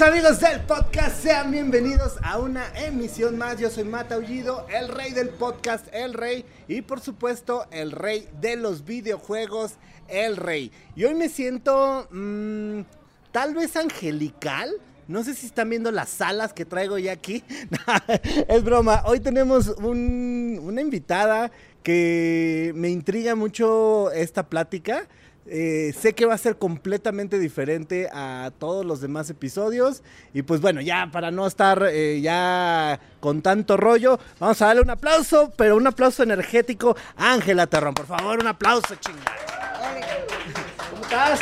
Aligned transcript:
Amigos 0.00 0.40
del 0.40 0.60
podcast, 0.62 1.22
sean 1.22 1.52
bienvenidos 1.52 2.14
a 2.22 2.38
una 2.38 2.66
emisión 2.74 3.38
más. 3.38 3.58
Yo 3.60 3.70
soy 3.70 3.84
Mata 3.84 4.16
Aullido, 4.16 4.66
el 4.68 4.88
rey 4.88 5.12
del 5.12 5.28
podcast, 5.28 5.86
el 5.92 6.14
rey, 6.14 6.44
y 6.66 6.82
por 6.82 7.00
supuesto, 7.00 7.66
el 7.70 7.92
rey 7.92 8.28
de 8.40 8.56
los 8.56 8.84
videojuegos, 8.84 9.74
el 10.08 10.36
rey. 10.36 10.72
Y 10.96 11.04
hoy 11.04 11.14
me 11.14 11.28
siento 11.28 12.08
mmm, 12.10 12.80
tal 13.30 13.54
vez 13.54 13.76
angelical. 13.76 14.72
No 15.06 15.22
sé 15.22 15.32
si 15.34 15.46
están 15.46 15.70
viendo 15.70 15.92
las 15.92 16.20
alas 16.20 16.52
que 16.52 16.64
traigo 16.64 16.98
ya 16.98 17.12
aquí. 17.12 17.44
es 18.48 18.64
broma. 18.64 19.04
Hoy 19.06 19.20
tenemos 19.20 19.68
un, 19.68 20.60
una 20.60 20.80
invitada 20.80 21.52
que 21.84 22.72
me 22.74 22.88
intriga 22.88 23.36
mucho 23.36 24.10
esta 24.10 24.48
plática. 24.48 25.06
Eh, 25.46 25.94
sé 25.98 26.14
que 26.14 26.24
va 26.24 26.34
a 26.34 26.38
ser 26.38 26.56
completamente 26.56 27.38
diferente 27.38 28.08
a 28.12 28.50
todos 28.58 28.84
los 28.84 29.00
demás 29.00 29.28
episodios. 29.30 30.02
Y 30.32 30.42
pues 30.42 30.60
bueno, 30.60 30.80
ya 30.80 31.08
para 31.12 31.30
no 31.30 31.46
estar 31.46 31.86
eh, 31.90 32.20
ya 32.20 32.98
con 33.20 33.42
tanto 33.42 33.76
rollo, 33.76 34.18
vamos 34.40 34.60
a 34.62 34.66
darle 34.66 34.82
un 34.82 34.90
aplauso, 34.90 35.52
pero 35.56 35.76
un 35.76 35.86
aplauso 35.86 36.22
energético 36.22 36.96
a 37.16 37.32
Ángela 37.34 37.66
Terrón. 37.66 37.94
Por 37.94 38.06
favor, 38.06 38.38
un 38.40 38.46
aplauso, 38.46 38.94
chingada. 38.96 39.36
¿Cómo 40.90 41.02
estás? 41.02 41.40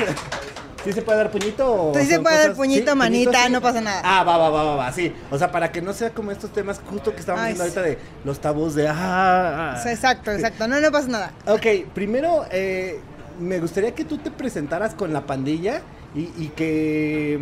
¿Sí 0.85 0.93
se 0.93 1.03
puede 1.03 1.19
dar 1.19 1.31
puñito? 1.31 1.93
Sí 1.95 2.07
se 2.07 2.19
puede 2.19 2.39
dar 2.39 2.57
puñito, 2.57 2.91
¿Sí? 2.91 2.99
manita, 2.99 3.31
¿Puñito, 3.31 3.47
sí? 3.47 3.53
no 3.53 3.61
pasa 3.61 3.81
nada. 3.81 4.01
Ah, 4.05 4.25
va, 4.25 4.37
va, 4.37 4.51
va, 4.51 4.65
va, 4.65 4.75
va, 4.77 4.93
sí. 4.93 5.15
O 5.31 5.39
sea, 5.39 5.53
para 5.53 5.71
que 5.71 5.81
no 5.81 5.93
sea 5.93 6.11
como 6.11 6.33
estos 6.33 6.53
temas 6.53 6.81
justo 6.91 7.13
que 7.15 7.21
estamos 7.21 7.45
viendo 7.45 7.63
ahorita 7.63 7.83
de 7.83 7.99
los 8.25 8.41
tabús 8.41 8.75
de... 8.75 8.89
Ah, 8.89 9.75
ah. 9.77 9.83
Exacto, 9.91 10.33
exacto, 10.33 10.67
no, 10.67 10.81
no 10.81 10.91
pasa 10.91 11.07
nada. 11.07 11.33
Ok, 11.47 11.93
primero, 11.95 12.47
eh, 12.51 13.01
me 13.41 13.59
gustaría 13.59 13.95
que 13.95 14.05
tú 14.05 14.19
te 14.19 14.31
presentaras 14.31 14.95
con 14.95 15.13
la 15.13 15.27
pandilla 15.27 15.83
y, 16.15 16.31
y 16.37 16.53
que... 16.55 17.39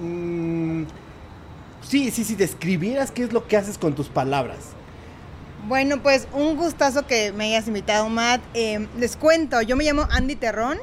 Mmm, 0.00 0.84
sí, 1.86 2.10
sí, 2.10 2.24
sí, 2.24 2.34
describieras 2.34 3.10
qué 3.10 3.24
es 3.24 3.32
lo 3.32 3.46
que 3.46 3.56
haces 3.56 3.78
con 3.78 3.94
tus 3.94 4.08
palabras. 4.08 4.58
Bueno, 5.66 6.02
pues 6.02 6.26
un 6.32 6.56
gustazo 6.56 7.06
que 7.06 7.32
me 7.32 7.46
hayas 7.46 7.68
invitado, 7.68 8.08
Matt. 8.08 8.40
Eh, 8.54 8.86
les 8.98 9.16
cuento, 9.16 9.62
yo 9.62 9.76
me 9.76 9.84
llamo 9.84 10.06
Andy 10.10 10.36
Terrón. 10.36 10.78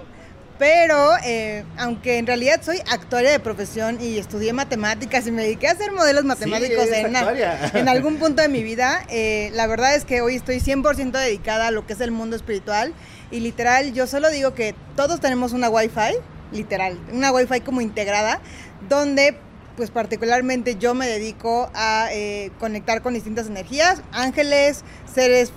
Pero, 0.59 1.13
eh, 1.23 1.63
aunque 1.77 2.17
en 2.17 2.27
realidad 2.27 2.59
soy 2.61 2.81
actuaria 2.91 3.31
de 3.31 3.39
profesión 3.39 3.97
y 4.01 4.17
estudié 4.17 4.51
matemáticas 4.51 5.25
y 5.25 5.31
me 5.31 5.43
dediqué 5.43 5.69
a 5.69 5.71
hacer 5.71 5.93
modelos 5.93 6.25
matemáticos 6.25 6.83
sí, 6.83 6.95
en, 6.95 7.15
en, 7.15 7.87
algún 7.87 8.17
punto 8.17 8.41
de 8.41 8.49
mi 8.49 8.61
vida, 8.61 9.05
eh, 9.07 9.51
la 9.53 9.67
verdad 9.67 9.95
es 9.95 10.03
que 10.03 10.19
hoy 10.19 10.35
estoy 10.35 10.57
100% 10.57 11.11
dedicada 11.11 11.67
a 11.67 11.71
lo 11.71 11.87
que 11.87 11.93
es 11.93 12.01
el 12.01 12.11
mundo 12.11 12.35
espiritual. 12.35 12.93
Y 13.31 13.39
literal, 13.41 13.93
yo 13.93 14.07
solo 14.07 14.29
digo 14.29 14.53
que 14.53 14.73
todos 14.95 15.19
tenemos 15.19 15.53
una 15.53 15.69
Wi-Fi, 15.69 16.15
literal, 16.51 16.99
una 17.13 17.31
Wi-Fi 17.31 17.61
como 17.61 17.81
integrada, 17.81 18.39
donde 18.87 19.37
pues 19.77 19.91
particularmente 19.91 20.75
yo 20.75 20.93
me 20.93 21.07
dedico 21.07 21.69
a 21.73 22.09
eh, 22.11 22.51
conectar 22.59 23.01
con 23.01 23.13
distintas 23.13 23.47
energías, 23.47 24.01
ángeles, 24.11 24.83
seres, 25.13 25.53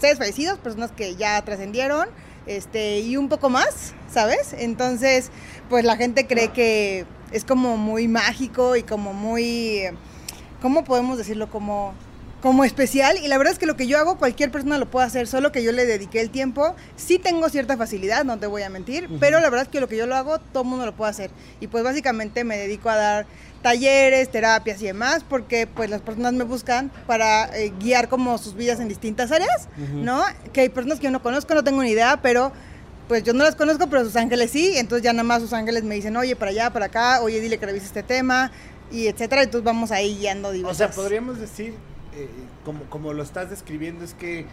seres 0.00 0.18
fallecidos, 0.18 0.58
personas 0.58 0.90
que 0.90 1.14
ya 1.14 1.40
trascendieron, 1.42 2.08
este, 2.46 2.98
y 2.98 3.16
un 3.16 3.28
poco 3.28 3.50
más, 3.50 3.94
¿sabes? 4.10 4.52
Entonces, 4.58 5.30
pues 5.70 5.84
la 5.84 5.96
gente 5.96 6.26
cree 6.26 6.48
que 6.48 7.06
es 7.30 7.44
como 7.44 7.76
muy 7.76 8.08
mágico 8.08 8.74
y 8.74 8.82
como 8.82 9.12
muy, 9.12 9.82
¿cómo 10.60 10.82
podemos 10.82 11.16
decirlo? 11.16 11.48
Como, 11.48 11.94
como 12.42 12.64
especial. 12.64 13.16
Y 13.22 13.28
la 13.28 13.38
verdad 13.38 13.52
es 13.52 13.58
que 13.58 13.66
lo 13.66 13.76
que 13.76 13.86
yo 13.86 13.98
hago, 13.98 14.18
cualquier 14.18 14.50
persona 14.50 14.76
lo 14.76 14.90
puede 14.90 15.06
hacer, 15.06 15.26
solo 15.26 15.52
que 15.52 15.62
yo 15.62 15.72
le 15.72 15.86
dediqué 15.86 16.20
el 16.20 16.30
tiempo. 16.30 16.74
Sí 16.96 17.18
tengo 17.18 17.48
cierta 17.48 17.76
facilidad, 17.76 18.24
no 18.24 18.38
te 18.38 18.46
voy 18.46 18.62
a 18.62 18.68
mentir, 18.68 19.04
uh 19.04 19.14
-huh. 19.14 19.18
pero 19.20 19.40
la 19.40 19.48
verdad 19.48 19.66
es 19.66 19.68
que 19.68 19.80
lo 19.80 19.88
que 19.88 19.96
yo 19.96 20.06
lo 20.06 20.16
hago, 20.16 20.38
todo 20.38 20.64
mundo 20.64 20.84
lo 20.84 20.94
puede 20.94 21.10
hacer. 21.10 21.30
Y 21.60 21.68
pues 21.68 21.84
básicamente 21.84 22.44
me 22.44 22.58
dedico 22.58 22.90
a 22.90 22.96
dar 22.96 23.26
talleres, 23.62 24.28
terapias 24.28 24.82
y 24.82 24.86
demás, 24.86 25.24
porque 25.26 25.68
pues 25.68 25.88
las 25.88 26.00
personas 26.00 26.32
me 26.32 26.42
buscan 26.42 26.90
para 27.06 27.44
eh, 27.56 27.72
guiar 27.78 28.08
como 28.08 28.36
sus 28.36 28.56
vidas 28.56 28.80
en 28.80 28.88
distintas 28.88 29.30
áreas, 29.30 29.68
uh 29.78 29.80
-huh. 29.80 30.02
¿no? 30.02 30.24
Que 30.52 30.62
hay 30.62 30.68
personas 30.68 30.98
que 30.98 31.04
yo 31.04 31.10
no 31.12 31.22
conozco, 31.22 31.54
no 31.54 31.62
tengo 31.62 31.80
ni 31.82 31.90
idea, 31.90 32.20
pero 32.20 32.52
pues 33.06 33.22
yo 33.22 33.34
no 33.34 33.44
las 33.44 33.54
conozco, 33.54 33.88
pero 33.88 34.04
sus 34.04 34.16
ángeles 34.16 34.50
sí, 34.50 34.76
entonces 34.76 35.04
ya 35.04 35.12
nada 35.12 35.22
más 35.22 35.42
sus 35.42 35.52
ángeles 35.52 35.84
me 35.84 35.94
dicen, 35.94 36.16
oye, 36.16 36.34
para 36.34 36.50
allá, 36.50 36.72
para 36.72 36.86
acá, 36.86 37.20
oye, 37.20 37.40
dile 37.40 37.58
que 37.58 37.66
revise 37.66 37.86
este 37.86 38.02
tema, 38.02 38.50
y 38.90 39.06
etcétera, 39.06 39.42
entonces 39.42 39.64
vamos 39.64 39.90
ahí 39.90 40.16
guiando 40.18 40.50
diversas. 40.50 40.76
O 40.76 40.78
sea, 40.78 40.90
podríamos 40.90 41.38
decir, 41.38 41.74
eh, 42.16 42.28
como, 42.64 42.84
como 42.84 43.12
lo 43.12 43.22
estás 43.22 43.50
describiendo, 43.50 44.04
es 44.04 44.14
que 44.14 44.46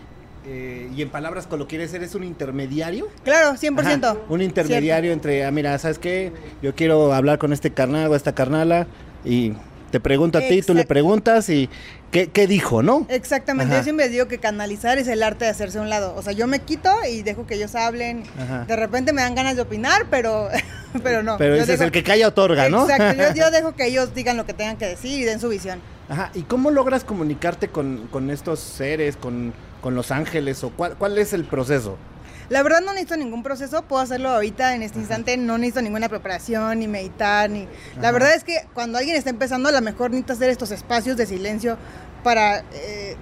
eh, 0.45 0.89
y 0.95 1.01
en 1.01 1.09
palabras 1.09 1.47
coloquiales, 1.47 1.93
¿eres 1.93 2.15
un 2.15 2.23
intermediario? 2.23 3.09
Claro, 3.23 3.57
100%. 3.57 4.03
Ajá, 4.03 4.17
un 4.29 4.41
intermediario 4.41 5.09
Cierto. 5.11 5.13
entre, 5.13 5.45
ah, 5.45 5.51
mira, 5.51 5.77
¿sabes 5.77 5.99
qué? 5.99 6.31
Yo 6.61 6.73
quiero 6.75 7.13
hablar 7.13 7.39
con 7.39 7.51
este 7.51 7.71
carnal 7.71 8.09
o 8.09 8.15
esta 8.15 8.33
carnala 8.33 8.87
y 9.25 9.53
te 9.91 9.99
pregunto 9.99 10.37
a 10.37 10.41
ti, 10.41 10.61
tú 10.61 10.73
le 10.73 10.85
preguntas 10.85 11.49
y 11.49 11.69
¿qué, 12.11 12.27
qué 12.27 12.47
dijo, 12.47 12.81
no? 12.83 13.05
Exactamente, 13.09 13.73
Ajá. 13.73 13.81
yo 13.81 13.83
siempre 13.83 14.07
digo 14.07 14.27
que 14.27 14.37
canalizar 14.37 14.97
es 14.97 15.07
el 15.07 15.23
arte 15.23 15.45
de 15.45 15.51
hacerse 15.51 15.79
a 15.79 15.81
un 15.81 15.89
lado. 15.89 16.13
O 16.15 16.21
sea, 16.21 16.31
yo 16.31 16.47
me 16.47 16.59
quito 16.59 16.89
y 17.09 17.23
dejo 17.23 17.45
que 17.45 17.55
ellos 17.55 17.75
hablen. 17.75 18.23
Ajá. 18.39 18.65
De 18.65 18.75
repente 18.75 19.11
me 19.13 19.21
dan 19.21 19.35
ganas 19.35 19.55
de 19.55 19.63
opinar, 19.63 20.05
pero, 20.09 20.47
pero 21.03 21.21
no. 21.21 21.37
Pero 21.37 21.55
ese 21.55 21.65
dejo... 21.65 21.73
es 21.73 21.81
el 21.81 21.91
que 21.91 22.03
calla 22.03 22.27
otorga, 22.27 22.69
¿no? 22.69 22.89
Exacto, 22.89 23.21
yo, 23.21 23.33
yo 23.33 23.51
dejo 23.51 23.75
que 23.75 23.87
ellos 23.87 24.13
digan 24.13 24.37
lo 24.37 24.45
que 24.45 24.53
tengan 24.53 24.77
que 24.77 24.85
decir 24.85 25.19
y 25.19 25.25
den 25.25 25.39
su 25.39 25.49
visión. 25.49 25.81
Ajá, 26.09 26.31
¿y 26.33 26.41
cómo 26.41 26.71
logras 26.71 27.03
comunicarte 27.03 27.67
con, 27.67 28.07
con 28.11 28.31
estos 28.31 28.59
seres, 28.59 29.15
con, 29.15 29.53
con 29.81 29.93
los 29.95 30.11
ángeles 30.11 30.63
o 30.63 30.71
cuál, 30.71 30.95
cuál 30.97 31.17
es 31.19 31.33
el 31.33 31.45
proceso? 31.45 31.97
La 32.49 32.63
verdad 32.63 32.81
no 32.81 32.93
necesito 32.93 33.15
ningún 33.15 33.43
proceso, 33.43 33.83
puedo 33.83 34.01
hacerlo 34.01 34.29
ahorita 34.29 34.73
en 34.73 34.81
este 34.81 34.97
instante, 34.97 35.37
no 35.37 35.59
necesito 35.59 35.83
ninguna 35.83 36.09
preparación, 36.09 36.79
ni 36.79 36.87
meditar, 36.87 37.47
ni... 37.47 37.61
Ajá. 37.61 38.01
La 38.01 38.11
verdad 38.11 38.33
es 38.33 38.43
que 38.43 38.65
cuando 38.73 38.97
alguien 38.97 39.15
está 39.15 39.29
empezando, 39.29 39.69
a 39.69 39.71
lo 39.71 39.81
mejor 39.81 40.09
necesita 40.09 40.33
hacer 40.33 40.49
estos 40.49 40.71
espacios 40.71 41.15
de 41.15 41.27
silencio 41.27 41.77
para 42.23 42.63
eh, 42.73 43.15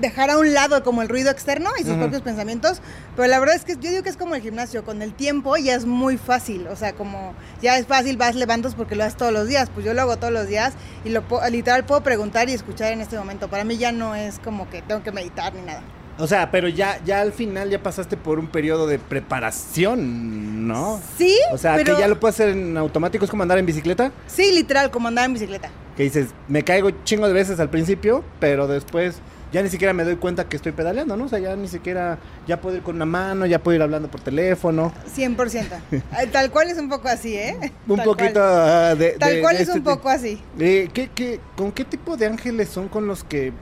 dejar 0.00 0.30
a 0.30 0.38
un 0.38 0.52
lado 0.54 0.82
como 0.82 1.02
el 1.02 1.08
ruido 1.08 1.30
externo 1.30 1.70
y 1.78 1.82
sus 1.82 1.92
uh 1.92 1.94
-huh. 1.94 2.00
propios 2.00 2.22
pensamientos, 2.22 2.80
pero 3.16 3.28
la 3.28 3.38
verdad 3.38 3.56
es 3.56 3.64
que 3.64 3.74
yo 3.74 3.90
digo 3.90 4.02
que 4.02 4.08
es 4.10 4.16
como 4.16 4.34
el 4.34 4.42
gimnasio, 4.42 4.84
con 4.84 5.02
el 5.02 5.14
tiempo 5.14 5.56
ya 5.56 5.74
es 5.74 5.86
muy 5.86 6.16
fácil, 6.16 6.66
o 6.68 6.76
sea, 6.76 6.92
como 6.94 7.34
ya 7.62 7.78
es 7.78 7.86
fácil, 7.86 8.16
vas 8.16 8.34
levantas 8.34 8.74
porque 8.74 8.94
lo 8.96 9.04
haces 9.04 9.16
todos 9.16 9.32
los 9.32 9.48
días, 9.48 9.70
pues 9.72 9.86
yo 9.86 9.94
lo 9.94 10.02
hago 10.02 10.16
todos 10.16 10.32
los 10.32 10.46
días 10.46 10.74
y 11.04 11.10
lo 11.10 11.22
literal 11.50 11.84
puedo 11.84 12.02
preguntar 12.02 12.48
y 12.48 12.52
escuchar 12.52 12.92
en 12.92 13.00
este 13.00 13.16
momento, 13.16 13.48
para 13.48 13.64
mí 13.64 13.76
ya 13.76 13.92
no 13.92 14.14
es 14.14 14.38
como 14.38 14.68
que 14.70 14.82
tengo 14.82 15.02
que 15.02 15.12
meditar 15.12 15.54
ni 15.54 15.62
nada. 15.62 15.82
O 16.16 16.28
sea, 16.28 16.52
pero 16.52 16.68
ya, 16.68 17.00
ya 17.04 17.20
al 17.20 17.32
final 17.32 17.70
ya 17.70 17.82
pasaste 17.82 18.16
por 18.16 18.38
un 18.38 18.46
periodo 18.46 18.86
de 18.86 19.00
preparación, 19.00 20.68
¿no? 20.68 21.00
Sí. 21.18 21.36
O 21.52 21.58
sea, 21.58 21.74
pero... 21.74 21.96
que 21.96 22.00
ya 22.00 22.06
lo 22.06 22.20
puedes 22.20 22.36
hacer 22.36 22.50
en 22.50 22.76
automático, 22.76 23.24
es 23.24 23.30
como 23.30 23.42
andar 23.42 23.58
en 23.58 23.66
bicicleta. 23.66 24.12
Sí, 24.28 24.52
literal, 24.52 24.92
como 24.92 25.08
andar 25.08 25.24
en 25.24 25.34
bicicleta. 25.34 25.70
Que 25.96 26.04
dices, 26.04 26.28
me 26.46 26.62
caigo 26.62 26.90
chingo 27.02 27.26
de 27.26 27.32
veces 27.32 27.58
al 27.58 27.68
principio, 27.68 28.22
pero 28.38 28.68
después 28.68 29.16
ya 29.54 29.62
ni 29.62 29.70
siquiera 29.70 29.92
me 29.92 30.02
doy 30.02 30.16
cuenta 30.16 30.48
que 30.48 30.56
estoy 30.56 30.72
pedaleando, 30.72 31.16
¿no? 31.16 31.26
O 31.26 31.28
sea, 31.28 31.38
ya 31.38 31.54
ni 31.54 31.68
siquiera, 31.68 32.18
ya 32.44 32.60
puedo 32.60 32.76
ir 32.76 32.82
con 32.82 32.96
una 32.96 33.04
mano, 33.04 33.46
ya 33.46 33.60
puedo 33.60 33.76
ir 33.76 33.82
hablando 33.82 34.10
por 34.10 34.20
teléfono. 34.20 34.92
100%. 35.16 36.02
Tal 36.32 36.50
cual 36.50 36.70
es 36.70 36.78
un 36.78 36.88
poco 36.88 37.06
así, 37.06 37.36
¿eh? 37.36 37.56
un 37.86 37.96
Tal 37.96 38.04
poquito 38.04 38.40
uh, 38.40 38.96
de, 38.96 39.14
Tal 39.16 39.34
de, 39.34 39.40
cual 39.40 39.56
de 39.56 39.62
es 39.62 39.68
este 39.68 39.78
un 39.78 39.84
poco 39.84 40.08
así. 40.08 40.42
Eh, 40.58 40.88
¿qué, 40.92 41.08
qué, 41.14 41.38
¿Con 41.56 41.70
qué 41.70 41.84
tipo 41.84 42.16
de 42.16 42.26
ángeles 42.26 42.68
son 42.68 42.88
con 42.88 43.06
los 43.06 43.22
que 43.22 43.52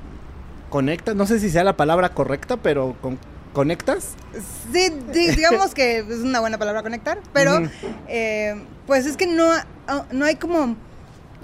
conectas? 0.70 1.14
No 1.14 1.26
sé 1.26 1.38
si 1.38 1.50
sea 1.50 1.62
la 1.62 1.76
palabra 1.76 2.08
correcta, 2.14 2.56
pero 2.56 2.96
con, 3.02 3.18
¿conectas? 3.52 4.14
Sí, 4.72 4.88
digamos 5.12 5.74
que 5.74 5.98
es 5.98 6.20
una 6.20 6.40
buena 6.40 6.56
palabra 6.56 6.82
conectar, 6.82 7.18
pero 7.34 7.68
eh, 8.08 8.62
pues 8.86 9.04
es 9.04 9.18
que 9.18 9.26
no, 9.26 9.46
no 10.10 10.24
hay 10.24 10.36
como 10.36 10.74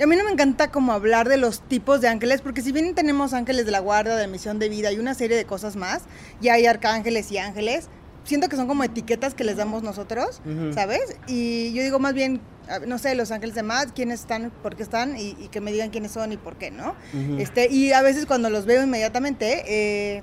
a 0.01 0.07
mí 0.07 0.17
no 0.17 0.25
me 0.25 0.31
encanta 0.31 0.71
como 0.71 0.93
hablar 0.93 1.29
de 1.29 1.37
los 1.37 1.61
tipos 1.61 2.01
de 2.01 2.09
ángeles, 2.09 2.41
porque 2.41 2.63
si 2.63 2.73
bien 2.73 2.95
tenemos 2.95 3.33
ángeles 3.33 3.67
de 3.67 3.73
la 3.73 3.81
guarda, 3.81 4.17
de 4.17 4.27
misión 4.29 4.59
de 4.59 4.69
vida 4.69 4.93
y 4.93 4.99
una 4.99 5.15
serie 5.15 5.37
de 5.37 5.45
cosas 5.45 5.77
más, 5.77 6.03
ya 6.41 6.55
hay 6.55 6.67
arcángeles 6.67 7.31
y 7.33 7.39
ángeles, 7.39 7.89
siento 8.25 8.49
que 8.49 8.57
son 8.57 8.69
como 8.69 8.85
etiquetas 8.85 9.35
que 9.35 9.45
les 9.45 9.57
damos 9.57 9.83
nosotros, 9.83 10.41
uh 10.45 10.49
-huh. 10.49 10.75
¿sabes? 10.75 11.17
Y 11.27 11.73
yo 11.73 11.83
digo 11.83 11.99
más 11.99 12.15
bien, 12.15 12.41
no 12.87 12.99
sé, 12.99 13.15
los 13.15 13.31
ángeles 13.31 13.55
de 13.55 13.63
más, 13.63 13.93
quiénes 13.93 14.21
están, 14.21 14.53
por 14.63 14.77
qué 14.77 14.83
están 14.83 15.17
y, 15.17 15.37
y, 15.41 15.49
que 15.49 15.61
me 15.61 15.73
digan 15.73 15.91
quiénes 15.91 16.13
son 16.13 16.33
y 16.33 16.37
por 16.37 16.57
qué, 16.57 16.71
¿no? 16.71 16.95
Uh 17.15 17.17
-huh. 17.17 17.41
este, 17.41 17.69
y 17.69 17.93
a 17.93 18.03
veces 18.03 18.27
cuando 18.27 18.51
los 18.51 18.67
veo 18.67 18.83
inmediatamente, 18.83 19.65
eh, 19.67 20.23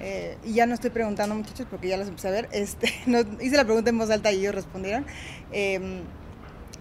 eh, 0.00 0.36
y 0.44 0.54
ya 0.54 0.66
no 0.66 0.74
estoy 0.74 0.90
preguntando 0.90 1.34
muchachos 1.34 1.66
porque 1.70 1.88
ya 1.88 1.96
los 1.96 2.08
empecé 2.08 2.28
a 2.28 2.32
ver, 2.32 2.48
este, 2.52 2.92
no, 3.06 3.20
hice 3.40 3.56
la 3.56 3.64
pregunta 3.64 3.90
en 3.90 3.98
voz 3.98 4.10
alta 4.10 4.32
y 4.32 4.40
ellos 4.40 4.54
respondieron. 4.54 5.06
Eh, 5.52 6.02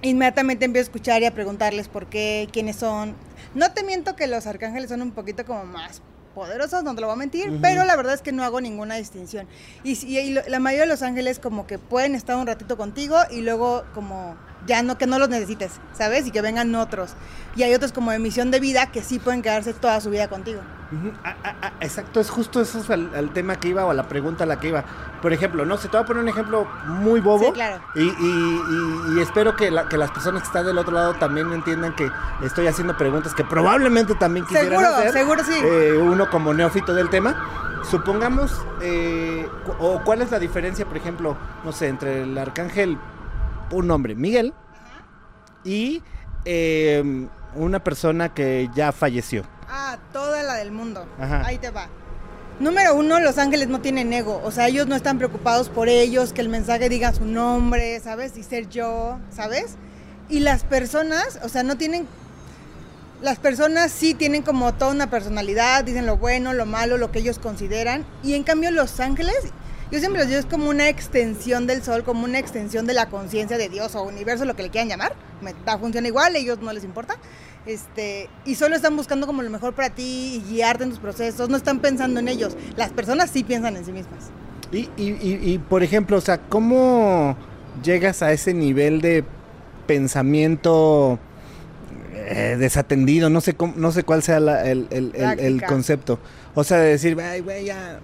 inmediatamente 0.02 0.66
empiezo 0.66 0.86
a 0.86 0.90
escuchar 0.90 1.22
y 1.22 1.26
a 1.26 1.34
preguntarles 1.34 1.88
por 1.88 2.08
qué, 2.08 2.48
quiénes 2.52 2.78
son. 2.78 3.16
No 3.56 3.72
te 3.72 3.84
miento 3.84 4.16
que 4.16 4.28
los 4.28 4.48
arcángeles 4.48 4.90
son 4.90 5.02
un 5.02 5.12
poquito 5.12 5.46
como 5.46 5.66
más 5.66 6.02
poderosos, 6.36 6.84
no 6.84 6.96
te 6.96 7.02
lo 7.02 7.08
voy 7.08 7.16
a 7.16 7.18
mentir, 7.18 7.50
uh 7.50 7.54
-huh. 7.54 7.62
pero 7.62 7.84
la 7.84 7.96
verdad 7.96 8.14
es 8.14 8.22
que 8.22 8.32
no 8.32 8.44
hago 8.44 8.62
ninguna 8.62 8.96
distinción. 8.96 9.48
Y, 9.84 9.94
y, 10.06 10.18
y, 10.20 10.34
la 10.34 10.60
mayoría 10.60 10.84
de 10.86 10.90
los 10.90 11.02
ángeles 11.02 11.40
como 11.40 11.68
que 11.68 11.80
pueden 11.80 12.16
estar 12.16 12.38
un 12.38 12.48
ratito 12.48 12.78
contigo 12.78 13.18
y 13.32 13.42
luego 13.42 13.84
como 13.94 14.36
ya 14.68 14.84
no, 14.84 14.98
que 14.98 15.08
no 15.08 15.18
los 15.20 15.30
necesites, 15.30 15.74
¿sabes? 15.94 16.28
Y 16.28 16.32
que 16.32 16.42
vengan 16.42 16.74
otros. 16.76 17.14
Y 17.56 17.64
hay 17.64 17.74
otros 17.74 17.92
como 17.92 18.12
de 18.12 18.20
misión 18.20 18.52
de 18.52 18.60
vida 18.60 18.92
que 18.92 19.02
sí 19.02 19.18
pueden 19.20 19.42
quedarse 19.42 19.74
toda 19.74 20.00
su 20.02 20.10
vida 20.10 20.28
contigo. 20.28 20.62
Ah, 21.24 21.36
ah, 21.44 21.56
ah, 21.62 21.72
exacto, 21.82 22.20
es 22.20 22.32
justo 22.32 22.62
eso 22.62 22.80
es 22.80 22.90
al, 22.90 23.14
al 23.16 23.30
tema 23.32 23.58
que 23.58 23.68
iba 23.68 23.86
o 23.86 23.92
a 23.92 23.94
la 23.94 24.08
pregunta 24.08 24.44
a 24.44 24.48
la 24.48 24.60
que 24.60 24.70
iba. 24.70 24.84
Por 25.22 25.34
ejemplo, 25.34 25.64
no 25.66 25.78
sé, 25.78 25.88
te 25.88 25.98
voy 25.98 26.04
a 26.04 26.08
poner 26.08 26.24
un 26.24 26.30
ejemplo 26.30 26.66
muy 26.88 27.20
bobo. 27.20 27.46
Sí, 27.46 27.52
claro. 27.52 27.80
Y, 27.96 28.02
y- 28.02 28.10
y- 28.10 29.18
y 29.18 29.22
espero 29.22 29.56
que, 29.56 29.70
la- 29.70 29.88
que 29.88 29.98
las 29.98 30.10
personas 30.12 30.42
que 30.42 30.48
están 30.48 30.66
del 30.66 30.78
otro 30.80 30.94
lado 30.94 31.14
también 31.16 31.52
entiendan 31.54 31.96
que 31.96 32.10
estoy 32.44 32.66
haciendo 32.68 32.98
preguntas 32.98 33.36
que 33.36 33.44
probablemente 33.44 34.16
también 34.16 34.46
quisieran 34.48 34.70
Seguro, 34.80 34.88
hacer. 34.96 35.12
seguro 35.14 35.44
sí. 35.44 35.60
Eh, 35.64 35.98
uno 36.02 36.30
como 36.30 36.54
neófito 36.54 36.94
del 36.96 37.10
tema. 37.10 37.36
Supongamos, 37.90 38.52
eh, 38.82 39.48
o 39.80 40.02
cuál 40.04 40.22
es 40.22 40.32
la 40.32 40.40
diferencia, 40.40 40.86
por 40.86 40.98
ejemplo, 40.98 41.38
no 41.64 41.72
sé, 41.72 41.88
entre 41.88 42.24
el 42.24 42.38
arcángel, 42.38 42.98
un 43.72 43.88
nombre, 43.88 44.16
Miguel, 44.16 44.54
y 45.64 46.02
eh, 46.46 47.28
una 47.56 47.84
persona 47.84 48.34
que 48.34 48.70
ya 48.76 48.92
falleció. 48.92 49.44
Ah, 49.68 49.98
toda 50.12 50.44
la 50.44 50.56
del 50.56 50.72
mundo. 50.72 51.06
Ajá. 51.20 51.46
Ahí 51.46 51.58
te 51.58 51.70
va. 51.70 51.88
Número 52.60 52.94
uno, 52.94 53.22
los 53.22 53.38
ángeles 53.38 53.70
no 53.70 53.80
tienen 53.80 54.12
ego. 54.12 54.42
O 54.44 54.52
sea, 54.52 54.68
ellos 54.68 54.86
no 54.88 54.96
están 54.96 55.18
preocupados 55.18 55.70
por 55.70 55.88
ellos, 55.88 56.34
que 56.34 56.42
el 56.42 56.50
mensaje 56.50 56.90
diga 56.90 57.14
su 57.14 57.26
nombre, 57.26 58.00
¿sabes? 58.02 58.36
Y 58.36 58.44
ser 58.44 58.68
yo, 58.68 59.18
¿sabes? 59.30 59.76
Y 60.28 60.42
las 60.42 60.64
personas, 60.66 61.40
o 61.44 61.50
sea, 61.50 61.64
no 61.64 61.78
tienen... 61.78 62.06
Las 63.22 63.38
personas 63.38 63.92
sí 63.92 64.14
tienen 64.14 64.44
como 64.44 64.74
toda 64.74 64.92
una 64.92 65.10
personalidad, 65.10 65.84
dicen 65.84 66.06
lo 66.06 66.18
bueno, 66.18 66.54
lo 66.54 66.66
malo, 66.66 66.98
lo 66.98 67.12
que 67.12 67.20
ellos 67.20 67.40
consideran. 67.40 68.06
Y 68.24 68.34
en 68.34 68.44
cambio 68.44 68.72
los 68.72 69.00
ángeles, 69.00 69.38
yo 69.92 70.00
siempre 70.00 70.20
los 70.22 70.28
digo, 70.28 70.40
es 70.40 70.46
como 70.46 70.70
una 70.70 70.88
extensión 70.90 71.66
del 71.68 71.82
sol, 71.84 72.04
como 72.04 72.24
una 72.26 72.40
extensión 72.40 72.86
de 72.86 72.94
la 72.94 73.08
conciencia 73.10 73.58
de 73.58 73.70
Dios 73.70 73.96
o 73.96 74.04
universo, 74.04 74.46
lo 74.46 74.56
que 74.56 74.64
le 74.64 74.70
quieran 74.70 74.90
llamar. 74.90 75.14
Me, 75.42 75.54
da- 75.66 75.78
funciona 75.78 76.08
igual, 76.08 76.36
a 76.36 76.38
ellos 76.38 76.60
no 76.62 76.72
les 76.74 76.84
importa. 76.84 77.16
Este, 77.66 78.30
y 78.46 78.56
solo 78.56 78.76
están 78.76 78.96
buscando 78.96 79.28
como 79.28 79.42
lo 79.42 79.50
mejor 79.50 79.74
para 79.74 79.90
ti 79.90 80.42
y 80.46 80.50
guiarte 80.54 80.84
en 80.84 80.90
tus 80.92 81.00
procesos, 81.00 81.50
no 81.50 81.58
están 81.58 81.80
pensando 81.80 82.20
en 82.20 82.28
ellos. 82.28 82.56
Las 82.78 82.90
personas 82.92 83.30
sí 83.30 83.44
piensan 83.44 83.76
en 83.78 83.86
sí 83.86 83.92
mismas. 83.92 84.32
Y, 84.72 84.90
y, 84.98 85.18
y, 85.22 85.40
y, 85.54 85.58
por 85.58 85.84
ejemplo, 85.84 86.18
o 86.18 86.22
sea, 86.22 86.38
¿cómo 86.38 87.36
llegas 87.84 88.22
a 88.22 88.32
ese 88.32 88.54
nivel 88.54 89.02
de 89.02 89.24
pensamiento 89.88 91.20
eh, 92.14 92.56
desatendido? 92.60 93.30
No 93.30 93.42
sé 93.42 93.54
cómo- 93.56 93.74
no 93.76 93.92
sé 93.92 94.04
cuál 94.04 94.24
sea 94.24 94.40
la- 94.40 94.64
el, 94.70 94.88
el- 94.92 95.12
el- 95.16 95.40
el 95.40 95.64
concepto. 95.64 96.20
O 96.56 96.64
sea, 96.64 96.78
de 96.78 96.90
decir, 96.92 97.20
ay, 97.22 97.42
güey, 97.42 97.66
ya 97.66 98.00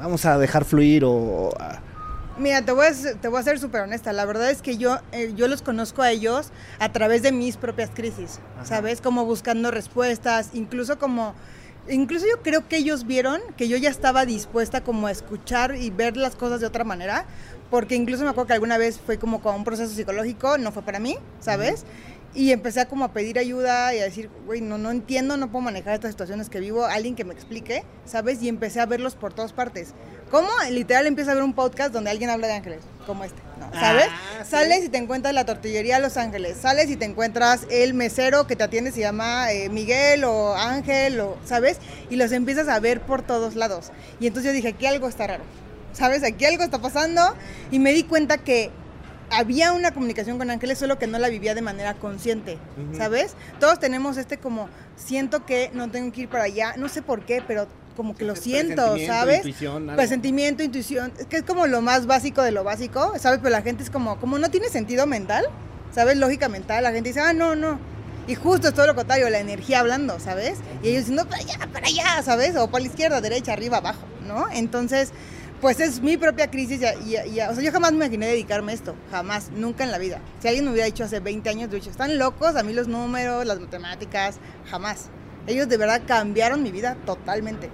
vamos 0.00 0.24
a 0.24 0.38
dejar 0.38 0.64
fluir 0.64 1.04
o... 1.04 1.50
ah, 1.58 1.80
Mira, 2.38 2.62
te 2.64 2.72
voy 2.72 2.86
a, 2.86 3.20
te 3.20 3.28
voy 3.28 3.38
a 3.38 3.42
ser 3.42 3.58
súper 3.58 3.82
honesta. 3.82 4.12
La 4.14 4.24
verdad 4.24 4.50
es 4.50 4.62
que 4.62 4.78
yo, 4.78 4.98
eh, 5.12 5.32
yo 5.36 5.46
los 5.46 5.60
conozco 5.60 6.00
a 6.00 6.10
ellos 6.10 6.52
a 6.78 6.90
través 6.90 7.22
de 7.22 7.32
mis 7.32 7.58
propias 7.58 7.90
crisis, 7.90 8.40
Ajá. 8.56 8.64
¿sabes? 8.64 9.00
Como 9.02 9.24
buscando 9.26 9.70
respuestas, 9.70 10.50
incluso 10.54 10.98
como... 10.98 11.34
Incluso 11.88 12.26
yo 12.26 12.42
creo 12.42 12.68
que 12.68 12.76
ellos 12.76 13.06
vieron 13.06 13.40
que 13.56 13.66
yo 13.68 13.76
ya 13.76 13.90
estaba 13.90 14.24
dispuesta 14.24 14.82
como 14.82 15.06
a 15.06 15.10
escuchar 15.10 15.74
y 15.76 15.90
ver 15.90 16.16
las 16.16 16.36
cosas 16.36 16.60
de 16.60 16.66
otra 16.66 16.84
manera, 16.84 17.24
porque 17.70 17.94
incluso 17.94 18.22
me 18.22 18.30
acuerdo 18.30 18.48
que 18.48 18.52
alguna 18.52 18.78
vez 18.78 19.00
fue 19.00 19.18
como 19.18 19.40
con 19.40 19.56
un 19.56 19.64
proceso 19.64 19.92
psicológico, 19.92 20.56
no 20.58 20.72
fue 20.72 20.82
para 20.82 20.98
mí, 20.98 21.16
¿sabes? 21.40 21.84
Y 22.32 22.52
empecé 22.52 22.80
a 22.80 22.88
como 22.88 23.04
a 23.04 23.12
pedir 23.12 23.38
ayuda 23.40 23.92
y 23.92 23.98
a 23.98 24.04
decir, 24.04 24.30
güey, 24.46 24.60
no, 24.60 24.78
no 24.78 24.92
entiendo, 24.92 25.36
no 25.36 25.50
puedo 25.50 25.62
manejar 25.62 25.94
estas 25.94 26.12
situaciones 26.12 26.48
que 26.48 26.60
vivo, 26.60 26.84
alguien 26.84 27.16
que 27.16 27.24
me 27.24 27.34
explique, 27.34 27.84
¿sabes? 28.04 28.40
Y 28.40 28.48
empecé 28.48 28.80
a 28.80 28.86
verlos 28.86 29.16
por 29.16 29.32
todas 29.32 29.52
partes. 29.52 29.94
¿Cómo? 30.30 30.48
Literal 30.70 31.08
empiezo 31.08 31.32
a 31.32 31.34
ver 31.34 31.42
un 31.42 31.54
podcast 31.54 31.92
donde 31.92 32.08
alguien 32.10 32.30
habla 32.30 32.46
de 32.46 32.52
ángeles, 32.52 32.82
como 33.04 33.24
este, 33.24 33.42
¿no? 33.58 33.72
¿sabes? 33.72 34.06
Ah, 34.08 34.44
sí. 34.44 34.50
Sales 34.52 34.84
y 34.84 34.88
te 34.88 34.98
encuentras 34.98 35.34
la 35.34 35.44
tortillería 35.44 35.98
Los 35.98 36.16
Ángeles, 36.16 36.56
sales 36.56 36.88
y 36.88 36.96
te 36.96 37.04
encuentras 37.04 37.66
el 37.68 37.94
mesero 37.94 38.46
que 38.46 38.54
te 38.54 38.62
atiende, 38.62 38.92
se 38.92 39.00
llama 39.00 39.50
eh, 39.52 39.68
Miguel 39.68 40.22
o 40.22 40.54
Ángel, 40.54 41.18
o, 41.18 41.36
¿sabes? 41.44 41.78
Y 42.10 42.16
los 42.16 42.30
empiezas 42.30 42.68
a 42.68 42.78
ver 42.78 43.00
por 43.00 43.22
todos 43.22 43.56
lados. 43.56 43.90
Y 44.20 44.28
entonces 44.28 44.52
yo 44.52 44.54
dije, 44.54 44.68
aquí 44.68 44.86
algo 44.86 45.08
está 45.08 45.26
raro, 45.26 45.42
¿sabes? 45.92 46.22
Aquí 46.22 46.44
algo 46.44 46.62
está 46.62 46.78
pasando. 46.78 47.34
Y 47.72 47.80
me 47.80 47.92
di 47.92 48.04
cuenta 48.04 48.38
que 48.38 48.70
había 49.30 49.72
una 49.72 49.92
comunicación 49.92 50.38
con 50.38 50.50
ángeles, 50.50 50.78
solo 50.78 50.98
que 50.98 51.06
no 51.06 51.18
la 51.18 51.28
vivía 51.28 51.54
de 51.54 51.62
manera 51.62 51.94
consciente. 51.94 52.58
¿sabes? 52.96 53.34
Todos 53.58 53.78
tenemos 53.78 54.16
este 54.16 54.38
como, 54.38 54.68
siento 54.96 55.46
que 55.46 55.70
no 55.72 55.90
tengo 55.90 56.12
que 56.12 56.22
ir 56.22 56.28
para 56.28 56.44
allá, 56.44 56.74
no 56.76 56.88
sé 56.88 57.02
por 57.02 57.24
qué, 57.24 57.42
pero 57.46 57.66
como 57.96 58.16
que 58.16 58.24
lo 58.24 58.36
siento, 58.36 58.96
¿sabes? 59.06 59.38
intuición. 59.38 59.90
Presentimiento, 59.94 60.62
intuición, 60.62 61.12
que 61.28 61.38
es 61.38 61.42
como 61.42 61.66
lo 61.66 61.82
más 61.82 62.06
básico 62.06 62.42
de 62.42 62.50
lo 62.50 62.64
básico, 62.64 63.14
¿sabes? 63.18 63.40
Pero 63.42 63.50
la 63.50 63.62
gente 63.62 63.82
es 63.82 63.90
como, 63.90 64.18
como 64.18 64.38
no 64.38 64.50
tiene 64.50 64.68
sentido 64.68 65.06
mental, 65.06 65.44
¿sabes? 65.92 66.16
Lógica 66.16 66.48
mental, 66.48 66.84
la 66.84 66.92
gente 66.92 67.10
dice, 67.10 67.20
ah, 67.20 67.32
no, 67.32 67.56
no. 67.56 67.78
Y 68.26 68.36
justo 68.36 68.68
es 68.68 68.74
todo 68.74 68.86
lo 68.86 68.94
contrario, 68.94 69.28
la 69.28 69.40
energía 69.40 69.80
hablando, 69.80 70.20
¿sabes? 70.20 70.58
Y 70.82 70.88
ellos 70.88 71.00
diciendo, 71.00 71.26
para 71.26 71.42
allá, 71.42 71.58
para 71.72 71.86
allá, 71.88 72.22
¿sabes? 72.22 72.56
O 72.56 72.70
para 72.70 72.84
la 72.84 72.90
izquierda, 72.90 73.20
derecha, 73.20 73.52
arriba, 73.52 73.78
abajo, 73.78 74.06
¿no? 74.26 74.46
Entonces, 74.52 75.12
pues 75.60 75.78
es 75.80 76.00
mi 76.00 76.16
propia 76.16 76.50
crisis 76.50 76.80
y, 77.06 77.16
o 77.16 77.54
sea, 77.54 77.62
yo 77.62 77.72
jamás 77.72 77.92
me 77.92 77.98
imaginé 77.98 78.26
dedicarme 78.28 78.72
a 78.72 78.74
esto, 78.74 78.94
jamás, 79.10 79.50
nunca 79.50 79.84
en 79.84 79.90
la 79.90 79.98
vida. 79.98 80.20
Si 80.40 80.48
alguien 80.48 80.64
me 80.64 80.72
hubiera 80.72 80.86
dicho 80.86 81.04
hace 81.04 81.20
20 81.20 81.48
años, 81.50 81.70
yo 81.70 81.76
dicho, 81.76 81.90
están 81.90 82.18
locos, 82.18 82.56
a 82.56 82.62
mí 82.62 82.72
los 82.72 82.88
números, 82.88 83.44
las 83.44 83.60
matemáticas, 83.60 84.36
jamás. 84.70 85.08
Ellos 85.46 85.68
de 85.68 85.76
verdad 85.76 86.02
cambiaron 86.06 86.62
mi 86.62 86.70
vida 86.70 86.96
totalmente. 87.04 87.68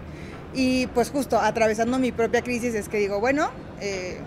Y 0.54 0.86
pues 0.88 1.10
justo 1.10 1.38
atravesando 1.38 1.98
mi 1.98 2.12
propia 2.12 2.42
crisis 2.42 2.74
es 2.74 2.88
que 2.88 2.98
digo, 2.98 3.20
bueno, 3.20 3.50
eh, 3.80 4.18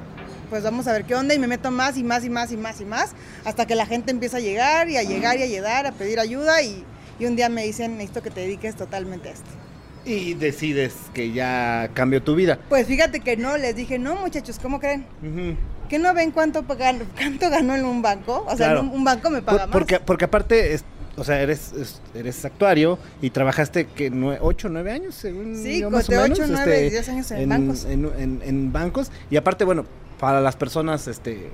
pues 0.50 0.63
vamos 0.63 0.88
a 0.88 0.94
ver 0.94 1.06
qué 1.06 1.15
onda 1.15 1.33
y 1.33 1.39
me 1.39 1.47
meto 1.47 1.71
más 1.71 1.97
y 1.97 2.03
más 2.03 2.23
y 2.23 2.29
más 2.29 2.51
y 2.51 2.57
más 2.57 2.81
y 2.81 2.85
más 2.85 3.11
hasta 3.45 3.65
que 3.65 3.75
la 3.75 3.85
gente 3.85 4.11
empieza 4.11 4.38
a 4.38 4.39
llegar 4.39 4.89
y 4.89 4.97
a 4.97 5.03
llegar 5.03 5.38
y 5.38 5.44
a 5.44 5.47
llegar, 5.47 5.85
a 5.85 5.91
pedir 5.91 6.19
ayuda 6.19 6.61
y, 6.61 6.83
y 7.19 7.25
un 7.25 7.35
día 7.35 7.50
me 7.50 7.63
dicen, 7.63 7.97
necesito 7.97 8.21
que 8.21 8.31
te 8.31 8.41
dediques 8.41 8.75
totalmente 8.75 9.29
a 9.29 9.31
esto. 9.33 9.69
Y 10.09 10.33
decides 10.33 10.95
que 11.13 11.31
ya 11.31 11.89
cambió 11.94 12.21
tu 12.23 12.35
vida. 12.35 12.57
Pues 12.69 12.88
fíjate 12.88 13.19
que 13.19 13.38
no, 13.38 13.57
les 13.57 13.75
dije, 13.75 14.00
no 14.00 14.15
muchachos, 14.15 14.57
¿cómo 14.59 14.79
creen? 14.79 15.06
Ujú. 15.21 15.56
¿Que 15.88 16.00
no 16.00 16.13
ven 16.13 16.31
cuánto, 16.31 16.63
pagan, 16.63 17.00
cuánto 17.17 17.50
ganó 17.50 17.75
en 17.75 17.85
un 17.85 18.01
banco? 18.01 18.44
O 18.47 18.50
sea, 18.57 18.67
Claro. 18.67 18.79
en 18.81 18.88
un, 18.89 18.95
un 18.97 19.03
banco 19.03 19.29
me 19.29 19.38
Por- 19.41 19.45
paga 19.45 19.67
más. 19.67 19.73
porque, 19.73 20.00
porque 20.00 20.25
aparte, 20.25 20.73
es- 20.73 20.83
o 21.15 21.23
sea, 21.23 21.41
eres, 21.41 21.73
es- 21.73 22.01
eres 22.15 22.44
actuario 22.45 22.97
y 23.21 23.29
trabajaste 23.29 23.85
que 23.88 24.09
8 24.41 24.67
o 24.67 24.71
9 24.71 24.91
años, 24.91 25.15
según 25.15 25.56
Sí, 25.61 25.81
yo, 25.81 25.89
más 25.91 26.07
de 26.07 26.17
o 26.17 26.21
menos, 26.21 26.39
ocho, 26.39 26.47
nueve, 26.50 26.73
este, 26.85 26.89
diez 26.91 27.09
años 27.09 27.31
en 27.31 27.50
bancos. 27.50 27.85
En, 27.85 28.06
en- 28.17 28.41
en 28.44 28.71
bancos. 28.73 29.11
Y 29.29 29.38
aparte, 29.38 29.63
bueno, 29.65 29.85
para 30.19 30.41
las 30.41 30.56
personas, 30.56 31.07
este, 31.07 31.50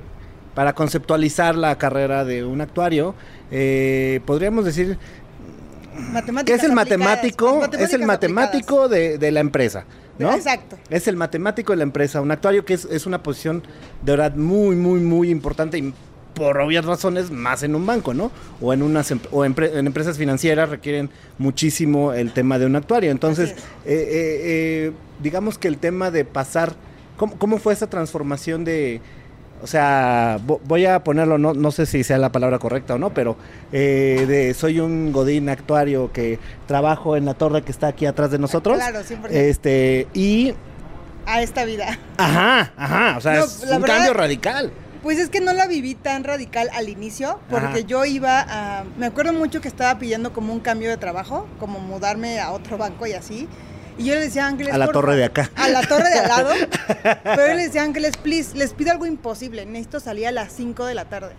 para 0.53 0.73
conceptualizar 0.73 1.55
la 1.55 1.77
carrera 1.77 2.23
de 2.23 2.43
un 2.45 2.61
actuario, 2.61 3.15
eh, 3.51 4.21
podríamos 4.25 4.63
decir 4.65 4.97
que 6.45 6.53
es 6.53 6.63
el 6.63 6.73
matemático, 6.73 7.61
es 7.77 7.93
el 7.93 8.05
matemático 8.05 8.87
de, 8.89 9.17
de 9.17 9.31
la 9.31 9.39
empresa, 9.39 9.85
¿no? 10.19 10.33
Exacto. 10.33 10.77
Es 10.89 11.07
el 11.07 11.15
matemático 11.15 11.73
de 11.73 11.77
la 11.77 11.83
empresa, 11.83 12.21
un 12.21 12.31
actuario 12.31 12.65
que 12.65 12.73
es, 12.73 12.85
es 12.85 13.05
una 13.05 13.23
posición 13.23 13.63
de 14.03 14.11
verdad 14.11 14.35
muy, 14.35 14.75
muy, 14.75 14.99
muy 14.99 15.29
importante 15.29 15.77
y 15.77 15.93
por 16.33 16.57
obvias 16.59 16.83
razones 16.83 17.31
más 17.31 17.63
en 17.63 17.75
un 17.75 17.85
banco, 17.85 18.13
¿no? 18.13 18.29
O 18.61 18.73
en 18.73 18.81
unas 18.83 19.09
em- 19.11 19.21
o 19.31 19.45
en 19.45 19.55
empresas 19.87 20.17
financieras 20.17 20.69
requieren 20.69 21.09
muchísimo 21.37 22.11
el 22.13 22.33
tema 22.33 22.59
de 22.59 22.65
un 22.65 22.75
actuario. 22.75 23.09
Entonces, 23.11 23.51
eh, 23.51 23.55
eh, 23.85 24.41
eh, 24.43 24.91
digamos 25.23 25.57
que 25.57 25.69
el 25.69 25.77
tema 25.77 26.11
de 26.11 26.25
pasar, 26.25 26.75
¿cómo, 27.15 27.37
cómo 27.37 27.57
fue 27.57 27.71
esa 27.73 27.89
transformación 27.89 28.65
de, 28.65 28.99
o 29.61 29.67
sea, 29.67 30.37
vo- 30.45 30.59
voy 30.65 30.85
a 30.85 31.03
ponerlo, 31.03 31.37
no, 31.37 31.53
no 31.53 31.71
sé 31.71 31.85
si 31.85 32.03
sea 32.03 32.17
la 32.17 32.31
palabra 32.31 32.59
correcta 32.59 32.95
o 32.95 32.97
no, 32.97 33.13
pero 33.13 33.35
eh, 33.71 34.25
de 34.27 34.53
soy 34.53 34.79
un 34.79 35.11
godín 35.11 35.49
actuario 35.49 36.11
que 36.11 36.39
trabajo 36.67 37.15
en 37.17 37.25
la 37.25 37.33
torre 37.33 37.61
que 37.63 37.71
está 37.71 37.87
aquí 37.87 38.05
atrás 38.05 38.31
de 38.31 38.39
nosotros. 38.39 38.77
Claro, 38.77 38.99
100%. 39.01 39.29
Este, 39.31 40.07
y 40.13 40.53
A 41.25 41.41
esta 41.41 41.65
vida. 41.65 41.97
Ajá, 42.17 42.71
ajá, 42.77 43.17
o 43.17 43.21
sea, 43.21 43.35
No, 43.39 43.45
es 43.45 43.63
un 43.63 43.81
verdad- 43.81 43.87
cambio 43.95 44.13
radical. 44.13 44.71
Pues 45.01 45.19
es 45.19 45.29
que 45.29 45.39
no 45.39 45.53
la 45.53 45.67
viví 45.67 45.93
tan 45.93 46.23
radical 46.23 46.67
al 46.73 46.89
inicio, 46.89 47.39
porque 47.49 47.67
Ajá. 47.67 47.79
yo 47.81 48.05
iba 48.05 48.39
a... 48.47 48.83
Me 48.97 49.05
acuerdo 49.05 49.33
mucho 49.33 49.61
que 49.61 49.67
estaba 49.67 49.99
pidiendo 49.99 50.33
como 50.33 50.51
un 50.51 50.59
cambio 50.59 50.89
de 50.89 50.97
trabajo, 50.97 51.45
como 51.59 51.79
mudarme 51.79 52.39
a 52.39 52.51
otro 52.51 52.79
banco 52.79 53.05
y 53.05 53.13
así. 53.13 53.47
Y 53.97 54.05
yo 54.05 54.15
le 54.15 54.21
decía 54.21 54.45
a 54.45 54.49
Ángeles... 54.49 54.73
A 54.73 54.77
la 54.77 54.85
por 54.85 54.93
torre 54.93 55.15
de 55.15 55.23
acá. 55.23 55.49
A 55.55 55.69
la 55.69 55.81
torre 55.81 56.09
de 56.09 56.19
al 56.19 56.27
lado. 56.27 56.53
pero 57.23 57.47
yo 57.47 57.53
le 57.53 57.63
decía 57.63 57.81
a 57.81 57.85
Ángeles, 57.85 58.17
please, 58.17 58.55
les 58.55 58.73
pido 58.73 58.91
algo 58.91 59.05
imposible. 59.05 59.65
Necesito 59.65 59.99
salir 59.99 60.27
a 60.27 60.31
las 60.31 60.51
5 60.53 60.85
de 60.85 60.95
la 60.95 61.05
tarde. 61.05 61.33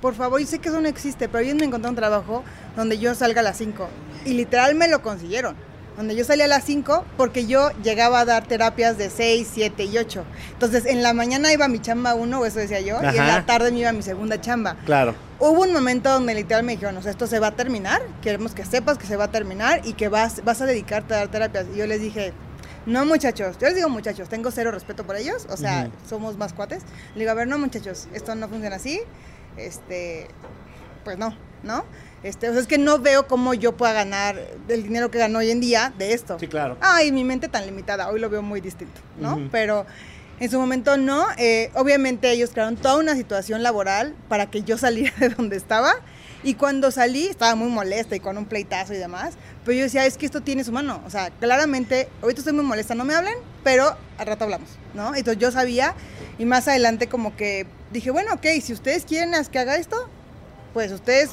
Por 0.00 0.14
favor, 0.14 0.40
yo 0.40 0.46
sé 0.46 0.58
que 0.58 0.68
eso 0.68 0.80
no 0.80 0.88
existe, 0.88 1.28
pero 1.28 1.44
ellos 1.44 1.54
me 1.56 1.64
encontraron 1.64 1.92
un 1.92 1.96
trabajo 1.96 2.44
donde 2.76 2.98
yo 2.98 3.14
salga 3.14 3.40
a 3.40 3.44
las 3.44 3.56
5. 3.56 3.88
Y 4.24 4.34
literal 4.34 4.74
me 4.74 4.88
lo 4.88 5.00
consiguieron. 5.00 5.56
Donde 5.96 6.16
yo 6.16 6.24
salía 6.24 6.46
a 6.46 6.48
las 6.48 6.64
5 6.64 7.04
porque 7.18 7.46
yo 7.46 7.70
llegaba 7.82 8.20
a 8.20 8.24
dar 8.24 8.46
terapias 8.46 8.96
de 8.96 9.10
6, 9.10 9.48
7 9.52 9.84
y 9.84 9.98
8. 9.98 10.24
Entonces, 10.54 10.86
en 10.86 11.02
la 11.02 11.12
mañana 11.12 11.52
iba 11.52 11.68
mi 11.68 11.80
chamba 11.80 12.14
1, 12.14 12.40
o 12.40 12.46
eso 12.46 12.58
decía 12.60 12.80
yo, 12.80 12.96
y 13.02 13.06
en 13.06 13.20
Ajá. 13.20 13.26
la 13.26 13.46
tarde 13.46 13.70
me 13.72 13.80
iba 13.80 13.92
mi 13.92 14.02
segunda 14.02 14.40
chamba. 14.40 14.76
Claro. 14.86 15.14
Hubo 15.38 15.62
un 15.62 15.72
momento 15.72 16.10
donde 16.10 16.34
literal 16.34 16.62
me 16.62 16.72
dijeron, 16.72 16.96
o 16.96 17.02
sea, 17.02 17.10
esto 17.10 17.26
se 17.26 17.38
va 17.38 17.48
a 17.48 17.52
terminar, 17.56 18.00
queremos 18.22 18.54
que 18.54 18.64
sepas 18.64 18.96
que 18.96 19.06
se 19.06 19.16
va 19.16 19.24
a 19.24 19.30
terminar 19.30 19.82
y 19.84 19.92
que 19.92 20.08
vas, 20.08 20.42
vas 20.44 20.62
a 20.62 20.66
dedicarte 20.66 21.12
a 21.14 21.18
dar 21.18 21.28
terapias. 21.28 21.66
Y 21.74 21.78
yo 21.78 21.86
les 21.86 22.00
dije, 22.00 22.32
no 22.86 23.04
muchachos, 23.04 23.58
yo 23.60 23.66
les 23.66 23.76
digo 23.76 23.88
muchachos, 23.90 24.28
tengo 24.30 24.50
cero 24.50 24.70
respeto 24.70 25.04
por 25.04 25.16
ellos, 25.16 25.46
o 25.50 25.56
sea, 25.56 25.88
Ujú. 25.88 26.08
somos 26.08 26.38
más 26.38 26.52
cuates. 26.54 26.82
Le 27.14 27.20
digo, 27.20 27.30
a 27.32 27.34
ver, 27.34 27.48
no 27.48 27.58
muchachos, 27.58 28.08
esto 28.14 28.34
no 28.34 28.48
funciona 28.48 28.76
así. 28.76 29.00
este, 29.58 30.28
pues 31.04 31.18
no, 31.18 31.36
¿no? 31.62 31.84
Este, 32.22 32.48
o 32.48 32.52
sea, 32.52 32.60
es 32.60 32.68
que 32.68 32.78
no 32.78 32.98
veo 32.98 33.26
cómo 33.26 33.52
yo 33.54 33.76
pueda 33.76 33.92
ganar 33.92 34.40
el 34.68 34.82
dinero 34.84 35.10
que 35.10 35.18
gano 35.18 35.40
hoy 35.40 35.50
en 35.50 35.60
día 35.60 35.92
de 35.98 36.12
esto. 36.12 36.38
Sí, 36.38 36.46
claro. 36.46 36.76
Ay, 36.80 37.10
mi 37.10 37.24
mente 37.24 37.48
tan 37.48 37.66
limitada, 37.66 38.08
hoy 38.08 38.20
lo 38.20 38.30
veo 38.30 38.42
muy 38.42 38.60
distinto, 38.60 39.00
¿no? 39.18 39.48
Pero 39.50 39.86
en 40.38 40.50
su 40.50 40.58
momento 40.58 40.96
no. 40.96 41.26
Eh, 41.38 41.70
obviamente 41.74 42.30
ellos 42.30 42.50
crearon 42.50 42.76
toda 42.76 42.98
una 42.98 43.14
situación 43.14 43.62
laboral 43.62 44.14
para 44.28 44.50
que 44.50 44.62
yo 44.62 44.78
saliera 44.78 45.14
de 45.18 45.30
donde 45.30 45.56
estaba. 45.56 45.94
Y 46.44 46.54
cuando 46.54 46.90
salí, 46.90 47.28
estaba 47.28 47.54
muy 47.54 47.68
molesta 47.68 48.16
y 48.16 48.20
con 48.20 48.36
un 48.36 48.46
pleitazo 48.46 48.94
y 48.94 48.96
demás. 48.96 49.34
Pero 49.64 49.78
yo 49.78 49.84
decía, 49.84 50.04
es 50.06 50.16
que 50.16 50.26
esto 50.26 50.40
tiene 50.40 50.64
su 50.64 50.72
mano. 50.72 51.00
O 51.06 51.10
sea, 51.10 51.30
claramente, 51.30 52.08
ahorita 52.20 52.40
estoy 52.40 52.54
muy 52.54 52.64
molesta, 52.64 52.96
no 52.96 53.04
me 53.04 53.14
hablen, 53.14 53.34
pero 53.62 53.96
al 54.18 54.26
rato 54.26 54.44
hablamos, 54.44 54.68
¿no? 54.94 55.14
Entonces 55.14 55.40
yo 55.40 55.52
sabía 55.52 55.94
y 56.38 56.44
más 56.44 56.66
adelante 56.66 57.08
como 57.08 57.36
que 57.36 57.66
dije, 57.92 58.10
bueno, 58.10 58.34
ok, 58.34 58.46
si 58.60 58.72
ustedes 58.72 59.04
quieren 59.04 59.32
que 59.52 59.58
haga 59.60 59.76
esto, 59.76 60.08
pues 60.72 60.90
ustedes 60.90 61.30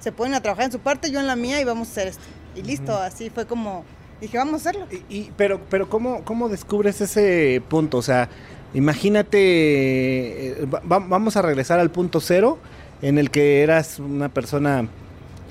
se 0.00 0.12
ponen 0.12 0.34
a 0.34 0.40
trabajar 0.40 0.66
en 0.66 0.72
su 0.72 0.78
parte, 0.78 1.10
yo 1.10 1.20
en 1.20 1.26
la 1.26 1.36
mía 1.36 1.60
y 1.60 1.64
vamos 1.64 1.88
a 1.88 1.90
hacer 1.92 2.08
esto. 2.08 2.22
Y 2.56 2.62
listo, 2.62 2.96
así 2.96 3.30
fue 3.30 3.46
como 3.46 3.84
dije, 4.20 4.36
vamos 4.38 4.54
a 4.54 4.56
hacerlo. 4.70 4.86
Y, 4.90 5.14
y- 5.16 5.32
pero, 5.36 5.60
pero 5.70 5.88
¿cómo, 5.88 6.24
¿cómo 6.24 6.48
descubres 6.48 7.00
ese 7.00 7.62
punto? 7.68 7.98
O 7.98 8.02
sea, 8.02 8.28
imagínate, 8.74 9.38
eh, 10.62 10.66
va- 10.72 10.80
va- 10.80 10.98
vamos 11.06 11.36
a 11.36 11.42
regresar 11.42 11.78
al 11.80 11.90
punto 11.90 12.20
cero 12.20 12.58
en 13.02 13.18
el 13.18 13.30
que 13.30 13.62
eras 13.62 13.98
una 13.98 14.28
persona 14.28 14.88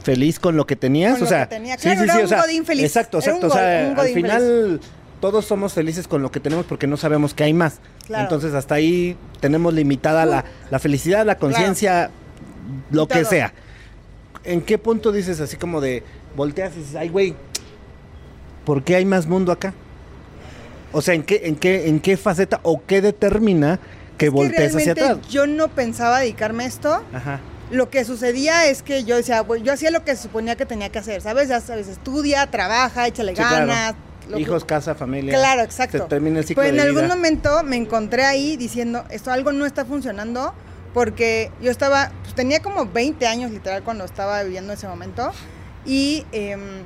feliz 0.03 0.39
con 0.39 0.55
lo 0.57 0.65
que 0.65 0.75
tenías. 0.75 1.13
Con 1.13 1.21
o 1.21 1.25
lo 1.25 1.29
sea, 1.29 1.47
que 1.47 1.55
tenía. 1.55 1.77
Claro, 1.77 2.03
era 2.03 2.15
un 2.17 2.41
godín 2.41 2.65
feliz. 2.65 2.83
Exacto, 2.85 3.19
Era 3.19 3.31
un 3.35 3.37
exacto. 3.43 3.55
o 3.55 3.57
sea, 3.57 4.01
al 4.01 4.07
final 4.09 4.79
todos 5.21 5.45
somos 5.45 5.73
felices 5.73 6.07
con 6.07 6.21
lo 6.21 6.29
que 6.31 6.39
tenemos 6.39 6.65
porque 6.65 6.87
no 6.87 6.97
sabemos 6.97 7.33
que 7.33 7.43
hay 7.43 7.53
más. 7.53 7.79
Claro. 8.05 8.23
Entonces 8.23 8.53
hasta 8.53 8.75
ahí 8.75 9.15
tenemos 9.39 9.73
limitada 9.73 10.25
la, 10.25 10.45
la 10.69 10.79
felicidad, 10.79 11.25
la 11.25 11.37
conciencia, 11.37 12.09
lo 12.91 13.07
que 13.07 13.25
sea. 13.25 13.53
¿En 14.47 14.61
qué 14.61 14.77
punto 14.77 15.11
dices 15.11 15.39
así 15.41 15.57
como 15.57 15.81
de 15.81 16.03
volteas 16.35 16.73
y 16.75 16.79
dices, 16.79 16.95
ay 16.95 17.09
güey, 17.09 17.35
¿por 18.65 18.83
qué 18.83 18.95
hay 18.95 19.05
más 19.05 19.27
mundo 19.27 19.51
acá? 19.51 19.73
O 20.93 21.01
sea, 21.01 21.13
¿en 21.13 21.23
qué, 21.23 21.41
en 21.43 21.55
qué, 21.57 21.87
en 21.89 21.99
qué 21.99 22.15
faceta 22.17 22.59
o 22.63 22.81
qué 22.85 23.01
determina 23.01 23.77
que 24.17 24.27
Es 24.27 24.31
que 24.31 24.35
voltees 24.35 24.75
hacia 24.75 24.93
atrás? 24.93 25.17
Yo 25.29 25.45
no 25.47 25.67
pensaba 25.67 26.19
dedicarme 26.19 26.63
a 26.63 26.67
esto. 26.67 27.03
Ajá. 27.13 27.39
Lo 27.69 27.89
que 27.89 28.05
sucedía 28.05 28.67
es 28.67 28.81
que 28.81 29.03
yo 29.03 29.17
decía, 29.17 29.45
yo 29.61 29.73
hacía 29.73 29.91
lo 29.91 30.05
que 30.05 30.15
se 30.15 30.23
suponía 30.23 30.55
que 30.55 30.65
tenía 30.65 30.89
que 30.89 30.99
hacer, 30.99 31.21
¿sabes? 31.21 31.49
Ya 31.49 31.59
sabes, 31.59 31.89
estudia, 31.89 32.49
trabaja, 32.49 33.05
échale 33.07 33.31
Sí, 33.31 33.35
claro. 33.35 33.67
ganas. 33.67 33.95
que- 34.33 34.39
Hijos, 34.39 34.63
casa, 34.65 34.95
familia. 34.95 35.33
Claro, 35.37 35.61
exacto. 35.61 35.97
Se 35.97 36.03
termina 36.05 36.39
el 36.39 36.45
ciclo 36.45 36.61
Pero 36.63 36.71
en 36.71 36.77
de 36.77 36.83
algún 36.83 37.03
vida. 37.03 37.15
momento 37.15 37.63
me 37.63 37.75
encontré 37.75 38.23
ahí 38.23 38.55
diciendo, 38.57 39.03
esto 39.09 39.31
algo 39.31 39.51
no 39.51 39.65
está 39.65 39.83
funcionando, 39.85 40.53
porque 40.93 41.51
yo 41.61 41.71
estaba, 41.71 42.11
pues, 42.23 42.33
tenía 42.35 42.61
como 42.61 42.85
20 42.85 43.27
años 43.27 43.51
literal 43.51 43.83
cuando 43.83 44.05
estaba 44.05 44.41
viviendo 44.43 44.73
ese 44.73 44.87
momento, 44.87 45.31
y 45.85 46.25
em, 46.31 46.83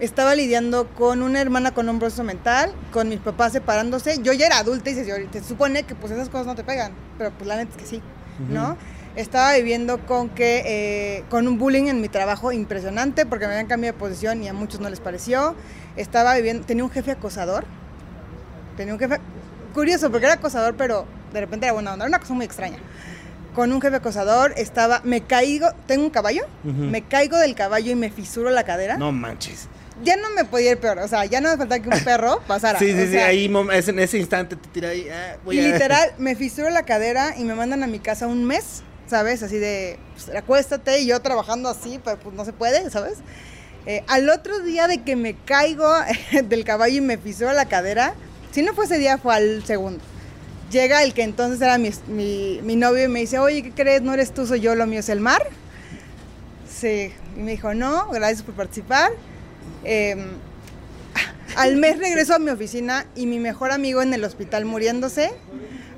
estaba 0.00 0.34
lidiando 0.34 0.88
con 0.94 1.22
una 1.22 1.40
hermana 1.40 1.72
con 1.72 1.88
un 1.88 1.98
proceso 1.98 2.24
mental, 2.24 2.72
con 2.92 3.08
mis 3.08 3.20
papás 3.20 3.52
separándose, 3.52 4.18
yo 4.22 4.32
ya 4.32 4.46
era 4.46 4.58
adulta 4.58 4.90
y 4.90 4.94
se, 4.94 5.04
se 5.04 5.44
supone 5.44 5.84
que 5.84 5.94
pues 5.94 6.12
esas 6.12 6.28
cosas 6.28 6.46
no 6.46 6.54
te 6.54 6.64
pegan, 6.64 6.92
pero 7.18 7.30
pues 7.30 7.46
la 7.46 7.56
neta 7.56 7.70
es 7.72 7.76
que 7.76 7.86
sí, 7.86 8.02
¿no? 8.50 8.76
Estaba 9.16 9.54
viviendo 9.54 10.04
con 10.06 10.28
que 10.28 10.62
eh, 10.66 11.24
con 11.30 11.46
un 11.46 11.56
bullying 11.56 11.84
en 11.84 12.00
mi 12.00 12.08
trabajo 12.08 12.50
impresionante 12.50 13.26
porque 13.26 13.46
me 13.46 13.52
habían 13.52 13.68
cambiado 13.68 13.94
de 13.94 13.98
posición 14.00 14.42
y 14.42 14.48
a 14.48 14.52
muchos 14.52 14.80
no 14.80 14.90
les 14.90 14.98
pareció. 14.98 15.54
Estaba 15.94 16.34
viviendo, 16.34 16.66
tenía 16.66 16.82
un 16.82 16.90
jefe 16.90 17.12
acosador. 17.12 17.64
Tenía 18.76 18.92
un 18.92 18.98
jefe 18.98 19.20
curioso 19.72 20.10
porque 20.10 20.26
era 20.26 20.34
acosador, 20.34 20.74
pero 20.76 21.06
de 21.34 21.40
repente 21.40 21.66
era 21.66 21.72
buena 21.74 21.92
onda, 21.92 22.04
era 22.06 22.08
una 22.08 22.18
cosa 22.20 22.32
muy 22.32 22.46
extraña. 22.46 22.78
Con 23.54 23.70
un 23.72 23.80
jefe 23.80 23.96
acosador 23.96 24.52
estaba, 24.56 25.00
me 25.04 25.20
caigo, 25.20 25.68
tengo 25.86 26.04
un 26.04 26.10
caballo, 26.10 26.42
me 26.64 27.02
caigo 27.02 27.36
del 27.36 27.54
caballo 27.54 27.92
y 27.92 27.94
me 27.94 28.10
fisuro 28.10 28.50
la 28.50 28.64
cadera. 28.64 28.96
No 28.96 29.12
manches. 29.12 29.68
Ya 30.02 30.16
no 30.16 30.28
me 30.30 30.44
podía 30.44 30.72
ir 30.72 30.78
peor, 30.78 30.98
o 30.98 31.06
sea, 31.06 31.24
ya 31.24 31.40
no 31.40 31.50
me 31.50 31.56
faltaba 31.56 31.80
que 31.80 31.88
un 31.88 32.02
perro 32.04 32.40
pasara. 32.48 32.80
Sí, 32.80 32.90
sí, 32.92 33.00
o 33.02 33.06
sí, 33.06 33.16
ahí 33.18 33.44
en 33.44 33.98
ese 34.00 34.18
instante 34.18 34.56
te 34.56 34.68
tira 34.70 34.88
ahí. 34.88 35.08
ah, 35.08 35.36
voy 35.44 35.56
y 35.56 35.60
a- 35.60 35.68
literal, 35.72 36.10
me 36.18 36.34
fisuro 36.34 36.68
la 36.70 36.82
cadera 36.84 37.34
y 37.38 37.44
me 37.44 37.54
mandan 37.54 37.84
a 37.84 37.86
mi 37.86 38.00
casa 38.00 38.26
un 38.26 38.44
mes, 38.44 38.82
¿sabes? 39.06 39.44
Así 39.44 39.56
de, 39.58 40.00
pues, 40.14 40.36
acuéstate 40.36 40.98
y 41.00 41.06
yo 41.06 41.20
trabajando 41.20 41.68
así, 41.68 42.00
pero 42.04 42.18
pues 42.18 42.34
no 42.34 42.44
se 42.44 42.52
puede, 42.52 42.90
¿sabes? 42.90 43.18
Eh, 43.86 44.02
al 44.08 44.28
otro 44.30 44.58
día 44.60 44.88
de 44.88 45.02
que 45.02 45.14
me 45.14 45.34
caigo 45.36 45.88
del 46.44 46.64
caballo 46.64 46.96
y 46.96 47.00
me 47.00 47.16
fisuro 47.18 47.52
la 47.52 47.66
cadera, 47.66 48.14
si 48.50 48.62
no 48.62 48.74
fue 48.74 48.86
ese 48.86 48.98
día, 48.98 49.18
fue 49.18 49.32
al 49.32 49.64
segundo. 49.64 50.02
Llega 50.70 51.02
el 51.02 51.14
que 51.14 51.22
entonces 51.22 51.60
era 51.60 51.78
mi, 51.78 51.90
mi, 52.62 52.76
novio 52.76 53.04
y 53.04 53.08
me 53.08 53.20
dice, 53.20 53.38
oye, 53.38 53.62
¿qué 53.62 53.70
crees? 53.70 54.02
No 54.02 54.14
eres 54.14 54.32
tú, 54.32 54.46
soy 54.46 54.60
yo, 54.60 54.74
lo 54.74 54.86
mío 54.86 55.00
es 55.00 55.08
el 55.08 55.20
mar. 55.20 55.42
Sí, 56.68 57.12
y 57.36 57.40
me 57.40 57.52
dijo, 57.52 57.74
no, 57.74 58.08
gracias 58.10 58.42
por 58.42 58.54
participar. 58.54 59.12
Em, 59.84 60.30
al 61.56 61.76
mes 61.76 61.98
regreso 61.98 62.34
a 62.34 62.38
mi 62.38 62.50
oficina 62.50 63.06
y 63.14 63.26
mi 63.26 63.38
mejor 63.38 63.70
amigo 63.70 64.02
en 64.02 64.14
el 64.14 64.24
hospital 64.24 64.64
muriéndose. 64.64 65.32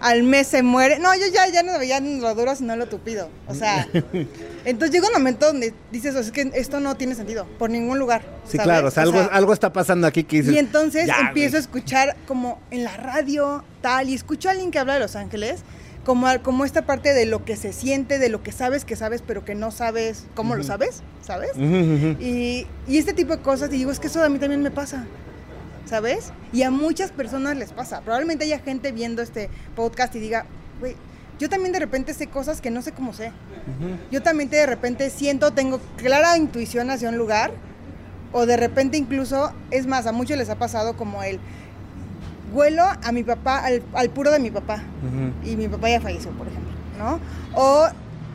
Al 0.00 0.22
mes 0.22 0.46
se 0.46 0.62
muere. 0.62 0.98
No, 0.98 1.14
yo 1.14 1.26
ya, 1.32 1.48
ya 1.48 1.62
no 1.62 1.78
veía 1.78 2.00
lo 2.00 2.34
duro, 2.34 2.54
sino 2.54 2.76
lo 2.76 2.86
tupido. 2.86 3.28
O 3.48 3.54
sea, 3.54 3.88
entonces 4.64 4.90
llega 4.94 5.06
un 5.08 5.14
momento 5.14 5.46
donde 5.46 5.72
dices, 5.90 6.14
"O 6.14 6.22
sea, 6.22 6.26
es 6.26 6.32
que 6.32 6.50
esto 6.54 6.80
no 6.80 6.96
tiene 6.96 7.14
sentido, 7.14 7.46
por 7.58 7.70
ningún 7.70 7.98
lugar. 7.98 8.22
Sí, 8.44 8.56
¿sabes? 8.58 8.64
claro, 8.64 8.88
o 8.88 8.90
sea, 8.90 9.02
algo, 9.04 9.26
algo 9.32 9.52
está 9.52 9.72
pasando 9.72 10.06
aquí 10.06 10.24
que 10.24 10.38
dices. 10.38 10.54
y 10.54 10.58
entonces 10.58 11.06
"Ya, 11.06 11.18
empiezo 11.28 11.56
a 11.56 11.60
güey". 11.60 11.62
escuchar 11.62 12.16
como 12.26 12.60
en 12.70 12.84
la 12.84 12.96
radio, 12.96 13.64
tal, 13.80 14.08
y 14.08 14.14
escucho 14.14 14.48
a 14.48 14.52
alguien 14.52 14.70
que 14.70 14.78
habla 14.78 14.94
de 14.94 15.00
Los 15.00 15.16
Ángeles, 15.16 15.60
como, 16.04 16.26
al- 16.28 16.40
como 16.42 16.64
esta 16.64 16.82
parte 16.86 17.12
de 17.14 17.26
lo 17.26 17.44
que 17.44 17.56
se 17.56 17.72
siente, 17.72 18.18
de 18.18 18.28
lo 18.28 18.42
que 18.42 18.52
sabes 18.52 18.84
que 18.84 18.94
sabes, 18.96 19.22
pero 19.26 19.44
que 19.44 19.54
no 19.56 19.70
sabes 19.72 20.24
cómo 20.34 20.54
lo 20.54 20.62
sabes, 20.62 21.02
¿sabes? 21.26 21.50
Y, 21.58 22.66
y 22.86 22.98
este 22.98 23.12
tipo 23.12 23.34
de 23.36 23.42
cosas, 23.42 23.70
y 23.70 23.78
digo, 23.78 23.90
es 23.90 23.98
que 23.98 24.06
eso 24.06 24.22
a 24.22 24.28
mí 24.28 24.38
también 24.38 24.62
me 24.62 24.70
pasa, 24.70 25.04
¿sabes? 25.86 26.32
Y 26.52 26.62
a 26.62 26.70
muchas 26.70 27.10
personas 27.10 27.56
les 27.56 27.72
pasa. 27.72 28.00
Probablemente 28.02 28.44
haya 28.44 28.58
gente 28.58 28.92
viendo 28.92 29.22
este 29.22 29.48
podcast 29.74 30.14
y 30.14 30.20
diga, 30.20 30.44
güey, 30.80 30.94
yo 31.38 31.48
también 31.48 31.72
de 31.72 31.78
repente 31.78 32.14
sé 32.14 32.26
cosas 32.26 32.60
que 32.60 32.70
no 32.70 32.82
sé 32.82 32.92
cómo 32.92 33.12
sé. 33.12 33.32
Yo 34.10 34.22
también 34.22 34.48
de 34.50 34.66
repente 34.66 35.10
siento, 35.10 35.52
tengo 35.52 35.80
clara 35.96 36.36
intuición 36.36 36.90
hacia 36.90 37.08
un 37.08 37.18
lugar, 37.18 37.52
o 38.32 38.46
de 38.46 38.56
repente 38.56 38.96
incluso, 38.96 39.52
es 39.70 39.86
más, 39.86 40.06
a 40.06 40.12
muchos 40.12 40.36
les 40.36 40.50
ha 40.50 40.56
pasado 40.56 40.96
como 40.96 41.22
el 41.22 41.40
huelo 42.52 42.84
a 42.84 43.12
mi 43.12 43.22
papá, 43.22 43.58
al, 43.58 43.82
al 43.94 44.10
puro 44.10 44.30
de 44.30 44.38
mi 44.38 44.50
papá 44.50 44.82
y 45.44 45.56
mi 45.56 45.68
papá 45.68 45.90
ya 45.90 46.00
falleció, 46.00 46.30
por 46.32 46.46
ejemplo, 46.46 46.70
¿no? 46.98 47.20
O 47.54 47.86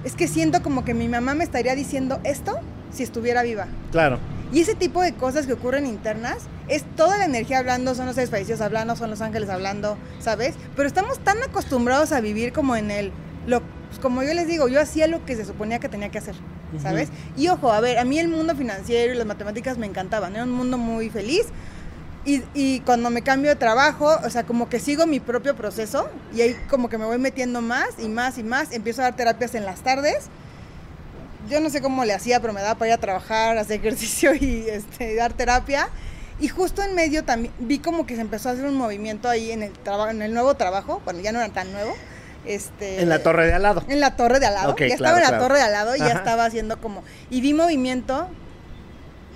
es 0.03 0.15
que 0.15 0.27
siento 0.27 0.62
como 0.62 0.84
que 0.84 0.93
mi 0.93 1.08
mamá 1.08 1.34
me 1.34 1.43
estaría 1.43 1.75
diciendo 1.75 2.20
esto 2.24 2.60
si 2.91 3.03
estuviera 3.03 3.41
viva. 3.43 3.67
Claro. 3.91 4.20
Y 4.51 4.60
ese 4.60 4.75
tipo 4.75 5.01
de 5.01 5.13
cosas 5.13 5.48
que 5.48 5.53
ocurren 5.53 5.86
internas 5.86 6.39
es 6.67 6.84
toda 6.96 7.17
la 7.17 7.25
energía 7.25 7.60
hablando, 7.60 7.96
son 7.96 8.05
los 8.05 8.15
seres 8.15 8.29
fallecidos 8.29 8.62
hablando, 8.62 8.96
son 8.96 9.10
los 9.10 9.22
ángeles 9.22 9.50
hablando, 9.50 9.98
¿sabes? 10.20 10.55
Pero 10.75 10.88
estamos 10.88 11.20
tan 11.20 11.41
acostumbrados 11.41 12.12
a 12.12 12.20
vivir 12.20 12.51
como 12.51 12.75
en 12.75 12.91
el, 12.91 13.12
lo, 13.48 13.62
pues 13.88 14.00
como 14.01 14.24
yo 14.24 14.34
les 14.34 14.48
digo, 14.48 14.67
yo 14.67 14.81
hacía 14.81 15.08
lo 15.08 15.25
que 15.25 15.36
se 15.36 15.46
suponía 15.46 15.79
que 15.79 15.88
tenía 15.88 16.10
que 16.10 16.17
hacer, 16.17 16.36
¿sabes? 16.81 17.10
Y 17.38 17.48
ojo, 17.48 17.72
a 17.72 17.79
ver, 17.79 17.98
a 17.98 18.03
mí 18.03 18.20
el 18.20 18.27
mundo 18.27 18.55
financiero 18.55 19.13
y 19.13 19.17
las 19.17 19.25
matemáticas 19.25 19.77
me 19.77 19.86
encantaban, 19.86 20.36
era 20.36 20.43
un 20.43 20.51
mundo 20.51 20.77
muy 20.77 21.10
feliz. 21.10 21.46
Y, 22.24 22.43
y 22.53 22.81
cuando 22.81 23.10
me 23.10 23.24
cambio 23.24 23.50
de 23.50 23.55
trabajo, 23.55 24.20
o 24.24 24.29
sea, 24.29 24.43
como 24.43 24.70
que 24.70 24.79
sigo 24.79 25.08
mi 25.08 25.20
propio 25.20 25.55
proceso 25.55 26.08
y 26.36 26.41
ahí 26.41 26.55
como 26.70 26.88
que 26.88 27.00
me 27.00 27.05
voy 27.05 27.17
metiendo 27.17 27.62
más 27.62 27.88
y 27.98 28.10
más 28.10 28.38
y 28.38 28.43
más, 28.43 28.72
empiezo 28.74 29.01
a 29.01 29.05
dar 29.05 29.15
terapias 29.15 29.55
en 29.55 29.65
las 29.65 29.81
tardes 29.81 30.29
yo 31.50 31.60
no 31.60 31.69
sé 31.69 31.81
cómo 31.81 32.05
le 32.05 32.13
hacía, 32.13 32.39
pero 32.39 32.53
me 32.53 32.62
daba 32.62 32.75
para 32.75 32.89
ir 32.89 32.93
a 32.93 32.98
trabajar, 32.98 33.57
hacer 33.57 33.79
ejercicio 33.79 34.33
y 34.36 34.65
este, 34.69 35.15
dar 35.15 35.33
terapia. 35.33 35.89
Y 36.39 36.48
justo 36.48 36.81
en 36.81 36.95
medio 36.95 37.24
también 37.24 37.53
vi 37.60 37.79
como 37.79 38.05
que 38.05 38.15
se 38.15 38.21
empezó 38.21 38.50
a 38.50 38.53
hacer 38.53 38.65
un 38.65 38.75
movimiento 38.75 39.29
ahí 39.29 39.51
en 39.51 39.62
el 39.62 39.74
en 40.10 40.21
el 40.21 40.33
nuevo 40.33 40.55
trabajo, 40.55 41.01
bueno, 41.05 41.19
ya 41.19 41.31
no 41.31 41.39
era 41.39 41.53
tan 41.53 41.71
nuevo. 41.71 41.93
Este, 42.45 43.01
En 43.01 43.10
la 43.10 43.21
torre 43.21 43.45
de 43.45 43.53
al 43.53 43.62
lado. 43.62 43.83
En 43.88 44.00
la 44.00 44.15
torre 44.15 44.39
de 44.39 44.48
al 44.48 44.55
lado. 44.55 44.71
Ok, 44.71 44.81
ya 44.81 44.98
claro, 44.98 45.17
estaba 45.17 45.17
en 45.17 45.24
la 45.24 45.29
claro. 45.29 45.43
torre 45.43 45.57
de 45.60 45.63
al 45.63 45.71
lado 45.71 45.95
y 45.95 46.00
ya 46.00 46.05
Ajá. 46.07 46.17
estaba 46.17 46.45
haciendo 46.45 46.81
como. 46.81 47.03
Y 47.29 47.41
vi 47.41 47.53
movimiento 47.53 48.27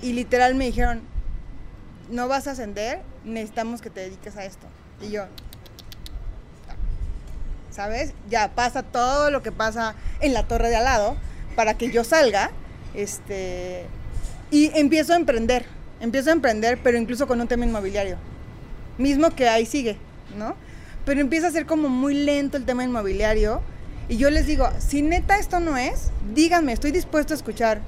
y 0.02 0.12
literal 0.14 0.56
me 0.56 0.64
dijeron: 0.64 1.02
No 2.10 2.26
vas 2.26 2.48
a 2.48 2.52
ascender, 2.52 3.02
necesitamos 3.24 3.80
que 3.80 3.90
te 3.90 4.00
dediques 4.00 4.36
a 4.36 4.44
esto. 4.44 4.66
Y 5.00 5.10
yo. 5.10 5.26
¿Sabes? 7.70 8.14
Ya 8.28 8.50
pasa 8.52 8.82
todo 8.82 9.30
lo 9.30 9.42
que 9.42 9.52
pasa 9.52 9.94
en 10.20 10.34
la 10.34 10.48
torre 10.48 10.70
de 10.70 10.76
al 10.76 10.84
lado 10.84 11.16
para 11.56 11.74
que 11.74 11.90
yo 11.90 12.04
salga. 12.04 12.52
Este. 12.94 13.86
Y 14.50 14.70
empiezo 14.78 15.14
a 15.14 15.16
emprender. 15.16 15.66
Empiezo 16.00 16.30
a 16.30 16.34
emprender, 16.34 16.78
pero 16.82 16.98
incluso 16.98 17.26
con 17.26 17.40
un 17.40 17.48
tema 17.48 17.64
inmobiliario. 17.64 18.18
Mismo 18.98 19.30
que 19.30 19.48
ahí 19.48 19.66
sigue, 19.66 19.96
¿no? 20.38 20.54
Pero 21.04 21.20
empieza 21.20 21.48
a 21.48 21.50
ser 21.50 21.66
como 21.66 21.88
muy 21.88 22.14
lento 22.14 22.56
el 22.56 22.64
tema 22.64 22.84
inmobiliario. 22.84 23.62
Y 24.08 24.18
yo 24.18 24.30
les 24.30 24.46
digo, 24.46 24.68
si 24.78 25.02
neta 25.02 25.38
esto 25.38 25.58
no 25.58 25.76
es, 25.76 26.10
díganme, 26.34 26.72
estoy 26.72 26.92
dispuesto 26.92 27.34
a 27.34 27.36
escuchar. 27.36 27.80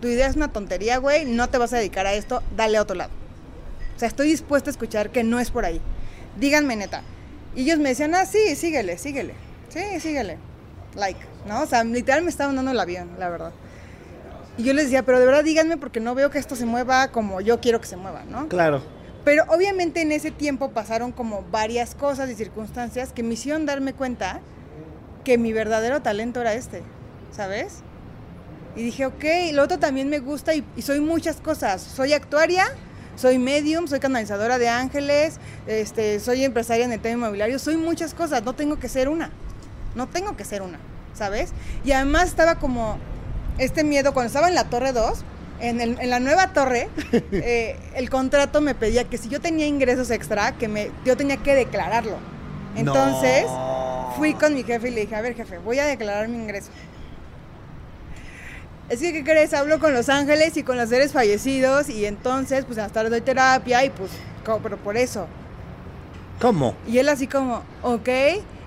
Tu 0.00 0.08
idea 0.08 0.26
es 0.26 0.36
una 0.36 0.52
tontería, 0.52 0.98
güey, 0.98 1.24
no 1.24 1.48
te 1.48 1.58
vas 1.58 1.72
a 1.72 1.78
dedicar 1.78 2.06
a 2.06 2.14
esto, 2.14 2.42
dale 2.56 2.78
a 2.78 2.82
otro 2.82 2.96
lado. 2.96 3.10
O 3.94 3.98
sea, 3.98 4.08
estoy 4.08 4.28
dispuesta 4.28 4.70
a 4.70 4.72
escuchar 4.72 5.10
que 5.10 5.24
no 5.24 5.40
es 5.40 5.50
por 5.50 5.64
ahí. 5.64 5.80
Díganme 6.38 6.76
neta. 6.76 7.02
Y 7.54 7.62
ellos 7.62 7.78
me 7.78 7.90
decían, 7.90 8.14
ah, 8.14 8.26
sí, 8.26 8.54
síguele, 8.56 8.98
síguele. 8.98 9.34
Sí, 9.68 10.00
síguele. 10.00 10.38
like, 10.94 11.20
¿no? 11.46 11.62
O 11.62 11.66
sea, 11.66 11.84
literal 11.84 12.22
me 12.22 12.30
estaban 12.30 12.56
dando 12.56 12.70
el 12.70 12.80
avión, 12.80 13.10
la 13.18 13.28
verdad. 13.28 13.52
Y 14.58 14.62
yo 14.62 14.72
les 14.72 14.84
decía, 14.84 15.04
pero 15.04 15.20
de 15.20 15.26
verdad 15.26 15.44
díganme 15.44 15.76
porque 15.76 16.00
no 16.00 16.14
veo 16.14 16.30
que 16.30 16.38
esto 16.38 16.56
se 16.56 16.64
mueva 16.64 17.08
como 17.08 17.40
yo 17.40 17.60
quiero 17.60 17.80
que 17.80 17.86
se 17.86 17.96
mueva, 17.96 18.24
¿no? 18.24 18.48
Claro. 18.48 18.82
Pero 19.24 19.44
obviamente 19.48 20.02
en 20.02 20.12
ese 20.12 20.30
tiempo 20.30 20.70
pasaron 20.70 21.12
como 21.12 21.44
varias 21.50 21.94
cosas 21.94 22.30
y 22.30 22.34
circunstancias 22.34 23.12
que 23.12 23.22
me 23.22 23.34
hicieron 23.34 23.66
darme 23.66 23.92
cuenta 23.92 24.40
que 25.24 25.36
mi 25.36 25.52
verdadero 25.52 26.00
talento 26.00 26.40
era 26.40 26.54
este, 26.54 26.82
¿sabes? 27.32 27.80
Y 28.76 28.82
dije, 28.82 29.06
ok, 29.06 29.24
lo 29.52 29.62
otro 29.62 29.78
también 29.78 30.08
me 30.08 30.20
gusta 30.20 30.54
y, 30.54 30.64
y 30.76 30.82
soy 30.82 31.00
muchas 31.00 31.40
cosas. 31.40 31.82
Soy 31.82 32.12
actuaria, 32.12 32.66
soy 33.16 33.38
medium, 33.38 33.88
soy 33.88 33.98
canalizadora 33.98 34.58
de 34.58 34.68
ángeles, 34.68 35.40
este, 35.66 36.20
soy 36.20 36.44
empresaria 36.44 36.84
en 36.84 36.92
el 36.92 37.00
tema 37.00 37.16
inmobiliario, 37.16 37.58
soy 37.58 37.76
muchas 37.76 38.14
cosas, 38.14 38.44
no 38.44 38.54
tengo 38.54 38.78
que 38.78 38.88
ser 38.88 39.08
una, 39.08 39.30
no 39.94 40.06
tengo 40.06 40.36
que 40.36 40.44
ser 40.44 40.62
una, 40.62 40.78
¿sabes? 41.16 41.50
Y 41.84 41.92
además 41.92 42.24
estaba 42.28 42.56
como 42.56 42.98
este 43.58 43.84
miedo, 43.84 44.12
cuando 44.12 44.28
estaba 44.28 44.48
en 44.48 44.54
la 44.54 44.64
Torre 44.64 44.92
2, 44.92 45.24
en, 45.60 45.80
el- 45.80 45.98
en 46.00 46.10
la 46.10 46.20
nueva 46.20 46.52
torre, 46.52 46.88
eh, 47.32 47.76
el 47.94 48.10
contrato 48.10 48.60
me 48.60 48.74
pedía 48.74 49.04
que 49.04 49.16
si 49.16 49.28
yo 49.30 49.40
tenía 49.40 49.66
ingresos 49.66 50.10
extra, 50.10 50.52
que 50.52 50.68
me, 50.68 50.90
yo 51.04 51.16
tenía 51.16 51.38
que 51.38 51.54
declararlo. 51.54 52.16
Entonces, 52.76 53.44
No. 53.44 54.12
fui 54.18 54.34
con 54.34 54.52
mi 54.54 54.62
jefe 54.64 54.88
y 54.88 54.90
le 54.90 55.00
dije, 55.02 55.14
a 55.16 55.22
ver 55.22 55.34
jefe, 55.34 55.56
voy 55.58 55.78
a 55.78 55.86
declarar 55.86 56.28
mi 56.28 56.36
ingreso. 56.36 56.68
Es 58.88 59.00
que, 59.00 59.12
¿qué 59.12 59.24
crees? 59.24 59.52
Hablo 59.54 59.80
con 59.80 59.94
los 59.94 60.08
ángeles 60.08 60.56
y 60.56 60.62
con 60.62 60.76
los 60.76 60.88
seres 60.90 61.12
fallecidos 61.12 61.88
y 61.88 62.04
entonces, 62.06 62.64
pues 62.66 62.78
hasta 62.78 62.94
tarde 62.94 63.10
doy 63.10 63.20
terapia 63.20 63.84
y 63.84 63.90
pues, 63.90 64.10
pero 64.62 64.76
por 64.76 64.96
eso. 64.96 65.26
¿Cómo? 66.40 66.74
Y 66.86 66.98
él 66.98 67.08
así 67.08 67.26
como, 67.26 67.62
ok. 67.82 68.08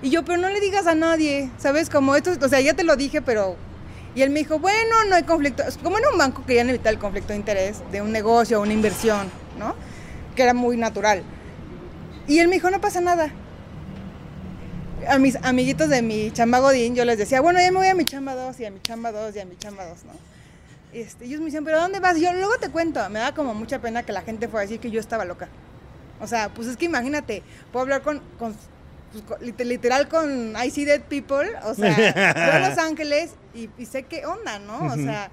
Y 0.02 0.10
yo, 0.10 0.24
pero 0.24 0.38
no 0.38 0.48
le 0.48 0.60
digas 0.60 0.86
a 0.86 0.94
nadie, 0.94 1.50
¿sabes? 1.58 1.90
Como 1.90 2.16
esto, 2.16 2.32
o 2.40 2.48
sea, 2.48 2.60
ya 2.60 2.74
te 2.74 2.84
lo 2.84 2.96
dije, 2.96 3.22
pero... 3.22 3.56
Y 4.14 4.22
él 4.22 4.30
me 4.30 4.40
dijo, 4.40 4.58
bueno, 4.58 5.04
no 5.08 5.14
hay 5.14 5.22
conflicto. 5.22 5.62
Como 5.84 5.98
en 5.98 6.04
un 6.12 6.18
banco 6.18 6.44
querían 6.44 6.68
evitar 6.68 6.92
el 6.92 6.98
conflicto 6.98 7.32
de 7.32 7.38
interés 7.38 7.80
de 7.92 8.02
un 8.02 8.10
negocio 8.10 8.60
una 8.60 8.72
inversión, 8.72 9.30
¿no? 9.56 9.76
Que 10.34 10.42
era 10.42 10.52
muy 10.52 10.76
natural. 10.76 11.22
Y 12.26 12.40
él 12.40 12.48
me 12.48 12.54
dijo, 12.54 12.70
no 12.70 12.80
pasa 12.80 13.00
nada. 13.00 13.32
A 15.08 15.18
mis 15.18 15.36
amiguitos 15.36 15.88
de 15.88 16.02
mi 16.02 16.32
chamba 16.32 16.58
Godín, 16.58 16.96
yo 16.96 17.04
les 17.04 17.18
decía, 17.18 17.40
bueno, 17.40 17.60
ya 17.60 17.70
me 17.70 17.78
voy 17.78 17.86
a 17.86 17.94
mi 17.94 18.04
chamba 18.04 18.34
2 18.34 18.58
y 18.60 18.64
a 18.64 18.70
mi 18.70 18.80
chamba 18.80 19.12
2 19.12 19.36
y 19.36 19.40
a 19.40 19.44
mi 19.44 19.56
chamba 19.56 19.86
2, 19.86 20.04
¿no? 20.04 20.12
Este, 20.92 21.26
ellos 21.26 21.38
me 21.38 21.46
decían, 21.46 21.64
¿pero 21.64 21.80
dónde 21.80 22.00
vas? 22.00 22.18
Y 22.18 22.22
yo 22.22 22.32
luego 22.32 22.58
te 22.58 22.68
cuento. 22.68 23.08
Me 23.10 23.20
da 23.20 23.32
como 23.32 23.54
mucha 23.54 23.78
pena 23.78 24.02
que 24.02 24.12
la 24.12 24.22
gente 24.22 24.48
fuera 24.48 24.62
a 24.62 24.66
decir 24.66 24.80
que 24.80 24.90
yo 24.90 24.98
estaba 24.98 25.24
loca. 25.24 25.48
O 26.20 26.26
sea, 26.26 26.48
pues 26.50 26.68
es 26.68 26.76
que 26.76 26.84
imagínate, 26.86 27.42
puedo 27.72 27.82
hablar 27.82 28.02
con, 28.02 28.20
con, 28.38 28.54
pues, 29.28 29.40
literal 29.66 30.08
con 30.08 30.54
I 30.56 30.70
See 30.70 30.84
Dead 30.84 31.00
People, 31.02 31.50
o 31.64 31.74
sea, 31.74 31.94
voy 31.94 32.04
a 32.04 32.68
Los 32.68 32.78
Ángeles 32.78 33.32
y, 33.54 33.68
y 33.78 33.86
sé 33.86 34.04
qué 34.04 34.26
onda, 34.26 34.58
¿no? 34.58 34.92
O 34.92 34.96
sea, 34.96 35.30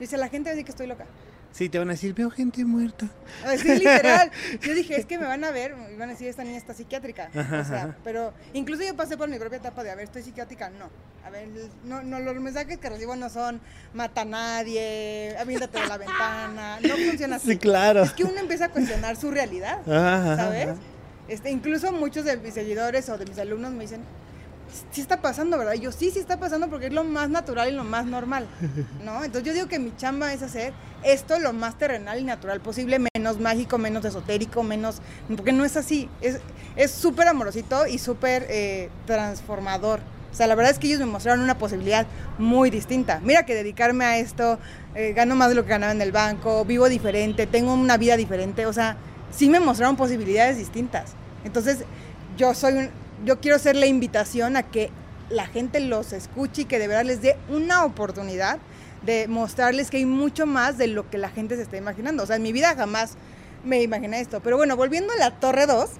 dice, 0.00 0.16
la 0.16 0.28
gente 0.28 0.50
decir 0.50 0.64
que 0.64 0.70
estoy 0.70 0.86
loca. 0.86 1.06
Sí, 1.54 1.68
te 1.68 1.78
van 1.78 1.88
a 1.88 1.92
decir, 1.92 2.12
veo 2.14 2.30
gente 2.30 2.64
muerta. 2.64 3.06
Así 3.46 3.68
literal. 3.68 4.28
Yo 4.60 4.74
dije, 4.74 4.98
es 4.98 5.06
que 5.06 5.18
me 5.18 5.24
van 5.24 5.44
a 5.44 5.52
ver, 5.52 5.76
me 5.76 5.96
van 5.96 6.08
a 6.08 6.12
decir, 6.12 6.26
esta 6.26 6.42
niña 6.42 6.58
está 6.58 6.74
psiquiátrica. 6.74 7.30
Ajá, 7.32 7.60
O 7.60 7.64
sea, 7.64 7.76
ajá. 7.76 7.96
pero 8.02 8.34
incluso 8.54 8.82
yo 8.82 8.96
pasé 8.96 9.16
por 9.16 9.28
mi 9.28 9.38
propia 9.38 9.58
etapa 9.58 9.84
de, 9.84 9.92
a 9.92 9.94
ver, 9.94 10.06
estoy 10.06 10.24
psiquiátrica, 10.24 10.70
no. 10.70 10.90
A 11.24 11.30
ver, 11.30 11.46
no, 11.84 12.02
no, 12.02 12.18
los 12.18 12.34
mensajes 12.40 12.78
que 12.78 12.90
recibo 12.90 13.14
no 13.14 13.30
son, 13.30 13.60
mata 13.92 14.22
a 14.22 14.24
nadie, 14.24 15.36
aviéntate 15.38 15.78
de 15.80 15.86
la 15.86 15.96
ventana, 15.96 16.80
no 16.80 16.96
funciona 16.96 17.36
así. 17.36 17.52
Sí, 17.52 17.58
claro. 17.58 18.02
Es 18.02 18.12
que 18.14 18.24
uno 18.24 18.36
empieza 18.40 18.64
a 18.64 18.68
cuestionar 18.70 19.14
su 19.14 19.30
realidad. 19.30 19.78
Ajá, 19.88 20.36
¿sabes? 20.36 20.68
Este, 21.28 21.50
incluso 21.52 21.92
muchos 21.92 22.24
de 22.24 22.36
mis 22.36 22.52
seguidores 22.52 23.08
o 23.08 23.16
de 23.16 23.26
mis 23.26 23.38
alumnos 23.38 23.70
me 23.72 23.82
dicen, 23.82 24.00
sí 24.90 25.00
está 25.00 25.20
pasando, 25.20 25.58
¿verdad? 25.58 25.74
Y 25.74 25.80
yo, 25.80 25.92
sí, 25.92 26.10
sí 26.10 26.18
está 26.18 26.38
pasando 26.38 26.68
porque 26.68 26.86
es 26.86 26.92
lo 26.92 27.04
más 27.04 27.28
natural 27.28 27.68
y 27.68 27.72
lo 27.72 27.84
más 27.84 28.06
normal, 28.06 28.46
¿no? 29.04 29.24
Entonces 29.24 29.44
yo 29.44 29.52
digo 29.52 29.68
que 29.68 29.78
mi 29.78 29.94
chamba 29.96 30.32
es 30.32 30.42
hacer 30.42 30.72
esto 31.02 31.38
lo 31.38 31.52
más 31.52 31.78
terrenal 31.78 32.18
y 32.18 32.24
natural 32.24 32.60
posible, 32.60 32.98
menos 33.14 33.38
mágico, 33.38 33.78
menos 33.78 34.04
esotérico, 34.04 34.62
menos... 34.62 35.00
Porque 35.36 35.52
no 35.52 35.64
es 35.64 35.76
así, 35.76 36.08
es 36.76 36.90
súper 36.90 37.28
amorosito 37.28 37.86
y 37.86 37.98
súper 37.98 38.46
eh, 38.48 38.90
transformador. 39.06 40.00
O 40.32 40.36
sea, 40.36 40.48
la 40.48 40.56
verdad 40.56 40.72
es 40.72 40.80
que 40.80 40.88
ellos 40.88 40.98
me 40.98 41.06
mostraron 41.06 41.44
una 41.44 41.58
posibilidad 41.58 42.06
muy 42.38 42.68
distinta. 42.68 43.20
Mira 43.22 43.46
que 43.46 43.54
dedicarme 43.54 44.04
a 44.04 44.18
esto, 44.18 44.58
eh, 44.96 45.12
gano 45.12 45.36
más 45.36 45.48
de 45.50 45.54
lo 45.54 45.62
que 45.62 45.68
ganaba 45.68 45.92
en 45.92 46.02
el 46.02 46.10
banco, 46.10 46.64
vivo 46.64 46.88
diferente, 46.88 47.46
tengo 47.46 47.72
una 47.72 47.96
vida 47.98 48.16
diferente. 48.16 48.66
O 48.66 48.72
sea, 48.72 48.96
sí 49.30 49.48
me 49.48 49.60
mostraron 49.60 49.96
posibilidades 49.96 50.56
distintas. 50.56 51.12
Entonces, 51.44 51.84
yo 52.36 52.52
soy 52.52 52.72
un, 52.72 52.90
yo 53.24 53.40
quiero 53.40 53.58
ser 53.58 53.76
la 53.76 53.86
invitación 53.86 54.56
a 54.56 54.62
que 54.62 54.90
la 55.30 55.46
gente 55.46 55.80
los 55.80 56.12
escuche 56.12 56.62
y 56.62 56.64
que 56.64 56.78
de 56.78 56.88
verdad 56.88 57.04
les 57.04 57.22
dé 57.22 57.36
una 57.48 57.84
oportunidad 57.84 58.58
de 59.02 59.28
mostrarles 59.28 59.90
que 59.90 59.98
hay 59.98 60.06
mucho 60.06 60.46
más 60.46 60.78
de 60.78 60.86
lo 60.86 61.08
que 61.10 61.18
la 61.18 61.28
gente 61.28 61.56
se 61.56 61.62
está 61.62 61.76
imaginando. 61.76 62.22
O 62.22 62.26
sea, 62.26 62.36
en 62.36 62.42
mi 62.42 62.52
vida 62.52 62.74
jamás 62.74 63.16
me 63.64 63.82
imaginé 63.82 64.20
esto. 64.20 64.40
Pero 64.40 64.56
bueno, 64.56 64.76
volviendo 64.76 65.12
a 65.12 65.16
la 65.16 65.30
Torre 65.30 65.66
2, 65.66 65.90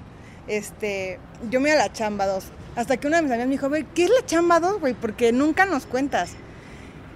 este, 0.48 1.18
yo 1.50 1.60
me 1.60 1.70
iba 1.70 1.78
a 1.80 1.86
la 1.86 1.92
chamba 1.92 2.26
2. 2.26 2.44
Hasta 2.76 2.96
que 2.96 3.06
una 3.06 3.18
de 3.18 3.22
mis 3.22 3.32
amigas 3.32 3.48
me 3.48 3.54
dijo, 3.54 3.68
güey, 3.68 3.86
¿qué 3.94 4.04
es 4.04 4.10
la 4.10 4.26
chamba 4.26 4.60
2, 4.60 4.80
güey? 4.80 4.94
Porque 4.94 5.32
nunca 5.32 5.66
nos 5.66 5.86
cuentas. 5.86 6.32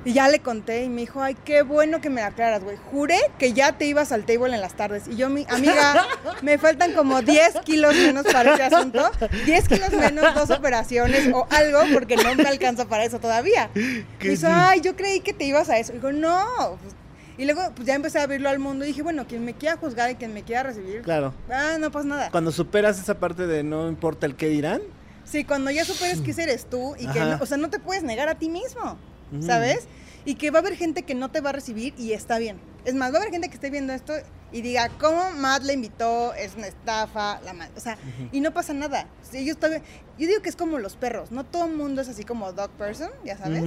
Y 0.05 0.13
ya 0.13 0.29
le 0.29 0.39
conté 0.41 0.85
y 0.85 0.89
me 0.89 1.03
dijo, 1.03 1.23
ay, 1.23 1.37
qué 1.45 1.63
bueno 1.63 2.01
que 2.01 2.09
me 2.09 2.21
la 2.21 2.29
aclaras, 2.29 2.63
güey. 2.63 2.77
Juré 2.91 3.19
que 3.39 3.53
ya 3.53 3.73
te 3.77 3.85
ibas 3.85 4.13
al 4.13 4.25
table 4.25 4.55
en 4.55 4.61
las 4.61 4.75
tardes. 4.75 5.09
Y 5.09 5.17
yo, 5.17 5.29
mi 5.29 5.45
amiga, 5.51 6.07
me 6.43 6.57
faltan 6.57 6.93
como 6.95 7.21
10 7.21 7.59
kilos 7.65 7.95
menos 7.95 8.25
para 8.33 8.55
ese 8.55 8.63
asunto. 8.63 9.11
10 9.45 9.69
kilos 9.69 9.91
menos, 9.93 10.35
dos 10.35 10.51
operaciones 10.59 11.29
o 11.35 11.47
algo, 11.51 11.81
porque 11.93 12.17
no 12.17 12.35
me 12.37 12.45
alcanza 12.45 12.87
para 12.87 13.05
eso 13.05 13.19
todavía. 13.19 13.71
Sí. 13.75 14.05
ay, 14.47 14.81
yo 14.81 14.95
creí 14.97 15.21
que 15.21 15.33
te 15.33 15.45
ibas 15.45 15.69
a 15.69 15.79
eso. 15.79 15.93
Y 15.93 15.97
digo, 15.97 16.13
no. 16.13 16.79
pues, 16.81 16.95
Y 17.37 17.45
luego, 17.45 17.61
pues 17.75 17.87
ya 17.87 17.95
empecé 17.95 18.19
a 18.21 18.23
abrirlo 18.23 18.49
al 18.49 18.61
mundo 18.61 18.85
y 18.85 18.89
dije, 18.89 19.03
bueno, 19.03 19.27
quien 19.27 19.45
me 19.45 19.53
quiera 19.55 19.77
juzgar 19.77 20.11
y 20.11 20.15
quien 20.15 20.33
me 20.33 20.43
quiera 20.43 20.63
recibir, 20.63 21.03
Claro. 21.03 21.35
ah, 21.51 21.77
no 21.79 21.91
pasa 21.91 22.07
nada. 22.07 22.31
Cuando 22.31 22.53
superas 22.53 22.99
esa 23.01 23.19
parte 23.19 23.47
de 23.47 23.63
no 23.65 23.89
importa 23.89 24.27
el 24.27 24.37
qué 24.37 24.47
dirán. 24.49 24.81
Sí, 25.25 25.45
cuando 25.45 25.71
ya 25.71 25.85
superes 25.85 26.21
que 26.21 26.31
eres 26.41 26.65
tú 26.71 26.95
y 26.99 27.07
que, 27.09 27.21
no- 27.21 27.39
o 27.41 27.45
sea, 27.47 27.59
no 27.59 27.69
te 27.69 27.79
puedes 27.79 28.03
negar 28.05 28.29
a 28.31 28.37
ti 28.37 28.49
mismo, 28.49 28.97
¿sabes? 29.43 29.87
Y 30.25 30.35
que 30.35 30.51
va 30.51 30.59
a 30.59 30.63
haber 30.63 30.77
gente 30.77 31.03
que 31.03 31.15
no 31.15 31.31
te 31.31 31.41
va 31.41 31.51
a 31.51 31.53
recibir 31.53 31.95
y 31.99 32.13
está 32.13 32.39
bien. 32.39 32.59
Es 32.85 32.95
más, 32.95 33.13
va 33.13 33.17
a 33.17 33.21
haber 33.21 33.31
gente 33.33 33.49
que 33.49 33.55
esté 33.55 33.71
viendo 33.71 33.93
esto 33.93 34.13
y 34.53 34.61
diga, 34.63 34.89
¿cómo 35.01 35.31
Matt 35.33 35.63
le 35.65 35.75
invitó? 35.75 36.33
Es 36.35 36.55
una 36.57 36.67
estafa, 36.67 37.41
la 37.43 37.53
ma-". 37.53 37.69
O 37.77 37.81
sea, 37.81 37.97
y 38.33 38.41
no 38.41 38.53
pasa 38.53 38.73
nada. 38.73 39.07
Sí, 39.23 39.45
yo, 39.45 39.53
estoy- 39.53 39.81
yo 40.19 40.27
digo 40.27 40.43
que 40.43 40.49
es 40.49 40.57
como 40.57 40.79
los 40.79 40.97
perros, 40.97 41.31
no 41.31 41.45
todo 41.45 41.67
el 41.67 41.75
mundo 41.75 42.01
es 42.03 42.09
así 42.09 42.25
como 42.25 42.53
dog 42.53 42.71
person, 42.73 43.11
ya 43.25 43.37
sabes. 43.39 43.63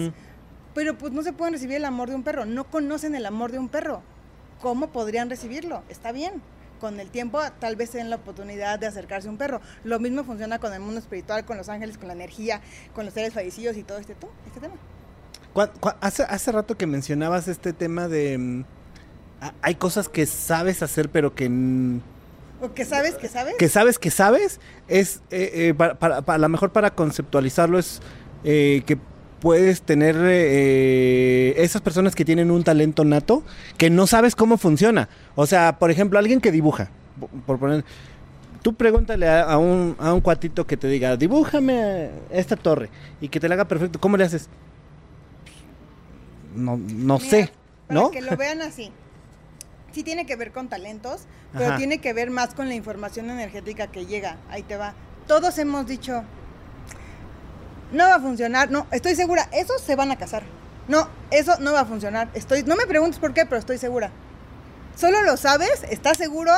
Pero 0.74 0.98
pues 0.98 1.12
no 1.14 1.22
se 1.24 1.34
pueden 1.34 1.54
recibir 1.54 1.78
el 1.78 1.86
amor 1.86 2.10
de 2.10 2.16
un 2.16 2.24
perro, 2.24 2.46
no 2.46 2.64
conocen 2.70 3.14
el 3.16 3.26
amor 3.26 3.52
de 3.52 3.60
un 3.60 3.68
perro. 3.70 4.02
¿Cómo 4.62 4.88
podrían 4.92 5.30
recibirlo? 5.30 5.84
Está 5.90 6.12
bien. 6.12 6.42
Con 6.80 7.00
el 7.00 7.10
tiempo 7.12 7.40
tal 7.60 7.76
vez 7.76 7.90
se 7.92 7.98
den 8.00 8.10
la 8.10 8.16
oportunidad 8.16 8.80
de 8.80 8.88
acercarse 8.88 9.28
a 9.28 9.32
un 9.32 9.38
perro. 9.38 9.62
Lo 9.84 10.00
mismo 10.00 10.24
funciona 10.24 10.60
con 10.60 10.74
el 10.74 10.80
mundo 10.80 11.00
espiritual, 11.00 11.46
con 11.46 11.58
los 11.58 11.70
ángeles, 11.70 11.98
con 11.98 12.08
la 12.08 12.14
energía, 12.14 12.62
con 12.96 13.06
los 13.06 13.14
seres 13.14 13.34
fallecidos 13.34 13.78
y 13.78 13.84
todo 13.84 13.98
este, 14.00 14.16
todo 14.16 14.32
este 14.48 14.60
tema. 14.60 14.76
Hace, 16.00 16.24
hace 16.24 16.52
rato 16.52 16.78
que 16.78 16.88
mencionabas 16.88 17.48
este 17.48 17.74
tema 17.74 18.08
de... 18.08 18.38
mm, 18.38 18.64
hay 19.62 19.76
cosas 19.76 20.08
que 20.10 20.26
sabes 20.26 20.82
hacer 20.84 21.10
pero 21.10 21.34
que... 21.36 21.50
O 22.62 22.74
que 22.74 22.86
sabes, 22.86 23.16
que 23.16 23.28
sabes. 23.28 23.56
que 23.58 23.70
sabes 23.70 23.98
que 24.00 24.12
sabes, 24.12 24.60
es 24.88 25.22
eh, 25.32 25.52
eh, 25.70 25.74
para, 25.74 25.96
para- 25.96 26.22
para- 26.22 26.36
a 26.36 26.40
lo 26.40 26.48
mejor 26.50 26.72
para 26.72 26.92
conceptualizarlo 26.92 27.80
es 27.80 28.02
eh, 28.44 28.84
que 28.86 28.98
puedes 29.40 29.82
tener 29.82 30.16
eh, 30.20 31.56
esas 31.58 31.82
personas 31.82 32.14
que 32.16 32.24
tienen 32.24 32.52
un 32.52 32.64
talento 32.64 33.04
nato 33.04 33.44
que 33.78 33.90
no 33.90 34.06
sabes 34.06 34.36
cómo 34.36 34.58
funciona. 34.58 35.10
O 35.36 35.48
sea, 35.48 35.80
por 35.80 35.90
ejemplo, 35.90 36.20
alguien 36.20 36.40
que 36.40 36.52
dibuja, 36.52 36.90
por- 37.20 37.30
por 37.42 37.58
poner, 37.60 37.84
tú 38.62 38.76
pregúntale 38.76 39.28
a, 39.28 39.42
a 39.42 39.58
un, 39.58 39.96
a 39.98 40.14
un 40.14 40.22
cuatito 40.22 40.68
que 40.68 40.78
te 40.78 40.88
diga, 40.88 41.18
dibújame 41.18 42.10
esta 42.30 42.56
torre 42.56 42.90
y 43.20 43.28
que 43.30 43.40
te 43.40 43.50
la 43.50 43.56
haga 43.56 43.66
perfecto, 43.66 44.00
¿cómo 44.00 44.18
le 44.18 44.24
haces? 44.26 44.48
No, 46.56 46.78
no 46.78 47.18
Mira, 47.18 47.30
sé, 47.30 47.52
para 47.88 48.00
¿no? 48.00 48.12
que 48.12 48.22
lo 48.22 48.36
vean 48.38 48.62
así. 48.62 48.92
Sí 49.92 50.04
tiene 50.04 50.26
que 50.26 50.36
ver 50.36 50.52
con 50.52 50.70
talentos, 50.70 51.24
pero 51.54 51.66
Ajá. 51.68 51.78
tiene 51.78 52.00
que 52.00 52.14
ver 52.14 52.30
más 52.30 52.54
con 52.54 52.68
la 52.70 52.76
información 52.76 53.30
energética 53.30 53.88
que 53.88 54.06
llega. 54.06 54.38
Ahí 54.50 54.64
te 54.64 54.78
va. 54.78 54.94
Todos 55.28 55.58
hemos 55.58 55.86
dicho, 55.86 56.24
no 57.92 58.06
va 58.06 58.16
a 58.16 58.20
funcionar. 58.20 58.72
No, 58.72 58.88
estoy 58.92 59.16
segura. 59.16 59.50
Esos 59.52 59.82
se 59.82 59.96
van 59.96 60.12
a 60.12 60.18
casar. 60.18 60.44
No, 60.88 61.08
eso 61.30 61.58
no 61.60 61.74
va 61.74 61.82
a 61.82 61.86
funcionar. 61.86 62.30
Estoy, 62.34 62.64
no 62.64 62.76
me 62.76 62.86
preguntes 62.86 63.20
por 63.20 63.34
qué, 63.34 63.46
pero 63.46 63.58
estoy 63.58 63.78
segura. 63.78 64.12
Solo 64.96 65.22
lo 65.24 65.38
sabes, 65.38 65.84
estás 65.90 66.18
seguro 66.18 66.52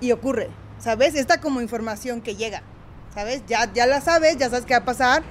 y 0.00 0.12
ocurre. 0.12 0.50
¿Sabes? 0.78 1.14
Esta 1.14 1.40
como 1.40 1.60
información 1.60 2.20
que 2.20 2.36
llega. 2.36 2.62
¿Sabes? 3.14 3.42
Ya, 3.46 3.72
ya 3.72 3.86
la 3.86 4.00
sabes, 4.00 4.36
ya 4.36 4.50
sabes 4.50 4.66
qué 4.66 4.74
va 4.74 4.80
a 4.80 4.84
pasar. 4.84 5.22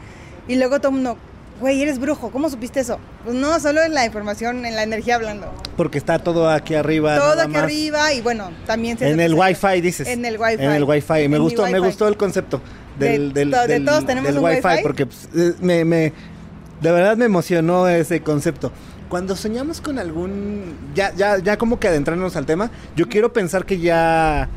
Y 0.47 0.55
luego 0.55 0.79
todo 0.79 0.89
el 0.89 0.95
mundo, 0.95 1.17
güey, 1.63 1.81
eres 1.81 1.97
brujo. 1.97 2.29
¿Cómo 2.29 2.49
supiste 2.49 2.79
eso? 2.81 2.99
Pues 3.23 3.35
no, 3.35 3.59
solo 3.59 3.81
en 3.83 3.93
la 3.93 4.05
información, 4.05 4.65
en 4.65 4.75
la 4.75 4.83
energía 4.83 5.15
hablando. 5.15 5.51
Porque 5.75 5.97
está 5.97 6.19
todo 6.19 6.49
aquí 6.49 6.75
arriba. 6.75 7.17
Todo 7.17 7.29
nada 7.29 7.43
aquí 7.43 7.53
más. 7.53 7.63
arriba 7.63 8.13
y 8.13 8.21
bueno, 8.21 8.51
también 8.67 8.97
se 8.99 9.09
En 9.09 9.19
el 9.19 9.33
Wi-Fi 9.33 9.81
dices. 9.81 10.07
En 10.07 10.25
el 10.25 10.37
Wi-Fi. 10.37 10.63
En 10.63 10.71
el 10.71 10.83
Wi-Fi. 10.83 11.27
Me 11.29 11.37
En 11.37 11.41
gustó, 11.41 11.65
me 11.67 11.79
gustó 11.79 12.07
el 12.07 12.17
concepto 12.17 12.61
del, 12.99 13.33
De- 13.33 13.39
del, 13.39 13.51
to- 13.51 13.61
de 13.61 13.67
del- 13.67 13.85
todos 13.85 14.05
tenemos 14.05 14.29
del 14.29 14.37
un 14.39 14.45
Wi-Fi 14.45 14.67
Wi-Fi. 14.67 14.83
porque 14.83 15.05
pues, 15.07 15.27
eh, 15.35 15.53
me, 15.61 15.83
me, 15.85 16.13
De 16.81 16.91
verdad 16.91 17.17
me 17.17 17.25
emocionó 17.25 17.87
ese 17.87 18.21
concepto. 18.21 18.71
Cuando 19.09 19.35
soñamos 19.35 19.79
con 19.79 19.99
algún. 19.99 20.75
Ya, 20.95 21.13
ya, 21.15 21.37
ya 21.37 21.57
como 21.57 21.79
que 21.79 21.87
adentrarnos 21.87 22.35
al 22.35 22.45
tema, 22.45 22.71
yo 22.95 23.07
quiero 23.07 23.31
pensar 23.31 23.65
que 23.65 23.79
ya 23.79 24.49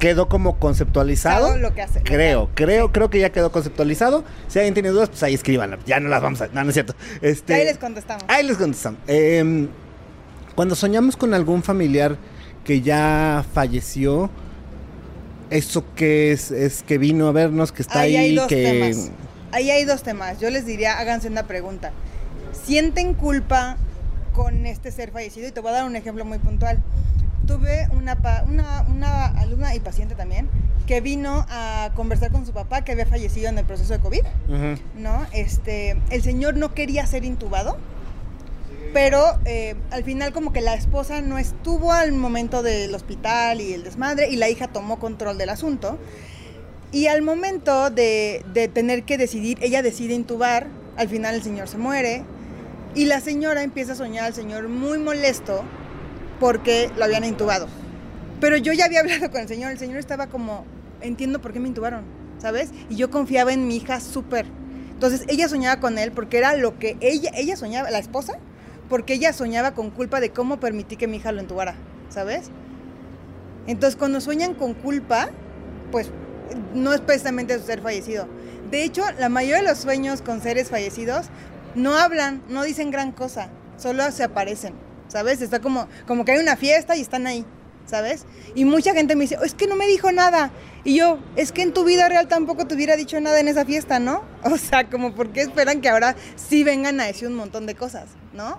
quedó 0.00 0.28
como 0.28 0.58
conceptualizado. 0.58 1.48
Todo 1.48 1.58
lo 1.58 1.72
que 1.72 1.82
hace. 1.82 2.02
Creo, 2.02 2.50
creo, 2.54 2.90
creo 2.90 3.10
que 3.10 3.20
ya 3.20 3.30
quedó 3.30 3.52
conceptualizado. 3.52 4.24
Si 4.48 4.58
alguien 4.58 4.74
tiene 4.74 4.88
dudas, 4.88 5.10
pues 5.10 5.22
ahí 5.22 5.34
escríbanla. 5.34 5.78
Ya 5.86 6.00
no 6.00 6.08
las 6.08 6.20
vamos 6.20 6.40
a. 6.40 6.48
No, 6.48 6.64
no 6.64 6.70
es 6.70 6.74
cierto. 6.74 6.96
Este, 7.22 7.54
Ahí 7.54 7.64
les 7.64 7.78
contestamos. 7.78 8.24
Ahí 8.26 8.44
les 8.44 8.56
contestamos. 8.56 8.98
Em, 9.06 9.68
cuando 10.56 10.74
soñamos 10.74 11.16
con 11.16 11.32
algún 11.34 11.62
familiar 11.62 12.16
que 12.64 12.80
ya 12.80 13.44
falleció, 13.52 14.30
¿eso 15.50 15.84
qué 15.94 16.32
es? 16.32 16.50
Es 16.50 16.82
que 16.82 16.98
vino 16.98 17.28
a 17.28 17.32
vernos, 17.32 17.70
que 17.70 17.82
está 17.82 18.00
Ahí 18.00 18.16
ahí, 18.16 18.30
hay 18.30 18.34
dos 18.34 18.46
que... 18.48 18.62
temas. 18.62 19.10
Ahí 19.52 19.70
hay 19.70 19.84
dos 19.84 20.02
temas. 20.02 20.40
Yo 20.40 20.50
les 20.50 20.66
diría, 20.66 20.98
háganse 20.98 21.28
una 21.28 21.44
pregunta. 21.44 21.92
¿Sienten 22.64 23.14
culpa 23.14 23.76
con 24.32 24.66
este 24.66 24.90
ser 24.90 25.10
fallecido? 25.10 25.48
Y 25.48 25.52
te 25.52 25.60
voy 25.60 25.70
a 25.70 25.74
dar 25.74 25.84
un 25.84 25.96
ejemplo 25.96 26.24
muy 26.24 26.38
puntual. 26.38 26.78
Tuve 27.46 27.88
una, 27.92 28.16
una, 28.46 28.82
una 28.88 29.26
alumna 29.26 29.74
y 29.74 29.80
paciente 29.80 30.14
también 30.14 30.48
que 30.90 31.00
vino 31.00 31.46
a 31.48 31.92
conversar 31.94 32.32
con 32.32 32.44
su 32.44 32.52
papá 32.52 32.82
que 32.82 32.90
había 32.90 33.06
fallecido 33.06 33.48
en 33.48 33.58
el 33.58 33.64
proceso 33.64 33.92
de 33.92 34.00
COVID. 34.00 34.22
Ujú. 34.48 34.80
¿no? 34.96 35.24
Este, 35.32 35.96
el 36.10 36.20
señor 36.20 36.56
no 36.56 36.74
quería 36.74 37.06
ser 37.06 37.24
intubado, 37.24 37.78
pero 38.92 39.38
eh, 39.44 39.76
al 39.92 40.02
final 40.02 40.32
como 40.32 40.52
que 40.52 40.60
la 40.60 40.74
esposa 40.74 41.20
no 41.20 41.38
estuvo 41.38 41.92
al 41.92 42.10
momento 42.10 42.64
del 42.64 42.92
hospital 42.92 43.60
y 43.60 43.72
el 43.72 43.84
desmadre 43.84 44.30
y 44.30 44.36
la 44.36 44.48
hija 44.48 44.66
tomó 44.66 44.98
control 44.98 45.38
del 45.38 45.50
asunto. 45.50 45.96
Y 46.90 47.06
al 47.06 47.22
momento 47.22 47.90
de, 47.90 48.44
de 48.52 48.66
tener 48.66 49.04
que 49.04 49.16
decidir, 49.16 49.58
ella 49.62 49.82
decide 49.82 50.14
intubar, 50.14 50.66
al 50.96 51.08
final 51.08 51.36
el 51.36 51.42
señor 51.44 51.68
se 51.68 51.78
muere 51.78 52.24
y 52.96 53.04
la 53.04 53.20
señora 53.20 53.62
empieza 53.62 53.92
a 53.92 53.94
soñar 53.94 54.24
al 54.24 54.34
señor 54.34 54.68
muy 54.68 54.98
molesto 54.98 55.62
porque 56.40 56.90
lo 56.96 57.04
habían 57.04 57.24
intubado. 57.24 57.68
Pero 58.40 58.56
yo 58.56 58.72
ya 58.72 58.86
había 58.86 59.00
hablado 59.02 59.30
con 59.30 59.42
el 59.42 59.48
señor, 59.48 59.70
el 59.70 59.78
señor 59.78 59.98
estaba 59.98 60.26
como, 60.26 60.64
entiendo 61.00 61.40
por 61.40 61.52
qué 61.52 61.60
me 61.60 61.68
intubaron, 61.68 62.02
¿sabes? 62.38 62.70
Y 62.88 62.96
yo 62.96 63.10
confiaba 63.10 63.52
en 63.52 63.68
mi 63.68 63.76
hija 63.76 64.00
súper. 64.00 64.46
Entonces 64.90 65.24
ella 65.28 65.48
soñaba 65.48 65.80
con 65.80 65.98
él 65.98 66.10
porque 66.10 66.38
era 66.38 66.56
lo 66.56 66.78
que 66.78 66.96
ella, 67.00 67.30
ella 67.36 67.56
soñaba, 67.56 67.90
la 67.90 67.98
esposa, 67.98 68.38
porque 68.88 69.14
ella 69.14 69.32
soñaba 69.32 69.72
con 69.72 69.90
culpa 69.90 70.20
de 70.20 70.30
cómo 70.30 70.58
permití 70.58 70.96
que 70.96 71.06
mi 71.06 71.18
hija 71.18 71.30
lo 71.30 71.40
intubara, 71.40 71.74
¿sabes? 72.08 72.50
Entonces 73.66 73.96
cuando 73.96 74.20
sueñan 74.20 74.54
con 74.54 74.74
culpa, 74.74 75.30
pues 75.92 76.10
no 76.74 76.92
es 76.92 77.00
precisamente 77.00 77.58
su 77.58 77.64
ser 77.64 77.80
fallecido. 77.80 78.26
De 78.70 78.84
hecho, 78.84 79.02
la 79.18 79.28
mayoría 79.28 79.62
de 79.62 79.68
los 79.68 79.78
sueños 79.78 80.22
con 80.22 80.40
seres 80.40 80.68
fallecidos 80.68 81.26
no 81.74 81.96
hablan, 81.96 82.42
no 82.48 82.62
dicen 82.62 82.90
gran 82.90 83.12
cosa, 83.12 83.48
solo 83.76 84.10
se 84.10 84.24
aparecen, 84.24 84.74
¿sabes? 85.10 85.42
Está 85.42 85.60
como, 85.60 85.86
como 86.06 86.24
que 86.24 86.32
hay 86.32 86.38
una 86.38 86.56
fiesta 86.56 86.96
y 86.96 87.02
están 87.02 87.26
ahí, 87.26 87.44
¿sabes? 87.84 88.24
Y 88.54 88.64
mucha 88.64 88.94
gente 88.94 89.14
me 89.16 89.22
dice, 89.24 89.36
"Oh, 89.38 89.44
es 89.44 89.54
que 89.54 89.66
no 89.66 89.76
me 89.76 89.86
dijo 89.86 90.10
nada. 90.12 90.50
Y 90.84 90.96
yo, 90.96 91.18
es 91.36 91.52
que 91.52 91.60
en 91.62 91.74
tu 91.74 91.84
vida 91.84 92.08
real 92.08 92.26
tampoco 92.28 92.66
te 92.66 92.74
hubiera 92.74 92.96
dicho 92.96 93.20
nada 93.20 93.38
en 93.38 93.48
esa 93.48 93.64
fiesta, 93.66 93.98
¿no? 93.98 94.22
O 94.44 94.56
sea, 94.56 94.88
como, 94.88 95.14
¿por 95.14 95.30
qué 95.30 95.42
esperan 95.42 95.80
que 95.82 95.88
ahora 95.90 96.16
sí 96.36 96.64
vengan 96.64 97.00
a 97.00 97.04
decir 97.04 97.28
un 97.28 97.34
montón 97.34 97.66
de 97.66 97.74
cosas, 97.74 98.06
¿no? 98.32 98.58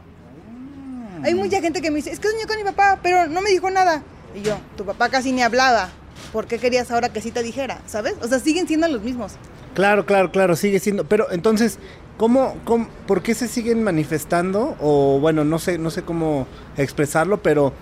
Hay 1.24 1.36
mucha 1.36 1.62
gente 1.62 1.82
que 1.82 1.92
me 1.92 1.98
dice, 1.98 2.12
es 2.12 2.20
que 2.20 2.30
soñé 2.30 2.46
con 2.46 2.58
mi 2.58 2.64
papá, 2.64 3.00
pero 3.04 3.28
no 3.28 3.42
me 3.42 3.50
dijo 3.52 3.70
nada. 3.70 4.04
Y 4.36 4.42
yo, 4.42 4.58
tu 4.76 4.86
papá 4.86 5.10
casi 5.10 5.32
ni 5.32 5.44
hablaba. 5.44 5.90
¿Por 6.34 6.48
qué 6.48 6.58
querías 6.58 6.90
ahora 6.92 7.10
que 7.10 7.22
sí 7.22 7.32
te 7.32 7.44
dijera? 7.44 7.82
¿Sabes? 7.86 8.16
O 8.22 8.28
sea, 8.28 8.40
siguen 8.40 8.68
siendo 8.68 8.88
los 8.88 9.02
mismos. 9.04 9.34
Claro, 9.76 10.06
claro, 10.06 10.32
claro, 10.32 10.56
sigue 10.56 10.80
siendo. 10.80 11.04
Pero 11.06 11.32
entonces, 11.32 11.78
¿cómo, 12.22 12.56
cómo, 12.66 12.88
por 13.08 13.24
qué 13.24 13.34
se 13.34 13.48
siguen 13.48 13.82
manifestando? 13.82 14.78
O 14.80 15.18
bueno, 15.20 15.44
no 15.44 15.58
sé, 15.58 15.80
no 15.80 15.90
sé 15.90 16.04
cómo 16.04 16.46
expresarlo, 16.78 17.42
pero 17.42 17.74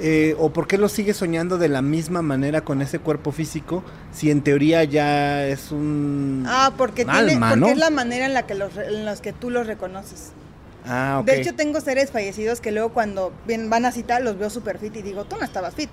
eh, 0.00 0.36
o 0.38 0.52
por 0.52 0.68
qué 0.68 0.78
lo 0.78 0.88
sigue 0.88 1.14
soñando 1.14 1.58
de 1.58 1.68
la 1.68 1.82
misma 1.82 2.22
manera 2.22 2.60
con 2.60 2.80
ese 2.80 3.00
cuerpo 3.00 3.32
físico, 3.32 3.82
si 4.12 4.30
en 4.30 4.42
teoría 4.42 4.84
ya 4.84 5.44
es 5.48 5.72
un 5.72 6.44
Ah, 6.46 6.72
porque, 6.78 7.04
un 7.04 7.10
tiene, 7.10 7.32
alma, 7.32 7.48
porque 7.48 7.60
¿no? 7.60 7.66
es 7.70 7.78
la 7.78 7.90
manera 7.90 8.26
en 8.26 8.34
la 8.34 8.46
que 8.46 8.54
los, 8.54 8.76
en 8.76 9.04
los 9.04 9.20
que 9.20 9.32
tú 9.32 9.50
los 9.50 9.66
reconoces. 9.66 10.30
Ah, 10.86 11.18
ok. 11.20 11.26
De 11.26 11.40
hecho, 11.40 11.56
tengo 11.56 11.80
seres 11.80 12.12
fallecidos 12.12 12.60
que 12.60 12.70
luego 12.70 12.90
cuando 12.90 13.32
van 13.68 13.84
a 13.84 13.90
citar 13.90 14.22
los 14.22 14.38
veo 14.38 14.48
super 14.48 14.78
fit 14.78 14.94
y 14.94 15.02
digo, 15.02 15.24
tú 15.24 15.34
no 15.36 15.44
estabas 15.44 15.74
fit. 15.74 15.90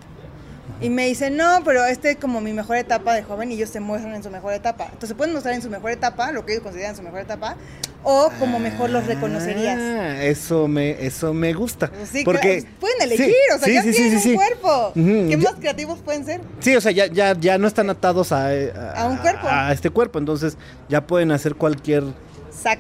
Y 0.82 0.90
me 0.90 1.06
dicen, 1.08 1.36
no, 1.36 1.62
pero 1.66 1.84
este 1.86 2.12
es 2.12 2.18
como 2.18 2.40
mi 2.40 2.54
mejor 2.54 2.78
etapa 2.78 3.14
de 3.14 3.24
joven 3.24 3.52
y 3.52 3.56
ellos 3.56 3.70
se 3.70 3.80
muestran 3.80 4.16
en 4.16 4.24
su 4.24 4.30
mejor 4.30 4.54
etapa. 4.54 4.88
Entonces 4.92 5.16
pueden 5.16 5.34
mostrar 5.34 5.54
en 5.54 5.62
su 5.62 5.70
mejor 5.70 5.92
etapa, 5.92 6.32
lo 6.32 6.46
que 6.46 6.54
ellos 6.54 6.64
consideran 6.64 6.96
su 6.96 7.02
mejor 7.02 7.20
etapa, 7.20 7.58
o 8.04 8.32
como 8.40 8.60
mejor 8.60 8.90
los 8.90 9.06
reconocerías. 9.06 9.78
Ah, 9.78 10.24
eso 10.24 10.68
me, 10.68 10.92
eso 11.06 11.34
me 11.34 11.54
gusta. 11.54 11.90
Pues 11.90 12.10
sí, 12.10 12.24
porque 12.24 12.62
claro, 12.62 12.76
pueden 12.80 13.02
elegir, 13.02 13.26
sí, 13.26 13.34
o 13.54 13.60
sea, 13.60 13.68
sí, 13.68 13.74
ya 13.74 13.82
tienen 13.92 14.18
un 14.18 14.36
cuerpo. 14.36 14.92
¿Qué 14.96 15.38
más 15.38 15.56
creativos 15.56 16.00
pueden 16.00 16.26
ser? 16.26 16.42
Sí, 16.60 16.76
o 16.76 16.82
sea, 16.82 16.92
ya, 16.92 17.08
ya, 17.08 17.36
ya 17.38 17.58
no 17.58 17.68
están 17.68 17.90
atados 17.90 18.32
a, 18.32 18.48
A 18.96 19.06
un 19.08 19.18
cuerpo. 19.18 19.48
A, 19.50 19.74
este 19.74 19.90
cuerpo, 19.90 20.18
entonces 20.20 20.58
ya 20.88 21.06
pueden 21.06 21.32
hacer 21.32 21.56
cualquier. 21.56 22.04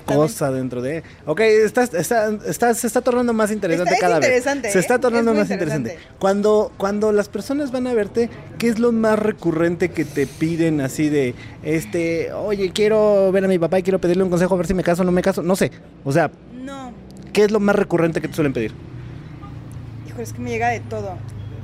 Cosa 0.06 0.52
dentro 0.52 0.82
de. 0.82 1.04
Ok, 1.26 1.40
está, 1.42 1.84
está, 1.84 2.30
está- 2.46 2.74
se 2.74 2.88
está 2.88 3.02
tornando 3.02 3.34
más 3.34 3.52
interesante 3.52 3.96
cada 4.00 4.16
interesante, 4.18 4.68
vez. 4.68 4.74
Se 4.74 4.80
¿eh? 4.80 4.82
está 4.82 5.00
tornando 5.00 5.32
Es 5.32 5.36
muy 5.36 5.44
más 5.44 5.52
interesante. 5.52 5.90
interesante. 5.92 6.18
Cuando, 6.20 6.72
cuando 6.78 7.12
las 7.12 7.30
personas 7.30 7.72
van 7.72 7.88
a 7.88 7.94
verte, 7.94 8.30
¿qué 8.58 8.68
es 8.70 8.80
lo 8.80 8.92
más 8.92 9.20
recurrente 9.20 9.90
que 9.90 10.06
te 10.06 10.28
piden 10.28 10.82
así 10.82 11.10
de 11.10 11.36
este, 11.64 12.32
oye, 12.34 12.72
quiero 12.72 13.32
ver 13.32 13.46
a 13.46 13.48
mi 13.48 13.60
papá 13.60 13.80
y 13.80 13.84
quiero 13.84 14.00
pedirle 14.00 14.24
un 14.24 14.30
consejo 14.30 14.54
a 14.54 14.58
ver 14.58 14.68
si 14.68 14.74
me 14.74 14.84
caso 14.84 15.02
o 15.02 15.06
no 15.06 15.12
me 15.12 15.22
caso? 15.22 15.42
No 15.44 15.56
sé. 15.56 15.72
O 16.04 16.12
sea, 16.12 16.32
No, 16.54 16.92
¿qué 17.34 17.44
es 17.44 17.52
lo 17.52 17.60
más 17.60 17.76
recurrente 17.76 18.22
que 18.22 18.28
te 18.28 18.34
suelen 18.36 18.54
pedir? 18.54 18.74
híjole, 20.08 20.24
es 20.24 20.34
que 20.34 20.40
me 20.40 20.50
llega 20.50 20.70
de 20.70 20.80
todo. 20.80 21.18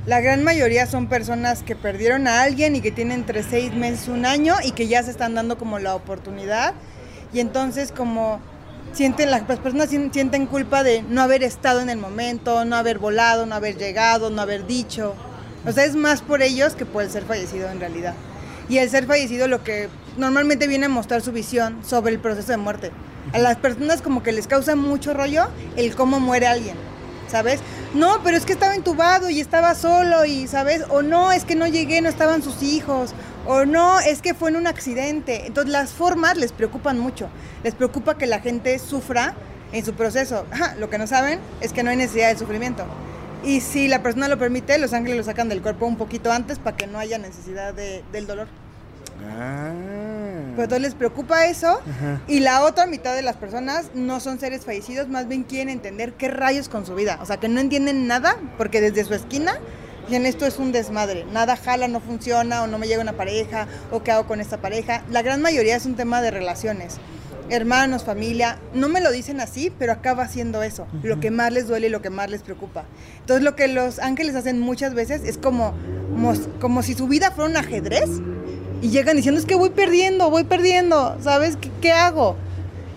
La 0.06 0.20
gran 0.20 0.44
mayoría 0.44 0.86
son 0.86 1.08
personas 1.08 1.64
que 1.64 1.74
perdieron 1.74 2.28
a 2.28 2.42
alguien 2.42 2.76
y 2.76 2.80
que 2.80 2.92
tienen 2.92 3.18
entre 3.20 3.42
seis 3.42 3.74
meses, 3.74 4.06
un 4.06 4.24
año 4.24 4.54
y 4.64 4.70
que 4.70 4.86
ya 4.86 5.02
se 5.02 5.10
están 5.10 5.34
dando 5.34 5.58
como 5.58 5.80
la 5.80 5.96
oportunidad. 5.96 6.74
Y 7.32 7.40
entonces 7.40 7.92
como 7.92 8.40
sienten, 8.92 9.30
las 9.30 9.42
personas 9.42 9.90
sien- 9.90 10.12
sienten 10.12 10.46
culpa 10.46 10.82
de 10.82 11.02
no 11.02 11.22
haber 11.22 11.42
estado 11.42 11.80
en 11.80 11.90
el 11.90 11.98
momento, 11.98 12.64
no 12.64 12.76
haber 12.76 12.98
volado, 12.98 13.46
no 13.46 13.54
haber 13.54 13.76
llegado, 13.76 14.30
no 14.30 14.42
haber 14.42 14.66
dicho. 14.66 15.14
O 15.66 15.72
sea, 15.72 15.84
es 15.84 15.96
más 15.96 16.22
por 16.22 16.42
ellos 16.42 16.74
que 16.74 16.86
por 16.86 17.02
el 17.02 17.10
ser 17.10 17.24
fallecido 17.24 17.68
en 17.68 17.80
realidad. 17.80 18.14
Y 18.68 18.78
el 18.78 18.88
ser 18.90 19.06
fallecido 19.06 19.48
lo 19.48 19.62
que 19.62 19.88
normalmente 20.16 20.66
viene 20.66 20.86
a 20.86 20.88
mostrar 20.88 21.20
su 21.22 21.32
visión 21.32 21.78
sobre 21.84 22.12
el 22.12 22.20
proceso 22.20 22.52
de 22.52 22.56
muerte. 22.56 22.90
A 23.32 23.38
las 23.38 23.56
personas 23.56 24.02
como 24.02 24.22
que 24.22 24.32
les 24.32 24.46
causa 24.46 24.76
mucho 24.76 25.12
rollo 25.12 25.48
el 25.76 25.94
cómo 25.96 26.20
muere 26.20 26.46
alguien, 26.46 26.76
¿sabes? 27.28 27.60
No, 27.94 28.22
pero 28.22 28.36
es 28.36 28.44
que 28.44 28.52
estaba 28.52 28.76
intubado 28.76 29.30
y 29.30 29.40
estaba 29.40 29.74
solo 29.74 30.24
y, 30.24 30.46
¿sabes? 30.48 30.82
O 30.90 31.02
no, 31.02 31.32
es 31.32 31.44
que 31.44 31.54
no 31.54 31.66
llegué, 31.66 32.00
no 32.00 32.08
estaban 32.08 32.42
sus 32.42 32.62
hijos. 32.62 33.12
O 33.46 33.64
no, 33.64 34.00
es 34.00 34.22
que 34.22 34.34
fue 34.34 34.50
en 34.50 34.56
un 34.56 34.66
accidente. 34.66 35.46
Entonces 35.46 35.72
las 35.72 35.90
formas 35.92 36.36
les 36.36 36.52
preocupan 36.52 36.98
mucho. 36.98 37.28
Les 37.62 37.74
preocupa 37.74 38.18
que 38.18 38.26
la 38.26 38.40
gente 38.40 38.78
sufra 38.78 39.34
en 39.72 39.84
su 39.84 39.94
proceso. 39.94 40.46
Lo 40.78 40.90
que 40.90 40.98
no 40.98 41.06
saben 41.06 41.38
es 41.60 41.72
que 41.72 41.82
no 41.82 41.90
hay 41.90 41.96
necesidad 41.96 42.28
de 42.32 42.38
sufrimiento. 42.38 42.84
Y 43.44 43.60
si 43.60 43.86
la 43.86 44.02
persona 44.02 44.26
lo 44.28 44.38
permite, 44.38 44.78
los 44.78 44.92
ángeles 44.92 45.18
lo 45.18 45.22
sacan 45.24 45.48
del 45.48 45.62
cuerpo 45.62 45.86
un 45.86 45.96
poquito 45.96 46.32
antes 46.32 46.58
para 46.58 46.76
que 46.76 46.86
no 46.88 46.98
haya 46.98 47.18
necesidad 47.18 47.72
de- 47.74 48.02
del 48.10 48.26
dolor. 48.26 48.48
Ah. 49.38 49.72
Pues 50.56 50.64
entonces 50.64 50.82
les 50.82 50.94
preocupa 50.94 51.46
eso. 51.46 51.68
Ajá. 51.68 52.22
Y 52.26 52.40
la 52.40 52.64
otra 52.64 52.86
mitad 52.86 53.14
de 53.14 53.22
las 53.22 53.36
personas 53.36 53.90
no 53.94 54.20
son 54.20 54.40
seres 54.40 54.64
fallecidos, 54.64 55.08
más 55.08 55.28
bien 55.28 55.44
quieren 55.44 55.68
entender 55.68 56.14
qué 56.14 56.28
rayos 56.28 56.68
con 56.68 56.86
su 56.86 56.94
vida. 56.94 57.18
O 57.20 57.26
sea, 57.26 57.36
que 57.36 57.48
no 57.48 57.60
entienden 57.60 58.06
nada, 58.06 58.36
porque 58.56 58.80
desde 58.80 59.04
su 59.04 59.14
esquina 59.14 59.60
dicen 60.06 60.24
esto 60.24 60.46
es 60.46 60.58
un 60.58 60.72
desmadre. 60.72 61.26
Nada 61.32 61.56
jala, 61.56 61.88
no 61.88 62.00
funciona, 62.00 62.62
o 62.62 62.66
no 62.66 62.78
me 62.78 62.88
llega 62.88 63.02
una 63.02 63.12
pareja, 63.12 63.66
o 63.90 64.02
qué 64.02 64.12
hago 64.12 64.26
con 64.26 64.40
esta 64.40 64.56
pareja. 64.56 65.04
La 65.10 65.22
gran 65.22 65.42
mayoría 65.42 65.76
es 65.76 65.84
un 65.84 65.94
tema 65.94 66.22
de 66.22 66.30
relaciones. 66.30 66.96
Hermanos, 67.48 68.02
familia, 68.04 68.58
no 68.74 68.88
me 68.88 69.00
lo 69.00 69.12
dicen 69.12 69.40
así, 69.40 69.72
pero 69.78 69.92
acaba 69.92 70.26
siendo 70.26 70.64
eso, 70.64 70.88
lo 71.04 71.20
que 71.20 71.30
más 71.30 71.52
les 71.52 71.68
duele 71.68 71.86
y 71.86 71.90
lo 71.90 72.02
que 72.02 72.10
más 72.10 72.28
les 72.28 72.42
preocupa. 72.42 72.86
Entonces 73.20 73.44
lo 73.44 73.54
que 73.54 73.68
los 73.68 74.00
ángeles 74.00 74.34
hacen 74.34 74.58
muchas 74.58 74.94
veces 74.94 75.22
es 75.24 75.38
como, 75.38 75.72
como 76.60 76.82
si 76.82 76.94
su 76.94 77.06
vida 77.06 77.30
fuera 77.30 77.50
un 77.50 77.56
ajedrez 77.56 78.10
y 78.82 78.90
llegan 78.90 79.16
diciendo, 79.16 79.40
es 79.40 79.46
que 79.46 79.54
voy 79.54 79.70
perdiendo, 79.70 80.30
voy 80.30 80.44
perdiendo, 80.44 81.16
¿sabes? 81.22 81.56
¿Qué, 81.56 81.70
qué 81.80 81.92
hago? 81.92 82.36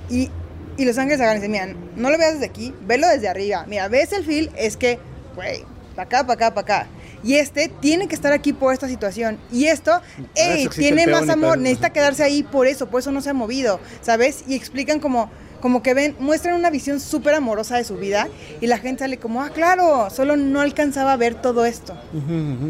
Y, 0.09 0.29
y 0.77 0.85
los 0.85 0.97
ángeles 0.97 1.19
agarran 1.21 1.37
y 1.43 1.47
dicen, 1.47 1.51
mira, 1.73 1.79
no 1.95 2.09
lo 2.09 2.17
veas 2.17 2.33
desde 2.33 2.45
aquí, 2.45 2.73
velo 2.85 3.07
desde 3.07 3.27
arriba. 3.27 3.65
Mira, 3.67 3.87
ves 3.87 4.11
el 4.13 4.23
feel, 4.25 4.51
es 4.57 4.77
que, 4.77 4.99
güey, 5.35 5.63
para 5.95 6.03
acá, 6.07 6.21
para 6.27 6.33
acá, 6.33 6.53
para 6.53 6.61
acá. 6.81 6.87
Y 7.23 7.35
este 7.35 7.67
tiene 7.81 8.07
que 8.07 8.15
estar 8.15 8.31
aquí 8.31 8.53
por 8.53 8.73
esta 8.73 8.87
situación. 8.87 9.37
Y 9.51 9.65
esto, 9.65 9.91
hey, 10.35 10.63
tiene 10.81 11.05
más 11.11 11.23
amor, 11.33 11.57
necesita 11.57 11.89
quedarse 11.91 12.23
ahí 12.23 12.43
por 12.43 12.65
eso, 12.65 12.87
por 12.87 13.01
eso 13.01 13.11
no 13.11 13.21
se 13.21 13.29
ha 13.29 13.33
movido, 13.33 13.79
¿sabes? 14.01 14.45
Y 14.47 14.55
explican 14.55 14.99
como, 15.01 15.29
como 15.59 15.83
que 15.83 15.93
ven, 15.93 16.15
muestran 16.19 16.55
una 16.55 16.69
visión 16.69 17.01
súper 17.01 17.33
amorosa 17.33 17.75
de 17.75 17.83
su 17.83 17.97
vida 17.97 18.29
y 18.61 18.67
la 18.67 18.77
gente 18.77 18.99
sale 18.99 19.17
como, 19.17 19.41
ah, 19.43 19.49
claro, 19.49 20.09
solo 20.09 20.37
no 20.37 20.61
alcanzaba 20.61 21.11
a 21.11 21.17
ver 21.17 21.35
todo 21.35 21.65
esto. 21.65 21.93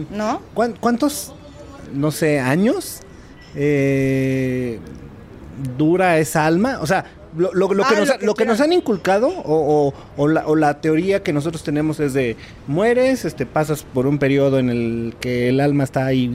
¿no? 0.09 0.41
¿Cuán- 0.55 0.75
¿Cuántos, 0.79 1.35
no 1.93 2.11
sé, 2.11 2.39
años 2.39 2.99
eh, 3.55 4.79
dura 5.77 6.17
esa 6.19 6.45
alma? 6.45 6.79
O 6.81 6.87
sea, 6.87 7.05
lo, 7.37 7.53
lo- 7.53 7.73
lo 7.73 7.83
Ah, 7.85 7.89
que, 7.89 7.95
nos, 7.99 8.07
lo 8.09 8.17
que 8.17 8.25
lo 8.25 8.33
que 8.35 8.45
nos 8.45 8.61
han 8.61 8.73
inculcado 8.73 9.27
o, 9.27 9.93
o- 10.17 10.27
la, 10.27 10.47
o 10.47 10.55
la 10.55 10.81
teoría 10.81 11.21
que 11.21 11.31
nosotros 11.33 11.63
tenemos 11.63 11.99
es 11.99 12.13
de 12.13 12.35
mueres, 12.67 13.25
este, 13.25 13.45
pasas 13.45 13.83
por 13.83 14.07
un 14.07 14.17
periodo 14.17 14.57
en 14.59 14.69
el 14.69 15.13
que 15.19 15.49
el 15.49 15.59
alma 15.59 15.83
está 15.83 16.05
ahí 16.07 16.33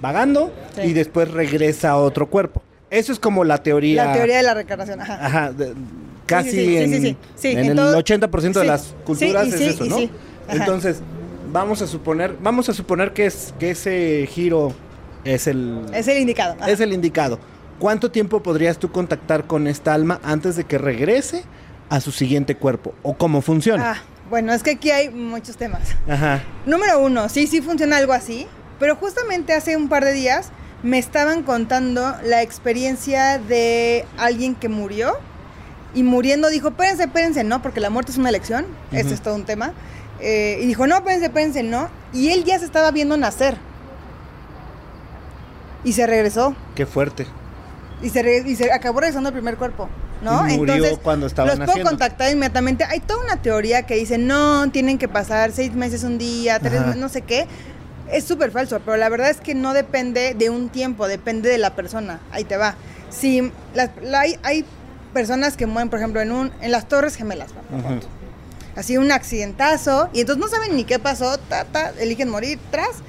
vagando 0.00 0.52
Sí. 0.76 0.82
y 0.88 0.92
después 0.92 1.30
regresa 1.30 1.90
a 1.90 1.96
otro 1.96 2.28
cuerpo. 2.28 2.62
Eso 2.90 3.12
es 3.12 3.18
como 3.18 3.42
la 3.44 3.58
teoría. 3.62 4.04
La 4.06 4.12
teoría 4.12 4.36
de 4.36 4.42
la 4.44 4.54
reencarnación. 4.54 5.00
Ajá. 5.00 5.26
Ajá, 5.26 5.52
de- 5.52 5.72
casi 6.26 6.50
sí, 6.50 6.56
sí, 6.56 6.76
en, 6.76 7.58
en 7.58 7.58
en 7.64 7.70
el 7.70 7.76
todo- 7.76 7.98
80% 7.98 8.52
de 8.60 8.64
las 8.64 8.94
culturas 9.04 9.46
y 9.48 9.50
es 9.54 9.60
eso, 9.60 9.84
¿no? 9.86 9.98
Entonces, 10.48 11.00
vamos 11.56 11.80
a 11.82 11.86
suponer, 11.86 12.36
vamos 12.40 12.68
a 12.68 12.74
suponer 12.74 13.12
que 13.12 13.26
es 13.26 13.54
que 13.58 13.70
ese 13.70 14.26
giro 14.30 14.72
es 15.24 15.46
el 15.46 15.86
Es 15.92 16.06
el 16.08 16.18
indicado. 16.18 16.54
Ajá. 16.60 16.70
es 16.70 16.80
el 16.80 16.92
indicado. 16.92 17.38
¿Cuánto 17.78 18.10
tiempo 18.10 18.42
podrías 18.42 18.78
tú 18.78 18.90
contactar 18.90 19.46
con 19.46 19.66
esta 19.66 19.92
alma 19.94 20.20
antes 20.22 20.56
de 20.56 20.64
que 20.64 20.78
regrese 20.78 21.44
a 21.88 22.00
su 22.00 22.12
siguiente 22.12 22.56
cuerpo? 22.56 22.94
¿O 23.02 23.14
cómo 23.16 23.42
funciona? 23.42 23.92
Ah, 23.92 24.02
bueno, 24.30 24.52
es 24.52 24.62
que 24.62 24.72
aquí 24.72 24.90
hay 24.90 25.08
muchos 25.10 25.56
temas. 25.56 25.82
Ajá. 26.08 26.42
Número 26.64 27.00
uno, 27.00 27.28
sí, 27.28 27.46
sí 27.46 27.60
funciona 27.60 27.96
algo 27.98 28.12
así, 28.12 28.46
pero 28.78 28.96
justamente 28.96 29.52
hace 29.52 29.76
un 29.76 29.88
par 29.88 30.04
de 30.04 30.12
días 30.12 30.50
me 30.82 30.98
estaban 30.98 31.42
contando 31.42 32.14
la 32.22 32.42
experiencia 32.42 33.38
de 33.38 34.04
alguien 34.18 34.54
que 34.54 34.68
murió 34.68 35.14
y 35.94 36.02
muriendo 36.02 36.48
dijo, 36.48 36.68
espérense, 36.68 37.04
espérense, 37.04 37.44
no, 37.44 37.62
porque 37.62 37.80
la 37.80 37.88
muerte 37.90 38.12
es 38.12 38.18
una 38.18 38.28
elección, 38.28 38.66
esto 38.92 39.06
Ujú. 39.06 39.14
es 39.14 39.22
todo 39.22 39.34
un 39.34 39.44
tema. 39.44 39.72
Eh, 40.20 40.58
y 40.62 40.66
dijo, 40.66 40.86
no, 40.86 40.96
espérense, 40.96 41.26
espérense, 41.26 41.62
no. 41.62 41.88
Y 42.12 42.30
él 42.30 42.44
ya 42.44 42.58
se 42.58 42.64
estaba 42.64 42.90
viendo 42.90 43.16
nacer. 43.16 43.56
Y 45.84 45.92
se 45.92 46.06
regresó. 46.06 46.54
Qué 46.74 46.86
fuerte. 46.86 47.26
Y 48.02 48.10
se, 48.10 48.22
re- 48.22 48.42
y 48.46 48.56
se 48.56 48.72
acabó 48.72 49.00
regresando 49.00 49.28
al 49.28 49.32
primer 49.34 49.56
cuerpo, 49.56 49.88
¿no? 50.22 50.48
Y 50.48 50.56
murió 50.58 50.74
Entonces, 50.74 50.98
cuando 51.02 51.26
estaba 51.26 51.54
los 51.54 51.70
puedo 51.70 51.84
contactar 51.84 52.30
inmediatamente. 52.32 52.84
Hay 52.84 53.00
toda 53.00 53.22
una 53.24 53.36
teoría 53.40 53.84
que 53.84 53.94
dice, 53.94 54.18
no, 54.18 54.70
tienen 54.70 54.98
que 54.98 55.08
pasar 55.08 55.52
seis 55.52 55.72
meses, 55.74 56.02
un 56.04 56.18
día, 56.18 56.58
tres 56.58 56.74
Ajá. 56.74 56.86
meses, 56.86 57.00
no 57.00 57.08
sé 57.08 57.22
qué. 57.22 57.46
Es 58.10 58.24
súper 58.24 58.50
falso, 58.50 58.80
pero 58.84 58.96
la 58.96 59.08
verdad 59.08 59.30
es 59.30 59.40
que 59.40 59.54
no 59.54 59.72
depende 59.74 60.34
de 60.34 60.50
un 60.50 60.68
tiempo, 60.68 61.08
depende 61.08 61.48
de 61.48 61.58
la 61.58 61.74
persona. 61.74 62.20
Ahí 62.32 62.44
te 62.44 62.56
va. 62.56 62.74
Si 63.10 63.50
las- 63.74 63.90
la- 64.02 64.20
hay, 64.20 64.38
hay 64.42 64.64
personas 65.14 65.56
que 65.56 65.66
mueren, 65.66 65.88
por 65.88 65.98
ejemplo, 65.98 66.20
en, 66.20 66.32
un, 66.32 66.52
en 66.60 66.70
las 66.72 66.88
Torres 66.88 67.16
Gemelas, 67.16 67.48
¿no? 67.70 67.78
Ujú. 67.78 68.00
Así 68.76 68.96
un 68.96 69.10
accidentazo, 69.10 70.08
y 70.12 70.20
entonces 70.20 70.40
no 70.40 70.48
saben 70.48 70.76
ni 70.76 70.84
qué 70.84 70.98
pasó, 70.98 71.38
ta, 71.38 71.64
ta, 71.64 71.92
eligen 71.98 72.28
morir 72.28 72.58
tras, 72.70 73.02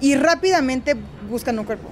y 0.00 0.14
rápidamente 0.14 0.96
buscan 1.28 1.58
un 1.58 1.64
cuerpo. 1.64 1.88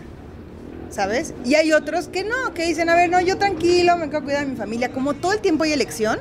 ¿Sabes? 0.90 1.32
Y 1.46 1.54
hay 1.54 1.72
otros 1.72 2.08
que 2.08 2.22
no, 2.22 2.52
que 2.52 2.66
dicen, 2.66 2.90
a 2.90 2.94
ver, 2.94 3.08
no, 3.08 3.18
yo 3.20 3.38
tranquilo, 3.38 3.96
me 3.96 4.10
quedo 4.10 4.22
cuidar 4.24 4.44
de 4.44 4.50
mi 4.50 4.56
familia. 4.56 4.92
Como 4.92 5.14
todo 5.14 5.32
el 5.32 5.40
tiempo 5.40 5.64
hay 5.64 5.72
elección, 5.72 6.18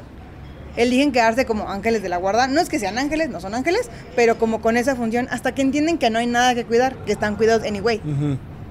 eligen 0.78 1.12
quedarse 1.12 1.46
como 1.46 1.70
ángeles 1.70 2.02
de 2.02 2.08
la 2.08 2.16
guarda. 2.16 2.48
No 2.48 2.62
es 2.62 2.70
que 2.70 2.80
sean 2.80 2.98
ángeles, 2.98 3.30
no 3.30 3.42
son 3.42 3.54
ángeles, 3.54 3.90
pero 4.16 4.38
como 4.38 4.62
con 4.62 4.78
esa 4.78 4.96
función, 4.96 5.28
hasta 5.30 5.54
que 5.54 5.62
entienden 5.62 5.98
que 5.98 6.10
no 6.10 6.20
hay 6.20 6.28
nada 6.28 6.56
que 6.56 6.64
cuidar, 6.64 6.96
que 7.04 7.12
están 7.12 7.36
cuidados 7.36 7.68
anyway. 7.68 8.02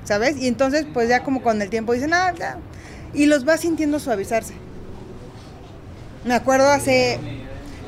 ¿sabes? 0.05 0.37
Y 0.39 0.49
entonces, 0.49 0.87
pues 0.93 1.09
ya 1.09 1.23
como 1.23 1.43
con 1.43 1.61
el 1.63 1.71
tiempo 1.71 1.93
dicen, 1.93 2.13
ah, 2.15 2.33
ya. 2.37 2.59
Y 3.13 3.27
los 3.27 3.47
va 3.47 3.57
sintiendo 3.57 3.99
suavizarse. 3.99 4.55
Me 6.25 6.35
acuerdo 6.35 6.69
hace. 6.69 7.19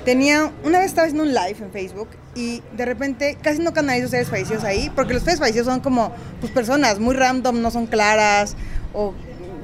Tenía. 0.04 0.50
Una 0.64 0.78
vez 0.78 0.88
estaba 0.88 1.06
haciendo 1.06 1.22
un 1.22 1.32
live 1.32 1.56
en 1.60 1.70
Facebook 1.70 2.08
y 2.34 2.62
de 2.76 2.84
repente 2.84 3.38
casi 3.40 3.60
no 3.60 3.72
canalizo 3.72 4.08
seres 4.08 4.28
fallecidos 4.28 4.64
ahí, 4.64 4.90
porque 4.96 5.14
los 5.14 5.22
seres 5.22 5.38
fallecidos 5.38 5.66
son 5.66 5.80
como, 5.80 6.12
pues 6.40 6.52
personas 6.52 6.98
muy 6.98 7.14
random, 7.14 7.60
no 7.62 7.70
son 7.70 7.86
claras, 7.86 8.56
o 8.94 9.14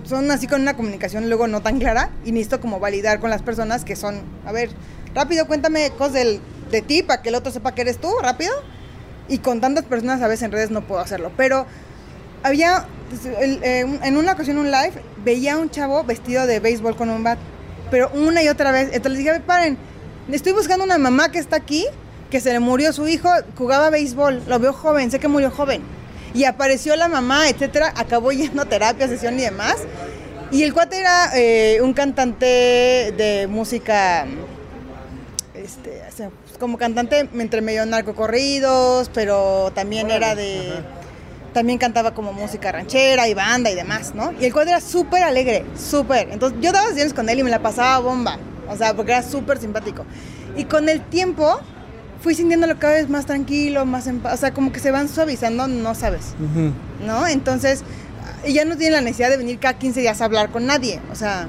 son 0.05 0.31
así 0.31 0.47
con 0.47 0.61
una 0.63 0.77
comunicación 0.77 1.29
luego 1.29 1.49
no 1.49 1.61
tan 1.61 1.79
clara, 1.81 2.11
y 2.25 2.31
necesito 2.33 2.61
como 2.61 2.79
validar 2.79 3.19
con 3.21 3.31
las 3.31 3.43
personas 3.43 3.85
que 3.85 3.97
son, 3.97 4.23
a 4.47 4.53
ver, 4.53 4.71
rápido, 5.15 5.47
cuéntame 5.47 5.91
cosas 5.91 6.13
del, 6.15 6.41
de 6.71 6.83
ti 6.83 7.03
para 7.03 7.21
que 7.21 7.31
el 7.31 7.35
otro 7.35 7.51
sepa 7.51 7.75
que 7.75 7.81
eres 7.83 7.99
tú, 7.99 8.11
rápido. 8.23 8.53
Y 9.31 9.39
con 9.39 9.61
tantas 9.61 9.85
personas 9.85 10.23
a 10.23 10.29
veces 10.29 10.45
en 10.45 10.53
redes 10.53 10.71
no 10.71 10.83
puedo 10.87 11.01
hacerlo, 11.01 11.33
pero 11.37 11.67
había 12.43 12.87
el- 13.41 13.61
eh, 13.63 13.81
en 14.03 14.17
una 14.17 14.33
ocasión 14.33 14.57
un 14.59 14.71
live 14.71 14.93
veía 15.25 15.55
a 15.55 15.59
un 15.59 15.69
chavo 15.71 16.05
vestido 16.05 16.47
de 16.47 16.61
béisbol 16.61 16.95
con 16.97 17.11
un 17.11 17.25
bat 17.25 17.39
pero 17.91 18.11
una 18.11 18.43
y 18.43 18.49
otra 18.49 18.71
vez 18.71 18.91
entonces 18.93 19.13
les 19.13 19.19
dije 19.19 19.31
"A 19.31 19.33
ver, 19.33 19.43
paren 19.43 19.79
estoy 20.37 20.53
buscando 20.53 20.85
una 20.85 20.99
mamá 20.99 21.31
que 21.31 21.39
está 21.39 21.57
aquí 21.57 21.87
que 22.31 22.41
se 22.41 22.53
le 22.53 22.61
murió 22.61 22.93
su 22.93 23.09
hijo 23.09 23.31
jugaba 23.57 23.91
béisbol 23.91 24.43
lo 24.47 24.59
veo 24.59 24.73
joven 24.73 25.11
sé 25.11 25.19
que 25.19 25.29
murió 25.29 25.51
joven 25.51 25.83
y 26.35 26.45
apareció 26.45 26.95
la 26.97 27.09
mamá 27.09 27.49
etcétera 27.49 27.93
acabó 27.97 28.33
yendo 28.33 28.63
a 28.63 28.67
terapia 28.67 29.09
sesión 29.09 29.39
y 29.39 29.43
demás 29.43 29.77
y 30.51 30.63
el 30.63 30.73
cuate 30.73 30.99
era 30.99 31.31
eh, 31.35 31.81
un 31.83 31.93
cantante 31.93 32.47
de 33.17 33.47
música 33.51 34.27
este, 35.55 36.03
como 36.59 36.79
cantante 36.79 37.29
entre 37.35 37.61
medio 37.61 37.85
narcocorridos, 37.87 39.11
pero 39.13 39.71
también 39.75 40.11
era 40.11 40.35
de... 40.35 40.83
También 41.53 41.79
cantaba 41.79 42.13
como 42.13 42.33
música 42.33 42.71
ranchera 42.71 43.27
y 43.27 43.35
banda 43.35 43.71
y 43.71 43.75
demás, 43.75 44.15
¿no? 44.15 44.33
Y 44.39 44.45
el 44.45 44.53
cuadro 44.53 44.71
era 44.71 44.81
súper 44.81 45.23
alegre, 45.23 45.65
súper. 45.77 46.29
Entonces 46.31 46.59
yo 46.61 46.73
daba 46.73 46.89
sesiones 46.89 47.15
con 47.15 47.29
él 47.29 47.39
y 47.39 47.43
me 47.43 47.51
la 47.51 47.61
pasaba 47.61 47.99
bomba. 48.01 48.39
O 48.69 48.77
sea, 48.77 48.95
porque 48.95 49.13
era 49.13 49.23
súper 49.23 49.59
simpático. 49.59 50.05
Y 50.57 50.65
con 50.65 50.89
el 50.89 51.01
tiempo 51.01 51.61
fui 52.21 52.35
sintiéndolo 52.35 52.79
cada 52.79 52.95
vez 52.95 53.09
más 53.09 53.27
tranquilo, 53.27 53.85
más 53.85 54.07
en 54.07 54.21
paz. 54.21 54.35
O 54.35 54.37
sea, 54.37 54.53
como 54.53 54.73
que 54.73 54.81
se 54.81 54.91
van 54.91 55.09
suavizando, 55.09 55.69
no 55.69 55.95
sabes. 55.95 56.35
Ujú. 56.41 56.73
¿no? 57.07 57.27
Entonces, 57.27 57.83
ya 58.47 58.65
no 58.65 58.77
tienen 58.77 58.95
la 58.95 59.01
necesidad 59.01 59.31
de 59.31 59.37
venir 59.37 59.59
cada 59.59 59.79
15 59.79 60.01
días 60.01 60.21
a 60.21 60.25
hablar 60.25 60.51
con 60.51 60.67
nadie. 60.67 61.01
O 61.13 61.15
sea, 61.15 61.49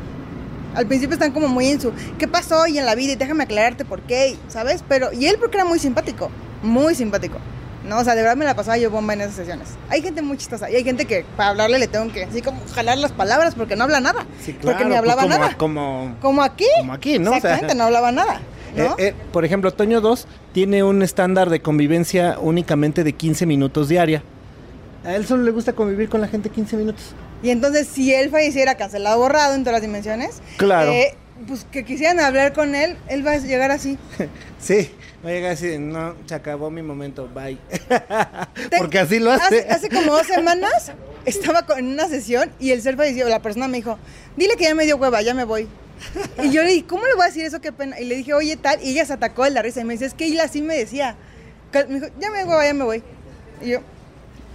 al 0.75 0.87
principio 0.87 1.13
están 1.13 1.31
como 1.31 1.47
muy 1.47 1.67
en 1.67 1.81
su, 1.81 1.91
¿qué 2.17 2.27
pasó 2.27 2.61
hoy 2.61 2.77
en 2.77 2.85
la 2.85 2.95
vida? 2.95 3.13
Y 3.13 3.15
déjame 3.15 3.43
aclararte 3.43 3.85
por 3.85 4.01
qué, 4.01 4.37
¿sabes? 4.47 4.83
Pero, 4.87 5.11
y 5.11 5.25
él 5.25 5.37
porque 5.39 5.57
era 5.57 5.65
muy 5.65 5.79
simpático, 5.79 6.29
muy 6.61 6.95
simpático. 6.95 7.37
No, 7.85 7.99
o 7.99 8.03
sea, 8.03 8.13
de 8.15 8.21
verdad 8.21 8.35
me 8.35 8.45
la 8.45 8.55
pasaba 8.55 8.77
yo 8.77 8.91
bomba 8.91 9.13
en 9.13 9.21
esas 9.21 9.35
sesiones. 9.35 9.69
Hay 9.89 10.01
gente 10.01 10.21
muy 10.21 10.37
chistosa 10.37 10.69
y 10.69 10.75
hay 10.75 10.83
gente 10.83 11.05
que 11.05 11.25
para 11.37 11.49
hablarle 11.51 11.79
le 11.79 11.87
tengo 11.87 12.11
que 12.11 12.25
así 12.25 12.41
como 12.41 12.61
jalar 12.75 12.97
las 12.97 13.11
palabras 13.13 13.55
porque 13.55 13.75
no 13.75 13.85
habla 13.85 13.99
nada. 14.01 14.25
Sí, 14.43 14.51
porque 14.61 14.83
ni 14.83 14.89
claro, 14.91 14.97
hablaba 14.97 15.21
pues 15.23 15.33
como, 15.35 15.39
nada. 15.39 15.57
Como, 15.57 16.15
Como 16.21 16.43
aquí. 16.43 16.65
como 16.79 16.93
aquí, 16.93 17.19
¿no? 17.19 17.31
O 17.31 17.33
sea, 17.33 17.37
Exactamente, 17.37 17.75
no 17.75 17.83
hablaba 17.85 18.11
nada. 18.11 18.41
¿no? 18.75 18.83
Eh, 18.83 19.07
eh, 19.09 19.13
por 19.31 19.45
ejemplo, 19.45 19.71
Toño 19.71 20.01
2 20.01 20.27
tiene 20.51 20.83
un 20.83 21.01
estándar 21.01 21.49
de 21.49 21.61
convivencia 21.61 22.37
únicamente 22.39 23.03
de 23.03 23.13
15 23.13 23.45
minutos 23.45 23.87
diaria. 23.87 24.23
A 25.05 25.15
él 25.15 25.25
solo 25.25 25.43
le 25.43 25.51
gusta 25.51 25.71
convivir 25.73 26.09
con 26.09 26.19
la 26.19 26.27
gente 26.27 26.49
15 26.49 26.75
minutos. 26.75 27.13
Y 27.41 27.51
entonces, 27.51 27.87
si 27.87 28.13
él 28.13 28.29
falleciera 28.29 28.75
cancelado, 28.75 29.17
borrado 29.19 29.55
en 29.55 29.61
todas 29.63 29.75
las 29.75 29.81
dimensiones, 29.81 30.41
Claro. 30.57 30.91
eh, 30.91 31.15
pues 31.47 31.65
que 31.71 31.83
quisieran 31.83 32.19
hablar 32.19 32.53
con 32.53 32.75
él, 32.75 32.97
él 33.07 33.25
va 33.25 33.33
a 33.33 33.37
llegar 33.37 33.71
así. 33.71 33.97
Sí, 34.59 34.91
va 35.23 35.29
a 35.29 35.31
llegar 35.31 35.51
así, 35.53 35.77
no, 35.77 36.15
se 36.25 36.35
acabó 36.35 36.69
mi 36.69 36.81
momento, 36.81 37.29
bye. 37.33 37.57
Porque 38.77 38.99
así 38.99 39.19
lo 39.19 39.31
hace. 39.31 39.59
Hace, 39.61 39.69
hace 39.69 39.89
como 39.89 40.11
dos 40.11 40.27
semanas 40.27 40.91
estaba 41.23 41.65
en 41.77 41.87
una 41.87 42.09
sesión 42.09 42.51
y 42.59 42.71
el 42.71 42.81
ser 42.81 42.97
falleció, 42.97 43.29
la 43.29 43.41
persona 43.41 43.69
me 43.69 43.77
dijo, 43.77 43.97
dile 44.35 44.57
que 44.57 44.65
ya 44.65 44.75
me 44.75 44.83
dio 44.83 44.97
hueva, 44.97 45.21
ya 45.21 45.33
me 45.33 45.45
voy. 45.45 45.69
Y 46.43 46.51
yo 46.51 46.63
le 46.63 46.69
dije, 46.69 46.85
¿cómo 46.87 47.05
le 47.05 47.13
voy 47.13 47.23
a 47.23 47.27
decir 47.27 47.45
eso? 47.45 47.61
Qué 47.61 47.71
pena. 47.71 47.99
Y 47.99 48.05
le 48.05 48.15
dije, 48.15 48.33
oye, 48.33 48.55
tal. 48.57 48.81
Y 48.83 48.91
ella 48.91 49.05
se 49.05 49.13
atacó 49.13 49.43
de 49.43 49.51
la 49.51 49.61
risa 49.61 49.81
y 49.81 49.83
me 49.83 49.93
dice, 49.93 50.05
es 50.05 50.13
que 50.13 50.25
ella 50.25 50.43
así 50.43 50.61
me 50.61 50.75
decía. 50.75 51.15
Me 51.73 51.99
dijo, 51.99 52.07
ya 52.19 52.31
me 52.31 52.37
dio 52.39 52.47
hueva, 52.47 52.65
ya 52.65 52.73
me 52.73 52.83
voy. 52.83 53.03
Y 53.61 53.69
yo, 53.69 53.79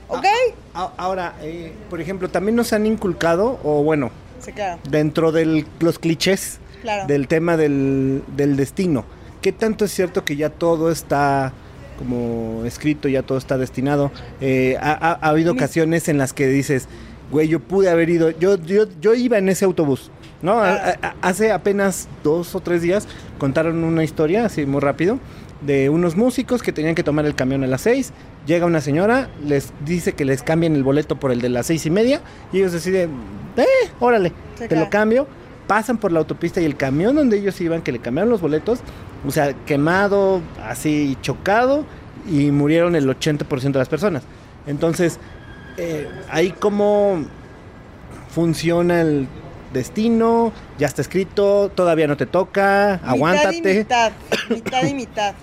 ok. 0.09 0.25
Ahora, 0.73 1.37
eh, 1.42 1.73
por 1.90 2.01
ejemplo, 2.01 2.29
también 2.29 2.57
nos 2.57 2.73
han 2.73 2.87
inculcado, 2.87 3.61
o 3.62 3.83
bueno, 3.83 4.11
Sí, 4.40 4.53
claro, 4.53 4.81
dentro 4.88 5.33
de 5.33 5.64
los 5.81 5.99
clichés 5.99 6.59
claro. 6.85 7.07
del 7.09 7.27
tema 7.27 7.57
del, 7.57 8.23
del 8.37 8.57
destino, 8.57 9.05
¿qué 9.42 9.51
tanto 9.53 9.85
es 9.85 9.90
cierto 9.90 10.25
que 10.25 10.37
ya 10.37 10.51
todo 10.51 10.90
está 10.92 11.53
como 11.99 12.62
escrito, 12.64 13.09
ya 13.09 13.23
todo 13.23 13.38
está 13.38 13.59
destinado? 13.59 14.12
Eh, 14.40 14.77
ha, 14.81 14.92
ha- 14.92 15.18
ha 15.20 15.29
habido 15.31 15.53
ocasiones 15.53 16.09
en 16.09 16.18
las 16.18 16.33
que 16.33 16.47
dices, 16.47 16.87
güey, 17.31 17.49
yo 17.49 17.59
pude 17.61 17.90
haber 17.90 18.11
ido, 18.11 18.31
yo, 18.31 18.57
yo, 18.62 18.85
yo 19.01 19.14
iba 19.14 19.38
en 19.38 19.49
ese 19.49 19.64
autobús, 19.64 20.11
¿no? 20.42 20.61
A- 20.61 20.77
Claro. 20.79 20.99
a- 21.03 21.14
hace 21.29 21.53
apenas 21.53 22.09
dos 22.23 22.55
o 22.55 22.61
tres 22.61 22.83
días 22.83 23.09
contaron 23.38 23.83
una 23.85 24.05
historia, 24.05 24.44
así 24.47 24.66
muy 24.66 24.81
rápido, 24.81 25.18
de 25.62 25.88
unos 25.88 26.14
músicos 26.16 26.62
que 26.62 26.73
tenían 26.73 26.94
que 26.94 27.03
tomar 27.03 27.25
el 27.25 27.35
camión 27.35 27.64
a 27.64 27.66
las 27.66 27.81
seis. 27.81 28.12
Llega 28.47 28.66
una 28.66 28.83
señora, 28.83 29.31
les 29.42 29.73
dice 29.87 30.12
que 30.12 30.27
les 30.27 30.42
cambien 30.42 30.75
el 30.77 30.83
boleto 30.83 31.18
por 31.18 31.33
el 31.33 31.40
de 31.40 31.49
las 31.49 31.66
seis 31.66 31.87
y 31.87 31.90
media, 31.90 32.20
y 32.53 32.59
ellos 32.59 32.73
deciden, 32.73 33.11
eh, 33.57 33.64
órale, 34.01 34.29
Sí, 34.29 34.35
te 34.59 34.68
claro. 34.68 34.85
lo 34.85 34.90
cambio. 34.90 35.27
Pasan 35.66 35.98
por 35.98 36.12
la 36.12 36.18
autopista 36.18 36.61
y 36.61 36.64
el 36.64 36.77
camión 36.77 37.16
donde 37.16 37.38
ellos 37.38 37.61
iban, 37.61 37.83
que 37.83 37.92
le 37.92 37.98
cambiaron 37.98 38.31
los 38.31 38.40
boletos, 38.40 38.81
o 39.27 39.31
sea, 39.31 39.55
quemado, 39.64 40.40
así 40.62 41.16
chocado, 41.22 41.85
y 42.31 42.50
murieron 42.50 42.94
el 42.96 43.09
80% 43.09 43.72
de 43.72 43.79
las 43.79 43.88
personas. 43.88 44.22
Entonces, 44.66 45.18
eh, 45.77 46.09
ahí 46.31 46.50
cómo 46.53 47.24
funciona 48.31 49.00
el 49.00 49.29
destino, 49.72 50.53
ya 50.79 50.87
está 50.87 51.03
escrito, 51.03 51.70
todavía 51.74 52.07
no 52.07 52.16
te 52.16 52.27
toca, 52.27 52.94
aguántate. 52.94 53.53
Mitad 53.57 53.70
y 53.70 53.74
mitad, 53.79 54.12
mitad 54.50 54.85
y 54.85 54.94
mitad. 54.94 55.35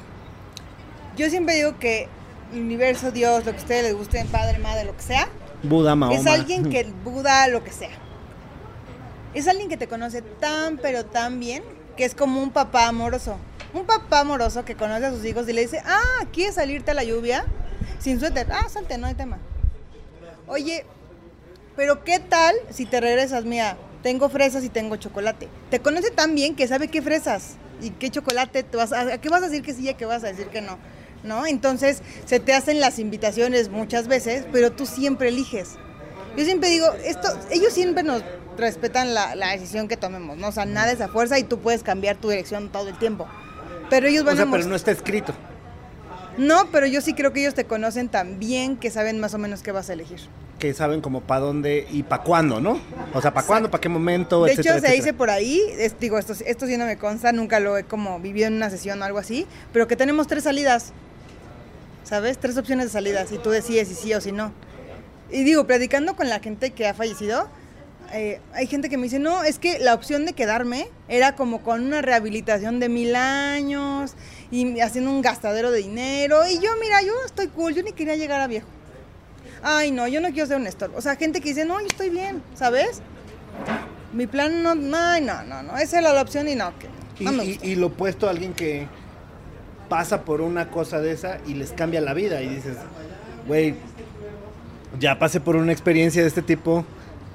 Yo 1.17 1.29
siempre 1.29 1.55
digo 1.55 1.77
que 1.77 2.07
el 2.53 2.61
universo, 2.61 3.11
Dios, 3.11 3.45
lo 3.45 3.51
que 3.51 3.57
a 3.57 3.61
ustedes 3.61 3.83
les 3.83 3.95
guste, 3.95 4.25
padre, 4.31 4.59
madre, 4.59 4.85
lo 4.85 4.95
que 4.95 5.03
sea, 5.03 5.27
Buda, 5.63 5.95
Mahoma. 5.95 6.19
es 6.19 6.27
alguien 6.27 6.69
que 6.69 6.91
Buda, 7.03 7.47
lo 7.47 7.63
que 7.63 7.71
sea. 7.71 7.89
Es 9.33 9.47
alguien 9.47 9.69
que 9.69 9.77
te 9.77 9.87
conoce 9.87 10.21
tan, 10.21 10.77
pero 10.77 11.05
tan 11.05 11.39
bien, 11.39 11.63
que 11.95 12.05
es 12.05 12.15
como 12.15 12.41
un 12.41 12.51
papá 12.51 12.87
amoroso. 12.87 13.37
Un 13.73 13.85
papá 13.85 14.19
amoroso 14.19 14.65
que 14.65 14.75
conoce 14.75 15.05
a 15.05 15.11
sus 15.11 15.23
hijos 15.25 15.47
y 15.47 15.53
le 15.53 15.61
dice, 15.61 15.81
ah, 15.85 16.25
¿quieres 16.33 16.55
salirte 16.55 16.91
a 16.91 16.93
la 16.93 17.03
lluvia? 17.03 17.45
Sin 17.99 18.19
suéter. 18.19 18.47
Ah, 18.51 18.67
salte, 18.69 18.97
no 18.97 19.07
hay 19.07 19.13
tema. 19.13 19.37
Oye, 20.47 20.85
pero 21.75 22.03
¿qué 22.03 22.19
tal 22.19 22.53
si 22.69 22.85
te 22.85 22.99
regresas, 22.99 23.45
mía? 23.45 23.77
Tengo 24.03 24.29
fresas 24.29 24.63
y 24.63 24.69
tengo 24.69 24.97
chocolate. 24.97 25.47
Te 25.69 25.79
conoce 25.79 26.11
tan 26.11 26.35
bien 26.35 26.55
que 26.55 26.67
sabe 26.67 26.89
qué 26.89 27.01
fresas 27.01 27.55
y 27.81 27.91
qué 27.91 28.09
chocolate 28.09 28.63
te 28.63 28.77
vas 28.77 28.91
a, 28.91 29.17
qué 29.19 29.29
vas 29.29 29.43
a 29.43 29.47
decir 29.47 29.63
que 29.63 29.73
sí 29.73 29.83
y 29.83 29.89
a 29.89 29.97
qué 29.97 30.05
vas 30.05 30.23
a 30.23 30.27
decir 30.27 30.47
que 30.47 30.61
no. 30.61 30.77
¿No? 31.23 31.45
Entonces 31.45 32.01
se 32.25 32.39
te 32.39 32.53
hacen 32.53 32.79
las 32.79 32.99
invitaciones 32.99 33.69
muchas 33.69 34.07
veces, 34.07 34.45
pero 34.51 34.71
tú 34.71 34.85
siempre 34.85 35.29
eliges. 35.29 35.75
Yo 36.35 36.43
siempre 36.45 36.69
digo, 36.69 36.87
esto, 37.05 37.27
ellos 37.51 37.73
siempre 37.73 38.03
nos 38.03 38.23
respetan 38.57 39.13
la, 39.13 39.35
decisión 39.51 39.87
que 39.87 39.97
tomemos, 39.97 40.37
¿no? 40.37 40.49
O 40.49 40.51
sea, 40.51 40.65
nada 40.65 40.91
es 40.91 41.01
a 41.01 41.07
fuerza 41.07 41.39
y 41.39 41.43
tú 41.43 41.59
puedes 41.59 41.83
cambiar 41.83 42.17
tu 42.17 42.29
dirección 42.29 42.69
todo 42.69 42.89
el 42.89 42.97
tiempo. 42.97 43.27
Pero 43.89 44.07
ellos 44.07 44.23
van 44.23 44.35
o 44.35 44.37
sea, 44.37 44.51
pero 44.51 44.65
no 44.65 44.75
está 44.75 44.91
escrito. 44.91 45.33
No, 46.37 46.67
pero 46.71 46.87
yo 46.87 47.01
sí 47.01 47.13
creo 47.13 47.33
que 47.33 47.41
ellos 47.41 47.53
te 47.53 47.65
conocen 47.65 48.09
tan 48.09 48.39
bien 48.39 48.77
que 48.77 48.89
saben 48.89 49.19
más 49.19 49.33
o 49.33 49.37
menos 49.37 49.61
qué 49.61 49.71
vas 49.71 49.89
a 49.89 49.93
elegir. 49.93 50.19
Que 50.59 50.73
saben 50.73 51.01
como 51.01 51.21
para 51.21 51.41
dónde 51.41 51.87
y 51.91 52.03
para 52.03 52.23
cuándo, 52.23 52.61
¿no? 52.61 52.79
O 53.13 53.21
sea, 53.21 53.33
para 53.33 53.45
cuándo, 53.45 53.69
para 53.69 53.81
qué 53.81 53.89
momento, 53.89 54.45
De 54.45 54.53
hecho, 54.53 54.79
se 54.79 54.91
dice 54.91 55.13
por 55.13 55.29
ahí, 55.29 55.61
digo, 55.99 56.17
esto, 56.17 56.33
esto 56.45 56.67
sí 56.67 56.77
no 56.77 56.85
me 56.85 56.97
consta, 56.97 57.31
nunca 57.31 57.59
lo 57.59 57.77
he 57.77 57.83
como 57.83 58.19
vivido 58.19 58.47
en 58.47 58.53
una 58.53 58.69
sesión 58.69 59.01
o 59.01 59.05
algo 59.05 59.17
así, 59.17 59.47
pero 59.73 59.87
que 59.87 59.95
tenemos 59.95 60.27
tres 60.27 60.43
salidas, 60.43 60.93
¿sabes? 62.03 62.37
Tres 62.37 62.57
opciones 62.57 62.85
de 62.87 62.91
salidas 62.91 63.31
y 63.31 63.37
tú 63.39 63.49
decides 63.49 63.87
si 63.87 63.95
sí 63.95 64.13
o 64.13 64.21
si 64.21 64.31
no. 64.31 64.53
Y 65.31 65.43
digo, 65.43 65.65
predicando 65.65 66.15
con 66.15 66.29
la 66.29 66.39
gente 66.39 66.71
que 66.71 66.87
ha 66.87 66.93
fallecido, 66.93 67.47
eh, 68.13 68.39
hay 68.53 68.67
gente 68.67 68.89
que 68.89 68.97
me 68.97 69.03
dice, 69.03 69.19
no, 69.19 69.43
es 69.43 69.59
que 69.59 69.79
la 69.79 69.93
opción 69.93 70.25
de 70.25 70.33
quedarme 70.33 70.87
era 71.07 71.35
como 71.35 71.61
con 71.61 71.83
una 71.83 72.01
rehabilitación 72.01 72.79
de 72.79 72.89
mil 72.89 73.15
años 73.15 74.15
y 74.51 74.79
haciendo 74.79 75.11
un 75.11 75.21
gastadero 75.21 75.71
de 75.71 75.79
dinero. 75.79 76.41
Y 76.49 76.55
yo, 76.55 76.69
mira, 76.81 77.01
yo 77.01 77.13
estoy 77.25 77.47
cool, 77.47 77.73
yo 77.73 77.83
ni 77.83 77.93
quería 77.93 78.15
llegar 78.15 78.41
a 78.41 78.47
viejo. 78.47 78.67
Ay, 79.63 79.91
no, 79.91 80.07
yo 80.07 80.21
no 80.21 80.29
quiero 80.29 80.47
ser 80.47 80.57
un 80.57 80.67
estorbo. 80.67 80.97
O 80.97 81.01
sea, 81.01 81.15
gente 81.15 81.39
que 81.39 81.49
dice, 81.49 81.65
no, 81.65 81.79
yo 81.79 81.87
estoy 81.87 82.09
bien, 82.09 82.41
¿sabes? 82.55 83.01
Mi 84.13 84.27
plan 84.27 84.63
no, 84.63 84.75
no, 84.75 85.19
no, 85.21 85.43
no, 85.43 85.63
no 85.63 85.77
esa 85.77 85.99
era 85.99 86.13
la 86.13 86.21
opción 86.21 86.49
y 86.49 86.55
no. 86.55 86.73
Que, 86.79 86.89
y, 87.63 87.75
lo 87.75 87.87
opuesto 87.87 88.27
a 88.27 88.31
alguien 88.31 88.53
que 88.53 88.87
pasa 89.89 90.23
por 90.23 90.41
una 90.41 90.69
cosa 90.69 90.99
de 90.99 91.11
esa 91.11 91.37
y 91.45 91.53
les 91.53 91.71
cambia 91.71 92.01
la 92.01 92.13
vida 92.13 92.41
y 92.41 92.49
dices, 92.49 92.77
güey, 93.47 93.75
ya 94.99 95.19
pasé 95.19 95.39
por 95.39 95.55
una 95.55 95.71
experiencia 95.71 96.21
de 96.21 96.27
este 96.27 96.41
tipo, 96.41 96.83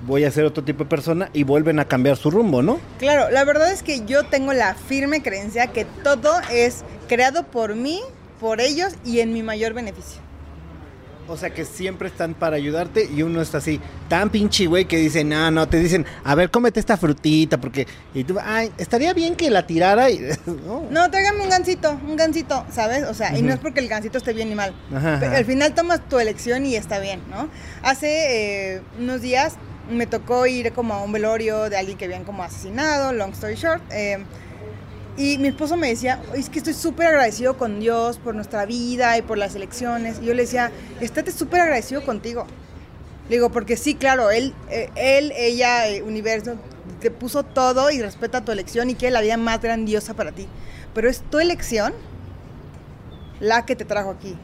voy 0.02 0.24
a 0.24 0.30
ser 0.30 0.44
otro 0.44 0.64
tipo 0.64 0.84
de 0.84 0.90
persona 0.90 1.30
y 1.32 1.44
vuelven 1.44 1.78
a 1.78 1.86
cambiar 1.86 2.16
su 2.16 2.30
rumbo, 2.30 2.62
¿no? 2.62 2.78
Claro, 2.98 3.30
la 3.30 3.44
verdad 3.44 3.72
es 3.72 3.82
que 3.82 4.04
yo 4.04 4.24
tengo 4.24 4.52
la 4.52 4.74
firme 4.74 5.22
creencia 5.22 5.68
que 5.68 5.84
todo 6.02 6.32
es 6.52 6.84
creado 7.08 7.44
por 7.44 7.74
mí, 7.74 8.00
por 8.40 8.60
ellos 8.60 8.94
y 9.04 9.20
en 9.20 9.32
mi 9.32 9.42
mayor 9.42 9.74
beneficio. 9.74 10.26
O 11.28 11.36
sea 11.36 11.50
que 11.50 11.64
siempre 11.64 12.06
están 12.06 12.34
para 12.34 12.54
ayudarte 12.54 13.08
y 13.12 13.22
uno 13.22 13.42
está 13.42 13.58
así, 13.58 13.80
tan 14.08 14.30
pinche 14.30 14.66
güey 14.66 14.84
que 14.84 14.96
dicen, 14.96 15.28
no, 15.28 15.50
no, 15.50 15.68
te 15.68 15.80
dicen, 15.80 16.06
a 16.22 16.36
ver, 16.36 16.52
cómete 16.52 16.78
esta 16.78 16.96
frutita, 16.96 17.58
porque, 17.58 17.86
y 18.14 18.22
tú, 18.22 18.36
ay, 18.40 18.70
estaría 18.78 19.12
bien 19.12 19.34
que 19.34 19.50
la 19.50 19.66
tirara 19.66 20.08
y... 20.08 20.20
no. 20.46 20.86
no, 20.88 21.10
tráigame 21.10 21.40
un 21.42 21.48
gancito, 21.48 21.98
un 22.06 22.14
gancito, 22.14 22.64
¿sabes? 22.70 23.04
O 23.04 23.14
sea, 23.14 23.36
y 23.36 23.42
no 23.42 23.52
es 23.52 23.58
porque 23.58 23.80
el 23.80 23.88
gancito 23.88 24.18
esté 24.18 24.34
bien 24.34 24.48
ni 24.48 24.54
mal. 24.54 24.72
Al 24.92 25.44
final 25.44 25.74
tomas 25.74 26.08
tu 26.08 26.20
elección 26.20 26.64
y 26.64 26.76
está 26.76 27.00
bien, 27.00 27.20
¿no? 27.28 27.48
Hace 27.82 28.76
eh, 28.76 28.82
unos 29.00 29.20
días 29.20 29.56
me 29.90 30.06
tocó 30.06 30.46
ir 30.46 30.72
como 30.72 30.94
a 30.94 31.02
un 31.02 31.12
velorio 31.12 31.70
de 31.70 31.76
alguien 31.76 31.98
que 31.98 32.06
habían 32.06 32.24
como 32.24 32.42
asesinado, 32.42 33.12
long 33.12 33.32
story 33.32 33.54
short. 33.54 33.82
Eh, 33.90 34.18
y 35.16 35.38
mi 35.38 35.48
esposo 35.48 35.76
me 35.76 35.88
decía, 35.88 36.20
es 36.34 36.50
que 36.50 36.58
estoy 36.58 36.74
súper 36.74 37.06
agradecido 37.06 37.56
con 37.56 37.80
Dios 37.80 38.18
por 38.18 38.34
nuestra 38.34 38.66
vida 38.66 39.16
y 39.16 39.22
por 39.22 39.38
las 39.38 39.54
elecciones. 39.54 40.18
Y 40.20 40.26
yo 40.26 40.34
le 40.34 40.42
decía, 40.42 40.70
estate 41.00 41.32
súper 41.32 41.62
agradecido 41.62 42.04
contigo. 42.04 42.46
Le 43.28 43.36
digo, 43.36 43.50
porque 43.50 43.76
sí, 43.76 43.94
claro, 43.94 44.30
él, 44.30 44.54
eh, 44.70 44.90
él 44.94 45.32
ella, 45.36 45.88
eh, 45.88 46.02
universo, 46.02 46.56
te 47.00 47.10
puso 47.10 47.44
todo 47.44 47.90
y 47.90 48.00
respeta 48.00 48.44
tu 48.44 48.52
elección 48.52 48.90
y 48.90 48.94
quiere 48.94 49.12
la 49.12 49.20
vida 49.22 49.36
más 49.36 49.60
grandiosa 49.60 50.14
para 50.14 50.32
ti. 50.32 50.46
Pero 50.94 51.08
es 51.08 51.22
tu 51.22 51.38
elección 51.38 51.94
la 53.40 53.64
que 53.64 53.74
te 53.74 53.84
trajo 53.84 54.10
aquí. 54.10 54.36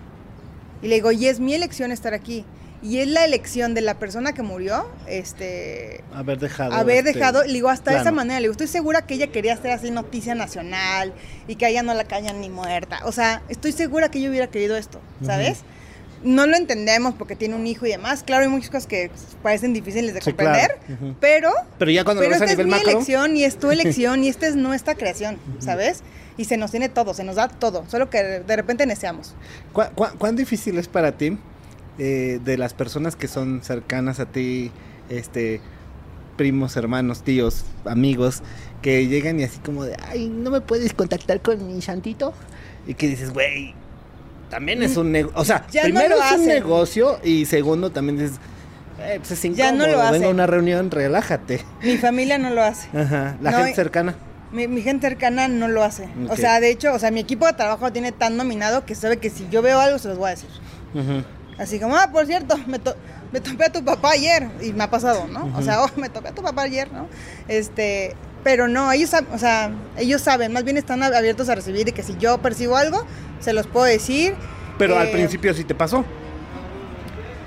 Y 0.81 0.89
le 0.89 0.97
digo, 0.97 1.13
y 1.13 1.27
es 1.27 1.39
mi 1.39 1.55
elección 1.55 1.93
estar 1.93 2.15
aquí 2.15 2.45
y 2.83 2.99
es 2.99 3.07
la 3.07 3.25
elección 3.25 3.75
de 3.75 3.81
la 3.81 3.99
persona 3.99 4.33
que 4.33 4.43
murió, 4.43 4.89
este... 5.07 6.03
Haber 6.13 6.41
dejado. 6.41 6.73
Haber 6.73 6.99
este 6.99 7.13
dejado, 7.13 7.45
le 7.45 7.53
digo, 7.53 7.69
hasta 7.69 7.99
esa 7.99 8.11
manera, 8.11 8.41
le 8.41 8.45
digo, 8.45 8.53
estoy 8.53 8.67
segura 8.67 9.07
que 9.07 9.15
ella 9.15 9.29
quería 9.29 9.55
hacer 9.55 9.71
así 9.71 9.93
noticia 9.93 10.35
nacional 10.35 11.13
y 11.47 11.55
que 11.55 11.67
a 11.67 11.69
ella 11.69 11.85
no 11.85 11.95
la 11.95 12.05
cañan 12.05 12.41
ni 12.41 12.51
muerta. 12.51 12.99
O 13.05 13.13
sea, 13.13 13.43
estoy 13.49 13.71
segura 13.71 14.11
que 14.11 14.19
ella 14.19 14.31
hubiera 14.31 14.49
querido 14.49 14.77
esto, 14.77 15.01
¿sabes? 15.25 15.61
No 16.25 16.47
lo 16.47 16.57
entendemos 16.57 17.15
porque 17.15 17.37
tiene 17.37 17.55
un 17.55 17.69
hijo 17.69 17.87
y 17.87 17.91
demás. 17.91 18.25
Claro, 18.25 18.43
hay 18.43 18.49
muchas 18.49 18.71
cosas 18.71 18.89
que 18.89 19.13
parecen 19.45 19.73
difíciles 19.73 20.13
de 20.13 20.21
comprender, 20.21 20.79
pero... 21.21 21.53
Pero 21.79 21.91
ya 21.93 22.03
cuando 22.03 22.23
pero 22.23 22.35
esta 22.35 22.47
es 22.47 22.59
mi 22.67 22.75
elección 22.75 23.37
y 23.37 23.45
es 23.45 23.59
tu 23.59 23.71
elección 23.73 24.25
y 24.25 24.29
esta 24.29 24.49
es 24.49 24.57
nuestra 24.57 24.97
creación, 24.97 25.39
¿sabes? 25.61 26.03
Y 26.37 26.47
se 26.47 26.57
nos 26.57 26.73
tiene 26.73 26.89
todo, 26.89 27.15
se 27.15 27.23
nos 27.23 27.37
da 27.37 27.47
todo, 27.47 27.85
solo 27.89 28.11
que 28.11 28.23
de 28.41 28.57
repente 28.57 28.87
deseamos. 28.87 29.37
cuán 29.73 30.35
difícil 30.35 30.79
es 30.79 30.89
para 30.89 31.13
ti 31.13 31.39
eh, 31.99 32.41
de 32.43 32.57
las 32.57 32.73
personas 32.73 33.17
que 33.17 33.29
son 33.29 33.63
cercanas 33.63 34.19
a 34.19 34.27
ti, 34.27 34.71
este, 35.11 35.61
primos, 36.37 36.77
hermanos, 36.77 37.23
tíos, 37.23 37.65
amigos, 37.85 38.43
que 38.81 39.07
llegan 39.07 39.39
y 39.39 39.45
así 39.45 39.59
como 39.59 39.85
de, 39.85 39.97
ay, 40.09 40.29
¿no 40.29 40.51
me 40.51 40.61
puedes 40.61 40.95
contactar 40.95 41.41
con 41.41 41.67
mi 41.67 41.83
santito? 41.83 42.33
Y 42.87 42.95
que 42.95 43.09
dices, 43.09 43.33
güey, 43.33 43.75
también 44.49 44.83
es 44.83 44.97
un 44.97 45.13
negocio, 45.13 45.39
o 45.39 45.45
sea, 45.45 45.67
primero 45.67 46.17
es 46.17 46.39
un 46.39 46.47
negocio 46.47 47.19
y 47.23 47.45
segundo 47.45 47.91
también 47.91 48.21
es... 48.21 48.33
Eh, 49.01 49.17
pues 49.19 49.33
es 49.33 49.45
incómodo, 49.45 49.65
ya 49.65 49.73
no 49.73 49.87
lo 49.87 50.01
hace. 50.01 50.13
venga 50.13 50.27
a 50.29 50.31
una 50.31 50.47
reunión, 50.47 50.91
relájate. 50.91 51.65
Mi 51.83 51.97
familia 51.99 52.39
no 52.39 52.51
lo 52.51 52.63
hace. 52.63 52.89
Ajá, 52.97 53.37
la 53.43 53.53
gente 53.53 53.75
cercana. 53.75 54.15
Mi, 54.53 54.83
gente 54.83 55.09
cercana 55.09 55.49
no 55.49 55.69
lo 55.69 55.83
hace. 55.83 56.09
O 56.29 56.37
sea, 56.37 56.61
de 56.61 56.71
hecho, 56.71 56.93
o 56.93 56.99
sea, 56.99 57.11
mi 57.11 57.21
equipo 57.21 57.47
de 57.47 57.55
trabajo 57.55 57.91
tiene 57.91 58.13
tan 58.13 58.37
nominado 58.37 58.85
que 58.85 58.95
sabe 58.95 59.17
que 59.17 59.31
si 59.31 59.49
yo 59.51 59.63
veo 59.63 59.81
algo 59.81 59.99
se 59.99 60.09
los 60.09 60.19
voy 60.19 60.29
a 60.29 60.31
decir. 60.31 60.51
Ajá. 60.95 61.25
Así 61.59 61.79
como, 61.79 61.97
ah, 61.97 62.11
por 62.13 62.27
cierto, 62.27 62.57
me, 62.67 62.81
me 63.33 63.41
topé 63.41 63.65
a 63.65 63.73
tu 63.73 63.85
papá 63.85 64.13
ayer. 64.13 64.49
Y 64.61 64.73
me 64.73 64.85
ha 64.85 64.91
pasado, 64.91 65.27
¿no? 65.29 65.51
O 65.57 65.63
sea, 65.63 65.83
oh, 65.83 65.91
me 65.97 66.09
topé 66.09 66.29
a 66.29 66.35
tu 66.35 66.43
papá 66.43 66.63
ayer, 66.63 66.93
¿no? 66.93 67.09
Este, 67.49 68.15
pero 68.43 68.69
no, 68.69 68.91
ellos, 68.93 69.11
o 69.33 69.39
sea, 69.39 69.71
ellos 69.97 70.23
saben, 70.23 70.53
más 70.53 70.65
bien 70.65 70.77
están 70.77 71.03
abiertos 71.03 71.49
a 71.49 71.55
recibir 71.55 71.89
y 71.89 71.93
que 71.93 72.03
si 72.03 72.17
yo 72.19 72.39
percibo 72.39 72.77
algo, 72.77 73.05
se 73.41 73.53
los 73.53 73.67
puedo 73.67 73.87
decir. 73.87 74.35
Pero 74.79 74.99
al 74.99 75.09
eh, 75.09 75.13
principio 75.13 75.53
sí 75.55 75.65
te 75.65 75.75
pasó. 75.75 76.05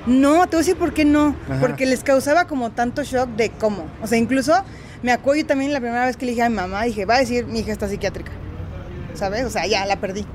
No, 0.06 0.48
te 0.48 0.56
voy 0.56 0.58
a 0.58 0.60
decir 0.60 0.78
por 0.78 0.94
qué 0.94 1.04
no. 1.04 1.36
Porque 1.60 1.86
les 1.88 2.04
causaba 2.04 2.46
como 2.46 2.72
tanto 2.72 3.04
shock 3.04 3.30
de 3.30 3.50
cómo. 3.50 3.88
O 4.04 4.08
sea, 4.08 4.20
incluso 4.20 4.54
me 5.02 5.12
acuerdo 5.12 5.42
yo 5.42 5.48
también 5.48 5.74
la 5.74 5.80
primera 5.80 6.06
vez 6.06 6.16
que 6.16 6.26
le 6.26 6.32
dije 6.34 6.44
a 6.44 6.50
mi 6.50 6.56
mamá, 6.56 6.84
dije, 6.84 7.06
va 7.06 7.16
a 7.16 7.20
decir, 7.20 7.48
mi 7.48 7.60
hija 7.60 7.72
está 7.72 7.90
psiquiátrica. 7.90 8.32
¿Sabes? 9.16 9.46
O 9.46 9.50
sea, 9.50 9.66
ya 9.66 9.86
la 9.86 9.96
perdí 9.96 10.26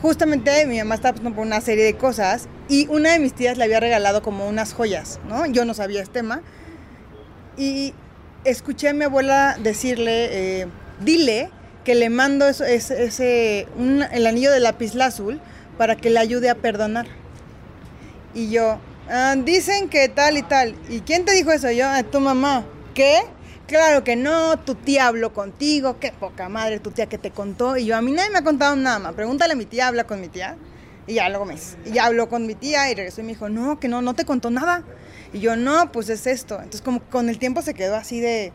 justamente 0.00 0.64
mi 0.66 0.78
mamá 0.78 0.94
estaba 0.94 1.12
pasando 1.12 1.34
por 1.34 1.46
una 1.46 1.60
serie 1.60 1.84
de 1.84 1.94
cosas 1.94 2.48
y 2.68 2.86
una 2.88 3.12
de 3.12 3.18
mis 3.18 3.32
tías 3.32 3.56
le 3.56 3.64
había 3.64 3.80
regalado 3.80 4.22
como 4.22 4.46
unas 4.46 4.74
joyas, 4.74 5.18
¿no? 5.28 5.46
Yo 5.46 5.64
no 5.64 5.74
sabía 5.74 6.02
este 6.02 6.14
tema. 6.14 6.42
Y 7.56 7.94
escuché 8.44 8.88
a 8.88 8.94
mi 8.94 9.04
abuela 9.04 9.56
decirle, 9.58 10.60
eh, 10.60 10.66
dile 11.00 11.50
que 11.84 11.94
le 11.94 12.10
mando 12.10 12.46
ese, 12.46 13.66
el 14.12 14.26
anillo 14.26 14.52
de 14.52 14.60
lápiz 14.60 14.94
azul 14.96 15.40
para 15.78 15.96
que 15.96 16.10
le 16.10 16.18
ayude 16.18 16.50
a 16.50 16.54
perdonar. 16.54 17.06
Y 18.34 18.50
yo, 18.50 18.78
ah, 19.08 19.34
dicen 19.42 19.88
que 19.88 20.08
tal 20.10 20.36
y 20.36 20.42
tal. 20.42 20.76
¿Y 20.90 21.00
quién 21.00 21.24
te 21.24 21.32
dijo 21.32 21.50
eso? 21.50 21.70
Yo, 21.70 21.86
a 21.86 21.96
ah, 21.96 22.02
tu 22.02 22.20
mamá. 22.20 22.66
¿Qué? 22.92 23.20
Claro 23.66 24.04
que 24.04 24.16
no, 24.16 24.58
tu 24.58 24.74
tía 24.74 25.06
habló 25.06 25.32
contigo, 25.32 25.98
qué 26.00 26.12
poca 26.12 26.48
madre 26.48 26.80
tu 26.80 26.90
tía 26.90 27.06
que 27.06 27.18
te 27.18 27.30
contó. 27.30 27.78
Y 27.78 27.86
yo, 27.86 27.96
a 27.96 28.02
mí 28.02 28.12
nadie 28.12 28.30
me 28.30 28.38
ha 28.38 28.44
contado 28.44 28.76
nada 28.76 28.98
más. 28.98 29.14
Pregúntale 29.14 29.54
a 29.54 29.56
mi 29.56 29.64
tía, 29.64 29.88
habla 29.88 30.04
con 30.04 30.20
mi 30.20 30.28
tía. 30.28 30.56
Y 31.08 31.14
ya 31.14 31.28
luego 31.30 31.46
me 31.46 31.56
y 31.86 31.92
ya 31.92 32.04
habló 32.04 32.28
con 32.28 32.46
mi 32.46 32.54
tía 32.54 32.90
y 32.90 32.94
regresó 32.94 33.22
y 33.22 33.24
me 33.24 33.30
dijo, 33.30 33.48
no, 33.48 33.80
que 33.80 33.88
no, 33.88 34.02
no 34.02 34.14
te 34.14 34.26
contó 34.26 34.50
nada. 34.50 34.84
Y 35.32 35.40
yo, 35.40 35.56
no, 35.56 35.90
pues 35.90 36.10
es 36.10 36.26
esto. 36.26 36.56
Entonces 36.56 36.82
como 36.82 37.00
con 37.00 37.30
el 37.30 37.38
tiempo 37.38 37.62
se 37.62 37.72
quedó 37.72 37.96
así 37.96 38.20
de, 38.20 38.52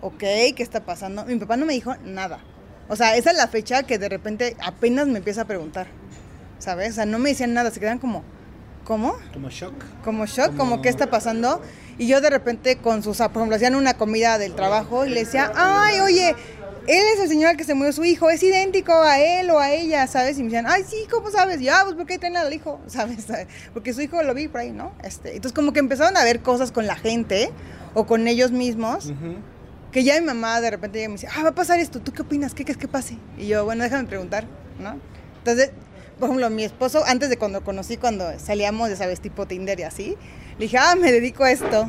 ok, 0.00 0.18
¿qué 0.18 0.54
está 0.58 0.84
pasando? 0.84 1.24
Mi 1.26 1.36
papá 1.36 1.56
no 1.56 1.66
me 1.66 1.72
dijo 1.72 1.94
nada. 2.04 2.38
O 2.88 2.94
sea, 2.94 3.16
esa 3.16 3.32
es 3.32 3.36
la 3.36 3.48
fecha 3.48 3.82
que 3.82 3.98
de 3.98 4.08
repente 4.08 4.56
apenas 4.64 5.08
me 5.08 5.18
empieza 5.18 5.42
a 5.42 5.44
preguntar. 5.46 5.88
¿Sabes? 6.58 6.92
O 6.92 6.94
sea, 6.94 7.06
no 7.06 7.18
me 7.18 7.30
decían 7.30 7.52
nada, 7.52 7.70
se 7.70 7.80
quedan 7.80 7.98
como, 7.98 8.22
¿cómo? 8.84 9.16
Como 9.32 9.50
shock. 9.50 9.74
Como 10.04 10.26
shock, 10.26 10.56
como, 10.56 10.70
como 10.70 10.82
qué 10.82 10.88
está 10.88 11.10
pasando. 11.10 11.60
Y 11.98 12.06
yo 12.06 12.20
de 12.20 12.30
repente 12.30 12.76
con 12.76 13.02
sus, 13.02 13.18
por 13.18 13.30
ejemplo, 13.36 13.56
hacían 13.56 13.74
una 13.74 13.94
comida 13.94 14.38
del 14.38 14.54
trabajo 14.54 15.04
y 15.04 15.10
le 15.10 15.24
decía, 15.24 15.52
ay, 15.54 16.00
oye, 16.00 16.36
él 16.86 17.04
es 17.14 17.20
el 17.20 17.28
señor 17.28 17.50
al 17.50 17.56
que 17.56 17.64
se 17.64 17.74
murió 17.74 17.92
su 17.92 18.04
hijo, 18.04 18.30
es 18.30 18.42
idéntico 18.42 18.92
a 18.92 19.18
él 19.18 19.50
o 19.50 19.58
a 19.58 19.72
ella, 19.72 20.06
¿sabes? 20.06 20.38
Y 20.38 20.42
me 20.42 20.50
decían, 20.50 20.66
ay, 20.68 20.84
sí, 20.88 20.96
¿cómo 21.10 21.30
sabes? 21.30 21.60
ya, 21.60 21.80
ah, 21.80 21.84
pues 21.84 21.96
¿por 21.96 22.06
qué 22.06 22.18
tiene 22.18 22.38
al 22.38 22.52
hijo? 22.52 22.80
¿Sabes? 22.86 23.26
Porque 23.72 23.92
su 23.92 24.02
hijo 24.02 24.22
lo 24.22 24.34
vi 24.34 24.48
por 24.48 24.60
ahí, 24.60 24.70
¿no? 24.70 24.92
Este, 25.02 25.34
entonces 25.34 25.52
como 25.52 25.72
que 25.72 25.80
empezaron 25.80 26.16
a 26.16 26.24
ver 26.24 26.40
cosas 26.40 26.72
con 26.72 26.86
la 26.86 26.96
gente 26.96 27.50
o 27.94 28.06
con 28.06 28.28
ellos 28.28 28.52
mismos 28.52 29.12
que 29.92 30.04
ya 30.04 30.20
mi 30.20 30.26
mamá 30.26 30.60
de 30.60 30.70
repente 30.70 31.00
ya 31.00 31.08
me 31.08 31.14
dice, 31.14 31.28
ah, 31.34 31.42
va 31.42 31.48
a 31.48 31.54
pasar 31.54 31.78
esto, 31.78 32.00
¿tú 32.00 32.12
qué 32.12 32.22
opinas? 32.22 32.52
¿Qué 32.52 32.64
crees 32.64 32.76
que 32.76 32.86
pase? 32.88 33.16
Y 33.38 33.46
yo, 33.46 33.64
bueno, 33.64 33.82
déjame 33.82 34.06
preguntar, 34.06 34.44
¿no? 34.78 35.00
Entonces, 35.38 35.70
por 36.18 36.28
ejemplo, 36.28 36.50
mi 36.50 36.64
esposo, 36.64 37.02
antes 37.06 37.30
de 37.30 37.38
cuando 37.38 37.62
conocí, 37.64 37.96
cuando 37.96 38.38
salíamos, 38.38 38.90
ya 38.90 38.96
sabes, 38.96 39.20
tipo 39.20 39.46
Tinder 39.46 39.80
y 39.80 39.84
así, 39.84 40.16
le 40.58 40.64
dije, 40.64 40.78
ah, 40.78 40.94
me 40.96 41.12
dedico 41.12 41.44
a 41.44 41.50
esto. 41.50 41.88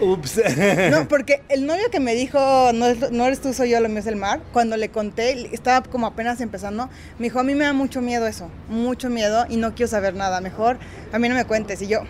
Ups. 0.00 0.40
No, 0.90 1.08
porque 1.08 1.42
el 1.48 1.66
novio 1.66 1.90
que 1.90 2.00
me 2.00 2.14
dijo, 2.14 2.38
no, 2.74 2.86
no 3.10 3.26
eres 3.26 3.40
tú, 3.40 3.52
soy 3.54 3.70
yo, 3.70 3.80
lo 3.80 3.88
mío 3.88 3.98
es 3.98 4.06
el 4.06 4.16
mar, 4.16 4.40
cuando 4.52 4.76
le 4.76 4.90
conté, 4.90 5.54
estaba 5.54 5.82
como 5.88 6.06
apenas 6.06 6.40
empezando, 6.40 6.90
me 7.18 7.24
dijo, 7.24 7.40
a 7.40 7.42
mí 7.42 7.54
me 7.54 7.64
da 7.64 7.72
mucho 7.72 8.02
miedo 8.02 8.26
eso, 8.26 8.50
mucho 8.68 9.08
miedo 9.08 9.46
y 9.48 9.56
no 9.56 9.74
quiero 9.74 9.88
saber 9.88 10.14
nada, 10.14 10.40
mejor 10.40 10.78
a 11.12 11.18
mí 11.18 11.28
no 11.28 11.34
me 11.34 11.44
cuentes. 11.44 11.80
Y 11.82 11.86
yo, 11.86 12.00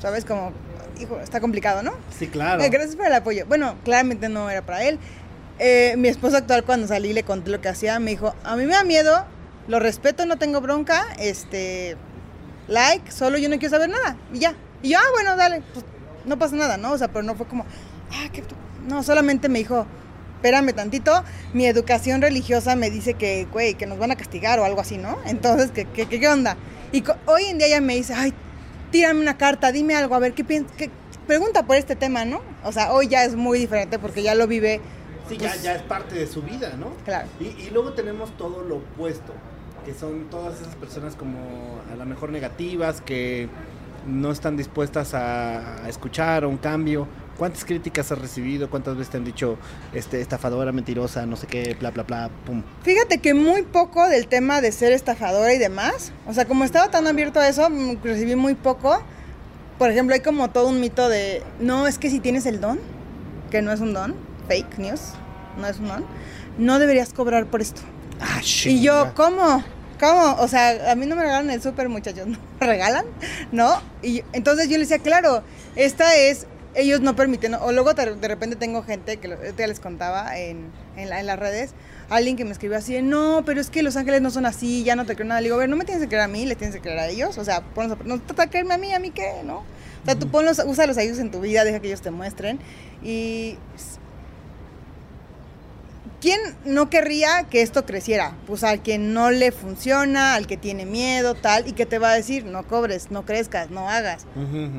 ¿sabes? 0.00 0.24
Como, 0.24 0.52
hijo, 1.00 1.20
está 1.20 1.40
complicado, 1.40 1.82
¿no? 1.82 1.92
Sí, 2.18 2.26
claro. 2.26 2.62
Eh, 2.62 2.68
Gracias 2.70 2.96
por 2.96 3.06
el 3.06 3.14
apoyo. 3.14 3.44
Bueno, 3.46 3.74
claramente 3.84 4.28
no 4.28 4.48
era 4.50 4.62
para 4.62 4.84
él. 4.84 4.98
Eh, 5.58 5.94
mi 5.98 6.08
esposo 6.08 6.36
actual, 6.36 6.64
cuando 6.64 6.86
salí 6.88 7.12
le 7.12 7.22
conté 7.22 7.50
lo 7.50 7.60
que 7.60 7.68
hacía, 7.68 7.98
me 8.00 8.10
dijo, 8.10 8.34
a 8.42 8.56
mí 8.56 8.64
me 8.64 8.72
da 8.72 8.82
miedo, 8.82 9.24
lo 9.68 9.78
respeto, 9.78 10.26
no 10.26 10.36
tengo 10.36 10.60
bronca, 10.60 11.04
este, 11.18 11.96
like, 12.66 13.12
solo 13.12 13.38
yo 13.38 13.48
no 13.48 13.58
quiero 13.58 13.70
saber 13.70 13.90
nada, 13.90 14.16
y 14.32 14.40
ya. 14.40 14.54
Y 14.84 14.90
yo, 14.90 14.98
ah, 14.98 15.10
bueno, 15.14 15.34
dale, 15.36 15.62
pues 15.72 15.84
no 16.26 16.38
pasa 16.38 16.56
nada, 16.56 16.76
¿no? 16.76 16.92
O 16.92 16.98
sea, 16.98 17.08
pero 17.08 17.22
no 17.22 17.34
fue 17.34 17.46
como, 17.46 17.64
ah, 18.12 18.28
qué... 18.32 18.42
tu-". 18.42 18.54
No, 18.86 19.02
solamente 19.02 19.48
me 19.48 19.58
dijo, 19.60 19.86
espérame 20.36 20.74
tantito, 20.74 21.24
mi 21.54 21.64
educación 21.66 22.20
religiosa 22.20 22.76
me 22.76 22.90
dice 22.90 23.14
que, 23.14 23.46
güey, 23.50 23.74
que 23.74 23.86
nos 23.86 23.98
van 23.98 24.10
a 24.10 24.16
castigar 24.16 24.60
o 24.60 24.64
algo 24.66 24.82
así, 24.82 24.98
¿no? 24.98 25.16
Entonces, 25.24 25.70
¿qué, 25.72 25.86
qué, 25.86 26.06
qué, 26.06 26.28
onda? 26.28 26.58
Y 26.92 27.02
hoy 27.24 27.44
en 27.44 27.56
día 27.56 27.66
ella 27.68 27.80
me 27.80 27.94
dice, 27.96 28.12
ay, 28.12 28.34
tírame 28.90 29.20
una 29.22 29.38
carta, 29.38 29.72
dime 29.72 29.96
algo, 29.96 30.14
a 30.14 30.18
ver, 30.18 30.34
¿qué 30.34 30.44
piensas? 30.44 30.76
Pregunta 31.26 31.62
por 31.64 31.76
este 31.76 31.96
tema, 31.96 32.26
¿no? 32.26 32.42
O 32.62 32.72
sea, 32.72 32.92
hoy 32.92 33.08
ya 33.08 33.24
es 33.24 33.34
muy 33.36 33.58
diferente 33.58 33.98
porque 33.98 34.22
ya 34.22 34.34
lo 34.34 34.46
vive, 34.46 34.82
Sí, 35.30 35.36
pues- 35.38 35.40
ya, 35.40 35.56
ya 35.56 35.74
es 35.76 35.82
parte 35.82 36.14
de 36.14 36.26
su 36.26 36.42
vida, 36.42 36.74
¿no? 36.78 36.90
claro. 37.06 37.26
Y, 37.40 37.44
y 37.44 37.70
luego 37.72 37.94
tenemos 37.94 38.36
todo 38.36 38.62
lo 38.62 38.76
opuesto, 38.76 39.32
que 39.86 39.94
son 39.94 40.28
todas 40.28 40.60
esas 40.60 40.74
personas 40.74 41.16
como 41.16 41.38
a 41.90 41.96
lo 41.96 42.04
mejor 42.04 42.28
negativas, 42.30 43.00
que 43.00 43.48
no 44.06 44.30
están 44.30 44.56
dispuestas 44.56 45.14
a, 45.14 45.88
escuchar 45.88 46.46
un 46.46 46.56
cambio. 46.56 47.06
¿Cuántas 47.38 47.64
críticas 47.64 48.12
has 48.12 48.18
recibido? 48.18 48.70
¿Cuántas 48.70 48.96
veces 48.96 49.10
te 49.10 49.16
han 49.16 49.24
dicho 49.24 49.58
este, 49.92 50.20
estafadora, 50.20 50.70
mentirosa, 50.70 51.26
no 51.26 51.34
sé 51.36 51.48
qué, 51.48 51.76
bla, 51.78 51.90
bla, 51.90 52.04
bla, 52.04 52.30
pum? 52.46 52.62
Fíjate 52.82 53.18
que 53.18 53.34
muy 53.34 53.62
poco 53.62 54.08
del 54.08 54.28
tema 54.28 54.60
de 54.60 54.70
ser 54.70 54.92
estafadora 54.92 55.52
y 55.52 55.58
demás. 55.58 56.12
O 56.26 56.32
sea, 56.32 56.44
como 56.44 56.64
estaba 56.64 56.90
tan 56.90 57.06
abierto 57.08 57.40
a 57.40 57.48
eso, 57.48 57.68
mm, 57.68 58.02
recibí 58.04 58.36
muy 58.36 58.54
poco. 58.54 59.02
Por 59.78 59.90
ejemplo, 59.90 60.14
hay 60.14 60.20
como 60.20 60.50
todo 60.50 60.68
un 60.68 60.80
mito 60.80 61.08
de, 61.08 61.42
no, 61.58 61.88
es 61.88 61.98
que 61.98 62.08
si 62.08 62.20
tienes 62.20 62.46
el 62.46 62.60
don, 62.60 62.78
que 63.50 63.62
no 63.62 63.72
es 63.72 63.80
un 63.80 63.92
don, 63.92 64.14
fake 64.46 64.78
news, 64.78 65.00
no 65.58 65.66
es 65.66 65.78
un 65.80 65.88
don, 65.88 66.04
no 66.56 66.78
deberías 66.78 67.12
cobrar 67.12 67.46
por 67.46 67.60
esto. 67.60 67.80
Ah, 68.20 68.40
Y 68.64 68.80
yo, 68.80 69.12
¿cómo? 69.16 69.64
¿Cómo? 70.00 70.36
O 70.40 70.48
sea, 70.48 70.90
a 70.90 70.94
mí 70.96 71.06
no 71.06 71.16
me 71.16 71.22
regalan 71.22 71.50
el 71.50 71.62
súper, 71.62 71.88
muchachos, 71.88 72.26
¿no? 72.28 72.38
¿Me 72.60 72.66
regalan? 72.66 73.04
¿No? 73.52 73.80
Y 74.02 74.22
entonces 74.32 74.68
yo 74.68 74.72
le 74.76 74.80
decía, 74.80 74.98
claro, 74.98 75.42
esta 75.76 76.16
es, 76.16 76.46
ellos 76.74 77.00
no 77.00 77.14
permiten, 77.14 77.54
o 77.54 77.72
luego 77.72 77.94
de 77.94 78.28
repente 78.28 78.56
tengo 78.56 78.82
gente, 78.82 79.18
que 79.18 79.28
lo- 79.28 79.36
ya 79.56 79.66
les 79.66 79.78
contaba 79.80 80.36
en, 80.38 80.70
en, 80.96 81.10
la- 81.10 81.20
en 81.20 81.26
las 81.26 81.38
redes, 81.38 81.70
alguien 82.10 82.36
que 82.36 82.44
me 82.44 82.50
escribió 82.52 82.76
así, 82.76 83.00
no, 83.02 83.44
pero 83.46 83.60
es 83.60 83.70
que 83.70 83.82
los 83.82 83.96
ángeles 83.96 84.20
no 84.20 84.30
son 84.30 84.44
así, 84.46 84.82
ya 84.84 84.96
no 84.96 85.06
te 85.06 85.14
creo 85.14 85.26
nada. 85.28 85.40
Le 85.40 85.46
digo, 85.46 85.56
a 85.56 85.60
ver, 85.60 85.68
no 85.68 85.76
me 85.76 85.84
tienes 85.84 86.02
que 86.02 86.08
creer 86.08 86.24
a 86.24 86.28
mí, 86.28 86.44
les 86.44 86.58
tienes 86.58 86.74
que 86.76 86.82
creer 86.82 86.98
a 86.98 87.06
ellos. 87.08 87.38
O 87.38 87.44
sea, 87.44 87.62
ponlos 87.62 87.98
a- 87.98 88.04
no 88.04 88.20
trata 88.20 88.42
de 88.44 88.50
creerme 88.50 88.74
a 88.74 88.78
mí, 88.78 88.92
a 88.92 88.98
mí 88.98 89.10
qué, 89.10 89.42
¿no? 89.44 89.58
O 89.58 90.04
sea, 90.04 90.16
tú 90.18 90.28
ponlos, 90.30 90.60
úsalos 90.66 90.98
a 90.98 91.02
ellos 91.02 91.18
en 91.18 91.30
tu 91.30 91.40
vida, 91.40 91.64
deja 91.64 91.80
que 91.80 91.86
ellos 91.86 92.02
te 92.02 92.10
muestren. 92.10 92.58
Y 93.02 93.56
¿Quién 96.24 96.40
no 96.64 96.88
querría 96.88 97.42
que 97.50 97.60
esto 97.60 97.84
creciera? 97.84 98.34
Pues 98.46 98.64
al 98.64 98.80
que 98.80 98.96
no 98.96 99.30
le 99.30 99.52
funciona, 99.52 100.36
al 100.36 100.46
que 100.46 100.56
tiene 100.56 100.86
miedo, 100.86 101.34
tal, 101.34 101.68
y 101.68 101.72
que 101.72 101.84
te 101.84 101.98
va 101.98 102.12
a 102.12 102.14
decir, 102.14 102.46
no 102.46 102.66
cobres, 102.66 103.10
no 103.10 103.26
crezcas, 103.26 103.68
no 103.68 103.90
hagas. 103.90 104.24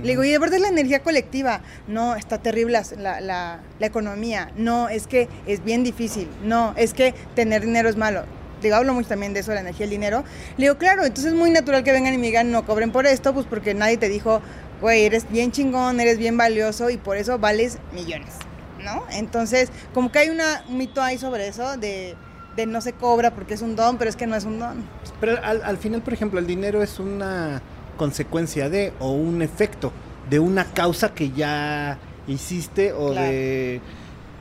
Le 0.01 0.09
digo, 0.09 0.23
y 0.23 0.31
de 0.31 0.39
verdad 0.39 0.55
es 0.55 0.63
la 0.63 0.69
energía 0.69 1.03
colectiva. 1.03 1.61
No, 1.87 2.15
está 2.15 2.39
terrible 2.39 2.81
la, 2.97 3.21
la, 3.21 3.59
la 3.77 3.85
economía. 3.85 4.51
No, 4.55 4.89
es 4.89 5.05
que 5.05 5.29
es 5.45 5.63
bien 5.63 5.83
difícil. 5.83 6.27
No, 6.43 6.73
es 6.77 6.95
que 6.95 7.13
tener 7.35 7.63
dinero 7.63 7.89
es 7.89 7.95
malo. 7.95 8.23
Digo, 8.63 8.77
hablo 8.77 8.95
mucho 8.95 9.09
también 9.09 9.35
de 9.35 9.41
eso, 9.41 9.53
la 9.53 9.59
energía 9.59 9.83
del 9.85 9.91
dinero. 9.91 10.23
Le 10.57 10.63
digo, 10.63 10.79
claro, 10.79 11.05
entonces 11.05 11.31
es 11.31 11.37
muy 11.37 11.51
natural 11.51 11.83
que 11.83 11.91
vengan 11.91 12.15
y 12.15 12.17
me 12.17 12.25
digan, 12.25 12.49
no 12.49 12.65
cobren 12.65 12.91
por 12.91 13.05
esto, 13.05 13.35
pues 13.35 13.45
porque 13.45 13.75
nadie 13.75 13.97
te 13.97 14.09
dijo, 14.09 14.41
güey, 14.81 15.05
eres 15.05 15.29
bien 15.29 15.51
chingón, 15.51 15.99
eres 15.99 16.17
bien 16.17 16.37
valioso 16.37 16.89
y 16.89 16.97
por 16.97 17.17
eso 17.17 17.37
vales 17.37 17.77
millones. 17.93 18.33
¿No? 18.85 19.03
Entonces, 19.11 19.69
como 19.93 20.11
que 20.11 20.19
hay 20.19 20.29
una, 20.29 20.63
un 20.69 20.77
mito 20.77 21.01
ahí 21.01 21.17
sobre 21.17 21.47
eso 21.49 21.75
de, 21.75 22.15
de 22.55 22.65
no 22.65 22.79
se 22.79 22.93
cobra 22.93 23.31
porque 23.31 23.55
es 23.55 23.61
un 23.61 23.75
don, 23.75 23.97
pero 23.97 24.09
es 24.09 24.15
que 24.15 24.27
no 24.27 24.35
es 24.37 24.45
un 24.45 24.59
don. 24.59 24.85
Pero 25.19 25.43
al, 25.43 25.61
al 25.63 25.77
final, 25.77 26.01
por 26.01 26.13
ejemplo, 26.13 26.39
el 26.39 26.47
dinero 26.47 26.81
es 26.81 26.99
una 26.99 27.61
consecuencia 27.97 28.69
de 28.69 28.93
o 28.99 29.11
un 29.11 29.41
efecto 29.41 29.91
de 30.29 30.39
una 30.39 30.65
causa 30.65 31.13
que 31.13 31.31
ya 31.31 31.97
hiciste 32.27 32.93
o 32.93 33.11
Claro. 33.11 33.27
de... 33.27 33.81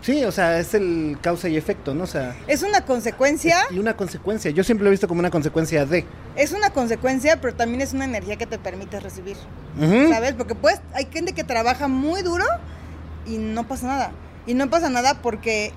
Sí, 0.00 0.22
o 0.24 0.32
sea, 0.32 0.58
es 0.58 0.74
el 0.74 1.16
causa 1.22 1.48
y 1.48 1.56
efecto, 1.56 1.94
¿no? 1.94 2.04
O 2.04 2.06
sea, 2.06 2.36
Es 2.46 2.62
una 2.62 2.84
consecuencia, 2.84 3.56
y 3.70 3.78
una 3.78 3.96
consecuencia. 3.96 4.50
Yo 4.50 4.62
siempre 4.62 4.84
lo 4.84 4.90
he 4.90 4.90
visto 4.90 5.08
como 5.08 5.20
una 5.20 5.30
consecuencia 5.30 5.86
de... 5.86 6.04
es 6.36 6.52
una 6.52 6.68
consecuencia, 6.70 7.40
pero 7.40 7.54
también 7.54 7.80
es 7.80 7.94
una 7.94 8.04
energía 8.04 8.36
que 8.36 8.44
te 8.46 8.58
permite 8.58 9.00
recibir. 9.00 9.36
¿sabes? 10.10 10.34
Porque 10.34 10.54
pues 10.54 10.80
hay 10.92 11.06
gente 11.10 11.32
que 11.32 11.42
trabaja 11.42 11.88
muy 11.88 12.20
duro 12.20 12.44
y 13.24 13.38
no 13.38 13.66
pasa 13.66 13.86
nada. 13.86 14.12
Y 14.46 14.54
no 14.54 14.68
pasa 14.70 14.90
nada 14.90 15.20
porque 15.22 15.72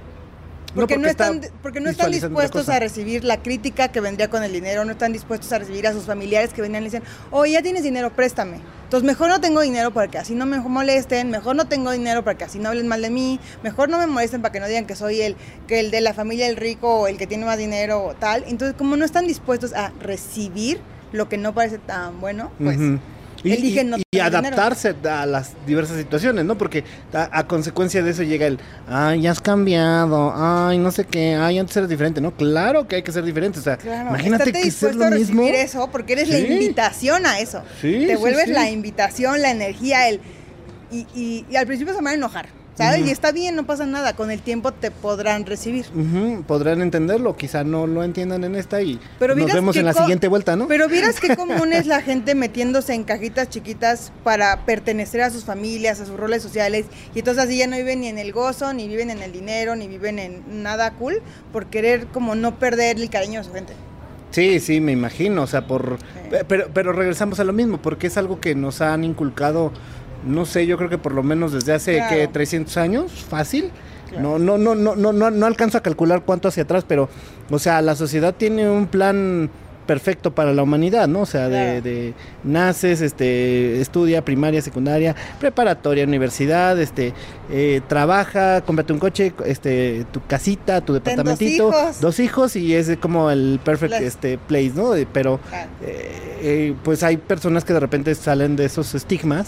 No, 0.76 0.82
porque, 0.82 0.98
no, 0.98 1.08
está 1.08 1.30
están, 1.32 1.52
porque 1.62 1.80
no 1.80 1.90
están 1.90 2.12
dispuestos 2.12 2.70
a 2.70 2.80
recibir 2.80 3.24
la 3.24 3.42
crítica 3.42 3.88
que 3.88 4.02
vendría 4.02 4.30
con 4.30 4.44
el 4.44 4.52
dinero, 4.52 4.84
no 4.86 4.92
están 4.92 5.14
dispuestos 5.14 5.52
a 5.54 5.60
recibir 5.60 5.88
a 5.88 5.94
sus 5.94 6.06
familiares 6.06 6.54
que 6.54 6.62
venían 6.62 6.84
y 6.84 6.86
dicen, 6.88 7.04
oye, 7.32 7.54
ya 7.54 7.62
tienes 7.62 7.84
dinero, 7.84 8.12
préstame. 8.14 8.60
Entonces, 8.84 9.06
mejor 9.06 9.30
no 9.30 9.42
tengo 9.42 9.62
dinero 9.62 9.92
para 9.92 10.08
que 10.08 10.18
así 10.18 10.36
no 10.36 10.46
me 10.46 10.60
molesten, 10.60 11.30
mejor 11.30 11.56
no 11.56 11.68
tengo 11.68 11.92
dinero 11.92 12.24
para 12.24 12.38
que 12.38 12.44
así 12.46 12.60
no 12.60 12.70
hablen 12.70 12.88
mal 12.88 13.02
de 13.02 13.10
mí, 13.10 13.40
mejor 13.64 13.90
no 13.90 13.98
me 13.98 14.08
molesten 14.08 14.42
para 14.42 14.52
que 14.52 14.60
no 14.60 14.68
digan 14.68 14.86
que 14.86 14.96
soy 14.96 15.22
el, 15.22 15.36
que 15.68 15.80
el 15.80 15.92
de 15.92 16.02
la 16.02 16.14
familia 16.14 16.48
el 16.48 16.58
rico 16.58 17.02
o 17.02 17.08
el 17.08 17.18
que 17.18 17.28
tiene 17.28 17.46
más 17.46 17.58
dinero 17.58 18.04
o 18.04 18.14
tal. 18.14 18.44
Entonces, 18.48 18.76
como 18.78 18.96
no 18.96 19.06
están 19.06 19.28
dispuestos 19.28 19.74
a 19.74 19.92
recibir 20.00 20.80
lo 21.12 21.28
que 21.30 21.38
no 21.38 21.54
parece 21.54 21.78
tan 21.80 22.20
bueno, 22.20 22.52
pues... 22.60 22.78
y- 23.44 23.50
no 23.84 23.98
y 23.98 24.02
tener 24.02 24.04
dinero. 24.12 24.26
adaptarse 24.38 24.96
a 25.10 25.26
las 25.26 25.54
diversas 25.66 25.98
situaciones, 25.98 26.46
¿no? 26.46 26.58
Porque 26.58 26.84
a, 27.14 27.40
a 27.40 27.48
consecuencia 27.48 28.02
de 28.04 28.12
eso 28.12 28.24
llega 28.24 28.48
el, 28.48 28.60
ay, 28.90 29.22
ya 29.22 29.32
has 29.32 29.42
cambiado, 29.42 30.34
ay, 30.36 30.78
no 30.78 30.92
sé 30.92 31.06
qué, 31.06 31.36
ay, 31.36 31.60
antes 31.60 31.76
eras 31.78 31.90
diferente, 31.90 32.20
¿no? 32.22 32.32
Claro 32.32 32.88
que 32.88 32.98
hay 32.98 33.04
que 33.04 33.12
ser 33.12 33.24
diferente, 33.24 33.60
o 33.60 33.62
sea, 33.62 33.78
Claro, 33.78 34.10
imagínate 34.10 34.52
que 34.52 34.72
ser 34.72 34.96
lo 34.96 35.10
mismo. 35.12 35.42
recibir 35.44 35.56
eso 35.56 35.90
porque 35.92 36.14
eres 36.14 36.30
la 36.30 36.40
invitación 36.40 37.26
a 37.26 37.40
eso. 37.40 37.62
Sí, 37.82 38.06
Te 38.08 38.14
sí, 38.16 38.20
vuelves 38.20 38.48
la 38.50 38.70
invitación, 38.70 39.42
la 39.42 39.52
energía, 39.52 40.10
el 40.10 40.20
y, 40.92 41.06
y- 41.14 41.46
y 41.50 41.56
al 41.58 41.68
principio 41.68 41.94
se 41.94 41.98
van 42.02 42.08
a 42.08 42.14
enojar, 42.14 42.48
Y 42.80 43.10
está 43.10 43.32
bien, 43.32 43.56
no 43.56 43.66
pasa 43.66 43.86
nada, 43.86 44.16
con 44.16 44.30
el 44.30 44.42
tiempo 44.42 44.72
te 44.72 44.92
podrán 44.92 45.46
recibir. 45.46 45.86
Podrán 46.46 46.82
entenderlo, 46.82 47.36
quizá 47.36 47.64
no 47.64 47.88
lo 47.88 48.04
entiendan 48.04 48.44
en 48.44 48.56
esta 48.56 48.82
y 48.82 49.00
Pero 49.20 49.36
nos 49.36 49.52
vemos 49.52 49.76
en 49.76 49.86
la 49.86 49.94
siguiente 49.94 50.28
vuelta, 50.28 50.56
¿no? 50.56 50.68
Pero 50.68 50.88
vieras 50.88 51.20
qué 51.20 51.36
común 51.36 51.74
es 51.74 51.88
la 51.88 52.02
gente 52.02 52.36
metiéndose 52.36 52.94
en 52.94 53.04
cajitas 53.04 53.50
chiquitas 53.50 54.12
para 54.24 54.66
pertenecer 54.66 55.22
a 55.22 55.30
sus 55.32 55.44
familias, 55.44 56.00
a 56.00 56.06
sus 56.06 56.18
roles 56.18 56.44
sociales, 56.44 56.86
y 57.16 57.20
entonces 57.20 57.44
así 57.44 57.58
ya 57.58 57.68
no 57.68 57.76
viven 57.76 58.02
ni 58.02 58.08
en 58.08 58.20
el 58.20 58.32
gozo, 58.32 58.74
ni 58.74 58.88
viven 58.88 59.10
en 59.10 59.24
el 59.24 59.32
dinero, 59.32 59.76
ni 59.76 59.88
viven 59.88 60.20
en 60.20 60.64
nada 60.64 60.92
cool, 60.92 61.22
por 61.52 61.68
querer 61.68 62.08
como 62.08 62.36
no 62.36 62.60
perder 62.60 62.98
el 62.98 63.10
cariño 63.10 63.40
de 63.40 63.46
su 63.46 63.54
gente. 63.54 63.74
Sí, 64.32 64.60
sí, 64.60 64.82
me 64.82 64.92
imagino, 64.92 65.44
o 65.44 65.48
sea, 65.48 65.66
por... 65.66 65.98
Sí. 66.00 66.38
Pero, 66.48 66.68
pero 66.74 66.92
regresamos 66.92 67.40
a 67.40 67.44
lo 67.44 67.54
mismo, 67.54 67.82
porque 67.82 68.08
es 68.08 68.18
algo 68.18 68.40
que 68.40 68.54
nos 68.56 68.82
han 68.82 69.04
inculcado, 69.04 69.72
no 70.26 70.46
sé, 70.46 70.66
yo 70.66 70.78
creo 70.78 70.90
que 70.90 70.98
por 70.98 71.14
lo 71.14 71.24
menos 71.24 71.52
desde 71.54 71.74
hace, 71.74 71.98
Claro. 71.98 72.16
¿qué? 72.16 72.28
300 72.28 72.78
años, 72.78 73.12
fácil. 73.30 73.70
Claro. 74.10 74.40
No, 74.40 74.58
no, 74.58 74.58
no, 74.58 74.76
no, 74.76 74.96
no, 74.96 75.12
no, 75.14 75.32
no 75.32 75.46
alcanzo 75.46 75.78
a 75.78 75.82
calcular 75.82 76.24
cuánto 76.24 76.48
hacia 76.48 76.64
atrás, 76.64 76.86
pero, 76.88 77.10
o 77.50 77.60
sea, 77.60 77.82
la 77.82 77.96
sociedad 77.96 78.34
tiene 78.34 78.70
un 78.70 78.88
plan 78.88 79.50
perfecto 79.86 80.36
para 80.36 80.54
la 80.54 80.64
humanidad, 80.64 81.08
¿no? 81.08 81.22
O 81.22 81.26
sea, 81.26 81.48
de, 81.48 81.50
Claro. 81.50 81.82
de 81.82 82.14
naces, 82.44 83.00
este, 83.00 83.80
estudia 83.80 84.24
primaria, 84.24 84.62
secundaria, 84.62 85.16
preparatoria, 85.40 86.04
universidad, 86.04 86.78
este, 86.80 87.14
eh, 87.50 87.80
trabaja, 87.88 88.62
cómprate 88.62 88.92
un 88.92 89.00
coche, 89.00 89.32
este, 89.46 90.06
tu 90.12 90.22
casita, 90.28 90.82
tu 90.82 91.00
Ten 91.00 91.16
dos 91.16 91.24
departamentito, 91.26 91.70
hijos. 91.70 92.02
dos 92.02 92.20
hijos 92.20 92.56
y 92.58 92.74
es 92.76 92.98
como 93.00 93.32
el 93.32 93.62
perfect 93.64 93.92
Las- 93.92 94.02
este 94.02 94.38
place, 94.38 94.74
¿no? 94.76 94.92
Pero 95.14 95.40
eh, 95.82 96.38
eh, 96.42 96.74
pues 96.84 97.02
hay 97.04 97.16
personas 97.16 97.64
que 97.64 97.72
de 97.72 97.80
repente 97.80 98.14
salen 98.16 98.58
de 98.58 98.66
esos 98.66 98.94
estigmas 98.94 99.48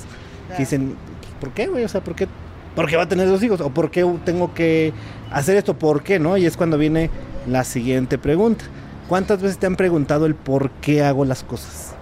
claro. 0.50 0.58
que 0.58 0.64
dicen, 0.64 0.96
¿por 1.40 1.52
qué, 1.52 1.68
güey? 1.68 1.84
O 1.84 1.88
sea, 1.90 2.02
¿por 2.02 2.16
qué? 2.16 2.28
¿Por 2.76 2.88
qué 2.88 2.96
va 2.98 3.04
a 3.04 3.10
tener 3.10 3.28
dos 3.28 3.42
hijos? 3.44 3.62
¿O 3.62 3.70
por 3.72 3.92
qué 3.92 4.06
tengo 4.26 4.54
que 4.54 4.94
hacer 5.32 5.58
esto? 5.58 5.74
¿Por 5.78 6.04
qué, 6.04 6.20
no? 6.20 6.38
Y 6.38 6.46
es 6.46 6.56
cuando 6.56 6.78
viene 6.78 7.10
la 7.48 7.64
siguiente 7.64 8.18
pregunta. 8.18 8.66
¿Cuántas 9.08 9.42
veces 9.42 9.58
te 9.58 9.66
han 9.66 9.76
preguntado 9.76 10.26
el 10.28 10.36
por 10.36 10.70
qué 10.70 11.04
hago 11.04 11.26
las 11.26 11.44
cosas? 11.44 11.94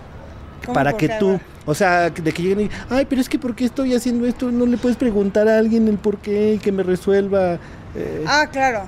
¿Cómo 0.66 0.74
para 0.74 0.98
que 0.98 1.08
tú, 1.08 1.40
o 1.66 1.74
sea, 1.74 2.10
de 2.10 2.32
que 2.34 2.42
lleguen 2.42 2.62
y, 2.66 2.70
ay, 2.90 3.06
pero 3.06 3.22
es 3.22 3.30
que 3.30 3.40
¿por 3.40 3.56
qué 3.56 3.64
estoy 3.64 3.96
haciendo 3.96 4.26
esto? 4.28 4.52
No 4.52 4.66
le 4.66 4.78
puedes 4.78 4.98
preguntar 4.98 5.48
a 5.48 5.58
alguien 5.58 5.88
el 5.88 5.98
por 5.98 6.18
qué 6.18 6.56
y 6.56 6.58
que 6.58 6.74
me 6.74 6.84
resuelva. 6.84 7.54
eh, 7.96 8.26
Ah, 8.28 8.48
claro. 8.52 8.82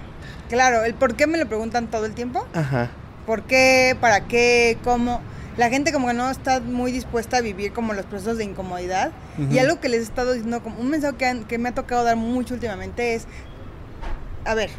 Claro, 0.50 0.84
el 0.84 0.96
por 0.96 1.16
qué 1.16 1.28
me 1.28 1.38
lo 1.38 1.46
preguntan 1.48 1.88
todo 1.88 2.06
el 2.06 2.14
tiempo. 2.14 2.46
Ajá. 2.54 2.90
¿Por 3.26 3.44
qué? 3.44 3.96
¿Para 4.02 4.22
qué? 4.22 4.78
¿Cómo? 4.84 5.22
La 5.60 5.70
gente 5.70 5.92
como 5.92 6.08
que 6.08 6.14
no 6.14 6.30
está 6.32 6.62
muy 6.62 6.92
dispuesta 6.92 7.38
a 7.38 7.42
vivir 7.42 7.74
como 7.74 7.94
los 7.94 8.06
procesos 8.06 8.38
de 8.38 8.46
incomodidad. 8.46 9.12
Ujú. 9.38 9.52
Y 9.54 9.60
algo 9.60 9.80
que 9.82 9.90
les 9.90 10.00
he 10.00 10.04
estado 10.04 10.32
diciendo, 10.32 10.64
como 10.64 10.80
un 10.80 10.90
mensaje 10.90 11.18
que, 11.18 11.26
han- 11.26 11.44
que 11.44 11.58
me 11.58 11.68
ha 11.70 11.74
tocado 11.76 12.04
dar 12.06 12.16
mucho 12.16 12.54
últimamente 12.54 13.14
es, 13.14 13.26
a 14.46 14.54
ver, 14.56 14.70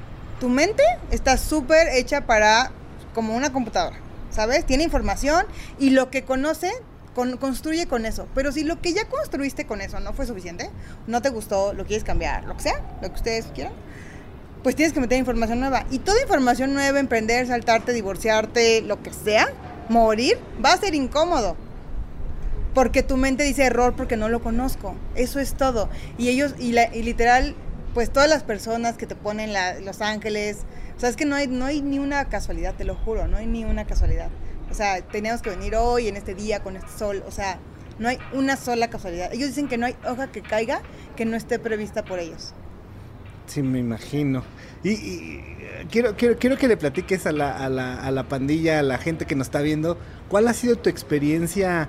tu 0.41 0.49
mente 0.49 0.83
está 1.11 1.37
súper 1.37 1.89
hecha 1.89 2.23
para, 2.27 2.73
como 3.15 3.37
una 3.37 3.53
computadora, 3.53 3.97
¿sabes? 4.31 4.65
Tiene 4.65 4.83
información 4.85 5.45
y 5.79 5.91
lo 5.91 6.11
que 6.11 6.25
conoce, 6.25 6.71
con- 7.15 7.37
construye 7.37 7.87
con 7.87 8.07
eso. 8.07 8.27
Pero 8.35 8.51
si 8.51 8.65
lo 8.65 8.81
que 8.81 8.95
ya 8.95 9.05
construiste 9.05 9.67
con 9.67 9.83
eso 9.83 10.01
no 10.01 10.15
fue 10.15 10.25
suficiente, 10.27 10.71
no 11.07 11.21
te 11.21 11.29
gustó, 11.29 11.75
lo 11.75 11.85
quieres 11.85 12.05
cambiar, 12.05 12.45
lo 12.45 12.57
que 12.57 12.63
sea, 12.63 12.81
lo 13.03 13.09
que 13.11 13.15
ustedes 13.17 13.47
quieran, 13.55 13.75
pues 14.63 14.77
tienes 14.77 14.95
que 14.95 15.01
meter 15.01 15.19
información 15.19 15.61
nueva. 15.61 15.85
Y 15.91 15.99
toda 15.99 16.23
información 16.23 16.73
nueva, 16.73 17.01
emprender, 17.01 17.47
saltarte, 17.47 17.93
divorciarte, 17.93 18.81
lo 18.83 19.03
que 19.03 19.13
sea, 19.13 19.49
morir, 19.91 20.39
va 20.65 20.73
a 20.73 20.77
ser 20.79 20.95
incómodo. 20.95 21.57
Porque 22.75 23.03
tu 23.03 23.17
mente 23.17 23.43
dice 23.43 23.65
error 23.65 23.95
porque 23.97 24.17
no 24.17 24.29
lo 24.29 24.41
conozco. 24.41 24.95
Eso 25.17 25.41
es 25.41 25.55
todo. 25.55 25.89
Y 26.17 26.29
ellos, 26.29 26.55
y, 26.59 26.73
la- 26.73 26.95
y 26.95 27.03
literal, 27.03 27.57
pues 27.93 28.11
todas 28.13 28.29
las 28.29 28.45
personas 28.45 28.97
que 28.97 29.07
te 29.07 29.17
ponen 29.17 29.53
la- 29.53 29.81
Los 29.81 30.01
Ángeles, 30.01 30.59
o 30.97 31.01
sea, 31.01 31.09
es 31.09 31.17
que 31.17 31.25
no 31.25 31.35
hay, 31.35 31.49
no 31.49 31.65
hay 31.67 31.83
ni 31.83 31.99
una 31.99 32.25
casualidad, 32.29 32.75
te 32.75 32.85
lo 32.85 32.95
juro, 32.95 33.27
no 33.27 33.37
hay 33.39 33.47
ni 33.47 33.65
una 33.65 33.85
casualidad. 33.87 34.29
O 34.71 34.75
sea, 34.75 35.03
teníamos 35.03 35.43
que 35.43 35.51
venir 35.51 35.75
hoy, 35.75 36.07
en 36.07 36.17
este 36.17 36.37
día, 36.37 36.61
con 36.63 36.77
este 36.77 36.97
sol, 36.97 37.25
o 37.27 37.33
sea, 37.33 37.59
no 37.99 38.09
hay 38.09 38.19
una 38.33 38.57
sola 38.57 38.89
casualidad. 38.89 39.33
Ellos 39.33 39.49
dicen 39.49 39.67
que 39.67 39.77
no 39.77 39.87
hay 39.87 39.97
hoja 40.09 40.31
que 40.31 40.41
caiga 40.41 40.81
que 41.17 41.25
no 41.25 41.37
esté 41.37 41.59
prevista 41.59 42.05
por 42.05 42.21
ellos. 42.21 42.55
Sí, 43.51 43.63
me 43.63 43.81
imagino. 43.81 44.45
Y, 44.85 44.91
y, 44.91 45.45
quiero, 45.91 46.15
quiero, 46.17 46.39
quiero 46.39 46.57
que 46.57 46.69
le 46.69 46.77
platiques 46.77 47.27
a 47.27 47.33
la, 47.33 47.51
a, 47.51 47.69
la, 47.69 47.97
a 47.97 48.11
la 48.13 48.29
pandilla, 48.29 48.79
a 48.79 48.83
la 48.83 48.97
gente 48.97 49.27
que 49.27 49.35
nos 49.35 49.49
está 49.49 49.61
viendo, 49.61 49.99
¿cuál 50.29 50.47
ha 50.47 50.55
sido 50.55 50.77
tu 50.77 50.89
experiencia 50.89 51.89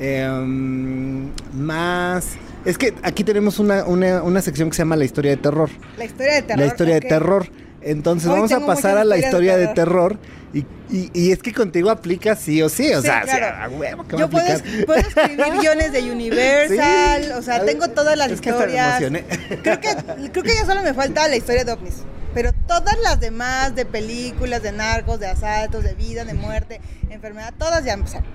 em, 0.00 1.28
más... 1.52 2.38
Es 2.64 2.78
que 2.78 2.94
aquí 3.02 3.24
tenemos 3.24 3.58
una, 3.58 3.84
una, 3.84 4.22
una 4.22 4.40
sección 4.40 4.70
que 4.70 4.76
se 4.76 4.82
llama 4.82 4.96
La 4.96 5.04
historia 5.04 5.32
de 5.32 5.36
terror. 5.36 5.68
La 5.98 6.06
historia 6.06 6.34
de 6.36 6.42
terror. 6.42 6.60
la 6.60 6.66
historia 6.66 6.94
de 6.94 7.00
terror. 7.02 7.46
Entonces 7.86 8.28
Hoy 8.28 8.34
vamos 8.34 8.52
a 8.52 8.66
pasar 8.66 8.98
a 8.98 9.04
la 9.04 9.16
historia 9.16 9.56
de 9.56 9.68
terror. 9.68 10.18
y, 10.52 10.60
y, 10.90 11.10
y 11.14 11.30
es 11.32 11.38
que 11.40 11.52
contigo 11.52 11.88
aplica 11.90 12.34
sí 12.34 12.60
o 12.62 12.68
sí. 12.68 12.92
O 12.92 13.00
Sí, 13.00 13.06
sea, 13.06 13.22
claro. 13.22 13.46
o 13.46 13.68
sea, 13.68 13.68
huevo 13.78 14.06
que 14.08 14.18
Yo 14.18 14.28
puedo, 14.28 14.46
puedo 14.86 14.98
escribir 15.00 15.44
guiones 15.60 15.92
de 15.92 16.10
Universal, 16.10 17.24
Sí. 17.24 17.30
o 17.30 17.42
sea, 17.42 17.64
tengo 17.64 17.88
todas 17.88 18.16
las 18.18 18.26
Es 18.30 18.40
historias. 18.40 18.98
Creo 18.98 19.80
que, 19.80 19.88
creo 20.32 20.42
que 20.42 20.54
ya 20.54 20.66
solo 20.66 20.82
me 20.82 20.94
falta 20.94 21.28
la 21.28 21.36
historia 21.36 21.64
de 21.64 21.72
ovnis. 21.72 22.02
Pero 22.34 22.52
todas 22.66 22.98
las 23.02 23.18
demás, 23.20 23.74
de 23.76 23.86
películas, 23.86 24.62
de 24.62 24.72
narcos, 24.72 25.20
de 25.20 25.26
asaltos, 25.28 25.82
de 25.84 25.94
vida, 25.94 26.24
de 26.24 26.34
muerte, 26.34 26.80
enfermedad, 27.08 27.54
todas 27.56 27.84
ya 27.84 27.92
empezaron. 27.94 28.26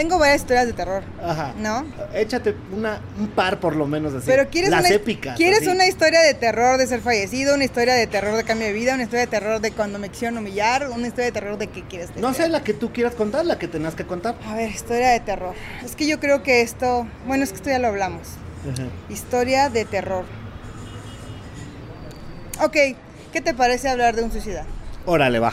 Tengo 0.00 0.18
varias 0.18 0.40
historias 0.40 0.66
de 0.66 0.72
terror, 0.72 1.02
Ajá. 1.22 1.52
¿no? 1.58 1.84
Échate 2.14 2.54
una, 2.74 3.02
un 3.18 3.28
par 3.28 3.60
por 3.60 3.76
lo 3.76 3.86
menos 3.86 4.14
así. 4.14 4.24
Pero 4.26 4.48
quieres, 4.48 4.70
Las 4.70 4.86
una, 4.86 4.94
épicas. 4.94 5.36
quieres 5.36 5.58
así. 5.58 5.68
una 5.68 5.86
historia 5.86 6.20
de 6.22 6.32
terror 6.32 6.78
de 6.78 6.86
ser 6.86 7.02
fallecido, 7.02 7.54
una 7.54 7.64
historia 7.64 7.92
de 7.92 8.06
terror 8.06 8.34
de 8.34 8.44
cambio 8.44 8.66
de 8.68 8.72
vida, 8.72 8.94
una 8.94 9.02
historia 9.02 9.26
de 9.26 9.30
terror 9.30 9.60
de 9.60 9.72
cuando 9.72 9.98
me 9.98 10.08
quisieron 10.08 10.38
humillar, 10.38 10.88
una 10.88 11.06
historia 11.06 11.26
de 11.26 11.32
terror 11.32 11.58
de 11.58 11.66
qué 11.66 11.82
quieres 11.82 12.16
No 12.16 12.32
sé 12.32 12.48
la 12.48 12.64
que 12.64 12.72
tú 12.72 12.94
quieras 12.94 13.14
contar, 13.14 13.44
la 13.44 13.58
que 13.58 13.68
tengas 13.68 13.94
que 13.94 14.06
contar. 14.06 14.36
A 14.46 14.54
ver, 14.54 14.70
historia 14.70 15.10
de 15.10 15.20
terror. 15.20 15.54
Es 15.84 15.94
que 15.96 16.06
yo 16.06 16.18
creo 16.18 16.42
que 16.42 16.62
esto, 16.62 17.06
bueno, 17.26 17.44
es 17.44 17.50
que 17.50 17.56
esto 17.56 17.68
ya 17.68 17.78
lo 17.78 17.88
hablamos. 17.88 18.26
Historia 19.10 19.68
de 19.68 19.84
terror. 19.84 20.24
Ok, 22.62 22.72
¿qué 23.34 23.40
te 23.42 23.52
parece 23.52 23.90
hablar 23.90 24.16
de 24.16 24.22
un 24.22 24.32
suicida? 24.32 24.64
Órale, 25.04 25.40
va. 25.40 25.52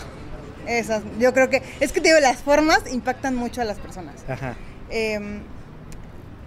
Esas, 0.68 1.04
yo 1.20 1.34
creo 1.34 1.50
que, 1.50 1.64
es 1.80 1.92
que 1.92 2.02
te 2.02 2.10
digo, 2.10 2.20
las 2.20 2.38
formas 2.38 2.82
impactan 2.92 3.36
mucho 3.36 3.62
a 3.62 3.66
las 3.66 3.78
personas. 3.78 4.16
Ajá. 4.28 4.56
Em, 4.90 5.42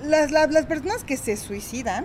las, 0.02 0.30
las, 0.30 0.50
las 0.50 0.66
personas 0.66 1.04
que 1.04 1.16
se 1.16 1.36
suicidan 1.36 2.04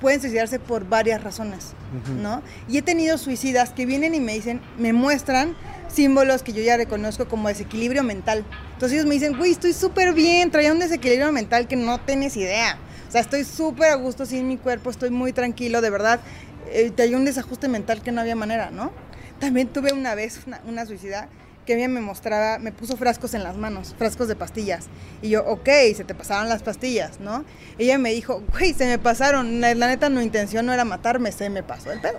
pueden 0.00 0.20
suicidarse 0.20 0.58
por 0.58 0.86
varias 0.88 1.22
razones, 1.24 1.72
Ujú. 2.02 2.12
¿no? 2.20 2.42
Y 2.68 2.78
he 2.78 2.82
tenido 2.82 3.18
suicidas 3.18 3.70
que 3.70 3.86
vienen 3.86 4.14
y 4.14 4.20
me 4.20 4.34
dicen, 4.34 4.60
me 4.78 4.92
muestran 4.92 5.56
símbolos 5.88 6.42
que 6.42 6.52
yo 6.52 6.62
ya 6.62 6.76
reconozco 6.76 7.26
como 7.28 7.48
desequilibrio 7.48 8.02
mental. 8.02 8.44
Entonces 8.74 8.96
ellos 8.96 9.06
me 9.06 9.14
dicen, 9.14 9.36
güey, 9.36 9.52
estoy 9.52 9.72
súper 9.72 10.12
bien, 10.12 10.50
traía 10.50 10.72
un 10.72 10.78
desequilibrio 10.78 11.32
mental 11.32 11.66
que 11.66 11.76
no 11.76 11.98
tienes 12.00 12.36
idea. 12.36 12.78
O 13.08 13.10
sea, 13.10 13.20
estoy 13.20 13.44
súper 13.44 13.90
a 13.90 13.94
gusto 13.94 14.26
sin 14.26 14.46
mi 14.46 14.58
cuerpo, 14.58 14.90
estoy 14.90 15.10
muy 15.10 15.32
tranquilo, 15.32 15.80
de 15.80 15.90
verdad. 15.90 16.20
Eh, 16.68 16.90
traía 16.94 17.16
un 17.16 17.24
desajuste 17.24 17.68
mental 17.68 18.02
que 18.02 18.12
no 18.12 18.20
había 18.20 18.34
manera, 18.36 18.70
¿no? 18.70 18.90
También 19.38 19.68
tuve 19.68 19.92
una 19.92 20.14
vez 20.14 20.40
una, 20.46 20.60
una 20.66 20.84
suicida 20.86 21.28
que 21.66 21.74
ella 21.74 21.88
me 21.88 22.00
mostraba, 22.00 22.58
me 22.58 22.72
puso 22.72 22.96
frascos 22.96 23.34
en 23.34 23.42
las 23.42 23.56
manos, 23.58 23.94
frascos 23.98 24.28
de 24.28 24.36
pastillas. 24.36 24.86
Y 25.20 25.28
yo, 25.28 25.44
ok, 25.44 25.68
se 25.94 26.04
te 26.04 26.14
pasaron 26.14 26.48
las 26.48 26.62
pastillas, 26.62 27.20
¿no? 27.20 27.44
Ella 27.78 27.98
me 27.98 28.12
dijo, 28.12 28.42
güey, 28.52 28.72
se 28.72 28.86
me 28.86 28.98
pasaron. 28.98 29.60
La, 29.60 29.74
la 29.74 29.88
neta, 29.88 30.08
mi 30.08 30.22
intención 30.22 30.64
no 30.64 30.72
era 30.72 30.84
matarme, 30.84 31.32
se 31.32 31.50
me 31.50 31.62
pasó 31.62 31.92
el 31.92 32.00
pedo. 32.00 32.18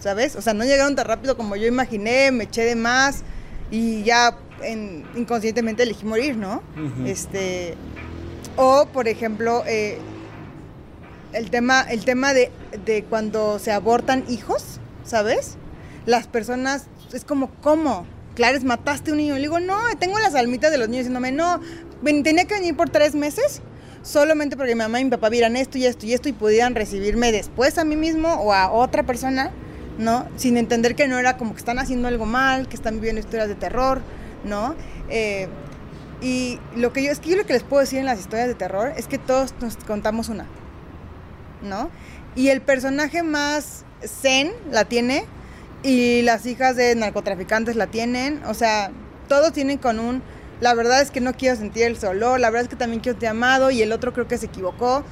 ¿Sabes? 0.00 0.36
O 0.36 0.42
sea, 0.42 0.54
no 0.54 0.64
llegaron 0.64 0.94
tan 0.94 1.06
rápido 1.06 1.36
como 1.36 1.56
yo 1.56 1.66
imaginé, 1.66 2.30
me 2.30 2.44
eché 2.44 2.62
de 2.64 2.76
más 2.76 3.22
y 3.70 4.02
ya 4.04 4.36
en- 4.62 5.04
inconscientemente 5.16 5.82
elegí 5.82 6.04
morir, 6.06 6.36
¿no? 6.36 6.62
Este. 7.06 7.74
O, 8.56 8.86
por 8.86 9.08
ejemplo, 9.08 9.64
eh, 9.66 9.98
el 11.32 11.50
tema, 11.50 11.82
el 11.82 12.04
tema 12.04 12.32
de, 12.32 12.50
de 12.84 13.02
cuando 13.04 13.58
se 13.58 13.72
abortan 13.72 14.24
hijos, 14.28 14.80
¿sabes? 15.04 15.56
Las 16.06 16.26
personas, 16.26 16.86
es 17.12 17.24
como, 17.24 17.50
¿cómo? 17.62 18.06
Clares, 18.36 18.62
mataste 18.62 19.10
a 19.10 19.14
un 19.14 19.18
niño. 19.18 19.34
Le 19.34 19.40
digo, 19.40 19.58
no, 19.58 19.76
tengo 19.98 20.18
las 20.20 20.34
almitas 20.36 20.70
de 20.70 20.78
los 20.78 20.88
niños 20.88 21.06
diciéndome, 21.06 21.32
no, 21.32 21.60
ven- 22.02 22.22
tenía 22.22 22.44
que 22.44 22.54
venir 22.54 22.76
por 22.76 22.88
tres 22.90 23.14
meses 23.16 23.62
solamente 24.02 24.56
porque 24.56 24.76
mi 24.76 24.78
mamá 24.78 25.00
y 25.00 25.04
mi 25.04 25.10
papá 25.10 25.30
vieran 25.30 25.56
esto 25.56 25.78
y 25.78 25.86
esto 25.86 26.06
y 26.06 26.12
esto 26.12 26.28
y 26.28 26.32
pudieran 26.32 26.76
recibirme 26.76 27.32
después 27.32 27.76
a 27.76 27.84
mí 27.84 27.96
mismo 27.96 28.34
o 28.34 28.52
a 28.52 28.70
otra 28.70 29.02
persona, 29.02 29.50
¿no? 29.98 30.28
Sin 30.36 30.56
entender 30.58 30.94
que 30.94 31.08
no 31.08 31.18
era 31.18 31.36
como 31.36 31.54
que 31.54 31.58
están 31.58 31.80
haciendo 31.80 32.06
algo 32.06 32.24
mal, 32.24 32.68
que 32.68 32.76
están 32.76 32.96
viviendo 32.96 33.20
historias 33.20 33.48
de 33.48 33.56
terror, 33.56 34.00
¿no? 34.44 34.76
Eh, 35.08 35.48
y 36.20 36.60
lo 36.76 36.92
que 36.92 37.02
yo, 37.02 37.10
es 37.10 37.18
que 37.18 37.30
yo 37.30 37.36
lo 37.36 37.46
que 37.46 37.54
les 37.54 37.64
puedo 37.64 37.80
decir 37.80 37.98
en 37.98 38.04
las 38.04 38.20
historias 38.20 38.46
de 38.46 38.54
terror 38.54 38.92
es 38.96 39.06
que 39.08 39.18
todos 39.18 39.54
nos 39.60 39.76
contamos 39.78 40.28
una, 40.28 40.46
¿no? 41.62 41.90
Y 42.36 42.48
el 42.50 42.60
personaje 42.60 43.22
más 43.24 43.84
zen 44.04 44.52
la 44.70 44.84
tiene 44.84 45.24
y 45.82 46.22
las 46.22 46.46
hijas 46.46 46.76
de 46.76 46.94
narcotraficantes 46.94 47.76
la 47.76 47.86
tienen, 47.86 48.42
o 48.46 48.54
sea, 48.54 48.90
todos 49.28 49.52
tienen 49.52 49.78
con 49.78 50.00
un, 50.00 50.22
la 50.60 50.74
verdad 50.74 51.00
es 51.02 51.10
que 51.10 51.20
no 51.20 51.34
quiero 51.34 51.56
sentir 51.56 51.84
el 51.84 51.98
dolor, 51.98 52.40
la 52.40 52.50
verdad 52.50 52.64
es 52.64 52.68
que 52.68 52.76
también 52.76 53.00
quiero 53.00 53.18
ser 53.18 53.28
amado 53.30 53.70
y 53.70 53.82
el 53.82 53.92
otro 53.92 54.12
creo 54.12 54.26
que 54.26 54.38
se 54.38 54.46
equivocó. 54.46 55.04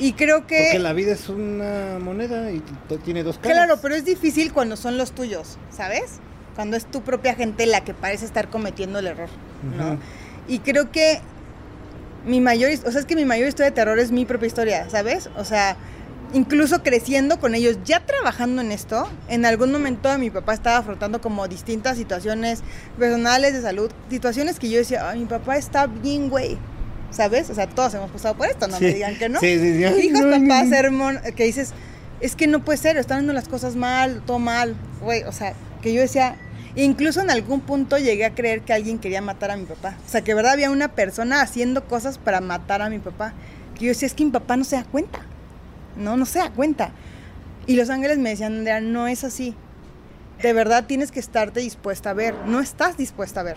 Y 0.00 0.12
creo 0.12 0.46
que... 0.46 0.66
Porque 0.66 0.78
la 0.78 0.92
vida 0.92 1.12
es 1.12 1.28
una 1.28 1.98
moneda 2.00 2.52
y 2.52 2.62
tiene 3.04 3.24
dos 3.24 3.38
caras. 3.38 3.56
Claro, 3.56 3.80
pero 3.82 3.96
es 3.96 4.04
difícil 4.04 4.52
cuando 4.52 4.76
son 4.76 4.96
los 4.96 5.10
tuyos, 5.10 5.58
¿sabes? 5.70 6.20
Cuando 6.54 6.76
es 6.76 6.86
tu 6.86 7.02
propia 7.02 7.34
gente 7.34 7.66
la 7.66 7.82
que 7.82 7.94
parece 7.94 8.24
estar 8.24 8.48
cometiendo 8.48 9.00
el 9.00 9.08
error, 9.08 9.28
¿no? 9.76 9.98
Y 10.46 10.60
creo 10.60 10.92
que 10.92 11.20
mi 12.24 12.40
mayor, 12.40 12.70
o 12.86 12.90
sea, 12.92 13.00
es 13.00 13.06
que 13.06 13.16
mi 13.16 13.24
mayor 13.24 13.48
historia 13.48 13.70
de 13.70 13.74
terror 13.74 13.98
es 13.98 14.12
mi 14.12 14.24
propia 14.24 14.46
historia, 14.46 14.88
¿sabes? 14.88 15.30
O 15.36 15.44
sea, 15.44 15.76
incluso 16.34 16.82
creciendo 16.82 17.38
con 17.40 17.54
ellos, 17.54 17.78
ya 17.84 18.00
trabajando 18.04 18.62
en 18.62 18.72
esto, 18.72 19.08
en 19.28 19.44
algún 19.46 19.72
momento 19.72 20.16
mi 20.18 20.30
papá 20.30 20.54
estaba 20.54 20.78
afrontando 20.78 21.20
como 21.20 21.48
distintas 21.48 21.96
situaciones 21.96 22.62
personales 22.98 23.54
de 23.54 23.62
salud, 23.62 23.90
situaciones 24.10 24.58
que 24.58 24.68
yo 24.70 24.78
decía, 24.78 25.08
"Ay, 25.08 25.20
mi 25.20 25.26
papá 25.26 25.56
está 25.56 25.86
bien, 25.86 26.28
güey. 26.28 26.58
¿Sabes? 27.10 27.48
O 27.48 27.54
sea, 27.54 27.66
todos 27.66 27.94
hemos 27.94 28.10
pasado 28.10 28.34
por 28.36 28.46
esto, 28.48 28.68
no 28.68 28.76
Sí. 28.76 28.84
me 28.84 28.94
digan 28.94 29.16
que 29.16 29.28
no. 29.30 29.40
Sí, 29.40 29.58
sí, 29.58 29.82
Hijos, 29.82 30.20
no, 30.20 30.30
papás, 30.30 30.68
no. 30.92 31.34
que 31.34 31.44
dices, 31.44 31.72
es 32.20 32.36
que 32.36 32.46
no 32.46 32.62
puede 32.62 32.76
ser, 32.76 32.98
están 32.98 33.18
haciendo 33.18 33.32
las 33.32 33.48
cosas 33.48 33.76
mal, 33.76 34.20
todo 34.26 34.38
mal, 34.38 34.76
güey, 35.00 35.22
o 35.22 35.32
sea, 35.32 35.54
que 35.80 35.94
yo 35.94 36.02
decía, 36.02 36.36
incluso 36.76 37.22
en 37.22 37.30
algún 37.30 37.60
punto 37.62 37.96
llegué 37.96 38.26
a 38.26 38.34
creer 38.34 38.60
que 38.60 38.74
alguien 38.74 38.98
quería 38.98 39.22
matar 39.22 39.50
a 39.50 39.56
mi 39.56 39.64
papá, 39.64 39.96
o 40.06 40.10
sea, 40.10 40.20
que 40.22 40.34
verdad 40.34 40.52
había 40.52 40.70
una 40.70 40.88
persona 40.88 41.40
haciendo 41.40 41.84
cosas 41.84 42.18
para 42.18 42.42
matar 42.42 42.82
a 42.82 42.90
mi 42.90 42.98
papá, 42.98 43.32
que 43.78 43.86
yo 43.86 43.88
decía, 43.88 44.04
es 44.06 44.12
que 44.12 44.26
mi 44.26 44.30
papá 44.30 44.58
no 44.58 44.64
se 44.64 44.76
da 44.76 44.84
cuenta, 44.84 45.20
no, 45.98 46.16
no 46.16 46.24
se 46.26 46.40
cuenta. 46.50 46.92
Y 47.66 47.76
los 47.76 47.90
ángeles 47.90 48.18
me 48.18 48.30
decían, 48.30 48.54
Andrea, 48.54 48.80
no 48.80 49.08
es 49.08 49.24
así, 49.24 49.54
de 50.42 50.52
verdad 50.52 50.86
tienes 50.86 51.10
que 51.10 51.20
estarte 51.20 51.60
dispuesta 51.60 52.10
a 52.10 52.14
ver, 52.14 52.34
no 52.46 52.60
estás 52.60 52.96
dispuesta 52.96 53.40
a 53.40 53.44
ver. 53.44 53.56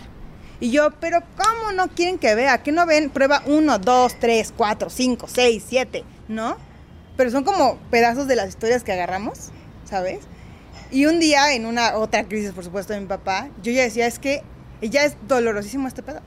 Y 0.60 0.70
yo, 0.70 0.90
pero 1.00 1.20
¿cómo 1.36 1.72
no 1.72 1.88
quieren 1.88 2.18
que 2.18 2.34
vea? 2.34 2.62
¿Qué 2.62 2.70
no 2.72 2.86
ven? 2.86 3.10
Prueba 3.10 3.42
1, 3.46 3.78
2, 3.78 4.16
3, 4.18 4.54
4, 4.56 4.90
5, 4.90 5.26
6, 5.28 5.64
7, 5.66 6.04
¿no? 6.28 6.56
Pero 7.16 7.30
son 7.30 7.44
como 7.44 7.78
pedazos 7.90 8.28
de 8.28 8.36
las 8.36 8.48
historias 8.48 8.84
que 8.84 8.92
agarramos, 8.92 9.50
¿sabes? 9.84 10.20
Y 10.90 11.06
un 11.06 11.18
día, 11.18 11.52
en 11.54 11.66
una 11.66 11.96
otra 11.96 12.24
crisis, 12.24 12.52
por 12.52 12.64
supuesto, 12.64 12.92
de 12.92 13.00
mi 13.00 13.06
papá, 13.06 13.48
yo 13.62 13.72
ya 13.72 13.82
decía, 13.82 14.06
es 14.06 14.18
que 14.18 14.42
ya 14.80 15.04
es 15.04 15.16
dolorosísimo 15.26 15.88
este 15.88 16.02
pedo, 16.02 16.20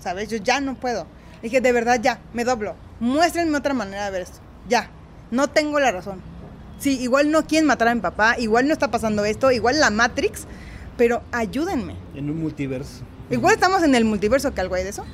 ¿sabes? 0.00 0.28
Yo 0.28 0.38
ya 0.38 0.60
no 0.60 0.74
puedo. 0.74 1.06
dije, 1.42 1.60
de 1.60 1.72
verdad, 1.72 2.00
ya, 2.00 2.20
me 2.32 2.44
doblo. 2.44 2.74
Muéstrenme 3.00 3.58
otra 3.58 3.74
manera 3.74 4.06
de 4.06 4.10
ver 4.10 4.22
esto. 4.22 4.40
Ya, 4.68 4.90
no 5.30 5.48
tengo 5.48 5.80
la 5.80 5.90
razón. 5.92 6.20
Sí, 6.78 6.98
igual 7.00 7.30
no 7.30 7.46
quieren 7.46 7.66
matar 7.66 7.88
a 7.88 7.94
mi 7.94 8.00
papá, 8.00 8.36
igual 8.38 8.66
no 8.66 8.72
está 8.72 8.90
pasando 8.90 9.24
esto, 9.24 9.50
igual 9.50 9.80
la 9.80 9.90
Matrix, 9.90 10.46
pero 10.96 11.22
ayúdenme. 11.32 11.96
En 12.14 12.30
un 12.30 12.40
multiverso. 12.40 13.02
Igual 13.30 13.54
estamos 13.54 13.82
en 13.82 13.94
el 13.94 14.04
multiverso, 14.04 14.54
que 14.54 14.60
algo 14.60 14.74
hay 14.74 14.84
de 14.84 14.90
eso. 14.90 15.04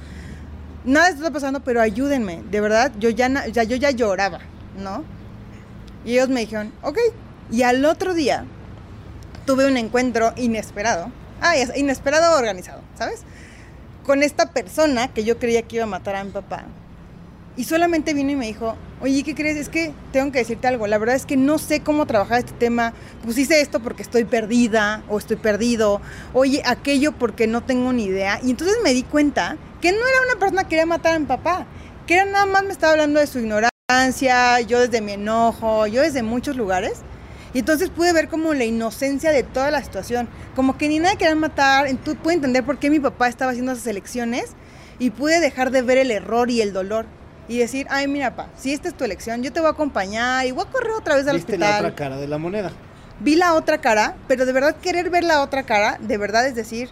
Nada 0.85 1.09
está 1.09 1.31
pasando, 1.31 1.61
pero 1.61 1.81
ayúdenme. 1.81 2.43
De 2.51 2.61
verdad, 2.61 2.93
yo 2.99 3.09
ya, 3.09 3.47
ya, 3.49 3.63
yo 3.65 3.77
ya 3.77 3.91
lloraba, 3.91 4.41
¿no? 4.79 5.03
Y 6.05 6.13
ellos 6.13 6.29
me 6.29 6.41
dijeron, 6.41 6.73
ok. 6.83 6.99
Y 7.51 7.63
al 7.63 7.85
otro 7.85 8.15
día 8.15 8.45
tuve 9.47 9.67
un 9.67 9.77
encuentro 9.77 10.33
inesperado. 10.37 11.11
Ah, 11.41 11.55
inesperado 11.75 12.39
organizado, 12.39 12.83
¿sabes? 12.99 13.23
Con 14.05 14.23
esta 14.23 14.53
persona 14.53 15.09
que 15.09 15.25
yo 15.25 15.39
creía 15.39 15.63
que 15.63 15.77
iba 15.77 15.85
a 15.85 15.89
matar 15.89 16.17
a 16.17 16.25
mi 16.25 16.31
papá. 16.31 16.65
Y 17.57 17.65
solamente 17.65 18.15
vino 18.15 18.33
y 18.33 18.37
me 18.37 18.47
dijo, 18.47 18.77
oye, 19.01 19.23
¿qué 19.23 19.37
crees? 19.37 19.57
Es 19.57 19.69
que 19.69 19.93
tengo 20.13 20.33
que 20.33 20.41
decirte 20.41 20.67
algo. 20.67 20.89
La 20.89 20.99
verdad 20.99 21.15
es 21.15 21.25
que 21.25 21.37
no 21.37 21.59
sé 21.59 21.81
cómo 21.81 22.05
trabajar 22.05 22.41
este 22.41 22.53
tema. 22.53 22.95
Pues 23.23 23.39
hice 23.39 23.61
esto 23.61 23.79
porque 23.81 24.03
estoy 24.03 24.25
perdida 24.25 25.05
o 25.09 25.19
estoy 25.19 25.37
perdido. 25.37 26.01
Oye, 26.33 26.63
aquello 26.67 27.13
porque 27.13 27.47
no 27.47 27.63
tengo 27.63 27.93
ni 27.93 28.07
idea. 28.07 28.41
Y 28.43 28.51
entonces 28.51 28.77
me 28.83 28.93
di 28.93 29.05
cuenta 29.05 29.57
que 29.81 29.93
no 29.93 29.99
era 29.99 30.23
una 30.27 30.41
persona 30.41 30.65
que 30.65 30.71
quería 30.71 30.87
matar 30.87 31.15
a 31.15 31.19
mi 31.21 31.27
papá. 31.27 31.67
Que 32.09 32.15
era 32.15 32.25
nada 32.25 32.45
más 32.47 32.65
me 32.65 32.73
estaba 32.73 32.95
hablando 32.95 33.21
de 33.21 33.29
su 33.29 33.39
ignorancia, 33.39 34.61
yo 34.63 34.81
desde 34.81 35.01
mi 35.01 35.13
enojo, 35.13 35.87
yo 35.87 36.03
desde 36.03 36.25
muchos 36.25 36.57
lugares. 36.57 37.03
Y 37.53 37.61
entonces 37.61 37.89
pude 37.89 38.13
ver 38.13 38.29
como 38.29 38.53
la 38.53 38.65
inocencia 38.65 39.31
de 39.31 39.45
toda 39.45 39.71
la 39.71 39.81
situación. 39.85 40.29
Como 40.57 40.77
que 40.77 40.89
ni 40.89 40.99
nadie 40.99 41.19
quería 41.19 41.37
matar. 41.37 41.87
Tú 42.05 42.17
pude 42.17 42.35
entender 42.35 42.65
por 42.65 42.81
qué 42.81 42.91
mi 42.91 42.99
papá 42.99 43.29
estaba 43.29 43.53
haciendo 43.53 43.71
esas 43.71 43.87
elecciones. 43.87 44.57
Y 44.99 45.11
pude 45.11 45.39
dejar 45.39 45.71
de 45.71 45.83
ver 45.83 45.99
el 45.99 46.11
error 46.11 46.51
y 46.51 46.61
el 46.61 46.73
dolor 46.73 47.07
y 47.49 47.59
decir, 47.59 47.87
ay, 47.91 48.09
mira, 48.09 48.35
pa, 48.35 48.49
si 48.57 48.73
esta 48.73 48.89
es 48.89 48.95
tu 48.95 49.05
elección, 49.05 49.43
yo 49.43 49.53
te 49.53 49.61
voy 49.61 49.69
a 49.69 49.73
acompañar 49.73 50.47
y 50.47 50.53
voy 50.53 50.65
a 50.67 50.71
correr 50.71 50.93
otra 50.93 51.17
vez 51.17 51.27
al 51.27 51.37
¿Viste 51.37 51.59
la 51.59 51.79
otra 51.79 51.95
cara 51.95 52.17
de 52.17 52.29
la 52.29 52.39
moneda. 52.39 52.73
Vi 53.21 53.37
la 53.37 53.55
otra 53.55 53.79
cara, 53.79 54.17
pero 54.27 54.47
de 54.47 54.53
verdad 54.53 54.77
querer 54.77 55.11
ver 55.11 55.25
la 55.25 55.43
otra 55.43 55.63
cara, 55.63 55.99
de 56.01 56.19
verdad 56.19 56.47
es 56.47 56.55
decir, 56.55 56.91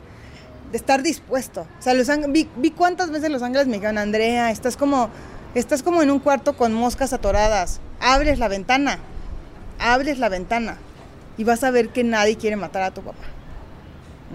de 0.70 0.76
estar 0.76 1.02
dispuesto. 1.02 1.62
O 1.78 1.82
sea, 1.82 1.94
los 1.94 2.08
vi, 2.28 2.48
vi 2.56 2.70
cuántas 2.70 3.10
veces 3.10 3.30
los 3.30 3.42
ángeles 3.42 3.66
me 3.66 3.74
dijeron, 3.74 3.98
Andrea, 3.98 4.50
estás 4.50 4.76
como, 4.76 5.10
estás 5.54 5.82
como 5.82 6.02
en 6.02 6.10
un 6.10 6.20
cuarto 6.20 6.56
con 6.56 6.74
moscas 6.74 7.12
atoradas. 7.12 7.80
Abres 8.00 8.38
la 8.38 8.48
ventana, 8.48 8.98
abres 9.78 10.18
la 10.18 10.28
ventana 10.28 10.76
y 11.38 11.44
vas 11.44 11.64
a 11.64 11.70
ver 11.70 11.88
que 11.88 12.04
nadie 12.04 12.36
quiere 12.36 12.56
matar 12.56 12.82
a 12.82 12.90
tu 12.92 13.02
papá. 13.02 13.24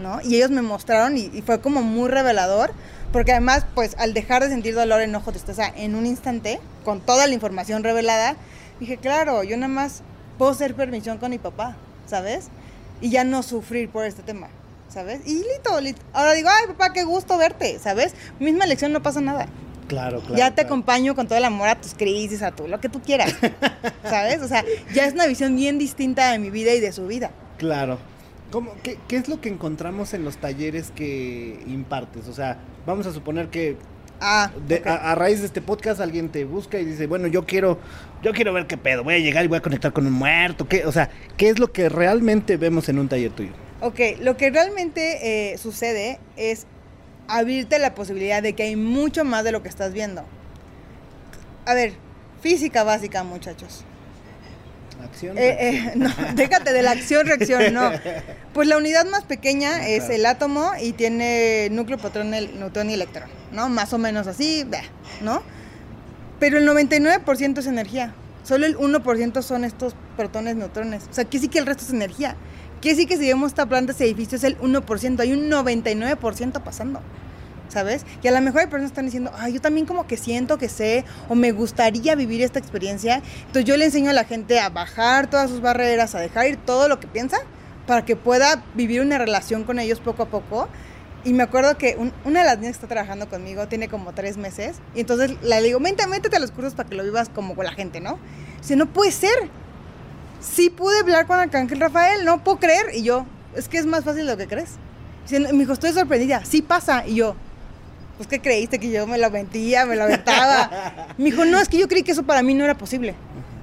¿No? 0.01 0.19
Y 0.21 0.35
ellos 0.35 0.51
me 0.51 0.61
mostraron 0.61 1.17
y 1.17 1.41
fue 1.43 1.59
como 1.59 1.81
muy 1.81 2.07
revelador 2.07 2.71
porque 3.11 3.31
además, 3.31 3.65
pues 3.73 3.95
al 3.97 4.13
dejar 4.13 4.43
de 4.43 4.49
sentir 4.49 4.75
dolor, 4.75 5.01
enojo, 5.01 5.31
tristeza 5.31 5.71
en 5.75 5.95
un 5.95 6.05
instante, 6.05 6.59
con 6.83 7.01
toda 7.01 7.27
la 7.27 7.33
información 7.33 7.83
revelada, 7.83 8.35
dije, 8.79 8.97
claro, 8.97 9.43
yo 9.43 9.57
nada 9.57 9.71
más 9.71 10.01
puedo 10.37 10.51
hacer 10.51 10.75
permisión 10.75 11.17
con 11.17 11.31
mi 11.31 11.37
papá, 11.37 11.75
¿sabes? 12.05 12.47
Y 13.01 13.09
ya 13.09 13.23
no 13.23 13.43
sufrir 13.43 13.89
por 13.89 14.05
este 14.05 14.23
tema, 14.23 14.49
¿sabes? 14.89 15.21
Y 15.25 15.35
listo, 15.35 15.71
ahora 16.13 16.33
digo, 16.33 16.49
ay 16.49 16.67
papá, 16.67 16.93
qué 16.93 17.03
gusto 17.03 17.37
verte, 17.37 17.79
¿sabes? 17.79 18.13
Misma 18.39 18.65
elección, 18.65 18.91
no 18.91 19.01
pasa 19.01 19.21
nada. 19.21 19.47
Claro, 19.87 20.19
claro. 20.19 20.35
Ya 20.35 20.53
te 20.53 20.61
acompaño 20.61 21.15
con 21.15 21.27
todo 21.27 21.37
el 21.37 21.45
amor 21.45 21.69
a 21.69 21.79
tus 21.79 21.93
crisis, 21.93 22.41
a 22.41 22.51
tú, 22.51 22.67
lo 22.67 22.81
que 22.81 22.89
tú 22.89 23.01
quieras, 23.01 23.33
¿sabes? 24.03 24.41
O 24.41 24.47
sea, 24.47 24.65
ya 24.93 25.05
es 25.05 25.13
una 25.13 25.25
visión 25.27 25.55
bien 25.55 25.77
distinta 25.77 26.31
de 26.31 26.39
mi 26.39 26.49
vida 26.49 26.73
y 26.73 26.81
de 26.81 26.91
su 26.91 27.07
vida. 27.07 27.31
Claro. 27.57 27.97
¿Cómo, 28.51 28.73
qué, 28.81 28.97
qué, 29.07 29.17
es 29.17 29.27
lo 29.27 29.41
que 29.41 29.49
encontramos 29.49 30.13
en 30.13 30.23
los 30.23 30.37
talleres 30.37 30.91
que 30.91 31.59
impartes? 31.67 32.27
O 32.27 32.33
sea, 32.33 32.59
vamos 32.85 33.05
a 33.05 33.13
suponer 33.13 33.49
que 33.49 33.75
ah, 34.21 34.51
a, 34.85 35.15
raíz 35.15 35.41
de 35.41 35.47
este 35.47 35.61
podcast 35.61 35.99
alguien 35.99 36.29
te 36.29 36.45
busca 36.45 36.79
y 36.79 36.85
dice, 36.85 37.07
bueno, 37.07 37.27
yo 37.27 37.45
quiero, 37.45 37.77
yo 38.23 38.31
quiero 38.33 38.53
ver 38.53 38.67
qué 38.67 38.77
pedo, 38.77 39.03
voy 39.03 39.15
a 39.15 39.19
llegar 39.19 39.43
y 39.43 39.47
voy 39.47 39.57
a 39.57 39.61
conectar 39.61 39.91
con 39.91 40.07
un 40.07 40.13
muerto. 40.13 40.67
¿qué? 40.67 40.85
O 40.85 40.91
sea, 40.91 41.09
¿qué 41.35 41.49
es 41.49 41.59
lo 41.59 41.71
que 41.71 41.89
realmente 41.89 42.57
vemos 42.57 42.87
en 42.89 42.99
un 42.99 43.09
taller 43.09 43.31
tuyo? 43.31 43.51
Ok, 43.81 43.99
lo 44.21 44.37
que 44.37 44.49
realmente 44.49 45.51
eh, 45.51 45.57
sucede 45.57 46.19
es 46.35 46.65
abrirte 47.27 47.79
la 47.79 47.93
posibilidad 47.93 48.41
de 48.41 48.53
que 48.53 48.63
hay 48.63 48.75
mucho 48.75 49.25
más 49.25 49.43
de 49.43 49.51
lo 49.51 49.61
que 49.61 49.69
estás 49.69 49.93
viendo. 49.93 50.23
A 51.65 51.73
ver, 51.73 51.93
física 52.41 52.83
básica, 52.83 53.23
muchachos. 53.23 53.83
Acción. 55.03 55.37
Eh, 55.37 55.57
eh, 55.59 55.91
no, 55.95 56.09
déjate 56.35 56.73
de 56.73 56.81
la 56.81 56.91
acción-reacción, 56.91 57.73
no. 57.73 57.91
Pues 58.53 58.67
la 58.67 58.77
unidad 58.77 59.05
más 59.05 59.23
pequeña 59.23 59.87
es 59.87 60.09
el 60.09 60.25
átomo 60.25 60.71
y 60.81 60.93
tiene 60.93 61.69
núcleo, 61.69 61.99
protón, 61.99 62.31
neutrón 62.31 62.89
y 62.89 62.95
electrón, 62.95 63.29
¿no? 63.51 63.69
Más 63.69 63.93
o 63.93 63.99
menos 63.99 64.25
así, 64.25 64.65
¿no? 65.21 65.43
Pero 66.39 66.57
el 66.57 66.67
99% 66.67 67.59
es 67.59 67.67
energía. 67.67 68.15
Solo 68.43 68.65
el 68.65 68.77
1% 68.77 69.41
son 69.43 69.63
estos 69.63 69.93
protones, 70.15 70.55
neutrones. 70.55 71.03
O 71.11 71.13
sea, 71.13 71.25
que 71.25 71.37
sí 71.37 71.49
que 71.49 71.59
el 71.59 71.65
resto 71.65 71.83
es 71.83 71.91
energía. 71.91 72.35
Que 72.81 72.95
sí 72.95 73.05
que 73.05 73.17
si 73.17 73.27
vemos 73.27 73.51
esta 73.51 73.65
planta, 73.65 73.91
ese 73.91 74.05
edificio 74.05 74.37
es 74.37 74.43
el 74.43 74.57
1%. 74.57 75.19
Hay 75.19 75.33
un 75.33 75.49
99% 75.51 76.63
pasando. 76.63 77.01
¿Sabes? 77.77 78.07
Y 78.23 78.27
a 78.27 78.31
lo 78.31 78.41
mejor 78.41 78.61
hay 78.61 78.65
personas 78.65 78.89
que 78.89 78.93
están 78.93 79.05
diciendo, 79.05 79.31
ay, 79.37 79.53
yo 79.53 79.61
también 79.61 79.85
como 79.85 80.07
que 80.07 80.17
siento 80.17 80.57
que 80.57 80.67
sé 80.67 81.05
o 81.29 81.35
me 81.35 81.51
gustaría 81.51 82.15
vivir 82.15 82.41
esta 82.41 82.57
experiencia. 82.57 83.21
Entonces 83.41 83.65
yo 83.65 83.77
le 83.77 83.85
enseño 83.85 84.09
a 84.09 84.13
la 84.13 84.23
gente 84.23 84.59
a 84.59 84.69
bajar 84.69 85.29
todas 85.29 85.51
sus 85.51 85.61
barreras, 85.61 86.15
a 86.15 86.19
dejar 86.19 86.47
ir 86.47 86.57
todo 86.57 86.87
lo 86.87 86.99
que 86.99 87.05
piensa 87.05 87.37
para 87.85 88.03
que 88.03 88.15
pueda 88.15 88.63
vivir 88.73 89.01
una 89.01 89.19
relación 89.19 89.63
con 89.63 89.77
ellos 89.77 89.99
poco 89.99 90.23
a 90.23 90.25
poco. 90.25 90.67
Y 91.23 91.33
me 91.33 91.43
acuerdo 91.43 91.77
que 91.77 91.95
una 92.25 92.39
de 92.39 92.45
las 92.47 92.57
niñas 92.57 92.77
que 92.77 92.85
está 92.85 92.87
trabajando 92.87 93.29
conmigo 93.29 93.67
tiene 93.67 93.89
como 93.89 94.13
tres 94.13 94.37
meses. 94.37 94.77
Y 94.95 95.01
entonces 95.01 95.39
le 95.43 95.61
digo, 95.61 95.79
métete, 95.79 96.07
métete 96.07 96.37
a 96.37 96.39
los 96.39 96.49
cursos 96.49 96.73
para 96.73 96.89
que 96.89 96.95
lo 96.95 97.03
vivas 97.03 97.29
como 97.29 97.55
con 97.55 97.65
la 97.65 97.73
gente, 97.73 97.99
¿no? 97.99 98.17
Dice, 98.59 98.75
no 98.75 98.87
puede 98.87 99.11
ser. 99.11 99.51
Sí 100.39 100.71
pude 100.71 100.99
hablar 100.99 101.27
con 101.27 101.37
Arcángel 101.37 101.79
Rafael, 101.79 102.25
no 102.25 102.43
puedo 102.43 102.57
creer. 102.57 102.87
Y 102.95 103.03
yo, 103.03 103.27
es 103.55 103.69
que 103.69 103.77
es 103.77 103.85
más 103.85 104.03
fácil 104.03 104.25
de 104.25 104.31
lo 104.31 104.37
que 104.37 104.47
crees. 104.47 104.77
Dice, 105.23 105.39
me 105.39 105.59
dijo, 105.59 105.73
estoy 105.73 105.91
sorprendida. 105.91 106.43
Sí 106.43 106.63
pasa. 106.63 107.05
Y 107.05 107.15
yo, 107.15 107.35
pues 108.17 108.27
¿qué 108.27 108.41
creíste? 108.41 108.79
Que 108.79 108.89
yo 108.89 109.07
me 109.07 109.17
lo 109.17 109.29
mentía, 109.29 109.85
me 109.85 109.95
lo 109.95 110.03
aventaba. 110.03 111.07
me 111.17 111.25
dijo, 111.25 111.45
no, 111.45 111.59
es 111.59 111.69
que 111.69 111.77
yo 111.77 111.87
creí 111.87 112.03
que 112.03 112.11
eso 112.11 112.23
para 112.23 112.43
mí 112.43 112.53
no 112.53 112.63
era 112.63 112.77
posible. 112.77 113.15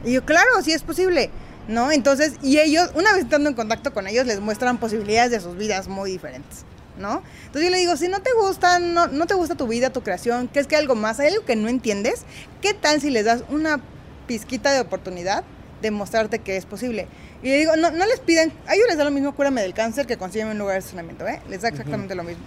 Y 0.05 0.13
yo, 0.13 0.25
claro, 0.25 0.63
sí 0.63 0.73
es 0.73 0.83
posible, 0.83 1.31
¿no? 1.69 1.91
Entonces, 1.91 2.35
y 2.43 2.59
ellos, 2.59 2.91
una 2.95 3.13
vez 3.13 3.25
estando 3.25 3.49
en 3.49 3.55
contacto 3.55 3.93
con 3.93 4.07
ellos, 4.07 4.27
les 4.27 4.41
muestran 4.41 4.79
posibilidades 4.79 5.31
de 5.31 5.41
sus 5.41 5.57
vidas 5.57 5.89
muy 5.89 6.11
diferentes, 6.11 6.65
¿no? 6.99 7.23
Entonces 7.47 7.65
yo 7.65 7.71
le 7.71 7.79
digo, 7.79 7.97
si 7.97 8.09
no 8.09 8.21
te 8.23 8.31
gusta, 8.35 8.79
no, 8.79 9.07
no 9.07 9.27
te 9.27 9.35
gusta 9.35 9.55
tu 9.55 9.67
vida, 9.67 9.91
tu 9.91 10.03
creación, 10.03 10.49
que 10.49 10.61
es 10.61 10.67
que 10.67 10.77
algo 10.77 10.95
más, 10.95 11.21
hay 11.21 11.29
algo 11.29 11.45
que 11.45 11.57
no 11.57 11.69
entiendes, 11.69 12.23
¿qué 12.61 12.75
tal 12.75 13.01
si 13.01 13.11
les 13.11 13.25
das 13.25 13.45
una 13.49 13.81
pizquita 14.27 14.73
de 14.73 14.81
oportunidad 14.81 15.43
de 15.81 15.91
mostrarte 15.91 16.39
que 16.39 16.57
es 16.57 16.67
posible? 16.67 17.09
Y 17.43 17.49
le 17.49 17.59
digo, 17.59 17.77
no, 17.77 17.91
no 17.91 18.07
les 18.07 18.21
piden, 18.21 18.53
a 18.67 18.75
ellos 18.75 18.87
les 18.89 18.99
da 18.99 19.05
lo 19.05 19.11
mismo 19.11 19.35
cúrame 19.35 19.63
del 19.63 19.75
cáncer 19.75 20.07
que 20.07 20.19
consiguen 20.19 20.49
un 20.49 20.59
lugar 20.59 20.75
de 20.75 20.79
estacionamiento, 20.81 21.27
¿eh? 21.27 21.41
Les 21.49 21.63
da 21.63 21.69
exactamente 21.69 22.15
lo 22.15 22.25
mismo. 22.25 22.45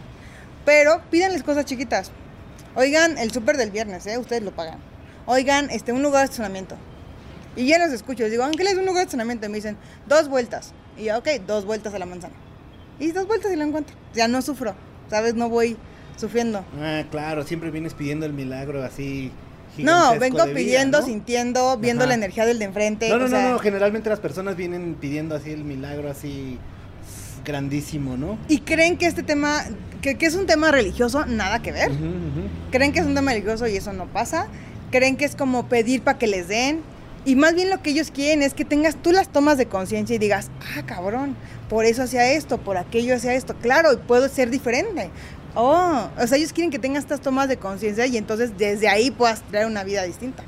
Pero 0.68 1.02
pídanles 1.10 1.44
cosas 1.44 1.64
chiquitas. 1.64 2.12
Oigan, 2.76 3.18
el 3.18 3.32
súper 3.32 3.56
del 3.56 3.72
viernes, 3.72 4.06
¿eh? 4.06 4.18
Ustedes 4.18 4.44
lo 4.44 4.52
pagan. 4.52 4.80
Oigan, 5.26 5.70
este, 5.70 5.94
un 5.94 6.04
lugar 6.04 6.24
de 6.24 6.26
estacionamiento. 6.26 6.76
Y 7.56 7.68
ya 7.68 7.80
los 7.80 7.94
escucho. 7.94 8.24
Les 8.24 8.32
digo, 8.32 8.44
Ángeles, 8.44 8.74
un 8.74 8.82
lugar 8.82 8.96
de 8.96 9.04
estacionamiento. 9.04 9.46
Y 9.46 9.50
me 9.50 9.56
dicen, 9.56 9.78
dos 10.08 10.28
vueltas. 10.28 10.74
Y 10.98 11.06
ya, 11.06 11.20
ok, 11.20 11.30
dos 11.48 11.64
vueltas 11.64 11.94
a 11.94 12.00
la 12.00 12.06
manzana. 12.06 12.34
Y 13.00 13.14
dos 13.14 13.28
vueltas 13.28 13.50
y 13.54 13.56
lo 13.56 13.64
encuentro. 13.64 13.96
Ya 14.14 14.28
no 14.28 14.42
sufro. 14.42 14.76
¿Sabes? 15.10 15.36
No 15.36 15.48
voy 15.48 15.78
sufriendo. 16.18 16.66
Ah, 16.82 17.06
claro. 17.10 17.46
Siempre 17.46 17.72
vienes 17.72 17.94
pidiendo 17.94 18.26
el 18.26 18.34
milagro 18.34 18.84
así. 18.84 19.32
No, 19.78 20.20
vengo 20.20 20.44
pidiendo, 20.54 21.02
sintiendo, 21.02 21.78
viendo 21.78 22.06
la 22.06 22.16
energía 22.16 22.46
del 22.46 22.60
de 22.60 22.66
enfrente. 22.66 23.08
No, 23.08 23.20
no, 23.20 23.30
no, 23.30 23.52
no. 23.52 23.60
Generalmente 23.60 24.10
las 24.10 24.20
personas 24.20 24.58
vienen 24.58 24.98
pidiendo 25.00 25.34
así 25.34 25.50
el 25.50 25.64
milagro 25.64 26.12
así 26.12 26.60
grandísimo, 27.48 28.18
¿no? 28.18 28.38
Y 28.50 28.60
creen 28.60 28.98
que 28.98 29.08
este 29.08 29.24
tema, 29.24 29.64
que, 30.02 30.18
es 30.20 30.36
un 30.36 30.46
tema 30.46 30.72
religioso, 30.72 31.26
nada 31.26 31.62
que 31.62 31.72
ver. 31.72 31.92
Creen 32.72 32.92
que 32.92 33.00
es 33.00 33.06
un 33.06 33.16
tema 33.16 33.32
religioso 33.32 33.68
y 33.68 33.76
eso 33.76 33.94
no 33.94 34.06
pasa. 34.08 34.48
Creen 34.92 35.18
que 35.18 35.26
es 35.26 35.36
como 35.36 35.68
pedir 35.68 36.02
para 36.02 36.18
que 36.18 36.28
les 36.28 36.48
den. 36.48 36.82
Y 37.26 37.36
más 37.36 37.56
bien 37.56 37.70
lo 37.70 37.82
que 37.82 37.90
ellos 37.90 38.10
quieren 38.12 38.42
es 38.42 38.54
que 38.54 38.64
tengas 38.64 38.96
tú 38.96 39.12
las 39.12 39.30
tomas 39.30 39.58
de 39.58 39.66
conciencia 39.66 40.16
y 40.16 40.20
digas, 40.20 40.50
ah, 40.78 40.84
cabrón, 40.86 41.36
por 41.70 41.86
eso 41.86 42.04
hacía 42.04 42.32
esto, 42.32 42.58
por 42.58 42.78
aquello 42.78 43.16
hacía 43.16 43.34
esto. 43.34 43.56
Claro, 43.62 43.92
y 43.92 43.98
puedo 43.98 44.30
ser 44.30 44.50
diferente. 44.50 45.10
Oh, 45.54 46.08
o 46.18 46.28
sea, 46.28 46.38
ellos 46.38 46.54
quieren 46.54 46.72
que 46.72 46.80
tengas 46.80 47.04
estas 47.04 47.20
tomas 47.20 47.50
de 47.50 47.58
conciencia 47.58 48.06
y 48.06 48.16
entonces 48.16 48.58
desde 48.58 48.88
ahí 48.88 49.12
puedas 49.12 49.42
traer 49.42 49.68
una 49.68 49.84
vida 49.84 50.04
distinta. 50.04 50.44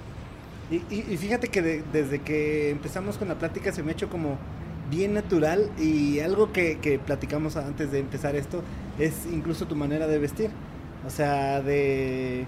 Y, 0.71 1.17
fíjate 1.17 1.47
que 1.47 1.83
desde 1.91 2.19
que 2.19 2.69
empezamos 2.69 3.17
con 3.17 3.27
la 3.27 3.35
plática 3.35 3.71
se 3.71 3.81
me 3.81 3.89
ha 3.89 3.93
hecho 3.93 4.07
como 4.07 4.37
bien 4.89 5.13
natural 5.13 5.69
y 5.77 6.19
algo 6.19 6.51
que, 6.51 6.79
que 6.79 6.99
platicamos 6.99 7.55
antes 7.55 7.91
de 7.91 7.99
empezar 7.99 8.35
esto 8.35 8.63
es 8.97 9.13
incluso 9.31 9.65
tu 9.65 9.75
manera 9.75 10.07
de 10.07 10.19
vestir. 10.19 10.49
O 11.05 11.09
sea, 11.09 11.61
de 11.61 12.45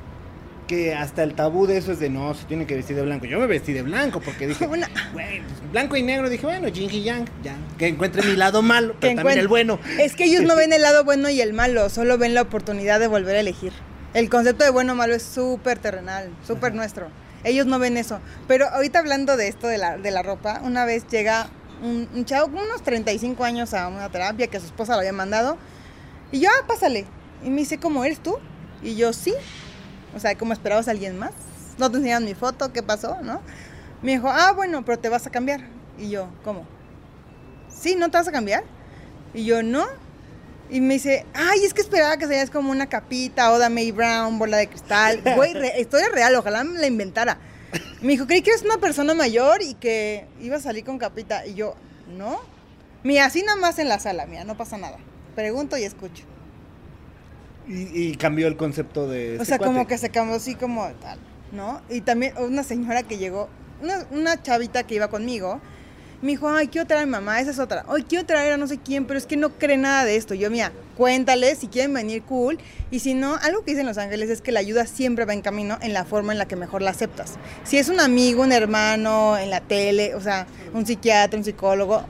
que 0.72 0.94
hasta 0.94 1.24
el 1.24 1.34
tabú 1.34 1.68
de 1.68 1.78
eso 1.78 1.92
es 1.92 2.00
de 2.00 2.10
no, 2.10 2.34
se 2.34 2.46
tiene 2.46 2.66
que 2.66 2.76
vestir 2.76 2.96
de 2.96 3.02
blanco. 3.02 3.26
Yo 3.26 3.40
me 3.40 3.46
vestí 3.46 3.74
de 3.74 3.82
blanco 3.82 4.22
porque 4.22 4.48
dije, 4.48 4.68
bueno, 4.68 4.88
pues, 5.12 5.42
blanco 5.70 5.98
y 5.98 6.04
negro. 6.04 6.30
Dije, 6.30 6.46
bueno, 6.46 6.70
yin 6.70 6.90
y 6.90 7.04
yang, 7.04 7.26
ya. 7.44 7.58
Que 7.78 7.88
encuentre 7.88 8.24
mi 8.24 8.38
lado 8.38 8.62
malo, 8.62 8.96
pero 9.00 9.16
también 9.16 9.40
el 9.40 9.50
bueno. 9.50 9.80
Es 10.00 10.16
que 10.16 10.24
ellos 10.24 10.44
no 10.44 10.56
ven 10.58 10.72
el 10.72 10.82
lado 10.82 11.04
bueno 11.04 11.30
y 11.30 11.42
el 11.42 11.52
malo, 11.52 11.90
solo 11.90 12.18
ven 12.18 12.34
la 12.34 12.44
oportunidad 12.44 13.02
de 13.02 13.08
volver 13.08 13.36
a 13.36 13.42
elegir. 13.42 13.74
El 14.14 14.30
concepto 14.30 14.64
de 14.64 14.70
bueno 14.70 14.94
o 14.94 14.96
malo 14.96 15.14
es 15.14 15.24
súper 15.24 15.78
terrenal, 15.78 16.30
súper 16.48 16.74
nuestro. 16.74 17.08
Ellos 17.44 17.66
no 17.66 17.78
ven 17.78 17.98
eso. 17.98 18.20
Pero 18.48 18.70
ahorita 18.70 19.00
hablando 19.00 19.36
de 19.36 19.50
esto 19.50 19.68
de 19.68 19.78
la, 19.78 19.98
de 19.98 20.12
la 20.12 20.22
ropa, 20.22 20.62
una 20.64 20.86
vez 20.86 21.06
llega 21.08 21.50
un, 21.82 22.08
un 22.14 22.26
chavo 22.26 22.52
con 22.52 22.62
unos 22.64 22.82
35 22.84 23.44
años 23.44 23.74
a 23.74 23.88
una 23.88 24.10
terapia 24.10 24.48
que 24.48 24.60
su 24.60 24.66
esposa 24.68 24.94
lo 24.94 25.00
había 25.00 25.14
mandado. 25.14 25.58
Y 26.32 26.40
yo, 26.42 26.50
ah, 26.50 26.66
pásale. 26.68 27.06
Y 27.44 27.50
me 27.50 27.58
dice, 27.58 27.78
¿cómo 27.80 28.04
eres 28.06 28.20
tú? 28.22 28.38
Y 28.82 28.96
yo, 28.96 29.14
sí. 29.14 29.34
O 30.16 30.20
sea, 30.20 30.38
¿cómo 30.38 30.54
esperabas 30.54 30.88
a 30.88 30.92
alguien 30.92 31.18
más? 31.18 31.32
No 31.78 31.90
te 31.90 31.98
enseñan 31.98 32.26
mi 32.26 32.34
foto, 32.36 32.72
¿qué 32.74 32.84
pasó? 32.84 33.18
¿No? 33.22 33.42
Me 34.02 34.14
dijo, 34.14 34.30
ah, 34.30 34.52
bueno, 34.54 34.84
pero 34.86 35.00
te 35.00 35.10
vas 35.10 35.26
a 35.28 35.30
cambiar. 35.30 35.62
Y 35.98 36.10
yo, 36.10 36.28
¿cómo? 36.44 36.66
Sí, 37.70 37.96
¿no 37.96 38.10
te 38.12 38.18
vas 38.18 38.28
a 38.28 38.32
cambiar? 38.32 38.64
Y 39.34 39.46
yo, 39.46 39.64
no. 39.64 39.86
Y 40.70 40.80
me 40.82 40.94
dice, 40.96 41.26
ay, 41.34 41.66
es 41.66 41.74
que 41.74 41.82
esperaba 41.82 42.18
que 42.18 42.28
seas 42.28 42.50
como 42.50 42.72
una 42.72 42.88
capita, 42.88 43.52
Oda 43.52 43.70
May 43.70 43.92
Brown, 43.92 44.40
bola 44.40 44.58
de 44.58 44.68
cristal. 44.68 45.22
Güey, 45.36 45.54
re- 45.54 45.82
historia 45.82 46.08
real, 46.10 46.36
ojalá 46.36 46.64
me 46.64 46.80
la 46.80 46.88
inventara. 46.88 47.38
Me 48.02 48.14
dijo, 48.14 48.28
creí 48.28 48.42
que 48.42 48.52
eres 48.52 48.64
una 48.64 48.78
persona 48.78 49.14
mayor 49.14 49.62
y 49.62 49.76
que 49.76 50.26
iba 50.42 50.58
a 50.58 50.60
salir 50.60 50.84
con 50.84 50.98
capita. 50.98 51.46
Y 51.46 51.54
yo, 51.54 51.76
no. 52.18 52.40
Mira, 53.04 53.26
así 53.26 53.44
nada 53.44 53.60
más 53.60 53.80
en 53.80 53.90
la 53.90 54.00
sala, 54.00 54.26
mira, 54.26 54.44
no 54.44 54.58
pasa 54.58 54.78
nada. 54.78 54.98
Pregunto 55.36 55.78
y 55.78 55.84
escucho. 55.84 56.24
Y, 57.68 58.10
y 58.10 58.16
cambió 58.16 58.48
el 58.48 58.58
concepto 58.58 59.08
de. 59.08 59.32
O 59.32 59.42
este 59.42 59.46
sea, 59.46 59.58
como 59.60 59.88
que 59.88 59.98
se 59.98 60.10
cambió 60.10 60.36
así 60.36 60.56
como 60.56 60.88
tal, 61.02 61.20
¿no? 61.52 61.82
Y 61.90 62.02
también 62.02 62.34
una 62.38 62.64
señora 62.64 63.04
que 63.04 63.18
llegó, 63.18 63.50
una, 63.82 64.06
una 64.12 64.42
chavita 64.42 64.84
que 64.84 64.96
iba 64.96 65.10
conmigo, 65.10 65.62
me 66.22 66.32
dijo, 66.32 66.48
ay, 66.50 66.68
quiero 66.68 66.86
traer 66.86 67.04
a 67.04 67.06
mi 67.06 67.12
mamá, 67.12 67.40
esa 67.40 67.52
es 67.52 67.60
otra. 67.60 67.84
Ay, 67.88 68.04
quiero 68.04 68.26
traer 68.26 68.54
a 68.54 68.58
no 68.58 68.68
sé 68.68 68.78
quién, 68.78 69.06
pero 69.06 69.18
es 69.18 69.26
que 69.26 69.38
no 69.38 69.50
cree 69.50 69.78
nada 69.78 70.06
de 70.06 70.16
esto. 70.16 70.34
Yo, 70.34 70.52
mira, 70.52 70.72
cuéntales 70.98 71.58
si 71.58 71.68
quieren 71.68 71.94
venir, 71.94 72.22
cool. 72.24 72.60
Y 72.92 73.00
si 73.00 73.14
no, 73.14 73.36
algo 73.36 73.64
que 73.64 73.72
dicen 73.72 73.88
Los 73.88 73.98
Ángeles 73.98 74.30
es 74.30 74.42
que 74.42 74.52
la 74.52 74.60
ayuda 74.60 74.86
siempre 74.86 75.26
va 75.26 75.34
en 75.34 75.42
camino 75.42 75.78
en 75.82 75.94
la 75.94 76.06
forma 76.06 76.32
en 76.32 76.38
la 76.38 76.48
que 76.48 76.56
mejor 76.56 76.82
la 76.82 76.92
aceptas. 76.92 77.34
Si 77.64 77.78
es 77.78 77.90
un 77.90 78.00
amigo, 78.00 78.44
un 78.44 78.52
hermano, 78.52 79.38
en 79.38 79.50
la 79.50 79.62
tele, 79.62 80.14
o 80.14 80.22
sea, 80.22 80.46
un 80.74 80.86
psiquiatra, 80.86 81.38
un 81.38 81.44
psicólogo, 81.44 82.04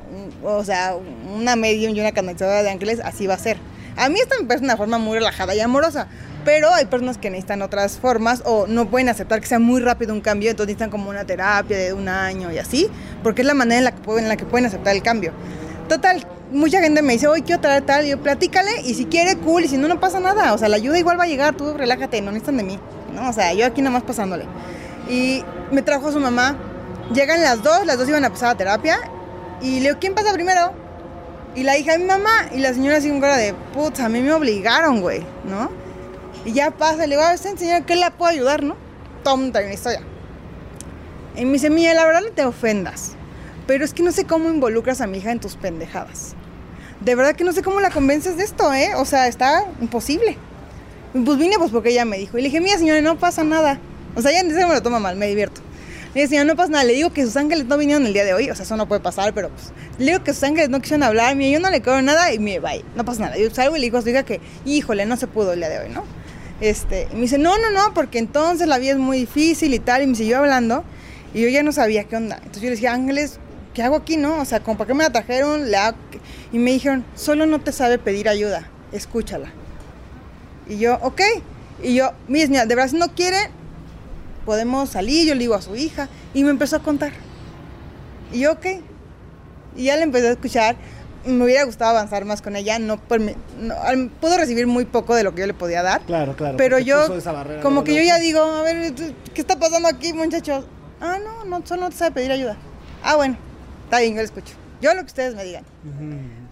o 0.44 0.64
sea, 0.66 0.96
una 0.96 1.56
medium 1.56 1.96
y 1.96 2.02
una 2.02 2.12
canalizadora 2.12 2.64
de 2.64 2.70
ángeles, 2.70 3.00
así 3.04 3.28
va 3.28 3.36
a 3.36 3.40
ser. 3.40 3.58
A 3.98 4.10
mí 4.10 4.20
esta 4.20 4.40
me 4.40 4.46
parece 4.46 4.66
una 4.66 4.78
forma 4.78 4.98
muy 4.98 5.18
relajada 5.18 5.54
y 5.56 5.60
amorosa, 5.60 6.08
pero 6.44 6.74
hay 6.74 6.86
personas 6.86 7.18
que 7.18 7.30
necesitan 7.30 7.62
otras 7.62 7.98
formas 7.98 8.42
o 8.46 8.68
no 8.68 8.90
pueden 8.90 9.10
aceptar 9.10 9.42
que 9.42 9.48
sea 9.48 9.60
muy 9.60 9.82
rápido 9.82 10.14
un 10.14 10.22
cambio, 10.22 10.50
entonces 10.50 10.68
necesitan 10.68 10.90
como 10.90 11.10
una 11.10 11.26
terapia 11.26 11.78
de 11.78 11.94
un 11.94 12.08
año 12.08 12.52
y 12.52 12.58
así, 12.58 12.90
porque 13.24 13.42
es 13.42 13.48
la 13.48 13.54
manera 13.54 13.78
en 13.78 13.84
la 13.86 13.92
que 13.92 14.02
pueden, 14.02 14.26
en 14.26 14.30
la 14.30 14.38
que 14.38 14.46
pueden 14.46 14.66
aceptar 14.66 14.96
el 14.96 15.04
cambio. 15.04 15.32
Total, 15.88 16.26
mucha 16.52 16.82
gente 16.82 17.02
me 17.02 17.14
dice, 17.14 17.28
oye, 17.28 17.44
quiero 17.44 17.62
traer 17.62 17.84
tal, 17.86 18.06
y 18.06 18.10
yo 18.10 18.22
platícale, 18.22 18.82
y 18.84 18.94
si 18.94 19.06
quiere, 19.06 19.38
cool, 19.38 19.66
y 19.66 19.68
si 19.68 19.78
no, 19.78 19.88
no 19.88 20.00
pasa 20.00 20.20
nada, 20.20 20.54
o 20.54 20.58
sea, 20.58 20.70
la 20.70 20.78
ayuda 20.78 20.98
igual 20.98 21.20
va 21.20 21.24
a 21.24 21.28
llegar, 21.28 21.56
tú 21.56 21.74
relájate, 21.74 22.22
no 22.22 22.32
necesitan 22.32 22.58
de 22.58 22.64
mí, 22.64 22.80
¿no? 23.14 23.30
O 23.30 23.34
sea, 23.34 23.54
yo 23.54 23.66
aquí 23.66 23.82
nada 23.82 23.94
más 23.94 24.04
pasándole. 24.04 24.46
Y 25.10 25.44
me 25.72 25.82
trajo 25.82 26.08
a 26.08 26.12
su 26.12 26.20
mamá, 26.20 26.58
llegan 27.14 27.42
las 27.42 27.62
dos, 27.64 27.86
las 27.86 27.98
dos 27.98 28.08
iban 28.08 28.24
a 28.26 28.30
pasar 28.30 28.50
a 28.50 28.56
terapia, 28.56 28.98
y 29.62 29.80
le 29.80 29.90
digo, 29.90 29.98
¿quién 30.00 30.16
pasa 30.16 30.34
primero? 30.34 30.74
Y 31.56 31.64
la 31.64 31.78
hija 31.78 31.94
de 31.94 32.00
mi 32.00 32.06
mamá, 32.06 32.48
y 32.54 32.60
la 32.60 32.74
señora 32.74 32.98
así 32.98 33.10
con 33.10 33.20
cara 33.20 33.38
de, 33.38 33.54
putz, 33.74 34.00
a 34.00 34.10
mí 34.10 34.22
me 34.22 34.32
obligaron, 34.34 35.02
güey, 35.02 35.22
¿no? 35.44 35.70
Y 36.46 36.54
ya 36.54 36.72
pasa, 36.72 37.06
le 37.08 37.16
digo, 37.16 37.22
a 37.22 37.30
ver, 37.30 37.38
señora, 37.38 37.86
¿qué 37.86 37.96
la 37.96 38.12
puedo 38.12 38.32
ayudar, 38.32 38.64
no? 38.64 38.76
Tom, 39.24 39.52
trae 39.52 39.66
una 39.66 39.74
historia. 39.74 40.02
Y 41.36 41.46
me 41.46 41.54
dice, 41.54 41.70
mira, 41.70 41.94
la 41.94 42.06
verdad 42.06 42.22
no 42.22 42.32
te 42.32 42.44
ofendas, 42.44 43.12
pero 43.68 43.86
es 43.86 43.94
que 43.94 44.04
no 44.04 44.12
sé 44.12 44.26
cómo 44.26 44.50
involucras 44.50 45.02
a 45.02 45.08
mi 45.08 45.20
hija 45.20 45.32
en 45.32 45.40
tus 45.40 45.56
pendejadas. 45.56 46.36
De 47.00 47.16
verdad 47.16 47.36
que 47.36 47.44
no 47.44 47.54
sé 47.54 47.62
cómo 47.64 47.80
la 47.80 47.90
convences 47.90 48.38
de 48.38 48.44
esto, 48.44 48.74
¿eh? 48.74 48.96
O 48.96 49.06
sea, 49.06 49.28
está 49.28 49.66
imposible. 49.80 50.38
Pues 51.14 51.38
vine 51.38 51.58
pues 51.58 51.72
porque 51.72 51.90
ella 51.90 52.06
me 52.06 52.18
dijo. 52.18 52.38
Y 52.38 52.42
le 52.42 52.48
dije, 52.50 52.62
mira, 52.62 52.78
señora, 52.78 53.02
no 53.02 53.18
pasa 53.18 53.44
nada. 53.44 53.80
O 54.16 54.22
sea, 54.22 54.32
ella 54.32 54.42
en 54.42 54.50
serio 54.50 54.68
me 54.68 54.76
lo 54.76 54.82
toma 54.82 55.00
mal, 55.00 55.16
me 55.16 55.28
divierto. 55.28 55.62
Le 56.14 56.22
dije, 56.22 56.28
señora, 56.28 56.46
no 56.46 56.56
pasa 56.56 56.72
nada. 56.72 56.84
Le 56.84 56.94
digo 56.94 57.12
que 57.12 57.24
sus 57.24 57.36
ángeles 57.38 57.66
no 57.66 57.78
vinieron 57.78 58.06
el 58.06 58.14
día 58.14 58.24
de 58.24 58.34
hoy. 58.34 58.50
O 58.50 58.56
sea, 58.56 58.66
eso 58.66 58.78
no 58.78 58.88
puede 58.88 59.02
pasar, 59.02 59.34
pero 59.34 59.50
pues. 59.50 59.72
Le 59.98 60.12
digo 60.12 60.24
que 60.24 60.34
sus 60.34 60.44
ángeles 60.44 60.70
no 60.70 60.80
quisieron 60.80 61.04
hablar. 61.04 61.36
Mira, 61.36 61.52
yo 61.52 61.60
no 61.60 61.72
le 61.72 61.82
creo 61.82 62.02
nada 62.02 62.34
y 62.34 62.40
me 62.40 62.60
bye. 62.60 62.84
No 62.96 63.04
pasa 63.04 63.22
nada. 63.22 63.38
Yo 63.38 63.50
salgo 63.50 63.76
y 63.76 63.80
le 63.80 63.86
digo 63.86 63.98
a 63.98 64.02
su 64.02 64.10
hija 64.10 64.24
que, 64.24 64.42
híjole, 64.66 65.06
no 65.06 65.18
se 65.18 65.28
pudo 65.28 65.54
el 65.54 65.60
día 65.60 65.70
de 65.70 65.80
hoy, 65.80 65.90
¿no? 65.90 66.04
Este, 66.62 67.08
me 67.14 67.22
dice, 67.22 67.40
no, 67.40 67.58
no, 67.58 67.72
no, 67.72 67.94
porque 67.94 68.20
entonces 68.20 68.68
la 68.68 68.78
vida 68.78 68.92
es 68.92 68.98
muy 68.98 69.18
difícil 69.18 69.74
y 69.74 69.80
tal. 69.80 70.04
Y 70.04 70.08
me 70.08 70.16
siguió 70.16 70.38
hablando. 70.38 70.84
Y 71.34 71.42
yo 71.42 71.50
ya 71.50 71.64
no 71.64 71.72
sabía 71.72 72.04
qué 72.06 72.16
onda. 72.16 72.38
Entonces 72.38 72.62
yo 72.62 72.70
le 72.70 72.76
decía, 72.76 72.94
Ángeles, 72.94 73.40
¿qué 73.74 73.84
hago 73.84 73.96
aquí, 73.96 74.16
no? 74.18 74.40
O 74.40 74.46
sea, 74.46 74.62
para 74.78 74.86
qué 74.86 74.94
me 74.94 75.04
la 75.04 75.12
trajeron, 75.12 75.66
qué?". 76.12 76.20
Y 76.52 76.60
me 76.60 76.72
dijeron, 76.72 77.04
solo 77.16 77.46
no 77.46 77.60
te 77.60 77.72
sabe 77.72 77.98
pedir 77.98 78.30
ayuda, 78.30 78.70
escúchala. 78.92 79.52
Y 80.68 80.78
yo, 80.78 81.00
ok. 81.02 81.22
Y 81.82 81.96
yo, 81.96 82.12
mira, 82.28 82.46
señora, 82.46 82.66
de 82.66 82.76
verdad, 82.76 82.92
si 82.92 82.98
no 82.98 83.14
quiere, 83.16 83.50
podemos 84.46 84.90
salir. 84.90 85.28
Yo 85.28 85.34
le 85.34 85.40
digo 85.40 85.56
a 85.56 85.62
su 85.62 85.76
hija. 85.76 86.10
Y 86.34 86.44
me 86.44 86.52
empezó 86.52 86.76
a 86.76 86.84
contar. 86.84 87.12
Y 88.32 88.40
yo, 88.40 88.52
ok. 88.52 88.66
Y 89.76 89.86
ya 89.86 89.96
le 89.96 90.04
empecé 90.04 90.28
a 90.28 90.32
escuchar. 90.32 90.76
Me 91.26 91.44
hubiera 91.44 91.64
gustado 91.66 91.92
avanzar 91.92 92.26
más 92.26 92.42
con 92.42 92.56
ella. 92.56 92.80
No, 92.80 93.00
no, 93.60 94.10
pudo 94.20 94.38
recibir 94.38 94.66
muy 94.68 94.86
poco 94.86 95.16
de 95.16 95.24
lo 95.24 95.36
que 95.36 95.42
yo 95.42 95.48
le 95.48 95.54
podía 95.54 95.84
dar. 95.84 96.02
Claro, 96.02 96.36
claro. 96.36 96.58
Pero 96.58 96.80
yo, 96.80 97.08
como 97.62 97.84
que 97.84 97.94
yo 97.94 98.02
ya 98.02 98.18
digo, 98.18 98.42
a 98.42 98.64
ver, 98.64 98.94
¿qué 99.34 99.42
está 99.42 99.58
pasando 99.60 99.88
aquí, 99.88 100.14
muchachos? 100.14 100.66
Ah, 101.00 101.18
no, 101.24 101.46
no, 101.46 101.66
solo 101.66 101.84
no 101.84 101.90
te 101.90 101.98
sabe 101.98 102.12
pedir 102.12 102.32
ayuda. 102.32 102.58
Ah, 103.04 103.16
bueno, 103.16 103.38
está 103.86 104.00
bien, 104.00 104.14
yo 104.14 104.22
lo 104.22 104.26
escucho. 104.26 104.56
Yo 104.82 104.94
lo 104.94 105.02
que 105.02 105.08
ustedes 105.08 105.36
me 105.36 105.44
digan. 105.44 105.64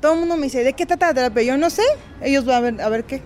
Todo 0.01 0.13
el 0.13 0.19
mundo 0.19 0.37
me 0.37 0.43
dice, 0.43 0.63
¿de 0.63 0.73
qué 0.73 0.85
trata 0.85 1.07
la 1.07 1.13
terapia? 1.13 1.43
Yo 1.43 1.57
no 1.57 1.69
sé, 1.69 1.83
ellos 2.21 2.45
van 2.45 2.55
a 2.55 2.59
ver, 2.59 2.81
a 2.81 2.89
ver 2.89 3.03
qué. 3.05 3.21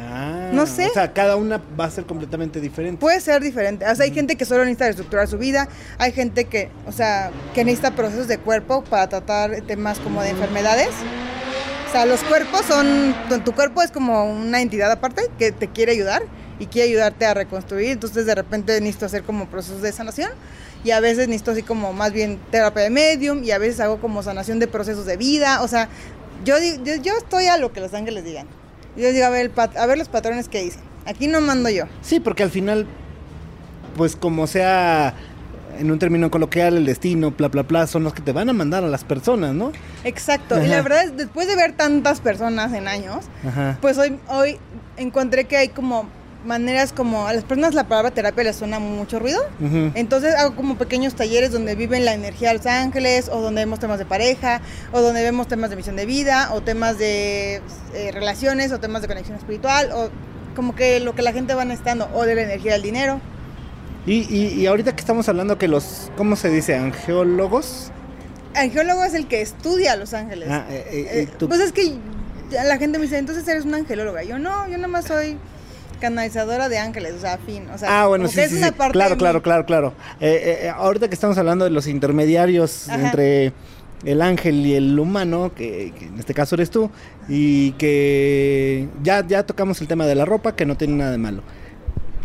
Ah, 0.00 0.50
No 0.52 0.66
sé. 0.66 0.86
O 0.86 0.92
sea, 0.92 1.12
cada 1.12 1.36
una 1.36 1.60
va 1.78 1.84
a 1.86 1.90
ser 1.90 2.04
completamente 2.06 2.60
diferente. 2.60 3.00
Puede 3.00 3.20
ser 3.20 3.42
diferente. 3.42 3.86
O 3.86 3.94
sea, 3.94 4.04
hay 4.04 4.12
gente 4.14 4.36
que 4.36 4.44
solo 4.44 4.60
necesita 4.64 4.84
reestructurar 4.86 5.28
su 5.28 5.38
vida, 5.38 5.68
hay 5.98 6.12
gente 6.12 6.44
que, 6.46 6.70
o 6.86 6.92
sea, 6.92 7.30
que 7.54 7.64
necesita 7.64 7.90
procesos 7.92 8.28
de 8.28 8.38
cuerpo 8.38 8.82
para 8.84 9.08
tratar 9.08 9.60
temas 9.62 9.98
como 9.98 10.22
de 10.22 10.30
enfermedades. 10.30 10.88
O 11.88 11.92
sea, 11.92 12.04
los 12.06 12.22
cuerpos 12.24 12.62
son, 12.66 13.14
tu- 13.28 13.40
tu 13.40 13.52
cuerpo 13.52 13.82
es 13.82 13.90
como 13.90 14.24
una 14.24 14.60
entidad 14.60 14.90
aparte 14.92 15.22
que 15.38 15.52
te 15.52 15.68
quiere 15.68 15.92
ayudar 15.92 16.22
y 16.58 16.66
quiere 16.66 16.88
ayudarte 16.90 17.24
a 17.24 17.34
reconstruir. 17.34 17.90
Entonces, 17.90 18.26
de 18.26 18.34
repente 18.34 18.78
necesito 18.80 19.06
hacer 19.06 19.22
como 19.22 19.46
procesos 19.48 19.80
de 19.80 19.92
sanación 19.92 20.30
y 20.84 20.90
a 20.90 21.00
veces 21.00 21.28
necesito 21.28 21.52
así 21.52 21.62
como 21.62 21.92
más 21.92 22.12
bien 22.12 22.38
terapia 22.50 22.82
de 22.82 22.90
medium 22.90 23.42
y 23.42 23.52
a 23.52 23.58
veces 23.58 23.80
hago 23.80 24.00
como 24.00 24.22
sanación 24.22 24.58
de 24.58 24.66
procesos 24.66 25.06
de 25.06 25.16
vida. 25.16 25.62
O 25.62 25.68
sea, 25.68 25.88
yo, 26.44 26.56
yo, 26.84 26.94
yo 26.96 27.16
estoy 27.16 27.46
a 27.46 27.56
lo 27.56 27.72
que 27.72 27.80
los 27.80 27.94
ángeles 27.94 28.24
digan. 28.24 28.46
Yo 28.98 29.12
digo, 29.12 29.24
a 29.26 29.30
ver, 29.30 29.42
el 29.42 29.50
pat- 29.50 29.76
a 29.76 29.86
ver 29.86 29.96
los 29.98 30.08
patrones 30.08 30.48
que 30.48 30.62
dicen. 30.62 30.82
Aquí 31.06 31.26
no 31.26 31.40
mando 31.40 31.70
yo. 31.70 31.84
Sí, 32.02 32.20
porque 32.20 32.42
al 32.42 32.50
final, 32.50 32.86
pues 33.96 34.16
como 34.16 34.46
sea 34.46 35.14
en 35.78 35.90
un 35.92 35.98
término 35.98 36.30
coloquial, 36.30 36.76
el 36.76 36.84
destino, 36.86 37.30
bla, 37.30 37.48
bla, 37.48 37.62
bla, 37.62 37.86
son 37.86 38.02
los 38.02 38.12
que 38.12 38.20
te 38.20 38.32
van 38.32 38.48
a 38.48 38.52
mandar 38.52 38.82
a 38.82 38.88
las 38.88 39.04
personas, 39.04 39.54
¿no? 39.54 39.70
Exacto. 40.04 40.62
Y 40.62 40.66
la 40.66 40.82
verdad 40.82 41.04
es, 41.04 41.16
después 41.16 41.46
de 41.46 41.54
ver 41.54 41.72
tantas 41.76 42.20
personas 42.20 42.72
en 42.72 42.88
años, 42.88 43.26
Ajá. 43.46 43.78
pues 43.80 43.96
hoy, 43.96 44.18
hoy 44.28 44.58
encontré 44.96 45.44
que 45.44 45.56
hay 45.56 45.68
como 45.68 46.08
maneras 46.44 46.92
como 46.92 47.26
a 47.26 47.32
las 47.32 47.44
personas 47.44 47.74
la 47.74 47.84
palabra 47.88 48.10
terapia 48.12 48.44
les 48.44 48.56
suena 48.56 48.78
mucho 48.78 49.18
ruido. 49.18 49.40
Entonces 49.94 50.34
hago 50.36 50.54
como 50.54 50.76
pequeños 50.78 51.14
talleres 51.14 51.50
donde 51.52 51.74
viven 51.74 52.04
la 52.04 52.14
energía 52.14 52.48
de 52.50 52.58
los 52.58 52.66
ángeles, 52.66 53.28
o 53.32 53.40
donde 53.40 53.62
vemos 53.62 53.80
temas 53.80 53.98
de 53.98 54.04
pareja, 54.06 54.60
o 54.92 55.00
donde 55.00 55.22
vemos 55.22 55.48
temas 55.48 55.70
de 55.70 55.76
misión 55.76 55.96
de 55.96 56.06
vida, 56.06 56.50
o 56.52 56.60
temas 56.60 56.96
de 56.98 57.60
eh, 57.94 58.10
relaciones, 58.12 58.70
o 58.72 58.78
temas 58.80 59.02
de 59.02 59.08
conexión 59.08 59.36
espiritual, 59.36 59.90
o 59.92 60.10
como 60.54 60.74
que 60.74 61.00
lo 61.00 61.14
que 61.14 61.22
la 61.22 61.32
gente 61.32 61.54
va 61.54 61.64
necesitando, 61.64 62.08
o 62.14 62.24
de 62.24 62.34
la 62.34 62.42
energía 62.42 62.72
del 62.72 62.82
dinero. 62.82 63.20
Y, 64.06 64.20
y, 64.34 64.54
y 64.60 64.66
ahorita 64.66 64.94
que 64.94 65.00
estamos 65.00 65.28
hablando 65.28 65.58
que 65.58 65.68
los, 65.68 66.10
¿cómo 66.16 66.36
se 66.36 66.48
dice? 66.50 66.76
Angeólogos. 66.76 67.90
Angeólogo 68.54 69.04
es 69.04 69.14
el 69.14 69.26
que 69.26 69.42
estudia 69.42 69.92
a 69.92 69.96
los 69.96 70.14
ángeles. 70.14 70.48
Ah, 70.50 70.64
eh, 70.70 70.84
eh, 70.90 71.08
Eh, 71.12 71.22
y 71.22 71.26
tú- 71.36 71.48
pues 71.48 71.60
es 71.60 71.72
que 71.72 71.94
la 72.50 72.78
gente 72.78 72.98
me 72.98 73.04
dice, 73.04 73.18
entonces 73.18 73.46
eres 73.46 73.64
una 73.66 73.76
angelóloga. 73.76 74.22
Yo 74.22 74.38
no, 74.38 74.66
yo 74.68 74.76
nada 74.76 74.88
más 74.88 75.04
soy 75.04 75.36
canalizadora 75.98 76.68
de 76.68 76.78
ángeles, 76.78 77.14
o 77.14 77.20
sea, 77.20 77.38
fin. 77.38 77.68
O 77.70 77.78
sea, 77.78 78.02
ah, 78.02 78.06
bueno, 78.06 78.26
sí, 78.28 78.40
es 78.40 78.50
sí, 78.50 78.56
una 78.56 78.68
sí. 78.68 78.74
parte 78.76 78.92
Claro, 78.92 79.14
de 79.14 79.18
claro, 79.18 79.38
mí. 79.38 79.42
claro, 79.42 79.66
claro. 79.66 79.94
Eh, 80.20 80.60
eh, 80.64 80.68
ahorita 80.70 81.08
que 81.08 81.14
estamos 81.14 81.36
hablando 81.38 81.64
de 81.64 81.70
los 81.70 81.86
intermediarios 81.86 82.88
Ajá. 82.88 83.06
entre 83.06 83.52
el 84.04 84.22
ángel 84.22 84.64
y 84.64 84.74
el 84.74 84.98
humano, 84.98 85.52
que, 85.54 85.92
que 85.98 86.04
en 86.06 86.18
este 86.18 86.32
caso 86.34 86.54
eres 86.54 86.70
tú, 86.70 86.90
y 87.28 87.72
que 87.72 88.88
ya, 89.02 89.26
ya 89.26 89.42
tocamos 89.44 89.80
el 89.80 89.88
tema 89.88 90.06
de 90.06 90.14
la 90.14 90.24
ropa, 90.24 90.54
que 90.54 90.64
no 90.66 90.76
tiene 90.76 90.94
nada 90.94 91.10
de 91.10 91.18
malo. 91.18 91.42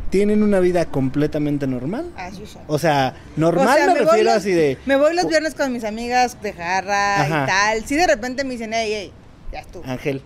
¿Tienen 0.09 0.43
una 0.43 0.59
vida 0.59 0.86
completamente 0.86 1.65
normal? 1.65 2.11
As 2.15 2.38
usual. 2.38 2.63
O 2.67 2.78
sea, 2.78 3.15
normal 3.36 3.67
O 3.67 3.74
sea, 3.74 3.88
me, 3.88 3.99
refiero 4.01 4.24
los- 4.26 4.34
así 4.36 4.51
de... 4.51 4.78
Me 4.86 4.95
voy 4.95 5.15
los 5.15 5.28
viernes 5.28 5.55
con 5.55 5.74
mis 5.74 5.84
amigas 5.84 6.39
de 6.43 6.53
jarra 6.53 7.21
Ajá. 7.24 7.43
y 7.43 7.47
tal. 7.47 7.86
Si 7.88 7.95
de 7.95 8.05
repente 8.05 8.43
me 8.43 8.51
dicen, 8.51 8.69
hey, 8.74 8.91
hey, 8.93 9.11
ya 9.51 9.61
estuvo. 9.61 9.84
Ángel. 9.88 10.21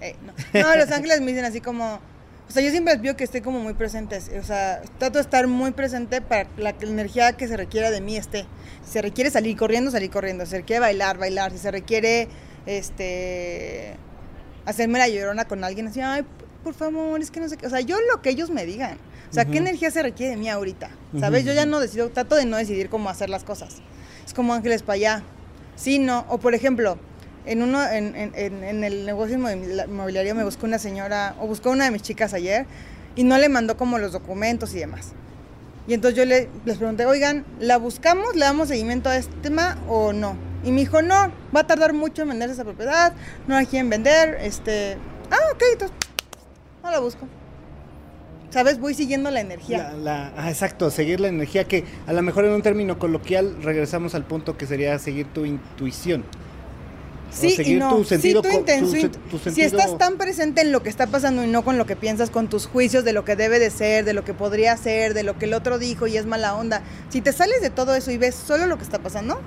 Ey, 0.00 0.14
no. 0.26 0.32
No, 0.60 0.74
los 0.76 0.90
ángeles 0.90 1.20
me 1.20 1.28
dicen 1.28 1.44
así 1.44 1.60
como. 1.60 2.00
O 2.48 2.50
sea, 2.50 2.62
yo 2.62 2.70
siempre 2.70 2.94
les 2.94 3.02
pido 3.02 3.14
que 3.14 3.24
esté 3.24 3.42
como 3.42 3.60
muy 3.60 3.74
presentes. 3.74 4.30
O 4.40 4.42
sea, 4.42 4.80
trato 4.98 5.18
de 5.18 5.22
estar 5.22 5.46
muy 5.46 5.72
presente 5.72 6.22
para 6.22 6.46
que 6.46 6.86
la 6.86 6.92
energía 6.92 7.34
que 7.34 7.46
se 7.46 7.56
requiera 7.56 7.90
de 7.90 8.00
mí 8.00 8.16
esté. 8.16 8.46
Si 8.84 8.92
se 8.92 9.02
requiere 9.02 9.30
salir 9.30 9.56
corriendo, 9.56 9.90
salir 9.90 10.10
corriendo. 10.10 10.44
Si 10.46 10.52
se 10.52 10.56
requiere 10.58 10.80
bailar, 10.80 11.18
bailar. 11.18 11.52
Si 11.52 11.58
se 11.58 11.70
requiere, 11.70 12.28
este. 12.64 13.96
Hacerme 14.64 14.98
la 14.98 15.08
llorona 15.08 15.46
con 15.46 15.62
alguien 15.62 15.88
así, 15.88 16.00
ay, 16.00 16.24
por 16.62 16.74
favor, 16.74 17.20
es 17.20 17.30
que 17.30 17.40
no 17.40 17.48
sé 17.48 17.56
qué. 17.56 17.66
O 17.66 17.70
sea, 17.70 17.80
yo 17.80 17.96
lo 18.12 18.20
que 18.22 18.30
ellos 18.30 18.50
me 18.50 18.66
digan. 18.66 18.98
O 19.30 19.32
sea, 19.32 19.44
¿qué 19.44 19.58
energía 19.58 19.90
se 19.90 20.02
requiere 20.02 20.30
de 20.32 20.36
mí 20.38 20.48
ahorita? 20.48 20.90
¿Sabes? 21.20 21.44
Yo 21.44 21.52
ya 21.52 21.66
no 21.66 21.80
decido, 21.80 22.08
trato 22.10 22.34
de 22.34 22.46
no 22.46 22.56
decidir 22.56 22.88
cómo 22.88 23.10
hacer 23.10 23.28
las 23.28 23.44
cosas. 23.44 23.76
Es 24.26 24.32
como 24.32 24.54
ángeles 24.54 24.82
para 24.82 24.94
allá. 24.94 25.22
Sí, 25.76 25.98
no. 25.98 26.24
O 26.28 26.38
por 26.38 26.54
ejemplo, 26.54 26.98
en 27.48 27.62
uno, 27.62 27.82
en, 27.88 28.34
el 28.84 29.06
negocio 29.06 29.36
inmobiliario 29.36 30.34
me 30.34 30.44
buscó 30.44 30.66
una 30.66 30.78
señora, 30.78 31.34
o 31.40 31.46
buscó 31.46 31.70
una 31.70 31.84
de 31.84 31.90
mis 31.90 32.02
chicas 32.02 32.34
ayer, 32.34 32.66
y 33.16 33.24
no 33.24 33.38
le 33.38 33.48
mandó 33.48 33.76
como 33.76 33.98
los 33.98 34.12
documentos 34.12 34.74
y 34.74 34.78
demás. 34.78 35.12
Y 35.86 35.94
entonces 35.94 36.18
yo 36.18 36.26
le, 36.26 36.48
les 36.66 36.76
pregunté, 36.76 37.06
oigan, 37.06 37.46
¿la 37.58 37.78
buscamos? 37.78 38.36
¿Le 38.36 38.44
damos 38.44 38.68
seguimiento 38.68 39.08
a 39.08 39.16
este 39.16 39.34
tema 39.40 39.78
o 39.88 40.12
no? 40.12 40.36
Y 40.62 40.70
me 40.70 40.80
dijo, 40.80 41.00
no, 41.00 41.32
va 41.54 41.60
a 41.60 41.66
tardar 41.66 41.94
mucho 41.94 42.22
en 42.22 42.28
vender 42.28 42.50
esa 42.50 42.64
propiedad, 42.64 43.14
no 43.46 43.54
la 43.54 43.64
quieren 43.64 43.88
vender, 43.88 44.38
este... 44.42 44.98
Ah, 45.30 45.52
ok, 45.54 45.62
entonces 45.72 45.96
no 46.82 46.90
la 46.90 46.98
busco. 46.98 47.26
¿Sabes? 48.50 48.78
Voy 48.78 48.94
siguiendo 48.94 49.30
la 49.30 49.40
energía. 49.40 49.92
La, 49.92 50.32
ah, 50.36 50.50
exacto, 50.50 50.90
seguir 50.90 51.20
la 51.20 51.28
energía 51.28 51.64
que 51.64 51.84
a 52.06 52.12
lo 52.12 52.22
mejor 52.22 52.44
en 52.44 52.52
un 52.52 52.62
término 52.62 52.98
coloquial 52.98 53.62
regresamos 53.62 54.14
al 54.14 54.24
punto 54.24 54.56
que 54.56 54.66
sería 54.66 54.98
seguir 54.98 55.26
tu 55.32 55.44
intuición. 55.44 56.24
Sí, 57.30 57.56
y 57.64 57.74
no. 57.74 57.96
tu 57.96 58.04
sentido, 58.04 58.42
Si 59.52 59.62
estás 59.62 59.98
tan 59.98 60.16
presente 60.16 60.62
en 60.62 60.72
lo 60.72 60.82
que 60.82 60.88
está 60.88 61.06
pasando 61.06 61.44
y 61.44 61.46
no 61.46 61.62
con 61.62 61.78
lo 61.78 61.86
que 61.86 61.96
piensas, 61.96 62.30
con 62.30 62.48
tus 62.48 62.66
juicios 62.66 63.04
de 63.04 63.12
lo 63.12 63.24
que 63.24 63.36
debe 63.36 63.58
de 63.58 63.70
ser, 63.70 64.04
de 64.04 64.14
lo 64.14 64.24
que 64.24 64.34
podría 64.34 64.76
ser, 64.76 65.14
de 65.14 65.22
lo 65.22 65.38
que 65.38 65.44
el 65.44 65.54
otro 65.54 65.78
dijo 65.78 66.06
y 66.06 66.16
es 66.16 66.26
mala 66.26 66.54
onda, 66.54 66.82
si 67.10 67.20
te 67.20 67.32
sales 67.32 67.60
de 67.60 67.70
todo 67.70 67.94
eso 67.94 68.10
y 68.10 68.18
ves 68.18 68.34
solo 68.34 68.66
lo 68.66 68.78
que 68.78 68.84
está 68.84 68.98
pasando, 68.98 69.40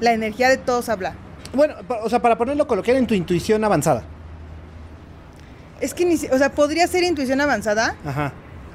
la 0.00 0.12
energía 0.12 0.48
de 0.48 0.56
todos 0.56 0.88
habla. 0.88 1.14
Bueno, 1.52 1.74
o 2.02 2.08
sea, 2.08 2.20
para 2.20 2.36
ponerlo 2.36 2.66
coloquial 2.66 2.96
en 2.96 3.06
tu 3.06 3.14
intuición 3.14 3.64
avanzada. 3.64 4.04
Es 5.80 5.94
que 5.94 6.04
ni, 6.04 6.14
o 6.14 6.38
sea, 6.38 6.52
podría 6.52 6.86
ser 6.86 7.04
intuición 7.04 7.40
avanzada, 7.40 7.94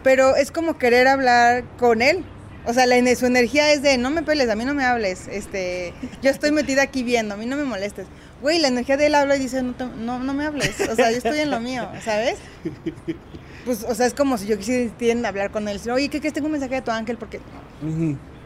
pero 0.04 0.36
es 0.36 0.51
como 0.51 0.78
querer 0.78 1.08
hablar 1.08 1.64
con 1.78 2.01
él. 2.01 2.24
O 2.66 2.74
sea, 2.74 2.86
la, 2.86 2.95
su 3.16 3.26
energía 3.26 3.74
es 3.74 3.82
de 3.82 3.97
no 3.97 4.10
me 4.10 4.24
peles, 4.24 4.49
a 4.49 4.56
mí 4.56 4.64
no 4.64 4.74
me 4.74 4.86
hables, 4.86 5.28
este, 5.28 5.93
yo 6.22 6.30
estoy 6.30 6.51
metida 6.51 6.82
aquí 6.82 7.04
viendo, 7.04 7.34
a 7.34 7.38
mí 7.38 7.45
no 7.45 7.58
me 7.58 7.66
molestes. 7.66 8.08
Güey, 8.44 8.60
la 8.60 8.68
energía 8.68 8.98
de 8.98 9.06
él 9.06 9.16
habla 9.16 9.38
y 9.38 9.39
dice, 9.39 9.64
no, 9.64 9.74
no, 9.96 10.20
no 10.20 10.34
me 10.34 10.46
hables, 10.46 10.78
o 10.82 10.96
sea, 10.98 11.10
yo 11.12 11.18
estoy 11.18 11.39
en 11.39 11.50
lo 11.50 11.62
mío, 11.62 11.88
¿sabes? 12.04 12.36
Pues, 13.64 13.86
o 13.88 13.96
sea, 13.96 14.06
es 14.06 14.14
como 14.14 14.38
si 14.38 14.48
yo 14.48 14.58
quisiera 14.58 15.30
hablar 15.30 15.50
con 15.50 15.70
él, 15.70 15.80
oye, 15.89 16.10
¿qué 16.10 16.20
crees? 16.20 16.34
Tengo 16.34 16.48
un 16.48 16.52
mensaje 16.52 16.76
de 16.76 16.82
tu 16.82 16.91
ángel 16.91 17.16
porque 17.18 17.39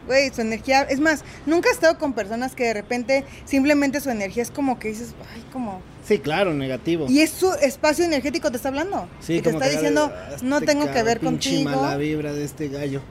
güey, 0.08 0.32
su 0.34 0.40
energía, 0.40 0.82
es 0.82 0.98
más, 0.98 1.22
nunca 1.46 1.68
he 1.68 1.72
estado 1.72 1.98
con 1.98 2.14
personas 2.14 2.56
que 2.56 2.64
de 2.64 2.74
repente 2.74 3.24
simplemente 3.44 4.00
su 4.00 4.10
energía 4.10 4.42
es 4.42 4.50
como 4.50 4.80
que 4.80 4.88
dices, 4.88 5.14
ay, 5.34 5.44
como... 5.52 5.80
Sí, 6.04 6.18
claro, 6.18 6.54
negativo. 6.54 7.06
Y 7.08 7.20
es 7.20 7.30
su 7.30 7.52
espacio 7.52 8.04
energético 8.04 8.50
te 8.50 8.56
está 8.56 8.70
hablando. 8.70 9.06
Sí, 9.20 9.34
y 9.34 9.42
te 9.42 9.50
está 9.50 9.68
diciendo, 9.68 10.10
no 10.42 10.56
este 10.56 10.66
tengo 10.66 10.90
que 10.90 11.02
ver 11.02 11.20
contigo. 11.20 11.70
la 11.70 11.98
vibra 11.98 12.32
de 12.32 12.44
este 12.44 12.68
gallo. 12.68 13.02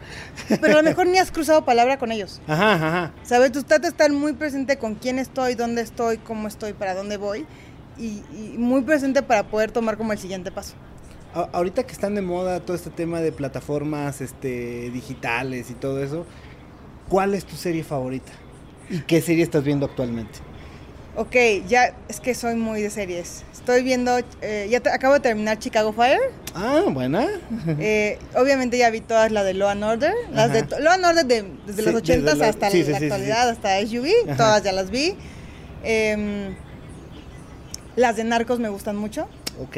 Pero 0.49 0.73
a 0.73 0.81
lo 0.81 0.83
mejor 0.83 1.05
ni 1.07 1.19
has 1.19 1.31
cruzado 1.31 1.63
palabra 1.63 1.99
con 1.99 2.11
ellos. 2.11 2.41
Ajá, 2.47 2.73
ajá. 2.73 3.13
¿Sabes? 3.23 3.51
Tú 3.51 3.59
estás 3.59 3.83
estar 3.83 4.11
muy 4.11 4.33
presente 4.33 4.77
con 4.77 4.95
quién 4.95 5.19
estoy, 5.19 5.53
dónde 5.53 5.83
estoy, 5.83 6.17
cómo 6.17 6.47
estoy, 6.47 6.73
para 6.73 6.95
dónde 6.95 7.17
voy. 7.17 7.45
Y, 7.99 8.23
y 8.33 8.55
muy 8.57 8.81
presente 8.81 9.21
para 9.21 9.43
poder 9.43 9.71
tomar 9.71 9.97
como 9.97 10.11
el 10.11 10.17
siguiente 10.19 10.51
paso 10.51 10.73
ahorita 11.33 11.83
que 11.83 11.91
están 11.91 12.15
de 12.15 12.21
moda 12.21 12.59
todo 12.61 12.75
este 12.75 12.89
tema 12.89 13.21
de 13.21 13.31
plataformas 13.31 14.21
este, 14.21 14.89
digitales 14.91 15.69
y 15.69 15.73
todo 15.73 16.01
eso, 16.01 16.25
¿Cuál 17.09 17.33
es 17.33 17.45
tu 17.45 17.55
serie 17.55 17.83
favorita? 17.83 18.31
¿Y 18.89 18.99
qué 19.01 19.21
serie 19.21 19.43
estás 19.43 19.63
viendo 19.63 19.85
actualmente? 19.85 20.39
Ok, 21.15 21.35
ya 21.67 21.95
es 22.07 22.19
que 22.19 22.35
soy 22.35 22.55
muy 22.55 22.81
de 22.81 22.89
series. 22.89 23.43
Estoy 23.51 23.81
viendo, 23.81 24.19
eh, 24.41 24.67
ya 24.69 24.77
acabo 24.93 25.15
de 25.15 25.19
terminar 25.19 25.57
Chicago 25.57 25.91
Fire. 25.91 26.19
Ah, 26.53 26.83
buena. 26.89 27.27
Eh, 27.79 28.19
obviamente 28.35 28.77
ya 28.77 28.89
vi 28.91 29.01
todas 29.01 29.31
las 29.31 29.43
de 29.45 29.53
Law 29.53 29.69
and 29.69 29.83
Order. 29.83 30.13
Las 30.31 30.53
de 30.53 30.63
Law 30.79 30.93
and 30.93 31.05
Order 31.05 31.25
desde 31.65 31.81
los 31.81 31.95
80 31.95 32.31
hasta 32.31 32.69
la 32.69 32.97
actualidad, 32.97 33.49
hasta 33.49 33.79
SUV. 33.81 34.35
Todas 34.37 34.63
ya 34.63 34.71
las 34.71 34.91
vi. 34.91 35.15
Em, 35.83 36.55
las 37.95 38.15
de 38.15 38.23
Narcos 38.23 38.59
me 38.59 38.69
gustan 38.69 38.95
mucho. 38.95 39.27
Ok 39.59 39.77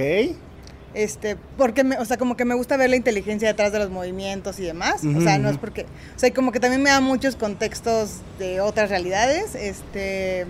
este, 0.93 1.37
porque, 1.57 1.83
me, 1.83 1.97
o 1.97 2.05
sea, 2.05 2.17
como 2.17 2.35
que 2.35 2.45
me 2.45 2.55
gusta 2.55 2.77
ver 2.77 2.89
la 2.89 2.95
inteligencia 2.95 3.47
detrás 3.47 3.71
de 3.71 3.79
los 3.79 3.89
movimientos 3.89 4.59
y 4.59 4.63
demás, 4.63 5.03
o 5.03 5.21
sea, 5.21 5.37
no 5.37 5.49
es 5.49 5.57
porque, 5.57 5.83
o 6.15 6.19
sea, 6.19 6.33
como 6.33 6.51
que 6.51 6.59
también 6.59 6.81
me 6.81 6.89
da 6.89 6.99
muchos 6.99 7.35
contextos 7.35 8.21
de 8.39 8.61
otras 8.61 8.89
realidades, 8.89 9.55
este, 9.55 10.45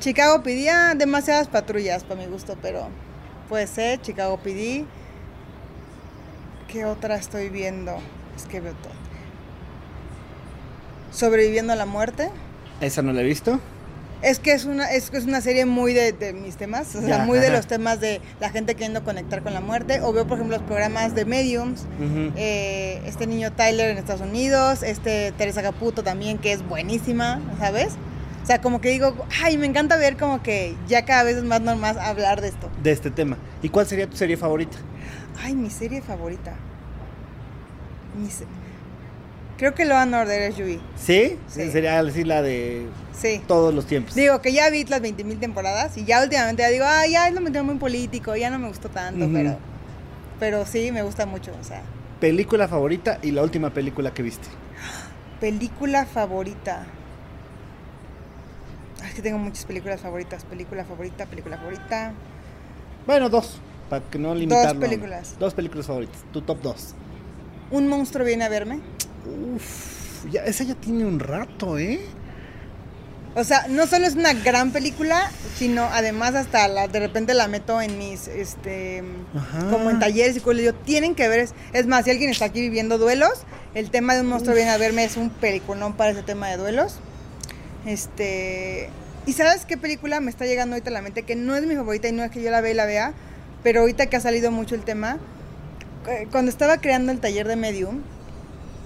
Chicago 0.00 0.42
pedía 0.42 0.94
demasiadas 0.94 1.48
patrullas 1.48 2.04
para 2.04 2.20
mi 2.20 2.26
gusto, 2.26 2.56
pero 2.62 2.88
puede 3.48 3.66
ser, 3.66 4.00
Chicago 4.02 4.38
PD, 4.38 4.84
¿qué 6.68 6.84
otra 6.84 7.16
estoy 7.16 7.48
viendo? 7.48 7.96
Es 8.36 8.44
que 8.44 8.60
veo 8.60 8.74
todo. 8.74 8.92
Sobreviviendo 11.10 11.72
a 11.72 11.76
la 11.76 11.86
muerte. 11.86 12.30
¿Esa 12.80 13.00
no 13.02 13.12
la 13.12 13.22
he 13.22 13.24
visto? 13.24 13.58
Es 14.22 14.38
que 14.38 14.52
es 14.52 14.64
una, 14.64 14.90
es, 14.90 15.12
es 15.12 15.24
una 15.24 15.40
serie 15.40 15.66
muy 15.66 15.92
de, 15.92 16.32
mis 16.32 16.56
temas, 16.56 16.94
o 16.96 17.02
sea, 17.02 17.24
muy 17.24 17.38
de 17.38 17.50
los 17.50 17.66
temas 17.66 18.00
de 18.00 18.20
la 18.40 18.50
gente 18.50 18.74
queriendo 18.74 19.04
conectar 19.04 19.42
con 19.42 19.52
la 19.52 19.60
muerte. 19.60 20.00
O 20.00 20.12
veo, 20.12 20.26
por 20.26 20.38
ejemplo, 20.38 20.56
los 20.56 20.66
programas 20.66 21.14
de 21.14 21.24
Mediums, 21.24 21.84
eh, 22.36 23.02
este 23.06 23.26
niño 23.26 23.52
Tyler 23.52 23.90
en 23.90 23.98
Estados 23.98 24.22
Unidos, 24.22 24.82
este 24.82 25.32
Teresa 25.36 25.62
Caputo 25.62 26.02
también, 26.02 26.38
que 26.38 26.52
es 26.52 26.66
buenísima, 26.66 27.40
¿sabes? 27.58 27.94
O 28.42 28.46
sea, 28.46 28.60
como 28.60 28.80
que 28.80 28.90
digo, 28.90 29.14
ay, 29.42 29.58
me 29.58 29.66
encanta 29.66 29.96
ver 29.96 30.16
como 30.16 30.42
que 30.42 30.76
ya 30.86 31.04
cada 31.04 31.24
vez 31.24 31.36
es 31.36 31.44
más 31.44 31.60
normal 31.60 31.98
hablar 31.98 32.40
de 32.40 32.48
esto. 32.48 32.70
De 32.82 32.92
este 32.92 33.10
tema. 33.10 33.36
¿Y 33.60 33.68
cuál 33.68 33.86
sería 33.86 34.08
tu 34.08 34.16
serie 34.16 34.36
favorita? 34.36 34.78
Ay, 35.42 35.54
mi 35.54 35.68
serie 35.68 36.00
favorita. 36.00 36.54
Mi 38.16 38.28
Creo 39.58 39.74
que 39.74 39.84
lo 39.84 39.94
van 39.94 40.14
a 40.14 40.20
ordenar 40.20 40.52
SUV. 40.52 40.78
¿Sí? 40.96 41.38
¿Sí? 41.48 41.70
Sería 41.70 42.02
decir 42.02 42.26
la 42.26 42.40
de 42.42 42.86
sí. 43.18 43.42
todos 43.46 43.74
los 43.74 43.86
tiempos. 43.86 44.14
Digo 44.14 44.40
que 44.40 44.52
ya 44.52 44.70
vi 44.70 44.84
las 44.84 45.00
20.000 45.00 45.40
temporadas 45.40 45.96
y 45.96 46.04
ya 46.04 46.22
últimamente 46.22 46.62
ya 46.62 46.68
digo, 46.68 46.84
ah, 46.86 47.06
ya 47.06 47.30
lo 47.30 47.40
metieron 47.40 47.66
muy 47.66 47.76
político, 47.76 48.36
ya 48.36 48.50
no 48.50 48.58
me 48.58 48.68
gustó 48.68 48.88
tanto, 48.88 49.28
pero 49.32 49.58
pero 50.38 50.66
sí 50.66 50.92
me 50.92 51.02
gusta 51.02 51.26
mucho, 51.26 51.52
o 51.58 51.64
sea. 51.64 51.82
Película 52.20 52.68
favorita 52.68 53.18
y 53.22 53.30
la 53.30 53.42
última 53.42 53.70
película 53.70 54.12
que 54.12 54.22
viste. 54.22 54.48
Película 55.40 56.06
favorita. 56.06 56.86
Es 59.06 59.14
que 59.14 59.22
tengo 59.22 59.38
muchas 59.38 59.64
películas 59.64 60.00
favoritas. 60.00 60.44
Película 60.44 60.84
favorita, 60.84 61.26
película 61.26 61.56
favorita. 61.58 62.12
Bueno, 63.06 63.28
dos, 63.28 63.60
para 63.88 64.04
que 64.04 64.18
no 64.18 64.34
limitarlo. 64.34 64.74
Dos 64.74 64.88
películas. 64.88 65.36
Dos 65.38 65.54
películas 65.54 65.86
favoritas. 65.86 66.24
Tu 66.32 66.42
top 66.42 66.60
dos. 66.62 66.94
Un 67.70 67.88
monstruo 67.88 68.24
viene 68.24 68.44
a 68.44 68.48
verme. 68.48 68.80
Uf, 69.54 70.26
ya, 70.30 70.44
esa 70.44 70.64
ya 70.64 70.74
tiene 70.74 71.04
un 71.04 71.18
rato, 71.18 71.78
¿eh? 71.78 72.00
O 73.36 73.44
sea, 73.44 73.66
no 73.68 73.86
solo 73.86 74.06
es 74.06 74.14
una 74.14 74.32
gran 74.32 74.72
película, 74.72 75.30
sino 75.58 75.82
además 75.84 76.34
hasta 76.34 76.66
la, 76.68 76.88
de 76.88 76.98
repente 77.00 77.34
la 77.34 77.48
meto 77.48 77.82
en 77.82 77.98
mis, 77.98 78.28
este, 78.28 79.04
como 79.70 79.90
en 79.90 79.98
talleres 79.98 80.38
y 80.38 80.40
cosas. 80.40 80.62
Yo, 80.62 80.74
tienen 80.74 81.14
que 81.14 81.28
ver, 81.28 81.46
es, 81.74 81.86
más, 81.86 82.06
si 82.06 82.10
alguien 82.10 82.30
está 82.30 82.46
aquí 82.46 82.62
viviendo 82.62 82.96
duelos, 82.96 83.44
el 83.74 83.90
tema 83.90 84.14
de 84.14 84.22
un 84.22 84.28
monstruo 84.28 84.56
viene 84.56 84.70
a 84.70 84.78
verme 84.78 85.04
es 85.04 85.18
un 85.18 85.28
peliculón 85.28 85.92
para 85.92 86.12
ese 86.12 86.22
tema 86.22 86.48
de 86.48 86.56
duelos. 86.56 86.98
Este, 87.84 88.88
y 89.26 89.34
¿sabes 89.34 89.66
qué 89.66 89.76
película 89.76 90.18
me 90.20 90.30
está 90.30 90.46
llegando 90.46 90.74
ahorita 90.74 90.88
a 90.88 90.94
la 90.94 91.02
mente? 91.02 91.24
Que 91.24 91.36
no 91.36 91.54
es 91.54 91.66
mi 91.66 91.76
favorita 91.76 92.08
y 92.08 92.12
no 92.12 92.24
es 92.24 92.30
que 92.30 92.40
yo 92.42 92.50
la 92.50 92.62
vea 92.62 92.70
y 92.70 92.74
la 92.74 92.86
vea, 92.86 93.12
pero 93.62 93.80
ahorita 93.80 94.06
que 94.06 94.16
ha 94.16 94.20
salido 94.20 94.50
mucho 94.50 94.74
el 94.74 94.82
tema, 94.82 95.18
eh, 96.08 96.26
cuando 96.30 96.50
estaba 96.50 96.78
creando 96.78 97.12
el 97.12 97.20
taller 97.20 97.46
de 97.46 97.56
Medium, 97.56 98.00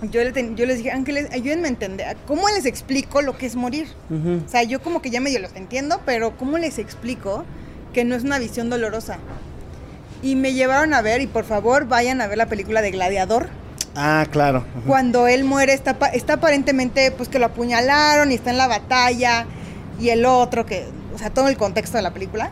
yo, 0.02 0.22
le 0.24 0.54
yo 0.54 0.66
les 0.66 0.78
dije, 0.78 0.90
Ángeles, 0.90 1.28
ayúdenme 1.32 1.68
a 1.68 1.70
entender, 1.70 2.16
¿cómo 2.26 2.48
les 2.48 2.64
explico 2.66 3.22
lo 3.22 3.36
que 3.36 3.46
es 3.46 3.56
morir? 3.56 3.88
O 4.10 4.48
sea, 4.48 4.62
yo 4.62 4.80
como 4.80 5.02
que 5.02 5.10
ya 5.10 5.20
medio 5.20 5.38
los 5.40 5.54
entiendo, 5.54 6.00
pero 6.06 6.36
¿cómo 6.36 6.58
les 6.58 6.78
explico 6.78 7.44
que 7.92 8.04
no 8.04 8.14
es 8.14 8.24
una 8.24 8.38
visión 8.38 8.70
dolorosa? 8.70 9.18
Y 10.22 10.36
me 10.36 10.52
llevaron 10.52 10.94
a 10.94 11.02
ver, 11.02 11.20
y 11.20 11.26
por 11.26 11.44
favor 11.44 11.86
vayan 11.86 12.20
a 12.20 12.26
ver 12.26 12.38
la 12.38 12.46
película 12.46 12.82
de 12.82 12.90
Gladiador. 12.90 13.48
Ah, 13.94 14.26
claro. 14.30 14.64
Cuando 14.86 15.26
él 15.26 15.44
muere, 15.44 15.72
está, 15.72 15.96
está 16.12 16.34
aparentemente 16.34 17.10
pues 17.10 17.28
que 17.28 17.38
lo 17.38 17.46
apuñalaron 17.46 18.30
y 18.30 18.34
está 18.34 18.50
en 18.50 18.58
la 18.58 18.68
batalla, 18.68 19.46
y 20.00 20.10
el 20.10 20.24
otro, 20.24 20.64
que, 20.66 20.86
o 21.14 21.18
sea, 21.18 21.30
todo 21.30 21.48
el 21.48 21.56
contexto 21.56 21.96
de 21.96 22.02
la 22.02 22.12
película. 22.12 22.50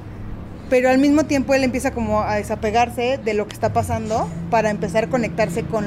Pero 0.69 0.91
al 0.91 0.99
mismo 0.99 1.25
tiempo 1.25 1.55
él 1.55 1.65
empieza 1.65 1.93
como 1.93 2.21
a 2.21 2.35
desapegarse 2.37 3.19
de 3.25 3.33
lo 3.35 3.49
que 3.49 3.55
está 3.55 3.73
pasando 3.73 4.29
para 4.51 4.69
empezar 4.69 5.05
a 5.05 5.07
conectarse 5.09 5.63
con 5.63 5.87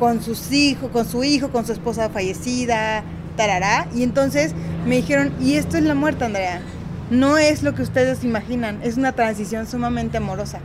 con 0.00 0.20
sus 0.22 0.50
hijos, 0.50 0.90
con 0.90 1.06
su 1.06 1.22
hijo, 1.22 1.50
con 1.50 1.64
su 1.64 1.72
esposa 1.72 2.08
fallecida, 2.08 3.04
tarará. 3.36 3.86
Y 3.94 4.02
entonces 4.02 4.52
me 4.86 4.96
dijeron, 4.96 5.32
y 5.40 5.54
esto 5.54 5.76
es 5.76 5.84
la 5.84 5.94
muerte, 5.94 6.24
Andrea. 6.24 6.60
No 7.10 7.38
es 7.38 7.62
lo 7.62 7.74
que 7.74 7.82
ustedes 7.82 8.24
imaginan, 8.24 8.80
es 8.82 8.96
una 8.96 9.12
transición 9.12 9.66
sumamente 9.66 10.16
amorosa. 10.16 10.60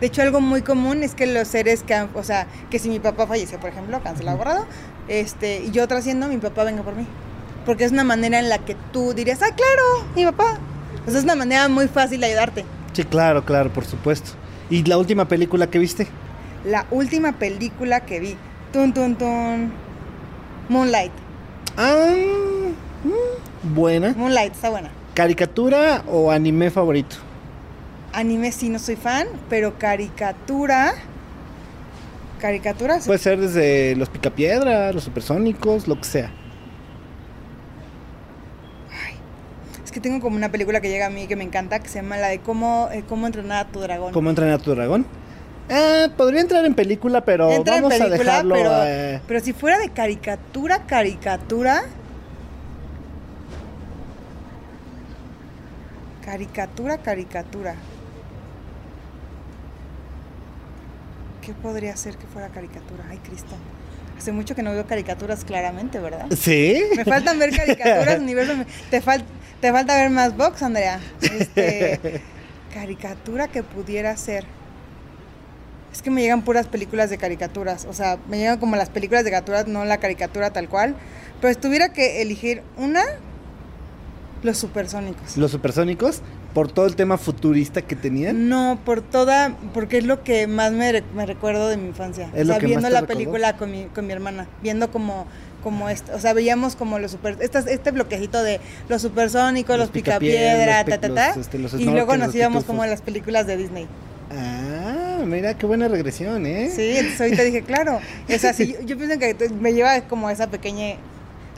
De 0.00 0.06
hecho, 0.06 0.22
algo 0.22 0.40
muy 0.40 0.62
común 0.62 1.02
es 1.02 1.14
que 1.14 1.26
los 1.26 1.48
seres 1.48 1.82
que, 1.82 2.06
o 2.14 2.22
sea, 2.22 2.46
que 2.70 2.78
si 2.78 2.88
mi 2.88 2.98
papá 3.00 3.26
falleció, 3.26 3.58
por 3.60 3.70
ejemplo, 3.70 4.00
cancelado, 4.02 4.38
borrado, 4.38 4.66
este, 5.08 5.64
y 5.64 5.70
yo 5.70 5.86
trasciendo, 5.86 6.28
mi 6.28 6.38
papá 6.38 6.64
venga 6.64 6.82
por 6.82 6.94
mí. 6.94 7.06
Porque 7.66 7.84
es 7.84 7.92
una 7.92 8.04
manera 8.04 8.38
en 8.38 8.48
la 8.48 8.58
que 8.58 8.76
tú 8.92 9.12
dirías, 9.12 9.42
ah, 9.42 9.54
claro, 9.54 10.08
mi 10.14 10.24
papá. 10.24 10.58
O 11.06 11.10
sea, 11.10 11.18
es 11.18 11.24
una 11.24 11.34
manera 11.34 11.68
muy 11.68 11.88
fácil 11.88 12.20
de 12.20 12.26
ayudarte. 12.26 12.64
Sí, 12.92 13.04
claro, 13.04 13.44
claro, 13.44 13.70
por 13.72 13.84
supuesto. 13.84 14.30
¿Y 14.70 14.84
la 14.84 14.96
última 14.96 15.26
película 15.26 15.66
que 15.66 15.78
viste? 15.78 16.06
La 16.64 16.86
última 16.90 17.32
película 17.32 18.00
que 18.00 18.20
vi. 18.20 18.36
Tun, 18.72 18.92
tun, 18.92 19.16
tun. 19.16 19.72
Moonlight. 20.68 21.12
Ah, 21.76 22.14
buena. 23.62 24.12
Moonlight, 24.14 24.52
está 24.52 24.68
buena. 24.70 24.90
¿Caricatura 25.14 26.04
o 26.06 26.30
anime 26.30 26.70
favorito? 26.70 27.16
Anime 28.12 28.52
sí 28.52 28.68
no 28.68 28.78
soy 28.78 28.96
fan, 28.96 29.26
pero 29.48 29.78
caricatura. 29.78 30.94
Caricaturas. 32.40 33.06
Puede 33.06 33.18
ser 33.18 33.40
desde 33.40 33.96
los 33.96 34.08
Picapiedra, 34.10 34.92
los 34.92 35.04
Supersónicos, 35.04 35.88
lo 35.88 35.96
que 35.96 36.04
sea. 36.04 36.30
Es 39.84 39.90
que 39.90 40.00
tengo 40.00 40.20
como 40.20 40.36
una 40.36 40.50
película 40.50 40.80
que 40.80 40.90
llega 40.90 41.06
a 41.06 41.10
mí 41.10 41.26
que 41.26 41.34
me 41.34 41.44
encanta, 41.44 41.80
que 41.80 41.88
se 41.88 42.02
llama 42.02 42.18
la 42.18 42.28
de 42.28 42.40
cómo, 42.40 42.90
eh, 42.92 43.02
cómo 43.08 43.26
entrenar 43.26 43.66
a 43.66 43.68
tu 43.70 43.80
dragón. 43.80 44.12
¿Cómo 44.12 44.28
entrenar 44.28 44.54
a 44.54 44.58
tu 44.58 44.74
dragón? 44.74 45.06
Ah, 45.70 46.08
podría 46.16 46.40
entrar 46.40 46.64
en 46.64 46.74
película, 46.74 47.24
pero 47.24 47.50
Entra 47.50 47.76
en 47.76 47.82
vamos 47.82 48.00
a 48.00 48.08
dejarlo. 48.08 48.54
pero, 48.54 48.70
eh, 48.84 49.20
pero 49.26 49.40
si 49.40 49.52
fuera 49.52 49.78
de 49.78 49.90
caricatura, 49.90 50.86
caricatura. 50.86 51.82
Caricatura, 56.24 56.98
caricatura. 56.98 57.74
¿Qué 61.42 61.52
podría 61.54 61.96
ser 61.96 62.16
que 62.16 62.26
fuera 62.26 62.48
caricatura? 62.48 63.04
Ay, 63.10 63.18
Cristo. 63.18 63.54
Hace 64.18 64.32
mucho 64.32 64.54
que 64.54 64.62
no 64.62 64.72
veo 64.72 64.86
caricaturas 64.86 65.44
claramente, 65.44 65.98
¿verdad? 66.00 66.26
¿Sí? 66.36 66.82
Me 66.96 67.04
faltan 67.04 67.38
ver 67.38 67.56
caricaturas, 67.56 68.18
universo. 68.20 68.52
Te, 68.90 69.00
fal- 69.02 69.24
te 69.60 69.72
falta 69.72 69.96
ver 69.96 70.10
más 70.10 70.36
box, 70.36 70.62
Andrea. 70.62 71.00
Este, 71.22 72.20
caricatura 72.74 73.48
que 73.48 73.62
pudiera 73.62 74.14
ser. 74.16 74.44
Es 75.92 76.02
que 76.02 76.10
me 76.10 76.20
llegan 76.22 76.42
puras 76.42 76.66
películas 76.66 77.10
de 77.10 77.18
caricaturas. 77.18 77.86
O 77.88 77.92
sea, 77.92 78.18
me 78.28 78.38
llegan 78.38 78.58
como 78.58 78.76
las 78.76 78.90
películas 78.90 79.24
de 79.24 79.30
caricaturas, 79.30 79.66
no 79.66 79.84
la 79.84 79.98
caricatura 79.98 80.50
tal 80.50 80.68
cual. 80.68 80.94
Pero 81.40 81.54
si 81.54 81.60
tuviera 81.60 81.92
que 81.92 82.20
elegir 82.22 82.62
una, 82.76 83.02
los 84.42 84.58
supersónicos. 84.58 85.36
Los 85.36 85.50
Supersónicos, 85.50 86.20
por 86.54 86.70
todo 86.70 86.86
el 86.86 86.94
tema 86.96 87.18
futurista 87.18 87.82
que 87.82 87.96
tenían. 87.96 88.48
No, 88.48 88.78
por 88.84 89.00
toda, 89.02 89.56
porque 89.74 89.98
es 89.98 90.04
lo 90.04 90.22
que 90.22 90.46
más 90.46 90.72
me, 90.72 90.92
re- 90.92 91.04
me 91.14 91.26
recuerdo 91.26 91.68
de 91.68 91.76
mi 91.76 91.88
infancia. 91.88 92.30
¿Es 92.34 92.42
o 92.42 92.44
lo 92.44 92.52
sea, 92.54 92.58
que 92.58 92.66
más 92.66 92.68
viendo 92.68 92.86
te 92.88 92.92
la 92.92 93.00
recordó? 93.00 93.18
película 93.18 93.56
con 93.56 93.70
mi, 93.70 93.84
con 93.86 94.06
mi 94.06 94.12
hermana, 94.12 94.46
viendo 94.62 94.90
como, 94.92 95.26
como 95.62 95.88
esto, 95.88 96.12
o 96.14 96.20
sea, 96.20 96.32
veíamos 96.34 96.76
como 96.76 96.98
los 97.00 97.10
super, 97.12 97.36
estas, 97.40 97.66
este 97.66 97.90
bloquecito 97.90 98.42
de 98.42 98.60
los 98.88 99.02
supersónicos, 99.02 99.76
Los 99.76 99.86
los, 99.88 99.90
picapiedra, 99.90 100.84
ta, 100.84 100.98
ta, 101.00 101.12
ta, 101.12 101.28
los, 101.28 101.36
este, 101.38 101.58
los 101.58 101.74
y 101.74 101.84
luego 101.84 102.16
nos 102.16 102.32
íbamos 102.34 102.62
pitufos. 102.62 102.64
como 102.66 102.84
en 102.84 102.90
las 102.90 103.02
películas 103.02 103.46
de 103.46 103.56
Disney. 103.56 103.86
Ah, 104.30 104.94
mira 105.28 105.54
qué 105.54 105.66
buena 105.66 105.86
regresión, 105.88 106.44
¿eh? 106.46 106.70
Sí, 106.74 106.96
entonces 106.96 107.20
ahorita 107.20 107.42
dije, 107.42 107.62
claro, 107.62 107.96
o 108.28 108.38
sea, 108.38 108.52
sí, 108.52 108.74
yo, 108.74 108.80
yo 108.86 108.96
pienso 108.98 109.18
que 109.18 109.48
me 109.60 109.72
lleva 109.72 110.00
como 110.02 110.28
esa 110.30 110.48
pequeña, 110.48 110.96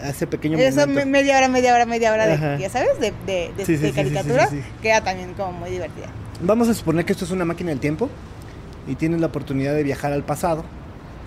Hace 0.02 0.26
pequeño 0.26 0.56
esa 0.58 0.86
momento. 0.86 1.10
media 1.10 1.36
hora, 1.36 1.48
media 1.48 1.74
hora, 1.74 1.84
media 1.86 2.12
hora 2.12 2.26
de, 2.26 2.58
ya 2.58 2.70
sabes, 2.70 2.98
de, 3.00 3.12
de, 3.26 3.50
de- 3.56 3.64
Sí, 3.66 3.76
sí, 3.76 3.76
sí, 3.76 3.82
de 3.82 3.88
sí, 3.88 3.94
caricatura, 3.94 4.46
sí, 4.48 4.56
sí, 4.56 4.62
sí. 4.62 4.68
que 4.82 4.88
era 4.88 5.02
también 5.04 5.34
como 5.34 5.52
muy 5.52 5.70
divertida. 5.70 6.06
Vamos 6.42 6.68
a 6.68 6.74
suponer 6.74 7.04
que 7.04 7.12
esto 7.12 7.24
es 7.26 7.30
una 7.30 7.44
máquina 7.44 7.68
del 7.70 7.80
tiempo 7.80 8.08
y 8.88 8.94
tienes 8.94 9.20
la 9.20 9.26
oportunidad 9.26 9.74
de 9.74 9.82
viajar 9.82 10.12
al 10.12 10.22
pasado. 10.24 10.64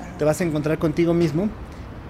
Ajá. 0.01 0.17
Te 0.17 0.25
vas 0.25 0.41
a 0.41 0.43
encontrar 0.43 0.79
contigo 0.79 1.13
mismo 1.13 1.49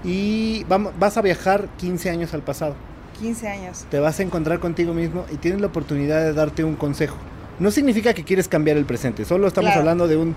y 0.05 0.63
vamos, 0.69 0.93
vas 0.97 1.17
a 1.17 1.21
viajar 1.21 1.67
15 1.77 2.09
años 2.09 2.33
al 2.33 2.41
pasado. 2.43 2.75
15 3.19 3.47
años. 3.49 3.85
Te 3.91 3.99
vas 3.99 4.19
a 4.19 4.23
encontrar 4.23 4.59
contigo 4.59 4.93
mismo 4.93 5.25
y 5.31 5.35
tienes 5.37 5.59
la 5.61 5.67
oportunidad 5.67 6.21
de 6.23 6.33
darte 6.33 6.63
un 6.63 6.75
consejo. 6.75 7.17
No 7.63 7.71
significa 7.71 8.13
que 8.13 8.25
quieres 8.25 8.49
cambiar 8.49 8.75
el 8.75 8.83
presente, 8.83 9.23
solo 9.23 9.47
estamos 9.47 9.69
Claro. 9.69 9.79
hablando 9.79 10.09
de 10.09 10.17
un 10.17 10.35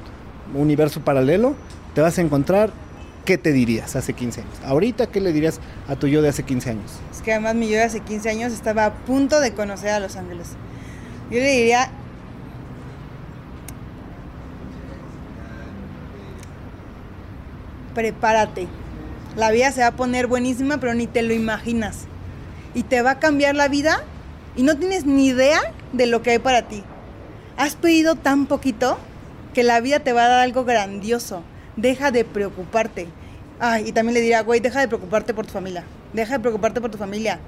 universo 0.55 1.01
paralelo. 1.01 1.57
Te 1.93 2.01
vas 2.01 2.17
a 2.19 2.21
encontrar, 2.21 2.71
¿qué 3.25 3.37
te 3.37 3.51
dirías 3.51 3.97
hace 3.97 4.13
15 4.13 4.43
años? 4.43 4.55
Ahorita, 4.65 5.09
¿qué 5.09 5.21
le 5.21 5.33
dirías 5.33 5.59
a 5.89 5.97
tu 5.97 6.07
yo 6.07 6.23
de 6.23 6.29
hace 6.29 6.45
15 6.45 6.71
años? 6.71 6.93
Es 7.13 7.23
que 7.23 7.33
además 7.33 7.57
mi 7.57 7.67
yo 7.69 7.79
de 7.79 7.83
hace 7.83 7.99
15 7.99 8.31
años 8.31 8.53
estaba 8.53 8.85
a 8.85 8.95
punto 8.95 9.41
de 9.41 9.51
conocer 9.55 9.89
a 9.89 9.99
Los 9.99 10.15
Ángeles. 10.15 10.51
Yo 11.29 11.39
le 11.39 11.51
diría... 11.51 11.91
Prepárate. 17.95 18.69
La 19.37 19.51
vida 19.51 19.73
se 19.73 19.81
va 19.81 19.89
a 19.89 19.97
poner 19.97 20.29
buenísima, 20.29 20.79
pero 20.79 20.95
ni 20.95 21.09
te 21.09 21.23
lo 21.23 21.35
imaginas. 21.35 22.05
Y 22.75 22.85
te 22.85 23.03
va 23.03 23.13
a 23.13 23.19
cambiar 23.19 23.57
la 23.57 23.67
vida 23.67 24.05
y 24.55 24.63
no 24.63 24.77
tienes 24.77 25.07
ni 25.07 25.27
idea 25.27 25.59
de 25.93 26.07
lo 26.07 26.23
que 26.23 26.31
hay 26.31 26.39
para 26.39 26.63
ti. 26.69 26.85
Has 27.57 27.75
pedido 27.75 28.17
tan 28.17 28.45
poquito 28.45 28.99
que 29.55 29.63
la 29.63 29.81
vida 29.81 30.01
te 30.01 30.13
va 30.13 30.27
a 30.27 30.29
dar 30.29 30.41
algo 30.41 30.67
grandioso. 30.67 31.43
Deja 31.77 32.11
de 32.11 32.27
preocuparte. 32.27 33.09
Ay, 33.59 33.89
y 33.89 33.93
también 33.93 34.13
le 34.13 34.21
diría, 34.21 34.43
güey, 34.43 34.61
deja 34.61 34.81
de 34.81 34.89
preocuparte 34.89 35.33
por 35.33 35.47
tu 35.47 35.53
familia. 35.53 35.85
Deja 36.13 36.35
de 36.35 36.41
preocuparte 36.41 36.83
por 36.83 36.91
tu 36.91 36.99
familia. 36.99 37.41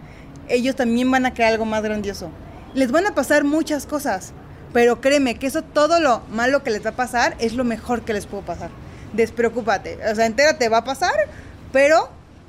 Ellos 0.48 0.76
también 0.76 1.10
van 1.10 1.26
a 1.26 1.34
crear 1.34 1.52
algo 1.52 1.66
más 1.66 1.82
grandioso. 1.82 2.30
Les 2.72 2.90
van 2.90 3.06
a 3.06 3.14
pasar 3.14 3.44
muchas 3.44 3.84
cosas, 3.84 4.32
pero 4.72 5.02
créeme 5.02 5.34
que 5.34 5.46
eso 5.46 5.60
todo 5.60 6.00
lo 6.00 6.22
malo 6.30 6.62
que 6.62 6.70
les 6.70 6.82
va 6.82 6.90
a 6.90 6.96
pasar 6.96 7.36
es 7.38 7.52
lo 7.52 7.64
mejor 7.64 8.00
que 8.00 8.14
les 8.14 8.24
puede 8.24 8.44
pasar. 8.44 8.70
Despreocúpate. 9.12 9.98
O 10.10 10.14
sea, 10.14 10.24
entérate, 10.24 10.70
va 10.70 10.78
a 10.78 10.84
pasar, 10.84 11.14
pero 11.70 12.08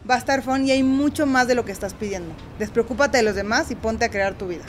va 0.10 0.16
a 0.16 0.20
estar 0.20 0.42
fun 0.44 0.66
y 0.66 0.72
hay 0.72 0.84
mucho 0.84 1.26
más 1.26 1.50
de 1.50 1.56
lo 1.56 1.66
que 1.66 1.74
estás 1.74 1.94
pidiendo. 1.94 2.34
Despreocúpate 2.58 3.18
de 3.18 3.24
los 3.24 3.36
demás 3.36 3.70
y 3.70 3.76
ponte 3.76 4.06
a 4.06 4.10
crear 4.10 4.36
tu 4.36 4.48
vida. 4.48 4.64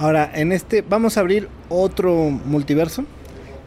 Ahora, 0.00 0.30
en 0.34 0.50
este, 0.50 0.80
vamos 0.80 1.18
a 1.18 1.20
abrir 1.20 1.48
otro 1.68 2.30
multiverso. 2.30 3.04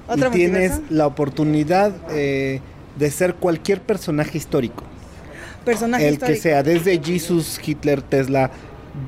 ¿Otro 0.07 0.29
y 0.29 0.31
tienes 0.31 0.71
multiverso? 0.71 0.95
la 0.95 1.07
oportunidad 1.07 1.93
eh, 2.09 2.59
de 2.97 3.11
ser 3.11 3.35
cualquier 3.35 3.81
personaje 3.81 4.39
histórico. 4.39 4.83
Personaje 5.63 6.07
el 6.07 6.15
histórico. 6.15 6.35
que 6.35 6.41
sea, 6.41 6.63
desde 6.63 6.99
Jesus, 7.01 7.59
Hitler, 7.63 8.01
Tesla, 8.01 8.49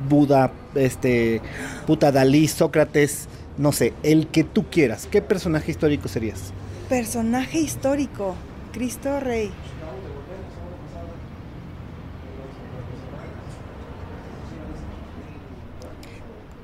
Buda, 0.07 0.51
este, 0.75 1.41
puta 1.87 2.11
Dalí, 2.11 2.47
Sócrates, 2.47 3.27
no 3.57 3.71
sé, 3.71 3.93
el 4.03 4.27
que 4.27 4.43
tú 4.43 4.65
quieras. 4.69 5.07
¿Qué 5.09 5.23
personaje 5.23 5.71
histórico 5.71 6.07
serías? 6.07 6.53
Personaje 6.89 7.57
histórico. 7.57 8.35
Cristo 8.71 9.19
Rey. 9.19 9.49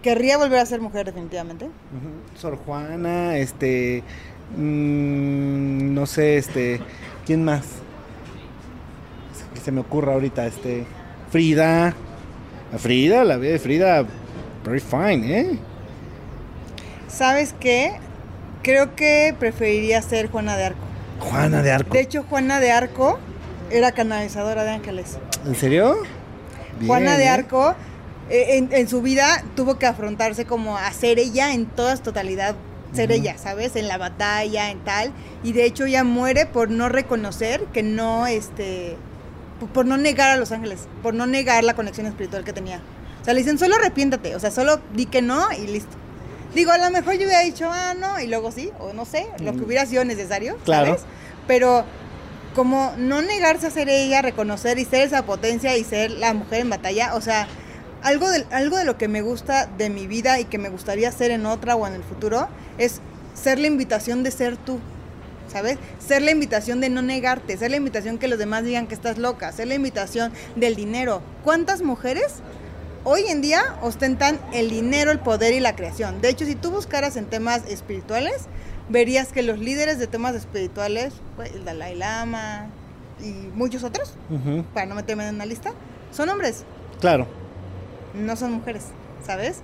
Querría 0.01 0.37
volver 0.37 0.59
a 0.59 0.65
ser 0.65 0.81
mujer 0.81 1.05
definitivamente. 1.05 1.69
Sor 2.35 2.57
Juana, 2.57 3.37
este, 3.37 4.03
mm, 4.57 5.93
no 5.93 6.05
sé, 6.05 6.37
este, 6.37 6.81
¿quién 7.25 7.45
más? 7.45 7.65
Que 9.53 9.59
se 9.59 9.71
me 9.71 9.81
ocurra 9.81 10.13
ahorita, 10.13 10.47
este, 10.47 10.85
Frida. 11.29 11.93
A 12.73 12.77
Frida, 12.77 13.23
la 13.25 13.37
vida 13.37 13.51
de 13.51 13.59
Frida, 13.59 14.05
very 14.65 14.79
fine, 14.79 15.39
¿eh? 15.39 15.59
¿Sabes 17.07 17.53
qué? 17.59 17.91
Creo 18.63 18.95
que 18.95 19.35
preferiría 19.37 20.01
ser 20.01 20.29
Juana 20.31 20.55
de 20.55 20.65
Arco. 20.65 20.79
Juana 21.19 21.61
de 21.61 21.71
Arco. 21.71 21.93
De 21.93 21.99
hecho, 21.99 22.23
Juana 22.23 22.59
de 22.59 22.71
Arco 22.71 23.19
era 23.69 23.91
canalizadora 23.91 24.63
de 24.63 24.71
ángeles. 24.71 25.17
¿En 25.45 25.55
serio? 25.55 25.97
Juana 26.87 27.11
Bien, 27.11 27.17
de 27.17 27.25
¿eh? 27.25 27.29
Arco 27.29 27.71
eh, 27.71 27.75
en, 28.31 28.69
en 28.71 28.87
su 28.87 29.01
vida 29.01 29.43
tuvo 29.55 29.77
que 29.77 29.85
afrontarse 29.85 30.45
como 30.45 30.77
a 30.77 30.91
ser 30.93 31.19
ella 31.19 31.53
en 31.53 31.65
toda 31.65 31.95
su 31.97 32.03
totalidad, 32.03 32.55
ser 32.93 33.09
Ujú. 33.11 33.19
ella, 33.21 33.37
¿sabes? 33.37 33.75
En 33.75 33.87
la 33.87 33.97
batalla, 33.97 34.69
en 34.71 34.79
tal. 34.83 35.11
Y 35.43 35.53
de 35.53 35.65
hecho 35.65 35.85
ella 35.85 36.03
muere 36.03 36.45
por 36.45 36.69
no 36.69 36.89
reconocer 36.89 37.61
que 37.73 37.83
no, 37.83 38.27
este, 38.27 38.95
por- 39.73 39.85
no 39.85 39.97
negar 39.97 40.31
a 40.31 40.37
los 40.37 40.51
ángeles, 40.51 40.87
por 41.03 41.13
no 41.13 41.27
negar 41.27 41.63
la 41.63 41.73
conexión 41.73 42.05
espiritual 42.07 42.43
que 42.43 42.53
tenía. 42.53 42.81
O 43.21 43.25
sea, 43.25 43.33
le 43.33 43.41
dicen, 43.41 43.59
solo 43.59 43.75
arrepiéntate, 43.75 44.35
o 44.35 44.39
sea, 44.39 44.49
solo 44.51 44.79
di 44.93 45.05
que 45.05 45.21
no 45.21 45.51
y 45.51 45.67
listo. 45.67 45.95
Digo, 46.55 46.71
a 46.71 46.77
lo 46.77 46.89
mejor 46.89 47.13
yo 47.13 47.25
hubiera 47.27 47.41
dicho, 47.41 47.69
ah, 47.71 47.93
no, 47.97 48.19
y 48.19 48.27
luego 48.27 48.51
sí, 48.51 48.71
o 48.79 48.93
no 48.93 49.05
sé, 49.05 49.27
lo 49.39 49.53
que 49.53 49.61
hubiera 49.61 49.85
sido 49.85 50.03
necesario, 50.03 50.57
Claro. 50.65 50.87
¿sabes? 50.87 51.03
Pero 51.47 51.85
como 52.55 52.91
no 52.97 53.21
negarse 53.21 53.67
a 53.67 53.71
ser 53.71 53.87
ella, 53.87 54.21
reconocer 54.21 54.77
y 54.79 54.83
ser 54.85 55.01
esa 55.07 55.25
potencia 55.25 55.77
y 55.77 55.83
ser 55.85 56.11
la 56.11 56.33
mujer 56.33 56.59
en 56.61 56.69
batalla, 56.69 57.15
o 57.15 57.21
sea, 57.21 57.47
algo 58.03 58.29
de, 58.29 58.45
algo 58.51 58.77
de 58.77 58.85
lo 58.85 58.97
que 58.97 59.07
me 59.07 59.21
gusta 59.21 59.65
de 59.65 59.89
mi 59.89 60.07
vida 60.07 60.39
y 60.39 60.45
que 60.45 60.57
me 60.57 60.69
gustaría 60.69 61.11
ser 61.11 61.31
en 61.31 61.45
otra 61.45 61.75
o 61.75 61.87
en 61.87 61.93
el 61.93 62.03
futuro 62.03 62.47
es 62.77 63.01
ser 63.33 63.59
la 63.59 63.67
invitación 63.67 64.23
de 64.23 64.31
ser 64.31 64.57
tú, 64.57 64.79
¿sabes? 65.51 65.77
Ser 65.99 66.21
la 66.21 66.31
invitación 66.31 66.81
de 66.81 66.89
no 66.89 67.01
negarte, 67.01 67.57
ser 67.57 67.71
la 67.71 67.77
invitación 67.77 68.17
que 68.17 68.27
los 68.27 68.39
demás 68.39 68.63
digan 68.63 68.87
que 68.87 68.95
estás 68.95 69.17
loca, 69.17 69.51
ser 69.51 69.67
la 69.67 69.75
invitación 69.75 70.31
del 70.55 70.75
dinero. 70.75 71.21
¿Cuántas 71.43 71.81
mujeres 71.81 72.35
hoy 73.03 73.23
en 73.27 73.41
día 73.41 73.61
ostentan 73.81 74.39
el 74.53 74.69
dinero, 74.69 75.11
el 75.11 75.19
poder 75.19 75.53
y 75.53 75.59
la 75.59 75.75
creación? 75.75 76.21
De 76.21 76.29
hecho, 76.29 76.45
si 76.45 76.55
tú 76.55 76.71
buscaras 76.71 77.15
en 77.15 77.25
temas 77.25 77.63
espirituales, 77.67 78.47
verías 78.89 79.31
que 79.31 79.41
los 79.41 79.59
líderes 79.59 79.99
de 79.99 80.07
temas 80.07 80.35
espirituales, 80.35 81.13
pues, 81.35 81.53
el 81.53 81.65
Dalai 81.65 81.95
Lama 81.95 82.67
y 83.23 83.31
muchos 83.55 83.83
otros, 83.83 84.13
para 84.73 84.85
no 84.85 84.95
meterme 84.95 85.27
en 85.27 85.35
una 85.35 85.45
lista, 85.45 85.71
son 86.11 86.29
hombres 86.29 86.65
Claro. 87.01 87.25
No 88.13 88.35
son 88.35 88.53
mujeres, 88.53 88.83
¿sabes? 89.25 89.61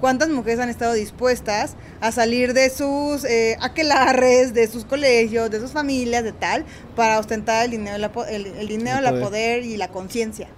¿Cuántas 0.00 0.28
mujeres 0.28 0.60
han 0.60 0.68
estado 0.68 0.92
dispuestas 0.92 1.74
a 2.00 2.12
salir 2.12 2.52
de 2.52 2.68
sus 2.68 3.24
eh, 3.24 3.56
aquelarres, 3.62 4.52
de 4.52 4.68
sus 4.68 4.84
colegios, 4.84 5.50
de 5.50 5.58
sus 5.58 5.70
familias, 5.70 6.22
de 6.22 6.32
tal, 6.32 6.66
para 6.94 7.18
ostentar 7.18 7.64
el 7.64 7.70
dinero, 7.70 7.96
la, 7.96 8.10
el, 8.28 8.46
el, 8.46 8.68
dinero, 8.68 8.98
el 8.98 9.04
la 9.04 9.20
poder. 9.20 9.64
y 9.64 9.76
la 9.78 9.88
conciencia? 9.88 10.48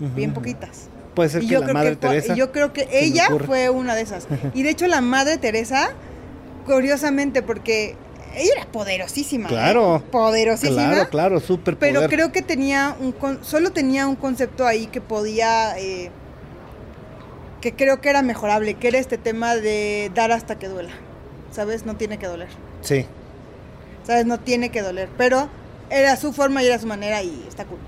Bien 0.00 0.32
poquitas. 0.32 0.88
Puede 1.14 1.28
ser 1.28 1.42
y 1.42 1.48
que 1.48 1.52
yo 1.54 1.60
la 1.60 1.66
creo 1.66 1.74
Madre 1.74 1.90
que 1.90 1.96
Teresa. 1.96 2.34
Yo 2.34 2.52
creo 2.52 2.72
que 2.72 2.88
ella 2.92 3.28
fue 3.44 3.68
una 3.68 3.94
de 3.94 4.02
esas. 4.02 4.26
Y 4.54 4.62
de 4.62 4.70
hecho 4.70 4.86
la 4.86 5.00
Madre 5.00 5.36
Teresa, 5.36 5.90
curiosamente, 6.64 7.42
porque 7.42 7.96
ella 8.36 8.52
era 8.56 8.66
poderosísima. 8.66 9.48
¿eh? 9.48 9.52
Claro. 9.52 10.02
Poderosísima. 10.10 10.90
Claro, 10.90 11.10
claro, 11.10 11.40
súper 11.40 11.76
Pero 11.76 12.08
creo 12.08 12.32
que 12.32 12.42
tenía 12.42 12.96
un 13.00 13.14
solo 13.42 13.72
tenía 13.72 14.06
un 14.06 14.16
concepto 14.16 14.66
ahí 14.66 14.86
que 14.86 15.00
podía 15.00 15.76
eh, 15.78 16.10
que 17.60 17.74
creo 17.74 18.00
que 18.00 18.10
era 18.10 18.22
mejorable, 18.22 18.74
que 18.74 18.88
era 18.88 18.98
este 18.98 19.18
tema 19.18 19.56
de 19.56 20.10
dar 20.14 20.32
hasta 20.32 20.58
que 20.58 20.68
duela. 20.68 20.90
¿Sabes? 21.50 21.86
No 21.86 21.96
tiene 21.96 22.18
que 22.18 22.26
doler. 22.26 22.48
Sí. 22.82 23.06
¿Sabes? 24.04 24.26
No 24.26 24.38
tiene 24.38 24.70
que 24.70 24.82
doler, 24.82 25.08
pero 25.16 25.48
era 25.90 26.16
su 26.16 26.32
forma 26.32 26.62
y 26.62 26.66
era 26.66 26.78
su 26.78 26.86
manera 26.86 27.22
y 27.22 27.44
está 27.48 27.64
cool. 27.64 27.78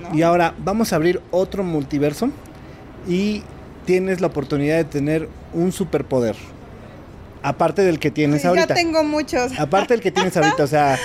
¿no? 0.00 0.16
Y 0.16 0.22
ahora 0.22 0.54
vamos 0.58 0.92
a 0.92 0.96
abrir 0.96 1.20
otro 1.30 1.62
multiverso 1.62 2.30
y 3.08 3.42
tienes 3.84 4.20
la 4.20 4.26
oportunidad 4.28 4.76
de 4.76 4.84
tener 4.84 5.28
un 5.52 5.72
superpoder. 5.72 6.36
Aparte 7.42 7.82
del 7.82 7.98
que 7.98 8.10
tienes 8.10 8.42
Sí, 8.42 8.48
ahorita. 8.48 8.68
Ya 8.68 8.74
tengo 8.74 9.04
muchos. 9.04 9.58
Aparte 9.58 9.94
del 9.94 10.00
que 10.00 10.10
tienes 10.10 10.36
ahorita, 10.36 10.64
o 10.64 10.66
sea, 10.66 10.98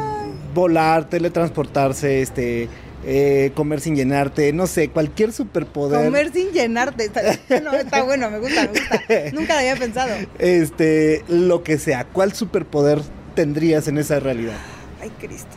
volar, 0.54 1.08
teletransportarse, 1.08 2.20
este, 2.20 2.68
eh, 3.06 3.52
comer 3.54 3.80
sin 3.80 3.96
llenarte, 3.96 4.52
no 4.52 4.66
sé, 4.66 4.88
cualquier 4.88 5.32
superpoder. 5.32 6.04
Comer 6.04 6.32
sin 6.32 6.52
llenarte. 6.52 7.04
Está, 7.04 7.22
no, 7.60 7.72
está 7.74 8.02
bueno, 8.02 8.30
me 8.30 8.38
gusta, 8.38 8.62
me 8.62 8.68
gusta. 8.68 9.02
Nunca 9.32 9.54
lo 9.54 9.58
había 9.60 9.76
pensado. 9.76 10.14
Este, 10.38 11.24
lo 11.28 11.62
que 11.62 11.78
sea, 11.78 12.04
¿cuál 12.04 12.32
superpoder 12.32 13.02
tendrías 13.34 13.88
en 13.88 13.98
esa 13.98 14.20
realidad? 14.20 14.56
Ay, 15.00 15.10
Cristo. 15.20 15.56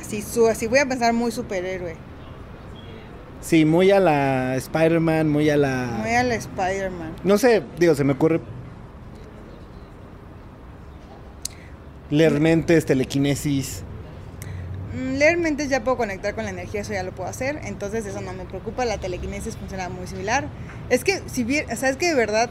Así, 0.00 0.22
su, 0.22 0.46
así 0.46 0.66
voy 0.66 0.78
a 0.78 0.86
pensar 0.86 1.12
muy 1.12 1.30
superhéroe. 1.30 1.96
Sí, 3.40 3.64
muy 3.64 3.90
a 3.90 4.00
la 4.00 4.56
Spider-Man, 4.56 5.28
muy 5.28 5.48
a 5.50 5.56
la... 5.56 5.98
Muy 6.00 6.10
a 6.10 6.22
la 6.22 6.34
Spider-Man. 6.34 7.16
No 7.22 7.38
sé, 7.38 7.62
digo, 7.78 7.94
se 7.94 8.04
me 8.04 8.14
ocurre... 8.14 8.40
Leer 12.10 12.40
mentes, 12.40 12.86
telequinesis. 12.86 13.84
Mm, 14.94 15.14
Leer 15.16 15.36
mentes 15.36 15.68
ya 15.68 15.84
puedo 15.84 15.96
conectar 15.96 16.34
con 16.34 16.44
la 16.44 16.50
energía, 16.50 16.80
eso 16.80 16.92
ya 16.92 17.02
lo 17.02 17.12
puedo 17.12 17.28
hacer, 17.28 17.60
entonces 17.64 18.06
eso 18.06 18.20
no 18.20 18.32
me 18.32 18.44
preocupa, 18.44 18.84
la 18.84 18.98
telequinesis 18.98 19.56
funciona 19.56 19.88
muy 19.88 20.06
similar. 20.06 20.48
Es 20.88 21.04
que, 21.04 21.22
si 21.26 21.44
bien, 21.44 21.66
sabes 21.76 21.96
que 21.96 22.08
de 22.08 22.14
verdad 22.14 22.48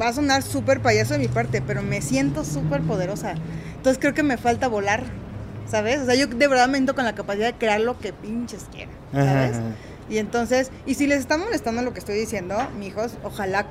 va 0.00 0.08
a 0.08 0.12
sonar 0.12 0.42
súper 0.42 0.80
payaso 0.80 1.14
de 1.14 1.20
mi 1.20 1.28
parte, 1.28 1.62
pero 1.62 1.82
me 1.82 2.02
siento 2.02 2.44
súper 2.44 2.82
poderosa. 2.82 3.34
Entonces 3.76 3.98
creo 4.00 4.14
que 4.14 4.22
me 4.22 4.36
falta 4.36 4.68
volar, 4.68 5.04
¿sabes? 5.68 6.00
O 6.00 6.06
sea, 6.06 6.14
yo 6.14 6.26
de 6.26 6.48
verdad 6.48 6.68
me 6.68 6.74
siento 6.74 6.94
con 6.94 7.04
la 7.04 7.14
capacidad 7.14 7.46
de 7.52 7.58
crear 7.58 7.80
lo 7.80 7.98
que 7.98 8.12
pinches 8.12 8.66
quiera, 8.72 8.90
¿sabes? 9.12 9.56
Ajá. 9.56 9.62
Y 10.10 10.18
entonces, 10.18 10.70
y 10.86 10.94
si 10.94 11.06
les 11.06 11.20
está 11.20 11.36
molestando 11.36 11.82
lo 11.82 11.92
que 11.92 11.98
estoy 11.98 12.16
diciendo, 12.16 12.56
mijos, 12.78 13.18
ojalá 13.22 13.66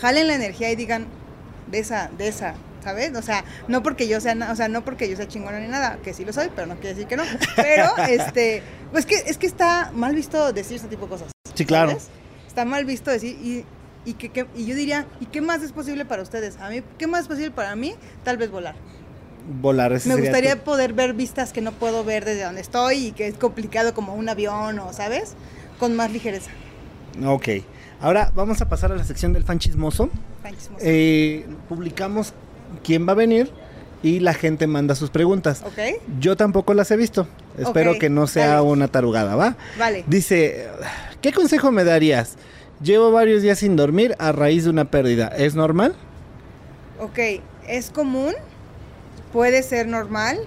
jalen 0.00 0.28
la 0.28 0.34
energía 0.34 0.70
y 0.70 0.76
digan 0.76 1.06
de 1.70 1.80
esa, 1.80 2.10
de 2.16 2.28
esa, 2.28 2.54
¿sabes? 2.82 3.14
O 3.16 3.22
sea, 3.22 3.44
no 3.68 3.82
porque 3.82 4.08
yo 4.08 4.20
sea, 4.20 4.36
o 4.50 4.56
sea, 4.56 4.68
no 4.68 4.84
porque 4.84 5.08
yo 5.08 5.16
sea 5.16 5.28
chingona 5.28 5.60
ni 5.60 5.68
nada, 5.68 5.98
que 6.02 6.12
sí 6.14 6.24
lo 6.24 6.32
soy, 6.32 6.48
pero 6.54 6.66
no 6.66 6.74
quiere 6.74 6.90
decir 6.94 7.06
que 7.06 7.16
no. 7.16 7.22
Pero, 7.56 7.96
este, 8.08 8.62
pues 8.92 9.06
que 9.06 9.14
es 9.16 9.38
que 9.38 9.46
está 9.46 9.90
mal 9.94 10.14
visto 10.14 10.52
decir 10.52 10.76
ese 10.76 10.88
tipo 10.88 11.04
de 11.04 11.10
cosas. 11.10 11.28
Sí, 11.54 11.64
claro. 11.64 11.90
¿sabes? 11.90 12.08
Está 12.48 12.64
mal 12.64 12.84
visto 12.84 13.10
decir 13.10 13.36
y 13.42 13.64
y 14.04 14.14
que, 14.14 14.30
que- 14.30 14.46
y 14.56 14.66
yo 14.66 14.74
diría, 14.74 15.06
¿y 15.20 15.26
qué 15.26 15.40
más 15.40 15.62
es 15.62 15.70
posible 15.70 16.04
para 16.04 16.22
ustedes? 16.22 16.56
A 16.58 16.68
mí, 16.70 16.82
¿qué 16.98 17.06
más 17.06 17.20
es 17.22 17.28
posible 17.28 17.52
para 17.52 17.76
mí? 17.76 17.94
Tal 18.24 18.36
vez 18.36 18.50
volar. 18.50 18.74
Volar, 19.60 19.92
ese 19.92 20.08
Me 20.08 20.16
gustaría 20.16 20.56
tu- 20.56 20.64
poder 20.64 20.92
ver 20.92 21.14
vistas 21.14 21.52
que 21.52 21.60
no 21.60 21.70
puedo 21.70 22.02
ver 22.02 22.24
desde 22.24 22.42
donde 22.42 22.60
estoy 22.60 22.96
y 23.06 23.12
que 23.12 23.28
es 23.28 23.34
complicado 23.36 23.94
como 23.94 24.14
un 24.16 24.28
avión 24.28 24.78
o, 24.80 24.92
¿sabes? 24.92 25.34
Con 25.78 25.94
más 25.94 26.10
ligereza. 26.10 26.50
Ok. 27.24 27.48
Ahora 28.00 28.32
vamos 28.34 28.60
a 28.60 28.68
pasar 28.68 28.90
a 28.90 28.96
la 28.96 29.04
sección 29.04 29.32
del 29.32 29.44
fan 29.44 29.60
chismoso. 29.60 30.10
Eh, 30.80 31.46
publicamos 31.68 32.34
quién 32.82 33.06
va 33.06 33.12
a 33.12 33.16
venir 33.16 33.50
y 34.02 34.20
la 34.20 34.34
gente 34.34 34.66
manda 34.66 34.94
sus 34.94 35.10
preguntas. 35.10 35.62
Yo 36.20 36.36
tampoco 36.36 36.74
las 36.74 36.90
he 36.90 36.96
visto. 36.96 37.28
Espero 37.56 37.98
que 37.98 38.10
no 38.10 38.26
sea 38.26 38.62
una 38.62 38.88
tarugada, 38.88 39.36
¿va? 39.36 39.56
Vale. 39.78 40.04
Dice, 40.06 40.68
¿qué 41.20 41.32
consejo 41.32 41.70
me 41.70 41.84
darías? 41.84 42.36
Llevo 42.82 43.12
varios 43.12 43.42
días 43.42 43.60
sin 43.60 43.76
dormir 43.76 44.16
a 44.18 44.32
raíz 44.32 44.64
de 44.64 44.70
una 44.70 44.90
pérdida. 44.90 45.28
¿Es 45.28 45.54
normal? 45.54 45.94
Ok, 47.00 47.18
es 47.68 47.90
común, 47.90 48.34
puede 49.32 49.62
ser 49.62 49.86
normal. 49.86 50.38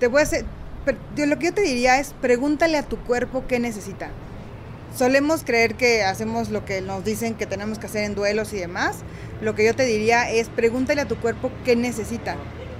Te 0.00 0.06
voy 0.06 0.20
a 0.20 0.22
hacer, 0.24 0.44
pero 0.84 0.98
lo 1.26 1.38
que 1.38 1.46
yo 1.46 1.54
te 1.54 1.62
diría 1.62 1.98
es 1.98 2.14
pregúntale 2.20 2.78
a 2.78 2.82
tu 2.82 2.96
cuerpo 2.98 3.44
qué 3.46 3.58
necesita. 3.58 4.10
Solemos 4.96 5.44
creer 5.44 5.74
que 5.74 6.04
hacemos 6.04 6.48
lo 6.48 6.64
que 6.64 6.80
nos 6.80 7.04
dicen 7.04 7.34
que 7.34 7.44
tenemos 7.44 7.78
que 7.78 7.84
hacer 7.84 8.04
en 8.04 8.14
duelos 8.14 8.54
y 8.54 8.56
demás. 8.56 9.00
Lo 9.42 9.54
que 9.54 9.66
yo 9.66 9.76
te 9.76 9.84
diría 9.84 10.30
es 10.30 10.48
pregúntale 10.48 11.02
a 11.02 11.06
tu 11.06 11.16
cuerpo 11.16 11.50
qué 11.66 11.76
necesita. 11.76 12.36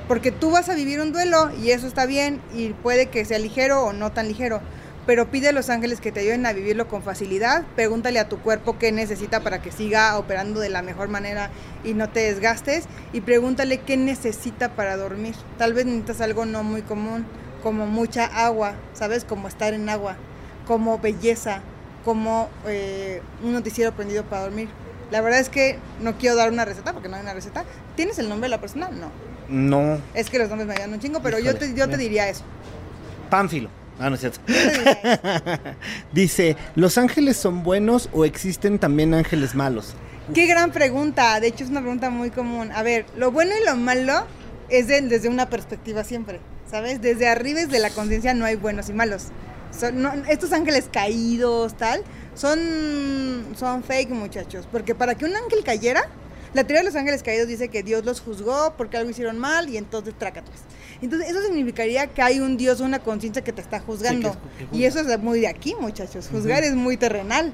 Porque 0.09 0.31
tú 0.31 0.51
vas 0.51 0.71
a 0.71 0.75
vivir 0.75 0.99
un 1.03 1.13
duelo 1.13 1.51
y 1.63 1.73
eso 1.73 1.87
está 1.87 2.07
bien 2.07 2.41
y 2.55 2.71
puede 2.71 3.11
que 3.11 3.27
sea 3.27 3.39
ligero 3.39 3.83
o 3.83 3.93
no 3.93 4.13
tan 4.13 4.29
ligero. 4.29 4.63
Pero 5.05 5.31
pide 5.31 5.49
a 5.49 5.53
los 5.53 5.69
ángeles 5.69 6.01
que 6.01 6.11
te 6.11 6.21
ayuden 6.21 6.47
a 6.47 6.55
vivirlo 6.55 6.89
con 6.89 7.03
facilidad. 7.03 7.67
Pregúntale 7.75 8.19
a 8.19 8.31
tu 8.31 8.39
cuerpo 8.39 8.79
qué 8.79 8.93
necesita 8.93 9.41
para 9.41 9.61
que 9.61 9.71
siga 9.71 10.17
operando 10.17 10.61
de 10.61 10.71
la 10.71 10.81
mejor 10.81 11.09
manera 11.09 11.51
y 11.85 11.93
no 11.93 12.09
te 12.09 12.21
desgastes. 12.21 12.87
Y 13.13 13.21
pregúntale 13.21 13.81
qué 13.81 13.99
necesita 13.99 14.75
para 14.75 14.97
dormir. 14.97 15.35
Tal 15.59 15.75
vez 15.75 15.85
necesitas 15.85 16.23
algo 16.23 16.47
no 16.47 16.63
muy 16.63 16.81
común, 16.81 17.27
como 17.63 17.85
mucha 17.85 18.25
agua, 18.25 18.75
¿sabes? 18.95 19.25
Como 19.25 19.49
estar 19.49 19.75
en 19.75 19.91
agua, 19.91 20.17
como 20.67 20.99
belleza, 20.99 21.61
como 22.07 22.49
eh, 22.67 23.21
un 23.43 23.53
noticiero 23.53 23.93
prendido 23.93 24.25
para 24.25 24.43
dormir. 24.45 24.69
La 25.11 25.21
verdad 25.21 25.41
es 25.41 25.49
que 25.51 25.79
no 26.01 26.17
quiero 26.17 26.37
dar 26.37 26.51
una 26.51 26.65
receta 26.65 26.93
porque 26.95 27.09
no 27.09 27.17
hay 27.17 27.23
una 27.23 27.35
receta. 27.35 27.65
¿Tienes 27.97 28.19
el 28.19 28.29
nombre 28.31 28.47
de 28.47 28.51
la 28.51 28.61
persona? 28.61 28.89
No. 28.89 29.11
No. 29.49 30.01
Es 30.15 30.31
que 30.31 30.39
los 30.39 30.49
nombres 30.49 30.67
me 30.67 30.75
ayudan 30.75 30.93
un 30.95 31.01
chingo, 31.01 31.21
pero 31.21 31.39
yo 31.39 31.55
te, 31.57 31.75
yo 31.75 31.89
te 31.89 31.97
diría 31.97 32.29
eso. 32.29 32.43
Pánfilo. 33.29 33.69
Ah, 33.99 34.09
no 34.09 34.15
es 34.15 34.21
cierto. 34.21 34.41
Dice, 36.13 36.57
¿los 36.75 36.99
ángeles 36.99 37.37
son 37.37 37.63
buenos 37.63 38.09
o 38.13 38.25
existen 38.25 38.79
también 38.79 39.15
ángeles 39.15 39.55
malos? 39.55 39.95
Qué 40.35 40.47
gran 40.47 40.73
pregunta. 40.73 41.39
De 41.41 41.49
hecho, 41.49 41.65
es 41.65 41.71
una 41.71 41.81
pregunta 41.81 42.11
muy 42.11 42.31
común. 42.31 42.71
A 42.73 42.83
ver, 42.83 43.07
lo 43.17 43.31
bueno 43.31 43.53
y 43.61 43.65
lo 43.65 43.77
malo 43.77 44.27
es 44.69 44.87
de- 44.89 45.03
desde 45.03 45.29
una 45.29 45.49
perspectiva 45.49 46.05
siempre. 46.05 46.41
¿Sabes? 46.71 47.01
Desde 47.01 47.29
arriba, 47.29 47.61
desde 47.61 47.79
la 47.79 47.91
conciencia, 47.91 48.35
no 48.35 48.45
hay 48.45 48.57
buenos 48.57 48.89
y 48.89 48.93
malos. 48.93 49.27
Son- 49.79 50.01
no- 50.03 50.13
estos 50.29 50.53
ángeles 50.53 50.89
caídos, 50.93 51.77
tal, 51.77 52.03
son, 52.35 53.47
son 53.59 53.83
fake, 53.83 54.11
muchachos. 54.11 54.67
Porque 54.71 54.95
para 54.95 55.15
que 55.15 55.25
un 55.25 55.35
ángel 55.37 55.63
cayera, 55.65 56.03
la 56.55 56.65
teoría 56.65 56.81
de 56.81 56.87
los 56.87 56.97
ángeles 56.97 57.23
caídos 57.23 57.49
dice 57.49 57.69
que 57.69 57.83
Dios 57.83 58.05
los 58.05 58.21
juzgó 58.21 58.75
porque 58.77 58.97
algo 58.97 59.11
hicieron 59.11 59.39
mal 59.39 59.69
y 59.69 59.77
entonces 59.77 60.15
trácatelas. 60.19 60.61
Entonces, 61.03 61.29
eso 61.31 61.43
significaría 61.43 62.07
que 62.07 62.23
hay 62.23 62.41
un 62.41 62.57
Dios, 62.57 62.81
una 62.81 63.01
conciencia 63.01 63.45
que 63.45 63.53
te 63.53 63.61
está 63.61 63.81
juzgando. 63.81 64.33
Sí, 64.33 64.39
que- 64.39 64.59
que 64.59 64.65
juzga. 64.67 64.79
y 64.79 64.85
eso 64.87 65.01
es 65.01 65.19
muy 65.19 65.41
de 65.41 65.49
aquí, 65.49 65.75
muchachos. 65.79 66.29
Juzgar 66.33 66.65
es 66.65 66.75
muy 66.75 66.97
terrenal. 66.97 67.53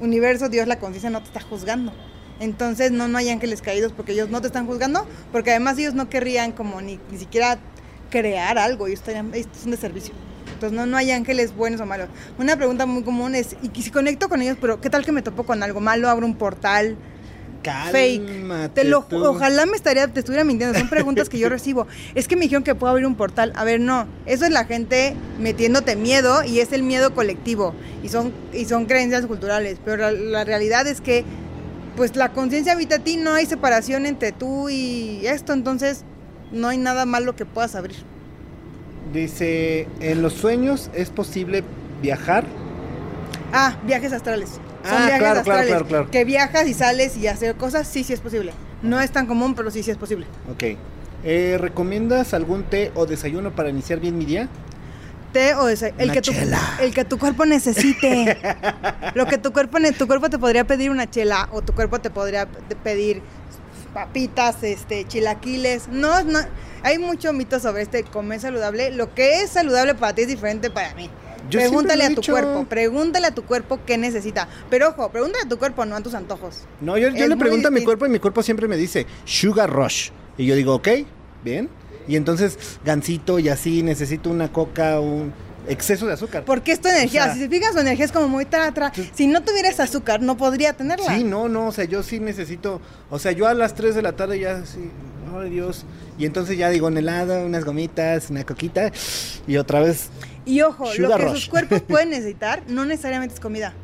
Universo, 0.00 0.48
Dios, 0.48 0.66
la 0.68 0.78
conciencia 0.78 1.10
no 1.10 1.20
te 1.20 1.26
está 1.26 1.40
juzgando. 1.40 1.92
Entonces 2.40 2.92
no, 2.92 3.08
no 3.08 3.18
hay 3.18 3.28
ángeles 3.30 3.60
caídos 3.62 3.92
porque 3.92 4.12
ellos 4.12 4.30
no 4.30 4.40
te 4.40 4.46
están 4.46 4.64
juzgando, 4.66 5.06
porque 5.32 5.50
además 5.50 5.76
ellos 5.76 5.92
no 5.94 6.08
querrían 6.08 6.52
como 6.52 6.80
ni, 6.80 7.00
ni 7.10 7.18
siquiera 7.18 7.58
crear 8.10 8.56
algo, 8.58 8.86
ellos, 8.86 9.00
estarían, 9.00 9.32
son 9.60 9.72
de 9.72 9.76
servicio. 9.76 10.14
Entonces 10.58 10.76
no, 10.76 10.86
no 10.86 10.96
hay 10.96 11.12
ángeles 11.12 11.54
buenos 11.54 11.80
o 11.80 11.86
malos. 11.86 12.08
Una 12.36 12.56
pregunta 12.56 12.84
muy 12.84 13.04
común 13.04 13.36
es, 13.36 13.54
¿y 13.62 13.80
si 13.80 13.92
conecto 13.92 14.28
con 14.28 14.42
ellos, 14.42 14.58
pero 14.60 14.80
qué 14.80 14.90
tal 14.90 15.04
que 15.04 15.12
me 15.12 15.22
topo 15.22 15.44
con 15.44 15.62
algo 15.62 15.78
malo, 15.78 16.08
abro 16.08 16.26
un 16.26 16.34
portal? 16.34 16.96
fake. 17.92 18.26
Cálmate 18.26 18.82
Te 18.82 18.88
lo, 18.88 19.02
tú. 19.02 19.24
ojalá 19.24 19.66
me 19.66 19.76
estaría, 19.76 20.08
te 20.08 20.18
estuviera 20.18 20.42
mintiendo. 20.42 20.76
Son 20.76 20.88
preguntas 20.88 21.28
que 21.28 21.38
yo 21.38 21.48
recibo. 21.48 21.86
Es 22.16 22.26
que 22.26 22.34
me 22.34 22.42
dijeron 22.42 22.64
que 22.64 22.74
puedo 22.74 22.90
abrir 22.90 23.06
un 23.06 23.14
portal. 23.14 23.52
A 23.54 23.62
ver, 23.62 23.78
no. 23.78 24.08
Eso 24.26 24.46
es 24.46 24.50
la 24.50 24.64
gente 24.64 25.14
metiéndote 25.38 25.94
miedo 25.94 26.42
y 26.42 26.58
es 26.58 26.72
el 26.72 26.82
miedo 26.82 27.14
colectivo. 27.14 27.74
Y 28.02 28.08
son, 28.08 28.32
y 28.52 28.64
son 28.64 28.86
creencias 28.86 29.26
culturales. 29.26 29.78
Pero 29.84 29.98
la, 29.98 30.10
la 30.10 30.44
realidad 30.44 30.86
es 30.88 31.00
que, 31.00 31.24
pues 31.94 32.16
la 32.16 32.32
conciencia 32.32 32.72
habita 32.72 32.96
a 32.96 32.98
ti. 33.00 33.16
No 33.16 33.34
hay 33.34 33.46
separación 33.46 34.06
entre 34.06 34.32
tú 34.32 34.68
y 34.70 35.24
esto. 35.24 35.52
Entonces, 35.52 36.04
no 36.50 36.68
hay 36.68 36.78
nada 36.78 37.04
malo 37.06 37.36
que 37.36 37.44
puedas 37.44 37.76
abrir. 37.76 37.96
Dice, 39.12 39.86
¿en 40.00 40.22
los 40.22 40.34
sueños 40.34 40.90
es 40.94 41.10
posible 41.10 41.64
viajar? 42.02 42.44
Ah, 43.52 43.76
viajes 43.86 44.12
astrales. 44.12 44.50
Son 44.50 44.60
Ah, 44.84 45.06
viajes 45.06 45.18
claro, 45.18 45.18
claro, 45.18 45.38
astrales. 45.40 45.68
claro, 45.68 45.86
claro. 45.86 46.10
Que 46.10 46.24
viajas 46.24 46.66
y 46.68 46.74
sales 46.74 47.16
y 47.16 47.26
hacer 47.26 47.54
cosas. 47.56 47.88
Sí, 47.88 48.04
sí 48.04 48.12
es 48.12 48.20
posible. 48.20 48.52
No 48.82 49.00
es 49.00 49.10
tan 49.10 49.26
común, 49.26 49.54
pero 49.54 49.70
sí, 49.70 49.82
sí 49.82 49.90
es 49.90 49.96
posible. 49.96 50.26
Ok. 50.52 50.76
Eh, 51.24 51.56
¿Recomiendas 51.58 52.32
algún 52.34 52.62
té 52.64 52.92
o 52.94 53.06
desayuno 53.06 53.50
para 53.50 53.70
iniciar 53.70 53.98
bien 53.98 54.16
mi 54.18 54.24
día? 54.24 54.48
Té 55.32 55.54
o 55.54 55.68
desa- 55.68 55.92
el 55.98 56.12
que 56.12 56.22
tu 56.22 56.32
el 56.80 56.94
que 56.94 57.04
tu 57.04 57.18
cuerpo 57.18 57.44
necesite. 57.44 58.38
Lo 59.14 59.26
que 59.26 59.36
tu 59.36 59.52
cuerpo 59.52 59.78
tu 59.98 60.06
cuerpo 60.06 60.30
te 60.30 60.38
podría 60.38 60.64
pedir 60.64 60.90
una 60.90 61.10
chela 61.10 61.48
o 61.52 61.60
tu 61.60 61.74
cuerpo 61.74 61.98
te 61.98 62.08
podría 62.08 62.46
pedir 62.82 63.20
papitas, 63.92 64.62
este, 64.62 65.06
chilaquiles. 65.06 65.88
No, 65.88 66.22
no 66.22 66.38
hay 66.82 66.98
mucho 66.98 67.32
mito 67.32 67.60
sobre 67.60 67.82
este 67.82 68.04
comer 68.04 68.40
saludable. 68.40 68.90
Lo 68.90 69.14
que 69.14 69.42
es 69.42 69.50
saludable 69.50 69.94
para 69.94 70.14
ti 70.14 70.22
es 70.22 70.28
diferente 70.28 70.70
para 70.70 70.94
mí. 70.94 71.10
Yo 71.50 71.60
pregúntale 71.60 72.04
a 72.04 72.08
tu 72.08 72.16
dicho. 72.16 72.32
cuerpo, 72.32 72.66
pregúntale 72.68 73.26
a 73.26 73.34
tu 73.34 73.44
cuerpo 73.44 73.80
qué 73.86 73.96
necesita. 73.96 74.48
Pero 74.68 74.90
ojo, 74.90 75.10
pregúntale 75.10 75.44
a 75.44 75.48
tu 75.48 75.58
cuerpo, 75.58 75.84
no 75.86 75.96
a 75.96 76.00
tus 76.02 76.14
antojos. 76.14 76.64
No, 76.80 76.98
yo, 76.98 77.10
le 77.10 77.36
pregunto 77.36 77.68
a 77.68 77.70
mi 77.70 77.82
cuerpo 77.82 78.06
y 78.06 78.10
mi 78.10 78.18
cuerpo 78.18 78.42
siempre 78.42 78.68
me 78.68 78.76
dice 78.76 79.06
Sugar 79.24 79.70
Rush. 79.70 80.10
Y 80.36 80.46
yo 80.46 80.54
digo, 80.54 80.74
ok, 80.74 80.88
bien. 81.42 81.68
Y 82.06 82.16
entonces, 82.16 82.58
gansito 82.84 83.38
y 83.38 83.48
así, 83.48 83.82
necesito 83.82 84.30
una 84.30 84.52
coca, 84.52 85.00
un 85.00 85.32
exceso 85.68 86.06
de 86.06 86.14
azúcar. 86.14 86.44
Porque 86.44 86.72
es 86.72 86.80
tu 86.80 86.88
energía. 86.88 87.22
O 87.22 87.24
sea- 87.26 87.34
si 87.34 87.40
te 87.40 87.48
fijas, 87.48 87.72
su 87.74 87.80
energía 87.80 88.04
es 88.04 88.12
como 88.12 88.28
muy 88.28 88.44
tra, 88.44 88.72
tra. 88.72 88.92
Si 89.14 89.26
no 89.26 89.42
tuvieras 89.42 89.78
azúcar, 89.80 90.20
no 90.22 90.36
podría 90.36 90.72
tenerla. 90.72 91.14
Sí, 91.16 91.24
no, 91.24 91.48
no, 91.48 91.66
o 91.68 91.72
sea, 91.72 91.84
yo 91.84 92.02
sí 92.02 92.20
necesito, 92.20 92.80
o 93.10 93.18
sea, 93.18 93.32
yo 93.32 93.46
a 93.46 93.54
las 93.54 93.74
3 93.74 93.94
de 93.94 94.02
la 94.02 94.12
tarde 94.12 94.38
ya 94.40 94.64
sí, 94.64 94.90
ay 95.38 95.50
Dios, 95.50 95.84
y 96.18 96.24
entonces 96.26 96.56
ya 96.58 96.70
digo 96.70 96.86
un 96.86 96.96
helado, 96.98 97.44
unas 97.44 97.64
gomitas, 97.64 98.30
una 98.30 98.44
coquita, 98.44 98.90
y 99.46 99.56
otra 99.56 99.80
vez, 99.80 100.08
Y 100.46 100.62
ojo, 100.62 100.86
lo 100.98 101.08
que 101.16 101.24
rush. 101.24 101.32
sus 101.34 101.48
cuerpos 101.48 101.82
pueden 101.88 102.10
necesitar 102.10 102.62
no 102.68 102.84
necesariamente 102.84 103.34
es 103.34 103.40
comida. 103.40 103.74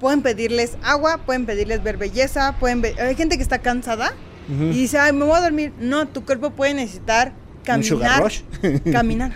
Pueden 0.00 0.20
pedirles 0.22 0.76
agua, 0.82 1.18
pueden 1.24 1.46
pedirles 1.46 1.82
ver 1.82 1.96
belleza, 1.96 2.54
pueden 2.60 2.82
ver... 2.82 3.00
Hay 3.00 3.14
gente 3.14 3.36
que 3.38 3.42
está 3.42 3.60
cansada 3.60 4.12
y 4.48 4.72
dice, 4.74 4.98
ay, 4.98 5.12
me 5.14 5.24
voy 5.24 5.34
a 5.36 5.40
dormir. 5.40 5.72
No, 5.80 6.06
tu 6.06 6.22
cuerpo 6.24 6.50
puede 6.50 6.74
necesitar 6.74 7.32
un 7.66 7.82
sugar 7.82 8.20
caminar. 8.20 8.22
rush. 8.22 8.40
Caminar, 8.92 9.32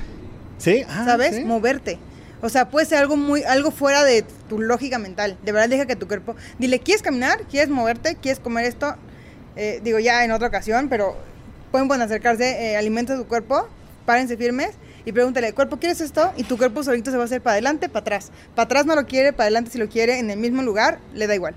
¿Sí? 0.61 0.85
Ah, 0.89 1.05
¿sabes? 1.05 1.37
¿sí? 1.37 1.45
Moverte. 1.45 1.99
O 2.43 2.49
sea, 2.49 2.70
puede 2.70 2.87
ser 2.87 2.99
algo 2.99 3.16
muy, 3.16 3.43
algo 3.43 3.70
fuera 3.70 4.05
de 4.05 4.24
tu 4.49 4.61
lógica 4.61 4.99
mental. 4.99 5.37
De 5.43 5.53
verdad, 5.53 5.69
deja 5.69 5.87
que 5.87 5.97
tu 5.97 6.07
cuerpo. 6.07 6.37
Dile, 6.59 6.78
¿quieres 6.78 7.03
caminar? 7.03 7.43
¿Quieres 7.51 7.69
moverte? 7.69 8.16
¿Quieres 8.16 8.41
comer 8.41 8.66
esto? 8.66 8.95
Eh, 9.57 9.81
digo, 9.82 9.99
ya 9.99 10.24
en 10.24 10.31
otra 10.31 10.49
ocasión, 10.49 10.89
pero 10.89 11.16
pueden, 11.70 11.89
pueden 11.89 12.03
acercarse, 12.03 12.73
eh, 12.73 12.77
alimenta 12.77 13.16
su 13.16 13.27
cuerpo, 13.27 13.69
párense 14.07 14.37
firmes 14.37 14.70
y 15.05 15.12
pregúntale, 15.12 15.53
cuerpo, 15.53 15.78
¿quieres 15.78 16.01
esto? 16.01 16.32
Y 16.37 16.45
tu 16.45 16.57
cuerpo 16.57 16.82
solito 16.82 17.11
se 17.11 17.16
va 17.16 17.24
a 17.24 17.27
hacer 17.27 17.43
para 17.43 17.55
adelante, 17.55 17.89
para 17.89 18.01
atrás. 18.01 18.31
Para 18.55 18.65
atrás 18.66 18.87
no 18.87 18.95
lo 18.95 19.07
quiere, 19.07 19.32
para 19.32 19.45
adelante 19.45 19.70
si 19.70 19.78
lo 19.78 19.89
quiere, 19.89 20.19
en 20.19 20.31
el 20.31 20.39
mismo 20.39 20.62
lugar, 20.62 20.99
le 21.15 21.27
da 21.27 21.35
igual. 21.35 21.55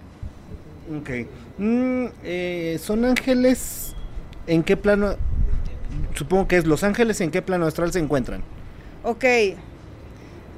Ok. 0.97 1.09
Mm, 1.57 2.05
eh, 2.23 2.79
¿Son 2.81 3.05
ángeles 3.05 3.95
en 4.47 4.63
qué 4.63 4.75
plano? 4.75 5.15
Supongo 6.15 6.47
que 6.47 6.57
es 6.57 6.65
Los 6.65 6.83
Ángeles, 6.83 7.21
¿en 7.21 7.31
qué 7.31 7.41
plano 7.41 7.67
astral 7.67 7.93
se 7.93 7.99
encuentran? 7.99 8.43
Ok, 9.03 9.25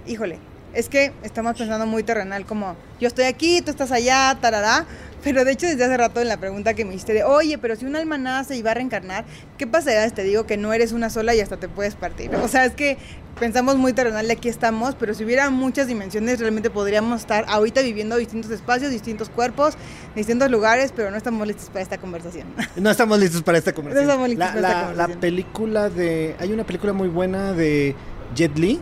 híjole, 0.05 0.37
es 0.75 0.87
que 0.87 1.11
estamos 1.23 1.57
pensando 1.57 1.87
muy 1.87 2.03
terrenal, 2.03 2.45
como 2.45 2.75
yo 2.99 3.07
estoy 3.07 3.25
aquí, 3.25 3.61
tú 3.63 3.71
estás 3.71 3.91
allá, 3.91 4.37
tarará. 4.39 4.85
Pero 5.23 5.43
de 5.43 5.53
hecho, 5.53 5.65
desde 5.65 5.83
hace 5.83 5.97
rato 5.97 6.21
en 6.21 6.27
la 6.27 6.37
pregunta 6.37 6.75
que 6.75 6.85
me 6.85 6.93
hiciste 6.93 7.13
de, 7.13 7.23
oye, 7.23 7.57
pero 7.57 7.75
si 7.75 7.85
un 7.85 7.95
alma 7.95 8.19
nace 8.19 8.55
y 8.55 8.61
va 8.61 8.71
a 8.71 8.73
reencarnar, 8.75 9.25
¿qué 9.57 9.65
pasaría 9.65 10.07
si 10.07 10.13
te 10.13 10.21
digo 10.21 10.45
que 10.45 10.55
no 10.57 10.71
eres 10.71 10.91
una 10.91 11.09
sola 11.09 11.33
y 11.33 11.39
hasta 11.39 11.57
te 11.57 11.67
puedes 11.67 11.95
partir? 11.95 12.29
O 12.35 12.47
sea, 12.47 12.65
es 12.65 12.75
que 12.75 12.99
pensamos 13.39 13.77
muy 13.77 13.93
terrenal 13.93 14.27
de 14.27 14.33
aquí 14.33 14.49
estamos, 14.49 14.93
pero 14.93 15.15
si 15.15 15.23
hubiera 15.23 15.49
muchas 15.49 15.87
dimensiones, 15.87 16.39
realmente 16.39 16.69
podríamos 16.69 17.21
estar 17.21 17.45
ahorita 17.47 17.81
viviendo 17.81 18.17
distintos 18.17 18.51
espacios, 18.51 18.91
distintos 18.91 19.29
cuerpos, 19.29 19.73
distintos 20.15 20.51
lugares, 20.51 20.93
pero 20.95 21.09
no 21.09 21.17
estamos 21.17 21.47
listos 21.47 21.69
para 21.69 21.81
esta 21.81 21.97
conversación. 21.97 22.45
No 22.75 22.91
estamos 22.91 23.17
listos 23.17 23.41
para 23.41 23.57
esta 23.57 23.73
conversación. 23.73 24.05
No 24.05 24.11
estamos 24.11 24.29
listos 24.29 24.45
la, 24.45 24.53
para 24.53 24.67
esta 24.67 24.81
conversación. 24.81 25.15
la 25.15 25.21
película 25.21 25.89
de. 25.89 26.35
Hay 26.37 26.53
una 26.53 26.65
película 26.65 26.93
muy 26.93 27.07
buena 27.07 27.53
de 27.53 27.95
Jet 28.35 28.57
Li. 28.57 28.79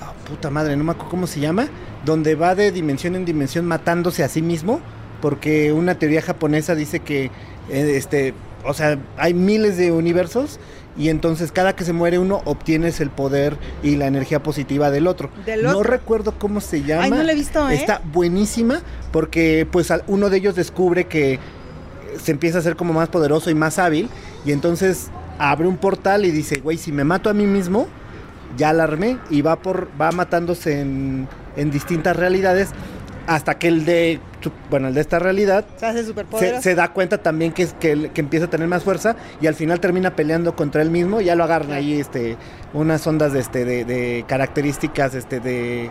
Ah, 0.00 0.12
puta 0.28 0.50
madre, 0.50 0.76
no 0.76 0.84
me 0.84 0.92
acuerdo 0.92 1.10
cómo 1.10 1.26
se 1.26 1.40
llama. 1.40 1.68
Donde 2.04 2.34
va 2.34 2.54
de 2.54 2.70
dimensión 2.70 3.16
en 3.16 3.24
dimensión 3.24 3.66
matándose 3.66 4.22
a 4.22 4.28
sí 4.28 4.42
mismo. 4.42 4.80
Porque 5.20 5.72
una 5.72 5.98
teoría 5.98 6.22
japonesa 6.22 6.74
dice 6.74 7.00
que. 7.00 7.30
eh, 7.70 7.94
este. 7.96 8.34
O 8.66 8.72
sea, 8.72 8.98
hay 9.16 9.34
miles 9.34 9.76
de 9.76 9.92
universos. 9.92 10.58
Y 10.96 11.08
entonces 11.08 11.50
cada 11.50 11.74
que 11.74 11.84
se 11.84 11.92
muere 11.92 12.20
uno 12.20 12.40
obtienes 12.44 13.00
el 13.00 13.10
poder 13.10 13.56
y 13.82 13.96
la 13.96 14.06
energía 14.06 14.42
positiva 14.42 14.92
del 14.92 15.08
otro. 15.08 15.28
Del 15.44 15.64
No 15.64 15.82
recuerdo 15.82 16.38
cómo 16.38 16.60
se 16.60 16.82
llama. 16.84 17.04
Ay, 17.04 17.10
no 17.10 17.22
la 17.22 17.32
he 17.32 17.34
visto, 17.34 17.68
¿eh? 17.68 17.74
Está 17.74 18.00
buenísima 18.12 18.80
porque 19.10 19.66
pues 19.68 19.92
uno 20.06 20.30
de 20.30 20.36
ellos 20.36 20.54
descubre 20.54 21.06
que 21.06 21.40
se 22.22 22.30
empieza 22.30 22.58
a 22.58 22.62
ser 22.62 22.76
como 22.76 22.92
más 22.92 23.08
poderoso 23.08 23.50
y 23.50 23.54
más 23.54 23.78
hábil 23.80 24.08
y 24.44 24.52
entonces 24.52 25.10
abre 25.38 25.66
un 25.66 25.76
portal 25.76 26.24
y 26.24 26.30
dice, 26.30 26.60
güey, 26.60 26.78
si 26.78 26.92
me 26.92 27.02
mato 27.02 27.28
a 27.28 27.34
mí 27.34 27.46
mismo, 27.46 27.88
ya 28.56 28.72
la 28.72 28.84
armé 28.84 29.18
y 29.30 29.42
va 29.42 29.56
por 29.56 29.88
va 30.00 30.12
matándose 30.12 30.80
en, 30.80 31.28
en 31.56 31.70
distintas 31.70 32.16
realidades 32.16 32.70
hasta 33.26 33.58
que 33.58 33.68
el 33.68 33.84
de 33.84 34.20
bueno, 34.68 34.88
el 34.88 34.94
de 34.94 35.00
esta 35.00 35.18
realidad 35.18 35.64
Se 36.62 36.74
da 36.74 36.92
cuenta 36.92 37.18
también 37.18 37.52
que, 37.52 37.62
es, 37.62 37.72
que, 37.74 38.10
que 38.12 38.20
empieza 38.20 38.46
a 38.46 38.50
tener 38.50 38.68
más 38.68 38.84
fuerza 38.84 39.16
y 39.40 39.46
al 39.46 39.54
final 39.54 39.80
termina 39.80 40.14
peleando 40.14 40.54
contra 40.54 40.82
él 40.82 40.90
mismo. 40.90 41.20
Y 41.20 41.26
ya 41.26 41.34
lo 41.34 41.44
agarran 41.44 41.72
ahí 41.72 41.98
este 41.98 42.36
unas 42.72 43.06
ondas 43.06 43.32
de 43.32 43.40
este 43.40 43.64
de, 43.64 43.84
de 43.84 44.24
características 44.28 45.14
este 45.14 45.40
de 45.40 45.90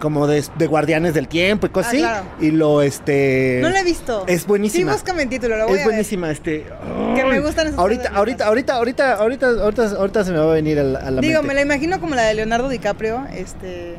como 0.00 0.26
de, 0.26 0.42
de 0.58 0.66
guardianes 0.66 1.14
del 1.14 1.28
tiempo 1.28 1.66
y 1.66 1.70
cosas 1.70 1.86
Ah, 1.86 1.90
así 1.90 1.98
claro. 2.00 2.24
y 2.40 2.50
lo 2.50 2.82
este 2.82 3.60
No 3.62 3.68
la 3.70 3.80
he 3.80 3.84
visto. 3.84 4.24
es 4.26 4.46
buenísima 4.46 4.92
Sí, 4.92 4.98
búscame 4.98 5.22
el 5.22 5.28
título, 5.28 5.56
lo 5.56 5.64
voy 5.68 5.74
es 5.74 5.78
a 5.78 5.86
ver. 5.86 5.86
buenísima 5.86 6.30
este 6.32 6.66
Que 7.14 7.24
me 7.24 7.38
gustan 7.40 7.68
esas 7.68 7.78
ahorita 7.78 8.02
cosas 8.04 8.16
ahorita 8.16 8.46
ahorita 8.46 8.74
ahorita 8.74 9.12
ahorita 9.14 9.50
ahorita 9.62 9.82
ahorita 9.96 10.24
se 10.24 10.32
me 10.32 10.38
va 10.38 10.50
a 10.50 10.54
venir 10.54 10.80
a 10.80 10.82
la, 10.82 10.98
a 10.98 11.10
la 11.12 11.20
Digo, 11.20 11.42
me 11.42 11.54
la 11.54 11.62
imagino 11.62 12.00
como 12.00 12.14
la 12.16 12.22
de 12.22 12.34
Leonardo 12.34 12.68
DiCaprio, 12.68 13.26
este, 13.34 13.96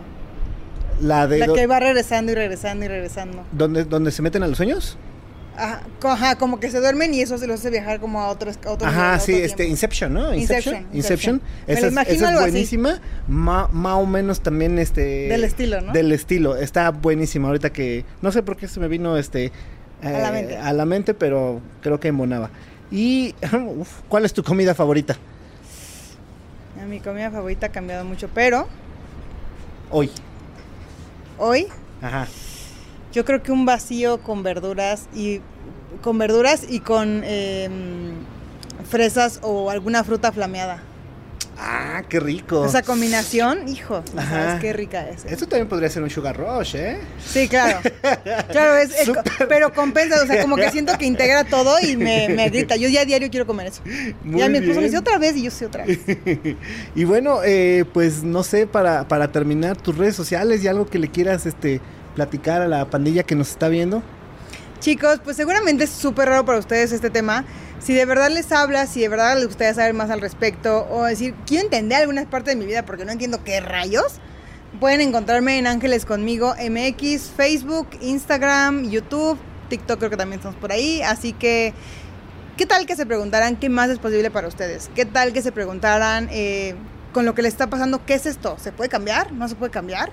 la 0.99 1.27
de 1.27 1.39
la 1.39 1.47
que 1.53 1.67
va 1.67 1.79
regresando 1.79 2.31
y 2.31 2.35
regresando 2.35 2.85
y 2.85 2.87
regresando. 2.87 3.43
donde 3.51 3.85
donde 3.85 4.11
se 4.11 4.21
meten 4.21 4.43
a 4.43 4.47
los 4.47 4.57
sueños 4.57 4.97
Ajá, 5.61 5.81
co- 5.99 6.09
ajá, 6.09 6.37
como 6.37 6.59
que 6.59 6.71
se 6.71 6.79
duermen 6.79 7.13
y 7.13 7.21
eso 7.21 7.37
se 7.37 7.45
los 7.45 7.59
hace 7.59 7.69
viajar 7.69 7.99
como 7.99 8.19
a 8.19 8.29
otro, 8.29 8.49
a 8.51 8.69
otro 8.71 8.87
Ajá, 8.87 9.11
a 9.11 9.15
otro 9.15 9.25
sí, 9.27 9.31
tiempo. 9.33 9.45
este, 9.47 9.67
Inception, 9.67 10.13
¿no? 10.13 10.33
Inception, 10.33 10.87
Inception. 10.91 10.95
Inception. 10.95 11.41
Esa, 11.67 11.87
es, 11.87 12.07
esa 12.17 12.33
es 12.33 12.39
buenísima. 12.39 12.99
Ma- 13.27 13.67
Más 13.71 13.93
o 13.97 14.05
menos 14.07 14.41
también 14.41 14.79
este. 14.79 15.27
Del 15.27 15.43
estilo, 15.43 15.81
¿no? 15.81 15.93
Del 15.93 16.11
estilo. 16.11 16.55
Está 16.55 16.89
buenísima. 16.91 17.47
Ahorita 17.49 17.71
que. 17.71 18.05
No 18.21 18.31
sé 18.31 18.41
por 18.41 18.57
qué 18.57 18.67
se 18.67 18.79
me 18.79 18.87
vino 18.87 19.17
este. 19.17 19.51
A 20.03 20.09
la 20.09 20.31
mente. 20.31 20.57
a 20.57 20.73
la 20.73 20.85
mente, 20.85 21.13
pero 21.13 21.61
creo 21.81 21.99
que 21.99 22.07
embonaba. 22.07 22.49
Y. 22.89 23.35
uf, 23.77 23.89
¿Cuál 24.09 24.25
es 24.25 24.33
tu 24.33 24.43
comida 24.43 24.73
favorita? 24.73 25.15
Mi 26.89 26.99
comida 26.99 27.29
favorita 27.29 27.67
ha 27.67 27.71
cambiado 27.71 28.03
mucho, 28.03 28.27
pero 28.33 28.67
Hoy. 29.91 30.09
hoy 31.37 31.67
Ajá. 32.01 32.27
Yo 33.11 33.25
creo 33.25 33.43
que 33.43 33.51
un 33.51 33.65
vacío 33.65 34.19
con 34.19 34.43
verduras 34.43 35.07
y 35.13 35.41
con 36.01 36.17
verduras 36.17 36.65
y 36.67 36.79
con 36.79 37.23
em, 37.23 38.13
fresas 38.89 39.39
o 39.43 39.69
alguna 39.69 40.03
fruta 40.03 40.31
flameada. 40.31 40.83
Ah, 41.63 42.01
qué 42.09 42.19
rico. 42.19 42.65
Esa 42.65 42.81
combinación, 42.81 43.67
hijo, 43.67 44.03
no 44.15 44.21
Ajá. 44.21 44.29
sabes 44.29 44.61
qué 44.61 44.73
rica 44.73 45.07
es. 45.09 45.25
Esto 45.25 45.45
también 45.45 45.67
podría 45.67 45.89
ser 45.91 46.01
un 46.01 46.09
sugar 46.09 46.35
rush, 46.35 46.75
¿eh? 46.75 46.97
Sí, 47.23 47.47
claro. 47.47 47.79
Claro, 48.51 48.77
es, 48.77 48.93
pero 49.47 49.71
compensa, 49.71 50.23
o 50.23 50.25
sea, 50.25 50.41
como 50.41 50.55
que 50.55 50.69
siento 50.71 50.97
que 50.97 51.05
integra 51.05 51.43
todo 51.43 51.75
y 51.81 51.95
me, 51.95 52.29
me 52.29 52.49
grita. 52.49 52.75
Yo 52.75 52.89
ya 52.89 53.01
a 53.01 53.05
diario 53.05 53.29
quiero 53.29 53.45
comer 53.45 53.67
eso. 53.67 53.81
Muy 54.23 54.39
ya 54.39 54.49
mi 54.49 54.57
esposo 54.57 54.75
me 54.75 54.87
bien. 54.87 54.91
dice 54.91 54.97
otra 54.97 55.17
vez 55.19 55.35
y 55.37 55.43
yo 55.43 55.51
sí 55.51 55.65
otra 55.65 55.85
vez. 55.85 55.99
y 56.95 57.03
bueno, 57.03 57.41
eh, 57.43 57.85
pues 57.93 58.23
no 58.23 58.43
sé, 58.43 58.65
para, 58.67 59.07
para 59.07 59.31
terminar, 59.31 59.77
tus 59.77 59.97
redes 59.97 60.15
sociales 60.15 60.63
y 60.63 60.67
algo 60.67 60.87
que 60.87 60.99
le 60.99 61.09
quieras 61.09 61.45
este, 61.45 61.79
platicar 62.15 62.61
a 62.61 62.67
la 62.67 62.89
pandilla 62.89 63.23
que 63.23 63.35
nos 63.35 63.49
está 63.49 63.67
viendo. 63.67 64.03
Chicos, 64.79 65.19
pues 65.23 65.37
seguramente 65.37 65.83
es 65.83 65.91
súper 65.91 66.29
raro 66.29 66.43
para 66.43 66.57
ustedes 66.57 66.91
este 66.91 67.09
tema. 67.09 67.45
Si 67.79 67.93
de 67.93 68.05
verdad 68.05 68.29
les 68.29 68.51
habla, 68.51 68.87
si 68.87 69.01
de 69.01 69.09
verdad 69.09 69.35
les 69.35 69.45
gustaría 69.45 69.73
saber 69.73 69.93
más 69.93 70.09
al 70.09 70.21
respecto, 70.21 70.87
o 70.89 71.03
decir, 71.03 71.35
quiero 71.45 71.65
entender 71.65 71.99
algunas 71.99 72.25
partes 72.25 72.55
de 72.55 72.59
mi 72.59 72.65
vida 72.65 72.83
porque 72.83 73.05
no 73.05 73.11
entiendo 73.11 73.43
qué 73.43 73.59
rayos, 73.59 74.19
pueden 74.79 75.01
encontrarme 75.01 75.57
en 75.57 75.67
Ángeles 75.67 76.05
Conmigo 76.05 76.55
MX, 76.55 77.31
Facebook, 77.35 77.89
Instagram, 78.01 78.89
YouTube, 78.89 79.37
TikTok 79.69 79.99
creo 79.99 80.09
que 80.09 80.17
también 80.17 80.39
estamos 80.39 80.57
por 80.57 80.71
ahí. 80.71 81.01
Así 81.01 81.33
que, 81.33 81.73
¿qué 82.57 82.65
tal 82.65 82.85
que 82.85 82.95
se 82.95 83.05
preguntaran 83.05 83.55
qué 83.55 83.69
más 83.69 83.89
es 83.89 83.99
posible 83.99 84.31
para 84.31 84.47
ustedes? 84.47 84.89
¿Qué 84.95 85.05
tal 85.05 85.33
que 85.33 85.41
se 85.41 85.51
preguntaran 85.51 86.27
eh, 86.31 86.75
con 87.13 87.25
lo 87.25 87.35
que 87.35 87.41
les 87.41 87.53
está 87.53 87.67
pasando, 87.67 88.05
qué 88.05 88.15
es 88.15 88.25
esto? 88.25 88.57
¿Se 88.59 88.71
puede 88.71 88.89
cambiar? 88.89 89.31
¿No 89.31 89.47
se 89.47 89.55
puede 89.55 89.71
cambiar? 89.71 90.11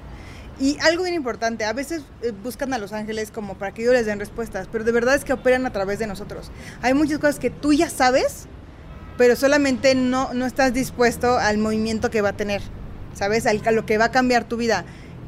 Y 0.61 0.77
algo 0.81 1.05
bien 1.05 1.15
importante, 1.15 1.65
a 1.65 1.73
veces 1.73 2.03
eh, 2.23 2.33
buscan 2.43 2.73
a 2.75 2.79
los 2.79 2.93
ángeles 2.93 3.31
como 3.31 3.55
para 3.57 3.73
que 3.73 3.83
ellos 3.83 3.95
les 3.95 4.07
den 4.07 4.19
respuestas, 4.19 4.69
pero 4.71 4.83
de 4.85 4.91
verdad 4.93 5.15
es 5.15 5.25
que 5.25 5.33
operan 5.33 5.67
a 5.67 5.73
través 5.73 5.99
de 6.01 6.07
nosotros. 6.09 6.51
Hay 6.83 6.95
muchas 6.95 7.19
cosas 7.19 7.39
que 7.39 7.51
tú 7.51 7.73
ya 7.73 7.89
sabes, 7.89 8.47
pero 9.17 9.37
solamente 9.37 9.95
no, 9.95 10.35
no 10.35 10.47
estás 10.47 10.73
dispuesto 10.75 11.39
al 11.39 11.59
movimiento 11.59 12.11
que 12.11 12.23
va 12.23 12.31
a 12.31 12.37
tener, 12.37 12.61
¿sabes? 13.15 13.47
Al- 13.47 13.63
a 13.67 13.71
lo 13.71 13.87
que 13.87 13.99
va 13.99 14.07
a 14.07 14.11
cambiar 14.11 14.45
tu 14.45 14.57
vida. 14.57 14.85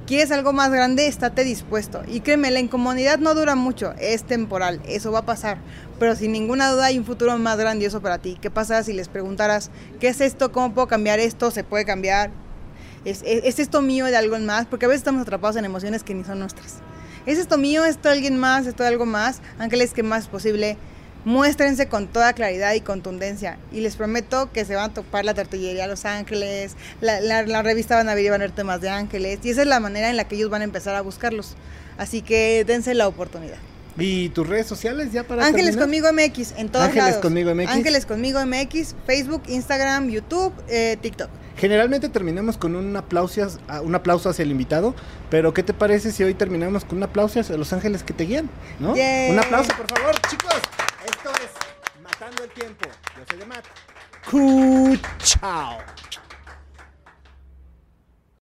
¿Quieres 0.07 0.32
algo 0.32 0.52
más 0.52 0.70
grande? 0.73 1.07
Estate 1.07 1.44
dispuesto. 1.44 2.02
Y 2.09 2.20
créeme, 2.20 2.51
la 2.51 2.59
incomodidad 2.59 3.19
no 3.19 3.32
dura 3.36 3.55
mucho, 3.55 3.94
es 4.01 4.24
temporal, 4.24 4.81
eso 4.85 5.12
va 5.12 5.20
a 5.20 5.27
pasar. 5.27 5.59
Pero 6.01 6.16
sin 6.16 6.32
ninguna 6.32 6.73
duda 6.73 6.86
hay 6.86 6.98
un 6.98 7.05
futuro 7.05 7.39
más 7.39 7.57
grandioso 7.57 8.01
para 8.01 8.19
ti. 8.19 8.36
¿Qué 8.40 8.51
pasa 8.51 8.82
si 8.82 8.93
les 8.93 9.09
preguntaras, 9.09 9.70
¿qué 10.01 10.09
es 10.09 10.20
esto? 10.20 10.51
¿Cómo 10.51 10.74
puedo 10.74 10.89
cambiar 10.89 11.20
esto? 11.20 11.52
¿Se 11.52 11.62
puede 11.62 11.85
cambiar? 11.85 12.32
Es, 13.05 13.22
es, 13.24 13.59
esto 13.59 13.82
mío 13.82 14.06
de 14.06 14.16
algo 14.16 14.39
más, 14.39 14.66
porque 14.66 14.86
a 14.86 14.89
veces 14.89 15.01
estamos 15.01 15.22
atrapados 15.22 15.56
en 15.56 15.64
emociones 15.64 16.02
que 16.02 16.14
ni 16.14 16.24
son 16.24 16.39
nuestras. 16.39 16.77
¿Es 17.27 17.39
esto 17.39 17.59
mío? 17.59 17.85
¿Esto 17.85 18.09
de 18.09 18.14
alguien 18.14 18.39
más? 18.39 18.66
¿Esto 18.66 18.82
de 18.82 18.89
algo 18.89 19.06
más? 19.06 19.40
Ángeles, 19.59 19.93
que 19.93 20.02
más 20.02 20.24
es 20.24 20.28
posible? 20.28 20.77
Muéstrense 21.24 21.86
con 21.86 22.06
toda 22.06 22.32
claridad 22.32 22.72
y 22.72 22.81
contundencia. 22.81 23.59
Y 23.72 23.81
les 23.81 23.97
prometo 23.97 24.51
que 24.52 24.64
se 24.64 24.74
van 24.74 24.90
a 24.90 24.94
topar 24.94 25.27
la 25.27 25.35
tortillería 25.35 25.86
Los 25.86 26.06
Ángeles, 26.06 26.77
la, 27.02 27.20
la, 27.20 27.62
revista 27.62 27.97
Van 27.97 28.09
a 28.09 28.14
ver 28.14 28.24
y 28.24 28.28
van 28.31 28.40
a 28.40 28.44
ver 28.44 28.52
temas 28.52 28.81
de 28.81 28.89
ángeles. 28.89 29.40
Y 29.43 29.51
esa 29.51 29.62
es 29.62 29.68
la 29.68 29.81
manera 29.81 30.09
en 30.09 30.16
la 30.16 30.24
que 30.24 30.36
ellos 30.36 30.48
van 30.48 30.62
a 30.62 30.64
empezar 30.64 30.94
a 30.94 31.02
buscarlos. 31.02 31.56
Así 31.98 32.22
que 32.22 32.64
dense 32.64 32.94
la 32.94 33.06
oportunidad. 33.06 33.59
¿Y 33.98 34.31
tus 34.31 34.47
redes 34.47 34.66
sociales 34.66 35.12
ya 35.12 35.24
para 35.24 35.44
Ángeles 35.44 35.77
conmigo 35.77 36.09
MX, 36.10 36.55
en 36.56 36.70
todos 36.70 36.86
Ángeles 36.86 37.16
conmigo 37.16 37.55
MX. 37.55 37.68
Ángeles 37.68 38.06
conmigo 38.06 38.40
MX, 38.47 38.94
Facebook, 39.05 39.43
Instagram, 39.48 40.09
YouTube, 40.09 40.55
eh, 40.68 40.97
TikTok. 41.02 41.28
Generalmente 41.61 42.09
terminamos 42.09 42.57
con 42.57 42.74
un 42.74 42.97
aplauso, 42.97 43.47
un 43.82 43.95
aplauso 43.95 44.31
hacia 44.31 44.45
el 44.45 44.51
invitado, 44.51 44.95
pero 45.28 45.53
¿qué 45.53 45.62
te 45.62 45.74
parece 45.74 46.11
si 46.11 46.24
hoy 46.24 46.32
terminamos 46.32 46.87
con 46.87 46.97
un 46.97 47.03
aplauso 47.05 47.39
hacia 47.39 47.55
los 47.59 47.74
ángeles 47.74 48.03
que 48.03 48.15
te 48.15 48.24
guían? 48.24 48.49
¿no? 48.78 48.93
Un 48.93 49.39
aplauso, 49.39 49.70
por 49.77 49.87
favor, 49.87 50.19
chicos. 50.31 50.55
Esto 51.05 51.31
es 51.32 52.03
Matando 52.03 52.45
el 52.45 52.51
Tiempo. 52.51 52.89
Yo 53.15 53.24
soy 53.28 53.39
de 53.41 53.45
Matt. 53.45 53.66
Chao. 55.23 55.77